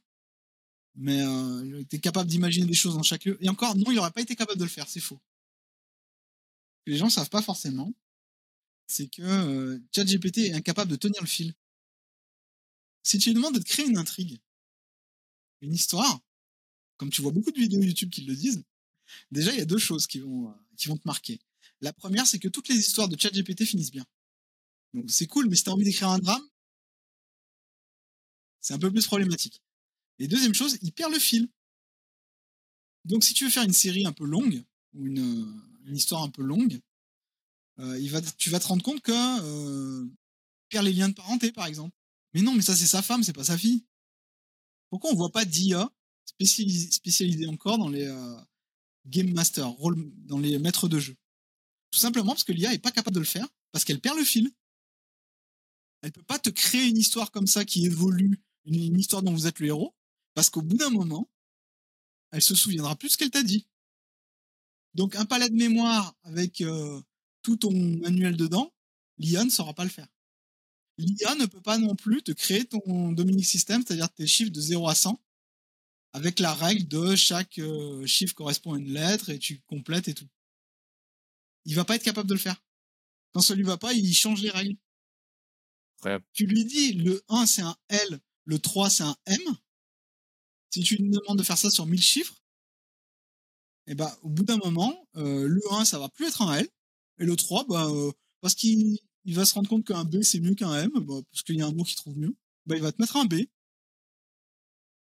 Mais 1.02 1.22
euh, 1.22 1.64
il 1.66 1.76
était 1.78 2.00
capable 2.00 2.30
d'imaginer 2.30 2.66
des 2.66 2.74
choses 2.74 2.96
dans 2.96 3.04
chaque 3.04 3.24
lieu. 3.24 3.38
Et 3.40 3.48
encore, 3.48 3.74
non, 3.78 3.90
il 3.90 3.96
n'aurait 3.96 4.12
pas 4.12 4.20
été 4.20 4.36
capable 4.36 4.60
de 4.60 4.66
le 4.66 4.70
faire, 4.70 4.88
c'est 4.90 5.00
faux. 5.00 5.20
Les 6.86 6.98
gens 6.98 7.06
ne 7.06 7.12
savent 7.12 7.30
pas 7.30 7.42
forcément, 7.42 7.94
c'est 8.86 9.08
que 9.08 9.22
euh, 9.22 9.80
ChatGPT 9.96 10.40
est 10.40 10.54
incapable 10.54 10.92
de 10.92 10.98
tenir 10.98 11.22
le 11.22 11.28
fil. 11.28 11.54
Si 13.04 13.18
tu 13.18 13.30
lui 13.30 13.36
demandes 13.36 13.58
de 13.58 13.64
créer 13.64 13.86
une 13.88 13.98
intrigue, 13.98 14.40
une 15.62 15.74
histoire, 15.74 16.20
comme 16.98 17.10
tu 17.10 17.22
vois 17.22 17.32
beaucoup 17.32 17.52
de 17.52 17.60
vidéos 17.60 17.82
YouTube 17.82 18.10
qui 18.10 18.26
le 18.26 18.36
disent, 18.36 18.62
déjà 19.32 19.54
il 19.54 19.60
y 19.60 19.62
a 19.62 19.66
deux 19.66 19.78
choses 19.78 20.06
qui 20.06 20.20
vont, 20.20 20.50
euh, 20.50 20.54
qui 20.76 20.90
vont 20.90 20.98
te 20.98 21.08
marquer. 21.08 21.40
La 21.80 21.94
première, 21.94 22.28
c'est 22.28 22.40
que 22.40 22.50
toutes 22.50 22.68
les 22.68 22.76
histoires 22.76 23.08
de 23.08 23.18
ChatGPT 23.18 23.64
finissent 23.64 23.92
bien. 23.92 24.06
Donc 24.94 25.10
c'est 25.10 25.28
cool, 25.28 25.48
mais 25.48 25.56
si 25.56 25.64
t'as 25.64 25.72
envie 25.72 25.86
d'écrire 25.86 26.10
un 26.10 26.20
drame, 26.20 26.46
c'est 28.60 28.74
un 28.74 28.80
peu 28.80 28.92
plus 28.92 29.06
problématique. 29.08 29.62
Et 30.20 30.28
deuxième 30.28 30.54
chose, 30.54 30.78
il 30.82 30.92
perd 30.92 31.12
le 31.12 31.20
fil. 31.20 31.50
Donc 33.06 33.24
si 33.24 33.34
tu 33.34 33.46
veux 33.46 33.50
faire 33.50 33.64
une 33.64 33.74
série 33.74 34.06
un 34.06 34.12
peu 34.12 34.26
longue, 34.26 34.64
ou 34.94 35.06
une, 35.08 35.64
une 35.86 35.96
histoire 35.96 36.24
un 36.24 36.30
peu 36.30 36.44
longue, 36.44 36.80
euh, 37.80 37.98
il 38.00 38.10
va, 38.10 38.22
tu 38.22 38.50
vas 38.50 38.60
te 38.60 38.68
rendre 38.68 38.84
compte 38.84 39.02
que 39.02 39.12
euh, 39.14 40.06
perd 40.70 40.86
les 40.86 40.94
liens 40.94 41.10
de 41.10 41.14
parenté, 41.14 41.52
par 41.52 41.66
exemple. 41.66 41.96
Mais 42.34 42.42
non, 42.42 42.54
mais 42.54 42.62
ça 42.62 42.76
c'est 42.76 42.88
sa 42.88 43.02
femme, 43.02 43.24
c'est 43.24 43.34
pas 43.34 43.46
sa 43.46 43.58
fille. 43.58 43.86
Pourquoi 44.90 45.12
on 45.12 45.16
voit 45.16 45.32
pas 45.32 45.46
d'IA 45.46 45.90
spécialisé, 46.26 46.92
spécialisé 46.92 47.48
encore 47.48 47.78
dans 47.78 47.90
les 47.90 48.06
euh, 48.06 48.38
game 49.06 49.32
master, 49.34 49.68
rôle, 49.70 50.12
dans 50.26 50.40
les 50.40 50.60
maîtres 50.60 50.90
de 50.90 51.00
jeu? 51.00 51.16
Tout 51.92 52.00
simplement 52.00 52.34
parce 52.34 52.44
que 52.44 52.52
l'IA 52.52 52.74
est 52.74 52.80
pas 52.80 52.92
capable 52.92 53.16
de 53.16 53.20
le 53.20 53.26
faire, 53.26 53.48
parce 53.72 53.86
qu'elle 53.86 54.02
perd 54.02 54.18
le 54.18 54.26
fil. 54.26 54.52
Elle 56.02 56.12
peut 56.12 56.24
pas 56.24 56.40
te 56.40 56.50
créer 56.50 56.88
une 56.88 56.98
histoire 56.98 57.32
comme 57.32 57.48
ça 57.48 57.66
qui 57.66 57.86
évolue, 57.86 58.42
une 58.66 59.00
histoire 59.00 59.22
dont 59.22 59.34
vous 59.34 59.48
êtes 59.48 59.60
le 59.60 59.68
héros, 59.68 59.96
parce 60.40 60.50
qu'au 60.50 60.62
bout 60.62 60.78
d'un 60.78 60.90
moment, 60.90 61.30
elle 62.32 62.42
se 62.42 62.56
souviendra 62.56 62.96
plus 62.96 63.10
de 63.10 63.12
ce 63.12 63.18
qu'elle 63.18 63.30
t'a 63.30 63.44
dit. 63.44 63.68
Donc 64.94 65.18
un 65.18 65.26
palais 65.26 65.50
de 65.50 65.54
mémoire 65.54 66.16
avec 66.24 66.62
euh, 66.62 67.02
tout 67.42 67.58
ton 67.58 67.74
manuel 67.74 68.38
dedans, 68.38 68.74
l'IA 69.18 69.44
ne 69.44 69.50
saura 69.50 69.74
pas 69.74 69.84
le 69.84 69.90
faire. 69.90 70.08
L'IA 70.98 71.36
ne 71.36 71.46
peut 71.46 71.60
pas 71.60 71.78
non 71.78 71.94
plus 71.94 72.24
te 72.24 72.32
créer 72.32 72.64
ton 72.64 73.12
Dominic 73.12 73.46
System, 73.46 73.84
c'est-à-dire 73.86 74.10
tes 74.14 74.28
chiffres 74.28 74.54
de 74.54 74.62
0 74.62 74.88
à 74.88 74.96
100, 74.96 75.22
avec 76.14 76.40
la 76.40 76.54
règle 76.54 76.88
de 76.88 77.18
chaque 77.18 77.60
euh, 77.60 78.06
chiffre 78.06 78.34
correspond 78.34 78.76
à 78.76 78.78
une 78.78 78.94
lettre 78.94 79.32
et 79.32 79.40
tu 79.40 79.60
complètes 79.68 80.08
et 80.08 80.14
tout. 80.14 80.30
Il 81.66 81.76
va 81.76 81.84
pas 81.84 81.98
être 81.98 82.04
capable 82.04 82.30
de 82.30 82.36
le 82.36 82.40
faire. 82.40 82.64
Quand 83.34 83.42
ça 83.42 83.56
lui 83.56 83.64
va 83.64 83.78
pas, 83.78 83.92
il 83.92 84.16
change 84.16 84.42
les 84.42 84.52
règles. 84.52 84.78
Tu 86.32 86.46
lui 86.46 86.64
dis 86.64 86.94
le 86.94 87.22
1 87.28 87.46
c'est 87.46 87.62
un 87.62 87.76
L, 87.90 88.22
le 88.46 88.58
3 88.58 88.90
c'est 88.90 89.04
un 89.04 89.18
M. 89.26 89.38
Si 90.70 90.82
tu 90.84 90.96
lui 90.98 91.10
demandes 91.10 91.38
de 91.38 91.44
faire 91.44 91.58
ça 91.58 91.70
sur 91.70 91.86
1000 91.86 92.02
chiffres, 92.02 92.42
et 93.88 93.96
ben 93.96 94.12
au 94.22 94.30
bout 94.30 94.44
d'un 94.44 94.58
moment, 94.58 95.08
euh, 95.16 95.48
le 95.48 95.62
1 95.72 95.86
ça 95.86 96.00
va 96.00 96.10
plus 96.10 96.28
être 96.28 96.42
un 96.42 96.56
L 96.58 96.68
et 97.20 97.26
le 97.26 97.36
3 97.36 97.66
bah 97.66 97.88
euh, 97.90 98.12
parce 98.42 98.56
qu'il 98.56 99.00
il 99.26 99.36
va 99.36 99.46
se 99.46 99.54
rendre 99.56 99.68
compte 99.70 99.86
qu'un 99.86 100.06
B 100.06 100.22
c'est 100.22 100.40
mieux 100.40 100.56
qu'un 100.56 100.74
M 100.76 100.92
bah, 100.94 101.16
parce 101.32 101.44
qu'il 101.44 101.56
y 101.56 101.62
a 101.62 101.68
un 101.68 101.72
mot 101.72 101.84
qu'il 101.84 101.96
trouve 101.96 102.18
mieux, 102.18 102.36
bah 102.66 102.76
il 102.76 102.82
va 102.82 102.92
te 102.92 103.02
mettre 103.02 103.18
un 103.18 103.26
B. 103.26 103.46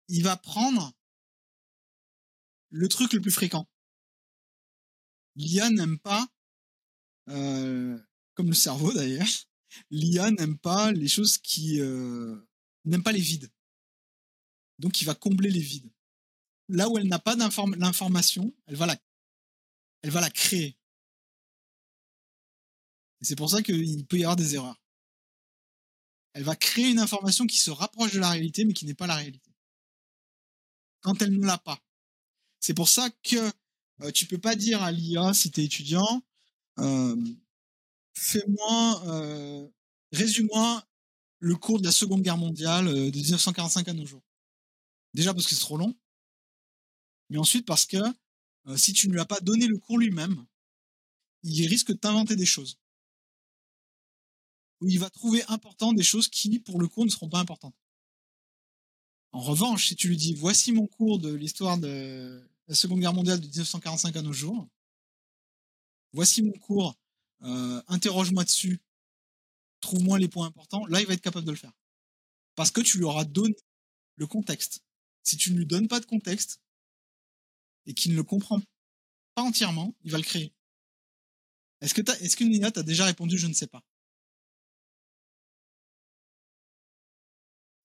Il 0.08 0.22
va 0.22 0.36
prendre 0.36 0.92
le 2.70 2.88
truc 2.88 3.12
le 3.12 3.20
plus 3.20 3.30
fréquent. 3.32 3.66
L'IA 5.36 5.70
n'aime 5.70 5.98
pas 5.98 6.28
euh, 7.28 7.98
comme 8.34 8.48
le 8.48 8.54
cerveau 8.54 8.92
d'ailleurs, 8.92 9.26
l'IA 9.90 10.30
n'aime 10.30 10.58
pas 10.58 10.92
les 10.92 11.08
choses 11.08 11.38
qui 11.38 11.80
euh, 11.80 12.36
n'aime 12.84 13.02
pas 13.02 13.12
les 13.12 13.20
vides. 13.20 13.50
Donc 14.78 15.00
il 15.00 15.04
va 15.04 15.14
combler 15.14 15.50
les 15.50 15.60
vides 15.60 15.90
là 16.68 16.88
où 16.88 16.98
elle 16.98 17.08
n'a 17.08 17.18
pas 17.18 17.36
d'information, 17.36 18.54
elle 18.66 18.76
va 18.76 18.86
la, 18.86 18.96
elle 20.02 20.10
va 20.10 20.20
la 20.20 20.30
créer. 20.30 20.76
Et 23.20 23.24
c'est 23.24 23.36
pour 23.36 23.50
ça 23.50 23.62
qu'il 23.62 24.06
peut 24.06 24.18
y 24.18 24.24
avoir 24.24 24.36
des 24.36 24.54
erreurs. 24.54 24.80
Elle 26.34 26.44
va 26.44 26.56
créer 26.56 26.90
une 26.90 26.98
information 26.98 27.46
qui 27.46 27.58
se 27.58 27.70
rapproche 27.70 28.12
de 28.12 28.20
la 28.20 28.30
réalité, 28.30 28.64
mais 28.64 28.74
qui 28.74 28.84
n'est 28.84 28.94
pas 28.94 29.06
la 29.06 29.14
réalité. 29.14 29.50
Quand 31.00 31.22
elle 31.22 31.38
ne 31.38 31.46
l'a 31.46 31.58
pas. 31.58 31.80
C'est 32.60 32.74
pour 32.74 32.88
ça 32.88 33.08
que 33.22 33.50
euh, 34.02 34.10
tu 34.12 34.26
peux 34.26 34.38
pas 34.38 34.54
dire 34.54 34.82
à 34.82 34.92
l'IA, 34.92 35.32
si 35.32 35.50
tu 35.50 35.60
es 35.60 35.64
étudiant, 35.64 36.22
euh, 36.78 37.16
fais-moi, 38.14 39.02
euh, 39.06 39.66
résume-moi 40.12 40.86
le 41.38 41.56
cours 41.56 41.78
de 41.78 41.84
la 41.84 41.92
Seconde 41.92 42.22
Guerre 42.22 42.36
mondiale 42.36 42.88
euh, 42.88 43.10
de 43.10 43.16
1945 43.16 43.88
à 43.88 43.92
nos 43.94 44.04
jours. 44.04 44.25
Déjà 45.16 45.32
parce 45.32 45.46
que 45.46 45.54
c'est 45.54 45.62
trop 45.62 45.78
long, 45.78 45.96
mais 47.30 47.38
ensuite 47.38 47.64
parce 47.64 47.86
que 47.86 47.96
euh, 48.66 48.76
si 48.76 48.92
tu 48.92 49.08
ne 49.08 49.14
lui 49.14 49.20
as 49.20 49.24
pas 49.24 49.40
donné 49.40 49.66
le 49.66 49.78
cours 49.78 49.98
lui-même, 49.98 50.44
il 51.42 51.66
risque 51.66 51.88
de 51.88 51.94
t'inventer 51.94 52.36
des 52.36 52.44
choses. 52.44 52.78
Il 54.82 54.98
va 54.98 55.08
trouver 55.08 55.42
important 55.48 55.94
des 55.94 56.02
choses 56.02 56.28
qui, 56.28 56.58
pour 56.58 56.78
le 56.78 56.86
cours, 56.86 57.06
ne 57.06 57.10
seront 57.10 57.30
pas 57.30 57.38
importantes. 57.38 57.74
En 59.32 59.40
revanche, 59.40 59.88
si 59.88 59.96
tu 59.96 60.08
lui 60.08 60.18
dis 60.18 60.34
voici 60.34 60.70
mon 60.70 60.86
cours 60.86 61.18
de 61.18 61.32
l'histoire 61.32 61.78
de 61.78 62.46
la 62.68 62.74
Seconde 62.74 63.00
Guerre 63.00 63.14
mondiale 63.14 63.40
de 63.40 63.46
1945 63.46 64.14
à 64.16 64.20
nos 64.20 64.34
jours, 64.34 64.68
voici 66.12 66.42
mon 66.42 66.58
cours, 66.58 66.94
euh, 67.40 67.82
interroge-moi 67.88 68.44
dessus, 68.44 68.82
trouve-moi 69.80 70.18
les 70.18 70.28
points 70.28 70.46
importants, 70.46 70.84
là 70.88 71.00
il 71.00 71.06
va 71.06 71.14
être 71.14 71.22
capable 71.22 71.46
de 71.46 71.52
le 71.52 71.56
faire. 71.56 71.72
Parce 72.54 72.70
que 72.70 72.82
tu 72.82 72.98
lui 72.98 73.04
auras 73.04 73.24
donné 73.24 73.56
le 74.16 74.26
contexte. 74.26 74.85
Si 75.26 75.36
tu 75.36 75.52
ne 75.52 75.58
lui 75.58 75.66
donnes 75.66 75.88
pas 75.88 75.98
de 75.98 76.06
contexte, 76.06 76.60
et 77.86 77.94
qu'il 77.94 78.12
ne 78.12 78.16
le 78.16 78.22
comprend 78.22 78.60
pas 79.34 79.42
entièrement, 79.42 79.94
il 80.04 80.12
va 80.12 80.18
le 80.18 80.24
créer. 80.24 80.54
Est-ce 81.80 81.94
que 81.94 82.00
t'as, 82.00 82.16
est-ce 82.20 82.36
que 82.36 82.44
Nina 82.44 82.70
t'a 82.70 82.82
déjà 82.84 83.04
répondu 83.04 83.36
je 83.36 83.48
ne 83.48 83.52
sais 83.52 83.66
pas? 83.66 83.82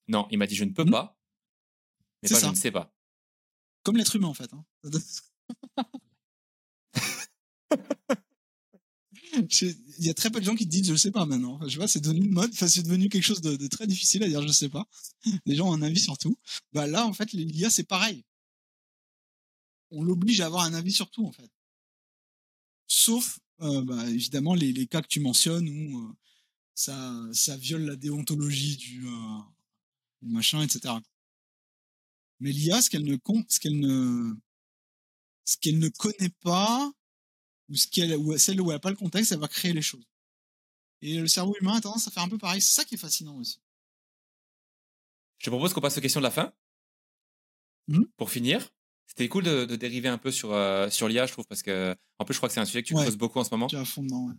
Non, 0.08 0.28
il 0.30 0.38
m'a 0.38 0.46
dit 0.48 0.56
je 0.56 0.64
ne 0.66 0.72
peux 0.72 0.84
Hmm? 0.84 0.92
pas, 0.92 1.18
mais 2.22 2.28
C'est 2.30 2.36
pas 2.36 2.40
ça. 2.42 2.48
je 2.48 2.52
ne 2.52 2.56
sais 2.58 2.72
pas. 2.72 2.94
Comme 3.84 3.98
l'être 3.98 4.16
humain 4.16 4.28
en 4.28 4.34
fait. 4.36 4.52
hein. 4.54 4.64
Il 9.34 10.06
y 10.06 10.10
a 10.10 10.14
très 10.14 10.30
peu 10.30 10.40
de 10.40 10.46
gens 10.46 10.56
qui 10.56 10.66
te 10.66 10.70
disent 10.70 10.88
je 10.88 10.96
sais 10.96 11.12
pas 11.12 11.26
maintenant. 11.26 11.60
Je 11.68 11.78
vois, 11.78 11.88
c'est 11.88 12.02
devenu 12.02 12.26
une 12.26 12.32
mode. 12.32 12.52
Enfin, 12.52 12.68
c'est 12.68 12.84
devenu 12.84 13.10
quelque 13.10 13.24
chose 13.24 13.42
de, 13.42 13.68
très 13.68 13.88
difficile 13.88 14.24
à 14.24 14.28
dire 14.28 14.42
je 14.42 14.52
sais 14.52 14.70
pas. 14.70 14.88
Les 15.46 15.56
gens 15.56 15.70
ont 15.70 15.74
un 15.74 15.82
avis 15.82 16.00
sur 16.00 16.18
tout. 16.18 16.38
Bah 16.74 16.88
là, 16.88 17.06
en 17.06 17.14
fait, 17.14 17.32
l'IA 17.34 17.70
c'est 17.70 17.84
pareil. 17.84 18.24
On 19.92 20.04
l'oblige 20.04 20.42
à 20.42 20.46
avoir 20.48 20.64
un 20.64 20.74
avis 20.74 20.92
sur 20.92 21.10
tout 21.10 21.26
en 21.26 21.32
fait. 21.32 21.50
Sauf, 22.88 23.40
euh, 23.62 23.82
bah, 23.84 24.10
évidemment, 24.10 24.54
les, 24.54 24.74
les 24.74 24.88
cas 24.88 25.02
que 25.02 25.08
tu 25.08 25.20
mentionnes 25.20 25.70
où 25.70 26.00
euh, 26.00 26.14
ça, 26.76 27.16
ça 27.32 27.56
viole 27.58 27.84
la 27.84 27.96
déontologie 27.96 28.76
du, 28.76 29.08
euh, 29.08 29.38
machin, 30.22 30.62
etc. 30.62 30.96
Mais 32.40 32.52
l'IA, 32.52 32.82
ce 32.82 32.90
qu'elle 32.90 33.06
ne, 33.06 33.18
ce 33.48 33.60
qu'elle 33.60 33.80
ne, 33.80 34.34
ce 35.46 35.58
qu'elle 35.58 35.80
ne 35.80 35.90
connaît 35.90 36.34
pas, 36.42 36.92
ou 37.72 37.76
ce 37.76 37.88
qu'elle, 37.88 38.16
ou 38.18 38.38
celle 38.38 38.60
où 38.62 38.66
elle 38.70 38.76
n'a 38.76 38.80
pas 38.80 38.90
le 38.92 38.96
contexte, 38.96 39.32
elle 39.32 39.40
va 39.40 39.48
créer 39.48 39.74
les 39.74 39.82
choses. 39.82 40.06
Et 41.02 41.18
le 41.20 41.28
cerveau 41.28 41.56
humain 41.60 41.76
a 41.78 41.82
tendance 41.82 42.08
à 42.08 42.12
faire 42.12 42.22
un 42.24 42.30
peu 42.30 42.38
pareil. 42.38 42.62
C'est 42.62 42.74
ça 42.76 42.86
qui 42.86 42.96
est 42.96 42.98
fascinant 43.00 43.38
aussi. 43.38 43.60
Je 45.40 45.46
te 45.46 45.50
propose 45.50 45.74
qu'on 45.74 45.82
passe 45.82 45.98
aux 45.98 46.02
questions 46.02 46.20
de 46.20 46.26
la 46.26 46.32
fin. 46.32 46.54
Mhm. 47.88 48.08
Pour 48.18 48.30
finir, 48.30 48.70
c'était 49.08 49.28
cool 49.28 49.44
de, 49.44 49.66
de 49.66 49.76
dériver 49.76 50.08
un 50.10 50.18
peu 50.20 50.32
sur, 50.32 50.54
euh, 50.54 50.90
sur 50.90 51.08
l'IA, 51.08 51.26
je 51.26 51.32
trouve, 51.32 51.48
parce 51.48 51.64
que, 51.64 51.96
en 52.20 52.26
plus, 52.26 52.34
je 52.34 52.40
crois 52.40 52.50
que 52.50 52.54
c'est 52.54 52.60
un 52.60 52.66
sujet 52.66 52.84
que 52.84 52.88
tu 52.88 52.94
Ouais. 52.96 53.02
creuses 53.02 53.18
beaucoup 53.18 53.40
en 53.40 53.44
ce 53.44 53.50
moment. 53.52 53.68
Tu 53.68 53.76
à 53.76 53.84
fond 53.86 54.04
dedans. 54.04 54.28
ouais. 54.28 54.36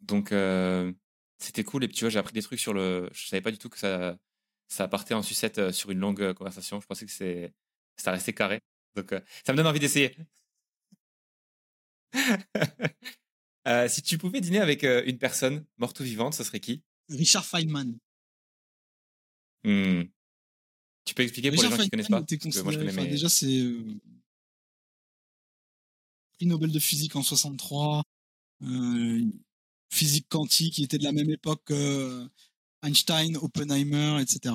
Donc, 0.00 0.32
euh, 0.32 0.92
c'était 1.38 1.64
cool. 1.64 1.84
Et 1.84 1.88
puis, 1.88 1.96
tu 1.96 2.04
vois, 2.04 2.10
j'ai 2.10 2.18
appris 2.18 2.32
des 2.32 2.42
trucs 2.42 2.58
sur 2.60 2.72
le. 2.72 3.10
Je 3.12 3.26
savais 3.28 3.42
pas 3.42 3.50
du 3.50 3.58
tout 3.58 3.68
que 3.68 3.78
ça, 3.78 4.18
ça 4.68 4.88
partait 4.88 5.12
en 5.14 5.22
sucette 5.22 5.58
euh, 5.58 5.72
sur 5.72 5.90
une 5.90 5.98
longue 5.98 6.32
conversation. 6.32 6.80
Je 6.80 6.86
pensais 6.86 7.04
que 7.04 7.12
c'est, 7.12 7.52
ça 7.96 8.10
restait 8.12 8.32
carré. 8.32 8.60
Donc, 8.96 9.12
euh, 9.12 9.20
ça 9.44 9.52
me 9.52 9.58
donne 9.58 9.66
envie 9.66 9.80
d'essayer. 9.80 10.16
Euh, 13.68 13.88
si 13.88 14.00
tu 14.00 14.16
pouvais 14.16 14.40
dîner 14.40 14.58
avec 14.58 14.84
euh, 14.84 15.02
une 15.06 15.18
personne, 15.18 15.66
morte 15.76 16.00
ou 16.00 16.02
vivante, 16.02 16.34
ce 16.34 16.44
serait 16.44 16.60
qui? 16.60 16.82
Richard 17.10 17.44
Feynman. 17.44 17.98
Hmm. 19.64 20.04
Tu 21.04 21.14
peux 21.14 21.22
expliquer 21.22 21.50
pour 21.50 21.62
les 21.62 21.68
gens 21.68 21.70
Richard 21.70 21.84
qui 21.84 21.90
connaissent 21.90 22.06
Feynman 22.06 22.24
pas? 22.24 22.62
moi, 22.62 22.72
je 22.72 22.78
connais, 22.78 22.90
enfin, 22.90 23.04
déjà 23.04 23.28
c'est 23.28 23.60
euh, 23.60 23.84
prix 26.32 26.46
Nobel 26.46 26.72
de 26.72 26.78
physique 26.78 27.16
en 27.16 27.22
63, 27.22 28.02
euh, 28.62 29.24
physique 29.90 30.26
quantique, 30.28 30.78
il 30.78 30.84
était 30.84 30.98
de 30.98 31.04
la 31.04 31.12
même 31.12 31.30
époque 31.30 31.62
que 31.66 32.26
Einstein, 32.82 33.36
Oppenheimer, 33.36 34.22
etc. 34.22 34.54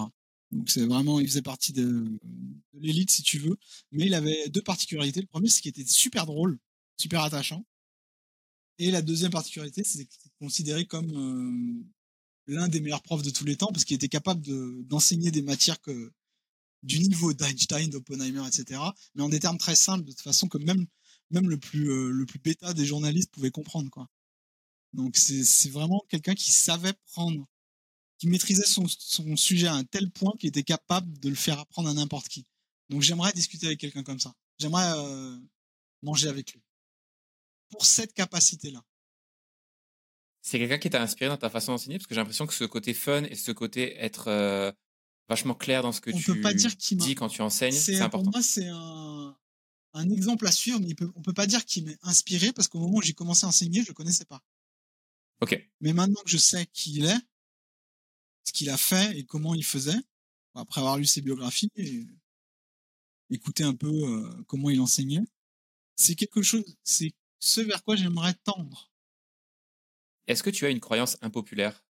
Donc 0.51 0.69
c'est 0.69 0.85
vraiment, 0.85 1.19
il 1.19 1.27
faisait 1.27 1.41
partie 1.43 1.73
de, 1.73 1.83
de 1.83 2.79
l'élite 2.79 3.11
si 3.11 3.21
tu 3.21 3.37
veux, 3.37 3.57
mais 3.91 4.05
il 4.05 4.13
avait 4.15 4.49
deux 4.49 4.61
particularités. 4.61 5.21
Le 5.21 5.27
premier, 5.27 5.49
c'est 5.49 5.61
qu'il 5.61 5.69
était 5.69 5.85
super 5.85 6.25
drôle, 6.25 6.57
super 6.97 7.21
attachant, 7.23 7.65
et 8.77 8.91
la 8.91 9.01
deuxième 9.01 9.31
particularité, 9.31 9.83
c'est 9.83 10.05
qu'il 10.05 10.19
était 10.19 10.35
considéré 10.39 10.85
comme 10.85 11.11
euh, 11.15 11.83
l'un 12.47 12.67
des 12.67 12.81
meilleurs 12.81 13.01
profs 13.01 13.23
de 13.23 13.29
tous 13.29 13.45
les 13.45 13.55
temps 13.55 13.71
parce 13.71 13.85
qu'il 13.85 13.95
était 13.95 14.09
capable 14.09 14.41
de- 14.41 14.81
d'enseigner 14.83 15.31
des 15.31 15.41
matières 15.41 15.81
que 15.81 16.11
du 16.83 16.99
niveau 16.99 17.33
d'Einstein, 17.33 17.89
d'Oppenheimer, 17.89 18.45
etc. 18.47 18.81
Mais 19.15 19.23
en 19.23 19.29
des 19.29 19.39
termes 19.39 19.57
très 19.57 19.75
simples, 19.75 20.05
de 20.05 20.13
façon 20.21 20.47
que 20.47 20.57
même 20.57 20.85
même 21.31 21.49
le 21.49 21.57
plus 21.57 21.89
euh, 21.89 22.09
le 22.11 22.25
plus 22.25 22.39
bêta 22.39 22.73
des 22.73 22.85
journalistes 22.85 23.31
pouvait 23.31 23.49
comprendre 23.51 23.89
quoi. 23.89 24.07
Donc 24.93 25.17
c'est 25.17 25.43
c'est 25.43 25.69
vraiment 25.69 26.03
quelqu'un 26.09 26.35
qui 26.35 26.51
savait 26.51 26.93
prendre, 27.13 27.47
qui 28.19 28.27
maîtrisait 28.27 28.65
son, 28.65 28.85
son 28.87 29.35
sujet 29.37 29.67
à 29.67 29.75
un 29.75 29.83
tel 29.85 30.11
point 30.11 30.33
qu'il 30.39 30.49
était 30.49 30.63
capable 30.63 31.17
de 31.19 31.29
le 31.29 31.35
faire 31.35 31.59
apprendre 31.59 31.89
à 31.89 31.93
n'importe 31.93 32.27
qui. 32.29 32.45
Donc 32.89 33.01
j'aimerais 33.01 33.33
discuter 33.33 33.67
avec 33.67 33.79
quelqu'un 33.79 34.03
comme 34.03 34.19
ça. 34.19 34.33
J'aimerais 34.59 34.91
euh, 34.97 35.39
manger 36.03 36.27
avec 36.27 36.53
lui. 36.53 36.61
Pour 37.69 37.85
cette 37.85 38.13
capacité-là. 38.13 38.83
C'est 40.41 40.59
quelqu'un 40.59 40.77
qui 40.77 40.89
t'a 40.89 41.01
inspiré 41.01 41.29
dans 41.29 41.37
ta 41.37 41.49
façon 41.49 41.71
d'enseigner? 41.71 41.97
Parce 41.97 42.07
que 42.07 42.13
j'ai 42.13 42.21
l'impression 42.21 42.45
que 42.45 42.53
ce 42.53 42.63
côté 42.65 42.93
fun 42.93 43.23
et 43.23 43.35
ce 43.35 43.51
côté 43.51 43.95
être 43.97 44.27
euh, 44.27 44.71
vachement 45.27 45.55
clair 45.55 45.81
dans 45.81 45.91
ce 45.91 46.01
que 46.01 46.11
On 46.11 46.17
tu 46.17 46.23
peut 46.23 46.41
pas 46.41 46.53
dire 46.53 46.77
qu'il 46.77 46.97
m'a- 46.97 47.03
dis 47.05 47.15
quand 47.15 47.29
tu 47.29 47.41
enseignes, 47.41 47.71
c'est 47.71 47.93
C'est 47.93 47.97
pour 47.97 48.05
important. 48.05 48.31
moi 48.31 48.41
c'est 48.43 48.67
un, 48.67 49.35
un 49.93 50.09
exemple 50.11 50.45
à 50.45 50.51
suivre, 50.51 50.79
mais 50.79 50.93
peut- 50.93 51.11
on 51.15 51.21
peut 51.23 51.33
pas 51.33 51.47
dire 51.47 51.65
qu'il 51.65 51.85
m'est 51.85 51.97
inspiré 52.03 52.53
parce 52.53 52.67
qu'au 52.67 52.79
moment 52.79 52.97
où 52.97 53.01
j'ai 53.01 53.13
commencé 53.13 53.45
à 53.45 53.49
enseigner, 53.49 53.81
je 53.81 53.87
le 53.87 53.93
connaissais 53.95 54.25
pas. 54.25 54.43
Ok. 55.41 55.59
Mais 55.81 55.93
maintenant 55.93 56.21
que 56.23 56.29
je 56.29 56.37
sais 56.37 56.65
qui 56.67 56.93
il 56.97 57.05
est, 57.05 57.19
ce 58.43 58.53
qu'il 58.53 58.69
a 58.69 58.77
fait 58.77 59.17
et 59.17 59.25
comment 59.25 59.55
il 59.55 59.65
faisait, 59.65 59.99
après 60.53 60.79
avoir 60.79 60.97
lu 60.97 61.05
ses 61.07 61.21
biographies 61.21 61.71
et 61.75 62.05
écouter 63.31 63.63
un 63.63 63.73
peu 63.73 63.87
euh, 63.89 64.43
comment 64.47 64.69
il 64.69 64.79
enseignait, 64.79 65.23
c'est 65.95 66.13
quelque 66.15 66.43
chose, 66.43 66.77
c'est 66.83 67.11
ce 67.39 67.61
vers 67.61 67.83
quoi 67.83 67.95
j'aimerais 67.95 68.33
tendre. 68.43 68.91
Est-ce 70.27 70.43
que 70.43 70.49
tu 70.49 70.65
as 70.65 70.69
une 70.69 70.79
croyance 70.79 71.17
impopulaire? 71.21 71.85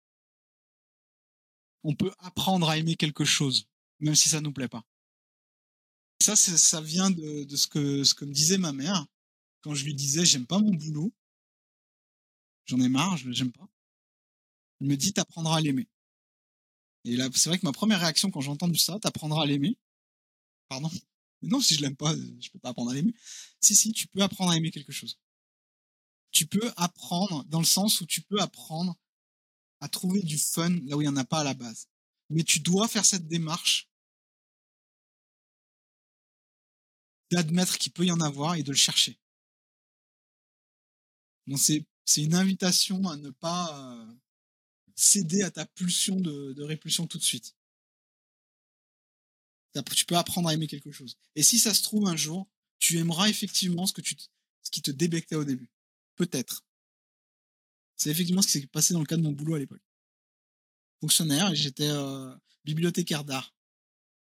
On 1.84 1.96
peut 1.96 2.14
apprendre 2.20 2.70
à 2.70 2.78
aimer 2.78 2.96
quelque 2.96 3.26
chose, 3.26 3.68
même 4.00 4.16
si 4.16 4.30
ça 4.30 4.42
nous 4.42 4.54
plaît 4.54 4.68
pas. 4.68 4.86
Ça, 6.22 6.36
ça 6.36 6.82
vient 6.82 7.10
de, 7.10 7.44
de 7.44 7.56
ce 7.56 7.68
que 7.68 8.04
ce 8.04 8.14
que 8.14 8.26
me 8.26 8.34
disait 8.34 8.60
ma 8.60 8.72
mère 8.72 9.08
quand 9.62 9.74
je 9.74 9.86
lui 9.86 9.96
disais 9.96 10.26
j'aime 10.26 10.46
pas 10.46 10.60
mon 10.60 10.74
boulot, 10.74 11.14
j'en 12.66 12.80
ai 12.80 12.90
marre, 12.90 13.18
je 13.18 13.32
j'aime 13.32 13.52
pas. 13.52 13.68
Elle 14.80 14.88
me 14.88 14.98
dit 14.98 15.14
t'apprendras 15.14 15.58
à 15.58 15.62
l'aimer. 15.62 15.88
Et 17.06 17.16
là, 17.16 17.30
c'est 17.34 17.50
vrai 17.50 17.58
que 17.58 17.66
ma 17.66 17.72
première 17.72 18.00
réaction 18.00 18.30
quand 18.30 18.42
j'ai 18.42 18.52
entendu 18.52 18.78
ça, 18.78 19.00
t'apprendras 19.00 19.44
à 19.44 19.46
l'aimer. 19.46 19.78
Pardon? 20.70 20.90
Mais 21.42 21.50
non, 21.50 21.60
si 21.60 21.76
je 21.76 21.82
l'aime 21.82 21.96
pas, 21.96 22.14
je 22.40 22.50
peux 22.50 22.60
pas 22.60 22.70
apprendre 22.70 22.92
à 22.92 22.94
l'aimer. 22.94 23.14
Si, 23.60 23.76
si, 23.76 23.92
tu 23.92 24.08
peux 24.08 24.22
apprendre 24.22 24.52
à 24.52 24.58
aimer 24.58 24.72
quelque 24.72 24.92
chose. 24.92 25.18
Tu 26.32 26.45
peux 26.45 26.72
apprendre 26.78 27.44
dans 27.45 27.60
le 27.60 27.66
sens 27.66 28.02
où 28.02 28.06
tu 28.06 28.22
peux 28.22 28.40
apprendre 28.40 28.95
à 29.82 29.90
trouver 29.90 30.22
du 30.22 30.38
fun 30.38 30.70
là 30.86 30.95
où 30.95 31.02
il 31.02 31.06
n'y 31.06 31.14
en 31.14 31.18
a 31.18 31.26
pas 31.26 31.40
à 31.40 31.44
la 31.44 31.53
base. 31.53 31.88
Mais 32.30 32.44
tu 32.44 32.60
dois 32.60 32.88
faire 32.88 33.06
cette 33.06 33.28
démarche 33.28 33.90
d'admettre 37.32 37.78
qu'il 37.78 37.91
peut 37.91 38.06
y 38.06 38.12
en 38.12 38.22
avoir 38.22 38.56
et 38.56 38.64
de 38.64 38.72
le 38.72 38.78
chercher. 38.78 39.20
C'est 41.58 41.86
une 42.18 42.36
invitation 42.36 43.08
à 43.10 43.18
ne 43.18 43.30
pas 43.30 43.95
euh, 43.95 44.14
céder 44.95 45.41
à 45.44 45.52
ta 45.52 45.66
pulsion 45.66 46.20
de, 46.20 46.62
répulsion 46.64 47.08
tout 47.08 47.18
de 47.18 47.24
suite. 47.24 47.56
Tu 49.95 50.06
peux 50.06 50.18
apprendre 50.18 50.49
à 50.49 50.53
aimer 50.53 50.68
quelque 50.68 50.91
chose. 50.91 51.18
Et 51.36 51.44
si 51.44 51.58
ça 51.58 51.74
se 51.74 51.82
trouve 51.84 52.08
un 52.08 52.16
jour, 52.16 52.48
tu 52.78 52.98
aimeras 52.98 53.30
effectivement 53.30 53.88
ce 53.88 53.94
ce 54.64 54.72
qui 54.72 54.82
te 54.82 54.91
débectait 54.91 55.36
au 55.36 55.45
début. 55.45 55.70
Peut-être. 56.16 56.64
C'est 57.96 58.10
effectivement 58.10 58.42
ce 58.42 58.48
qui 58.48 58.54
s'est 58.60 58.68
passé 58.68 58.94
dans 58.94 59.00
le 59.00 59.06
cas 59.06 59.18
de 59.18 59.22
mon 59.22 59.32
boulot 59.32 59.56
à 59.56 59.60
l'époque. 59.60 59.82
Fonctionnaire 61.00 61.54
j'étais 61.56 61.90
euh, 61.90 62.36
bibliothécaire 62.64 63.24
d'art. 63.24 63.54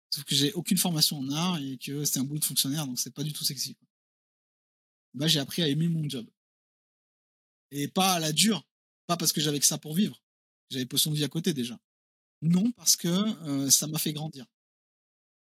Sauf 0.09 0.23
que 0.25 0.35
j'ai 0.35 0.53
aucune 0.53 0.77
formation 0.77 1.17
en 1.17 1.29
art 1.31 1.57
et 1.57 1.77
que 1.77 2.05
c'était 2.05 2.19
un 2.19 2.23
boulot 2.23 2.39
de 2.39 2.45
fonctionnaire, 2.45 2.85
donc 2.85 2.99
c'est 2.99 3.13
pas 3.13 3.23
du 3.23 3.33
tout 3.33 3.43
sexy. 3.43 3.75
Bah, 5.13 5.27
j'ai 5.27 5.39
appris 5.39 5.61
à 5.63 5.67
aimer 5.67 5.87
mon 5.87 6.07
job. 6.07 6.29
Et 7.71 7.87
pas 7.87 8.13
à 8.13 8.19
la 8.19 8.31
dure. 8.31 8.63
Pas 9.07 9.17
parce 9.17 9.33
que 9.33 9.41
j'avais 9.41 9.59
que 9.59 9.65
ça 9.65 9.77
pour 9.77 9.95
vivre. 9.95 10.21
J'avais 10.69 10.85
potion 10.85 11.11
de 11.11 11.15
vie 11.15 11.23
à 11.23 11.29
côté 11.29 11.53
déjà. 11.53 11.79
Non, 12.41 12.71
parce 12.73 12.95
que 12.95 13.07
euh, 13.07 13.69
ça 13.69 13.87
m'a 13.87 13.97
fait 13.97 14.13
grandir. 14.13 14.45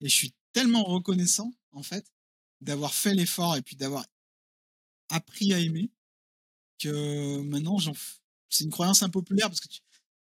Et 0.01 0.09
je 0.09 0.15
suis 0.15 0.35
tellement 0.53 0.85
reconnaissant, 0.85 1.53
en 1.73 1.83
fait, 1.83 2.07
d'avoir 2.61 2.95
fait 2.95 3.15
l'effort 3.15 3.57
et 3.57 3.63
puis 3.63 3.77
d'avoir 3.77 4.07
appris 5.09 5.53
à 5.53 5.59
aimer 5.59 5.91
que 6.81 7.41
maintenant, 7.43 7.79
j'en 7.79 7.93
f- 7.93 8.19
c'est 8.49 8.65
une 8.65 8.71
croyance 8.71 9.03
impopulaire 9.03 9.49
parce 9.49 9.61
que 9.61 9.69
tu- 9.69 9.81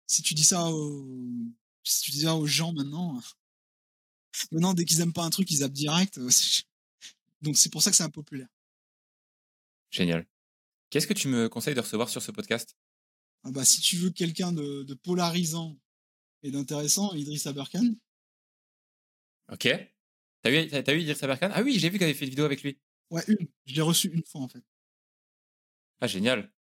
si 0.07 0.21
tu 0.21 0.33
dis 0.33 0.43
ça 0.45 0.69
aux, 0.71 1.05
si 1.83 2.01
tu 2.03 2.11
dis 2.11 2.21
ça 2.21 2.35
aux 2.35 2.45
gens 2.47 2.73
maintenant, 2.73 3.21
maintenant, 4.51 4.73
dès 4.73 4.85
qu'ils 4.85 5.01
aiment 5.01 5.13
pas 5.13 5.23
un 5.25 5.29
truc, 5.29 5.49
ils 5.51 5.57
zappent 5.57 5.71
direct. 5.73 6.17
euh, 6.17 6.29
Donc 7.41 7.57
c'est 7.57 7.69
pour 7.71 7.81
ça 7.83 7.89
que 7.91 7.97
c'est 7.97 8.03
impopulaire. 8.03 8.47
Génial. 9.91 10.25
Qu'est-ce 10.89 11.07
que 11.07 11.13
tu 11.13 11.27
me 11.27 11.49
conseilles 11.49 11.75
de 11.75 11.81
recevoir 11.81 12.09
sur 12.09 12.21
ce 12.21 12.31
podcast? 12.31 12.75
Ah 13.43 13.51
bah, 13.51 13.65
si 13.65 13.81
tu 13.81 13.97
veux 13.97 14.09
quelqu'un 14.11 14.51
de, 14.51 14.83
de 14.83 14.93
polarisant 14.93 15.77
et 16.43 16.51
d'intéressant, 16.51 17.13
Idriss 17.13 17.47
Aberkan, 17.47 17.93
Ok. 19.51 19.67
T'as 20.41 20.51
eu, 20.51 20.67
t'as, 20.69 20.93
eu 20.93 21.01
Idriss 21.01 21.21
Aberkan? 21.23 21.49
Ah 21.53 21.61
oui, 21.61 21.77
j'ai 21.79 21.89
vu 21.89 21.95
que 21.95 21.99
t'avais 21.99 22.13
fait 22.13 22.25
une 22.25 22.29
vidéo 22.31 22.45
avec 22.45 22.63
lui. 22.63 22.79
ouais, 23.11 23.23
une. 23.27 23.47
Je 23.65 23.75
l'ai 23.75 23.81
reçu 23.81 24.09
une 24.09 24.23
fois 24.25 24.41
en 24.41 24.47
fait. 24.49 24.63
Ah, 26.01 26.07
génial. 26.07 26.51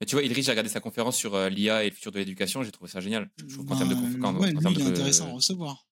Mais 0.00 0.06
tu 0.06 0.14
vois, 0.14 0.22
Idriss, 0.22 0.44
j'ai 0.44 0.52
regardé 0.52 0.68
sa 0.68 0.80
conférence 0.80 1.16
sur 1.16 1.34
euh, 1.34 1.48
l'IA 1.48 1.84
et 1.84 1.88
le 1.88 1.94
futur 1.94 2.12
de 2.12 2.18
l'éducation, 2.18 2.62
j'ai 2.62 2.70
trouvé 2.72 2.90
ça 2.90 3.00
génial. 3.00 3.30
Je 3.38 3.46
trouve 3.46 3.64
qu'en 3.64 3.76
termes 3.76 3.88
de 3.90 3.94
conf- 3.94 4.22
en- 4.24 4.38
ouais, 4.38 4.48
en 4.48 4.50
lui, 4.52 4.58
termes 4.60 4.74
il 4.74 4.80
est 4.80 4.84
de- 4.84 4.90
intéressant 4.90 5.28
à 5.28 5.32
recevoir. 5.32 5.86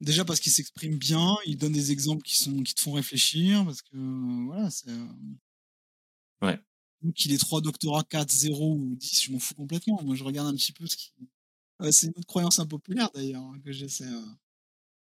Déjà 0.00 0.24
parce 0.24 0.38
qu'il 0.38 0.52
s'exprime 0.52 0.96
bien, 0.96 1.34
il 1.44 1.58
donne 1.58 1.72
des 1.72 1.90
exemples 1.90 2.22
qui 2.22 2.36
sont 2.36 2.62
qui 2.62 2.74
te 2.74 2.80
font 2.80 2.92
réfléchir, 2.92 3.64
parce 3.64 3.82
que 3.82 3.96
euh, 3.96 4.44
voilà, 4.46 4.70
c'est. 4.70 4.90
euh, 4.90 5.06
Ouais. 6.42 6.60
Donc 7.02 7.14
qu'il 7.14 7.32
ait 7.32 7.38
3 7.38 7.60
doctorats, 7.60 8.04
4, 8.04 8.30
0 8.30 8.74
ou 8.76 8.94
10, 8.94 9.24
je 9.24 9.32
m'en 9.32 9.40
fous 9.40 9.54
complètement. 9.54 10.00
Moi, 10.04 10.14
je 10.14 10.22
regarde 10.22 10.46
un 10.48 10.54
petit 10.54 10.72
peu 10.72 10.86
ce 10.86 10.96
qui. 10.96 11.12
Ouais, 11.80 11.90
c'est 11.90 12.06
une 12.06 12.12
autre 12.16 12.26
croyance 12.28 12.60
impopulaire 12.60 13.10
d'ailleurs 13.12 13.42
hein, 13.42 13.58
que 13.64 13.72
j'essaie. 13.72 14.04
euh. 14.06 14.24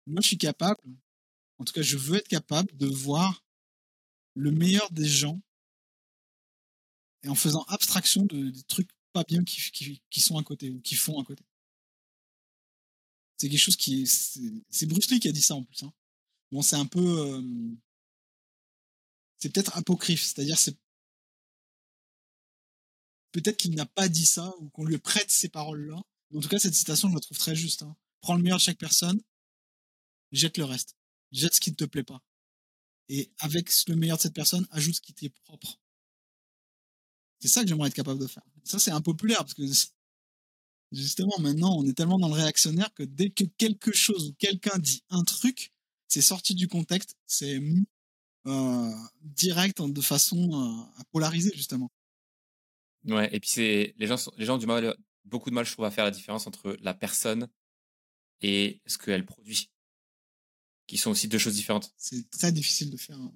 Moi, 0.07 0.21
je 0.21 0.27
suis 0.29 0.39
capable, 0.39 0.81
en 1.59 1.65
tout 1.65 1.73
cas, 1.73 1.81
je 1.83 1.97
veux 1.97 2.17
être 2.19 2.29
capable 2.29 2.77
de 2.77 2.87
voir 2.87 3.43
le 4.35 4.51
meilleur 4.51 4.91
des 4.91 5.07
gens 5.07 5.41
et 7.23 7.29
en 7.29 7.35
faisant 7.35 7.63
abstraction 7.65 8.25
de, 8.27 8.51
des 8.51 8.63
trucs 8.65 8.91
pas 9.13 9.25
bien 9.25 9.45
qui, 9.45 9.71
qui, 9.71 10.03
qui 10.11 10.21
sont 10.21 10.39
à 10.39 10.43
côté 10.43 10.71
ou 10.71 10.81
qui 10.81 10.95
font 10.95 11.21
à 11.21 11.25
côté. 11.25 11.45
C'est 13.37 13.49
quelque 13.49 13.59
chose 13.59 13.77
qui 13.77 14.03
est. 14.03 14.59
C'est 14.71 14.87
Bruce 14.87 15.11
Lee 15.11 15.21
qui 15.21 15.29
a 15.29 15.33
dit 15.33 15.43
ça 15.43 15.55
en 15.55 15.65
plus. 15.65 15.83
Hein. 15.83 15.93
Bon, 16.53 16.63
c'est 16.63 16.77
un 16.77 16.87
peu. 16.87 17.01
euh, 17.01 17.43
c'est 19.39 19.51
peut-être 19.51 19.77
apocryphe, 19.77 20.23
c'est-à-dire 20.23 20.59
c'est. 20.59 20.77
Peut-être 23.33 23.57
qu'il 23.57 23.75
n'a 23.75 23.87
pas 23.87 24.09
dit 24.09 24.27
ça 24.27 24.55
ou 24.59 24.69
qu'on 24.71 24.85
lui 24.85 24.99
prête 24.99 25.31
ces 25.31 25.49
paroles-là. 25.49 26.01
En 26.35 26.41
tout 26.41 26.49
cas, 26.49 26.59
cette 26.59 26.75
citation, 26.75 27.09
je 27.09 27.15
la 27.15 27.21
trouve 27.21 27.39
très 27.39 27.57
juste. 27.57 27.83
Hein. 27.83 27.97
Prends 28.21 28.37
le 28.37 28.43
meilleur 28.43 28.59
de 28.59 28.63
chaque 28.63 28.79
personne, 28.79 29.21
jette 30.31 30.57
le 30.59 30.65
reste. 30.65 30.97
Jette 31.33 31.55
ce 31.57 31.61
qui 31.61 31.71
ne 31.71 31.77
te 31.77 31.85
plaît 31.85 32.05
pas. 32.05 32.23
Et 33.09 33.33
avec 33.39 33.71
le 33.89 33.97
meilleur 33.97 34.19
de 34.19 34.23
cette 34.23 34.35
personne, 34.35 34.67
ajoute 34.71 34.95
ce 34.95 35.01
qui 35.01 35.15
t'est 35.15 35.31
propre. 35.31 35.81
C'est 37.43 37.49
ça 37.49 37.63
que 37.63 37.69
j'aimerais 37.69 37.89
être 37.89 37.95
capable 37.95 38.21
de 38.21 38.29
faire. 38.29 38.45
Ça, 38.63 38.79
c'est 38.79 38.93
impopulaire 38.93 39.39
parce 39.39 39.55
que 39.55 39.65
justement, 40.93 41.37
maintenant, 41.41 41.77
on 41.77 41.85
est 41.87 41.93
tellement 41.93 42.21
dans 42.21 42.29
le 42.29 42.35
réactionnaire 42.35 42.95
que 42.95 43.03
dès 43.03 43.31
que 43.31 43.43
quelque 43.59 43.93
chose 43.93 44.29
ou 44.29 44.35
quelqu'un 44.35 44.79
dit 44.79 45.03
un 45.11 45.25
truc, 45.25 45.73
c'est 46.07 46.23
sorti 46.23 46.55
du 46.55 46.69
contexte, 46.69 47.17
c'est 47.27 47.59
mis 47.59 47.85
euh, 48.47 48.91
direct 49.23 49.83
de 49.83 50.01
façon 50.01 50.53
euh, 50.53 51.01
à 51.01 51.05
polariser, 51.11 51.53
justement. 51.57 51.91
Ouais, 53.07 53.29
et 53.35 53.41
puis 53.41 53.51
c'est 53.51 53.95
les 53.99 54.07
gens, 54.07 54.17
sont- 54.17 54.33
les 54.37 54.45
gens 54.45 54.55
ont 54.55 54.59
du 54.59 54.67
mal, 54.67 54.97
beaucoup 55.25 55.51
de 55.51 55.55
mal, 55.57 55.65
je 55.67 55.73
trouve, 55.73 55.85
à 55.85 55.91
faire 55.91 56.05
la 56.05 56.11
différence 56.13 56.47
entre 56.47 56.77
la 56.81 56.95
personne 56.95 57.49
et 58.41 58.81
ce 58.87 58.99
qu'elle 58.99 59.27
produit, 59.27 59.69
qui 60.87 60.97
sont 60.97 61.11
aussi 61.11 61.27
deux 61.27 61.39
choses 61.39 61.55
différentes. 61.55 61.93
C'est 61.97 62.31
très 62.31 62.53
difficile 62.53 62.91
de 62.91 62.97
faire. 62.97 63.19
hein. 63.19 63.35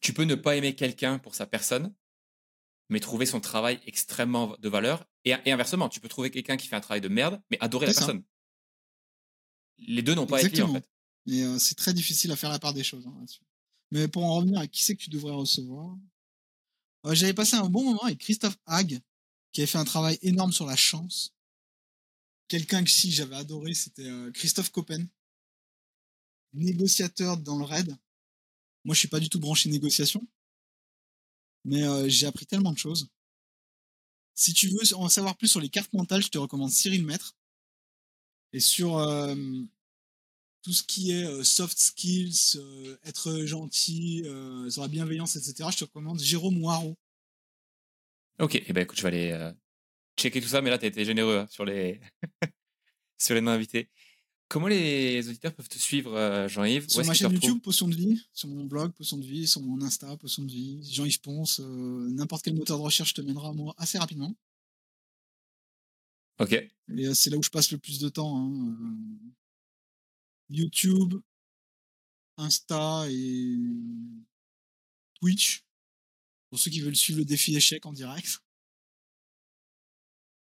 Tu 0.00 0.12
peux 0.12 0.22
ne 0.24 0.36
pas 0.36 0.54
aimer 0.56 0.76
quelqu'un 0.76 1.18
pour 1.18 1.34
sa 1.34 1.46
personne, 1.46 1.92
mais 2.88 3.00
trouver 3.00 3.26
son 3.26 3.40
travail 3.40 3.80
extrêmement 3.86 4.56
de 4.58 4.68
valeur. 4.68 5.04
Et, 5.24 5.34
et 5.44 5.52
inversement, 5.52 5.88
tu 5.88 6.00
peux 6.00 6.08
trouver 6.08 6.30
quelqu'un 6.30 6.56
qui 6.56 6.66
fait 6.66 6.76
un 6.76 6.80
travail 6.80 7.00
de 7.00 7.08
merde, 7.08 7.40
mais 7.50 7.58
adorer 7.60 7.86
la 7.86 7.92
ça. 7.92 8.00
personne. 8.00 8.24
Les 9.78 10.02
deux 10.02 10.14
n'ont 10.14 10.26
pas 10.26 10.42
liés, 10.42 10.62
en 10.62 10.72
fait. 10.72 10.88
Et 11.26 11.44
euh, 11.44 11.58
c'est 11.58 11.74
très 11.74 11.92
difficile 11.92 12.32
à 12.32 12.36
faire 12.36 12.50
la 12.50 12.58
part 12.58 12.72
des 12.72 12.82
choses 12.82 13.06
hein. 13.06 13.24
Mais 13.90 14.08
pour 14.08 14.24
en 14.24 14.36
revenir 14.36 14.58
à 14.58 14.66
qui 14.66 14.82
c'est 14.82 14.96
que 14.96 15.02
tu 15.02 15.10
devrais 15.10 15.32
recevoir, 15.32 15.96
euh, 17.06 17.14
j'avais 17.14 17.34
passé 17.34 17.56
un 17.56 17.68
bon 17.68 17.84
moment 17.84 18.02
avec 18.02 18.18
Christophe 18.18 18.56
Hague, 18.66 19.00
qui 19.52 19.60
avait 19.60 19.66
fait 19.66 19.78
un 19.78 19.84
travail 19.84 20.18
énorme 20.22 20.52
sur 20.52 20.66
la 20.66 20.76
chance. 20.76 21.34
Quelqu'un 22.48 22.82
que 22.84 22.90
si 22.90 23.10
j'avais 23.10 23.36
adoré, 23.36 23.74
c'était 23.74 24.08
euh, 24.08 24.30
Christophe 24.32 24.70
Coppen, 24.70 25.06
négociateur 26.54 27.36
dans 27.36 27.58
le 27.58 27.64
RAID. 27.64 27.96
Moi, 28.84 28.94
je 28.94 29.00
suis 29.00 29.08
pas 29.08 29.20
du 29.20 29.28
tout 29.28 29.40
branché 29.40 29.68
négociation, 29.68 30.26
mais 31.64 31.82
euh, 31.84 32.08
j'ai 32.08 32.26
appris 32.26 32.46
tellement 32.46 32.72
de 32.72 32.78
choses. 32.78 33.08
Si 34.34 34.52
tu 34.52 34.68
veux 34.68 34.94
en 34.94 35.08
savoir 35.08 35.36
plus 35.36 35.48
sur 35.48 35.60
les 35.60 35.68
cartes 35.68 35.92
mentales, 35.92 36.22
je 36.22 36.28
te 36.28 36.38
recommande 36.38 36.70
Cyril 36.70 37.04
Maître. 37.04 37.36
Et 38.52 38.60
sur 38.60 38.98
tout 40.62 40.72
ce 40.72 40.82
qui 40.82 41.12
est 41.12 41.24
euh, 41.24 41.44
soft 41.44 41.78
skills, 41.78 42.56
euh, 42.56 42.96
être 43.04 43.44
gentil, 43.44 44.22
sur 44.68 44.82
la 44.82 44.88
bienveillance, 44.88 45.36
etc., 45.36 45.70
je 45.72 45.78
te 45.78 45.84
recommande 45.84 46.20
Jérôme 46.20 46.62
Waro. 46.62 46.96
Ok, 48.38 48.54
et 48.54 48.72
ben 48.72 48.82
écoute, 48.82 48.98
je 48.98 49.02
vais 49.02 49.08
aller 49.08 49.52
checker 50.16 50.40
tout 50.40 50.48
ça, 50.48 50.60
mais 50.60 50.70
là, 50.70 50.78
t'as 50.78 50.86
été 50.86 51.04
généreux 51.04 51.38
hein, 51.38 51.46
sur 51.48 51.64
les 51.64 52.00
sur 53.18 53.34
les 53.34 53.40
noms 53.40 53.50
invités. 53.50 53.90
Comment 54.48 54.68
les 54.68 55.28
auditeurs 55.28 55.54
peuvent 55.54 55.68
te 55.68 55.76
suivre, 55.76 56.14
euh, 56.14 56.48
Jean-Yves? 56.48 56.88
Sur 56.88 57.04
ma 57.04 57.12
chaîne 57.12 57.32
YouTube, 57.32 57.60
Potion 57.60 57.86
de 57.86 57.94
vie, 57.94 58.26
sur 58.32 58.48
mon 58.48 58.64
blog, 58.64 58.92
Potion 58.92 59.18
de 59.18 59.24
vie, 59.24 59.46
sur 59.46 59.60
mon 59.60 59.82
Insta, 59.82 60.16
Potion 60.16 60.42
de 60.42 60.50
vie, 60.50 60.80
Jean-Yves 60.90 61.20
Ponce, 61.20 61.60
euh, 61.60 62.08
n'importe 62.10 62.44
quel 62.44 62.54
moteur 62.54 62.78
de 62.78 62.82
recherche 62.82 63.12
te 63.12 63.20
mènera 63.20 63.50
à 63.50 63.52
moi 63.52 63.74
assez 63.76 63.98
rapidement. 63.98 64.34
Ok. 66.38 66.52
Et 66.52 66.70
euh, 66.88 67.12
c'est 67.12 67.28
là 67.28 67.36
où 67.36 67.42
je 67.42 67.50
passe 67.50 67.70
le 67.72 67.78
plus 67.78 67.98
de 67.98 68.08
temps. 68.08 68.38
Hein, 68.38 68.74
YouTube, 70.48 71.20
Insta 72.38 73.04
et 73.10 73.58
Twitch. 75.20 75.62
Pour 76.48 76.58
ceux 76.58 76.70
qui 76.70 76.80
veulent 76.80 76.96
suivre 76.96 77.18
le 77.18 77.26
défi 77.26 77.54
échec 77.54 77.84
en 77.84 77.92
direct. 77.92 78.38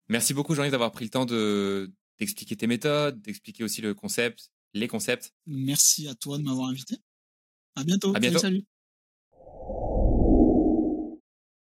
Merci 0.07 0.33
beaucoup, 0.33 0.55
Jean-Yves, 0.55 0.71
d'avoir 0.71 0.93
pris 0.93 1.03
le 1.03 1.11
temps 1.11 1.25
de, 1.25 1.91
d'expliquer 2.19 2.55
tes 2.55 2.67
méthodes, 2.67 3.21
d'expliquer 3.21 3.63
aussi 3.63 3.81
le 3.81 3.93
concept, 3.93 4.51
les 4.73 4.87
concepts. 4.87 5.33
Merci 5.45 6.07
à 6.07 6.15
toi 6.15 6.37
de 6.37 6.43
m'avoir 6.43 6.69
invité. 6.69 6.97
À 7.75 7.83
bientôt. 7.83 8.15
À 8.15 8.19
bientôt. 8.19 8.39
salut. 8.39 8.65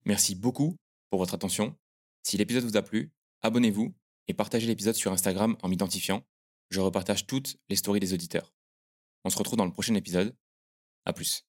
Merci 0.05 0.35
beaucoup 0.35 0.77
pour 1.09 1.19
votre 1.19 1.33
attention. 1.33 1.75
Si 2.23 2.37
l'épisode 2.37 2.63
vous 2.63 2.77
a 2.77 2.81
plu, 2.81 3.11
abonnez-vous 3.41 3.93
et 4.27 4.33
partagez 4.33 4.67
l'épisode 4.67 4.95
sur 4.95 5.11
Instagram 5.11 5.57
en 5.61 5.67
m'identifiant. 5.67 6.25
Je 6.69 6.79
repartage 6.79 7.27
toutes 7.27 7.57
les 7.69 7.75
stories 7.75 7.99
des 7.99 8.13
auditeurs. 8.13 8.53
On 9.23 9.29
se 9.29 9.37
retrouve 9.37 9.57
dans 9.57 9.65
le 9.65 9.71
prochain 9.71 9.95
épisode. 9.95 10.35
À 11.05 11.13
plus. 11.13 11.45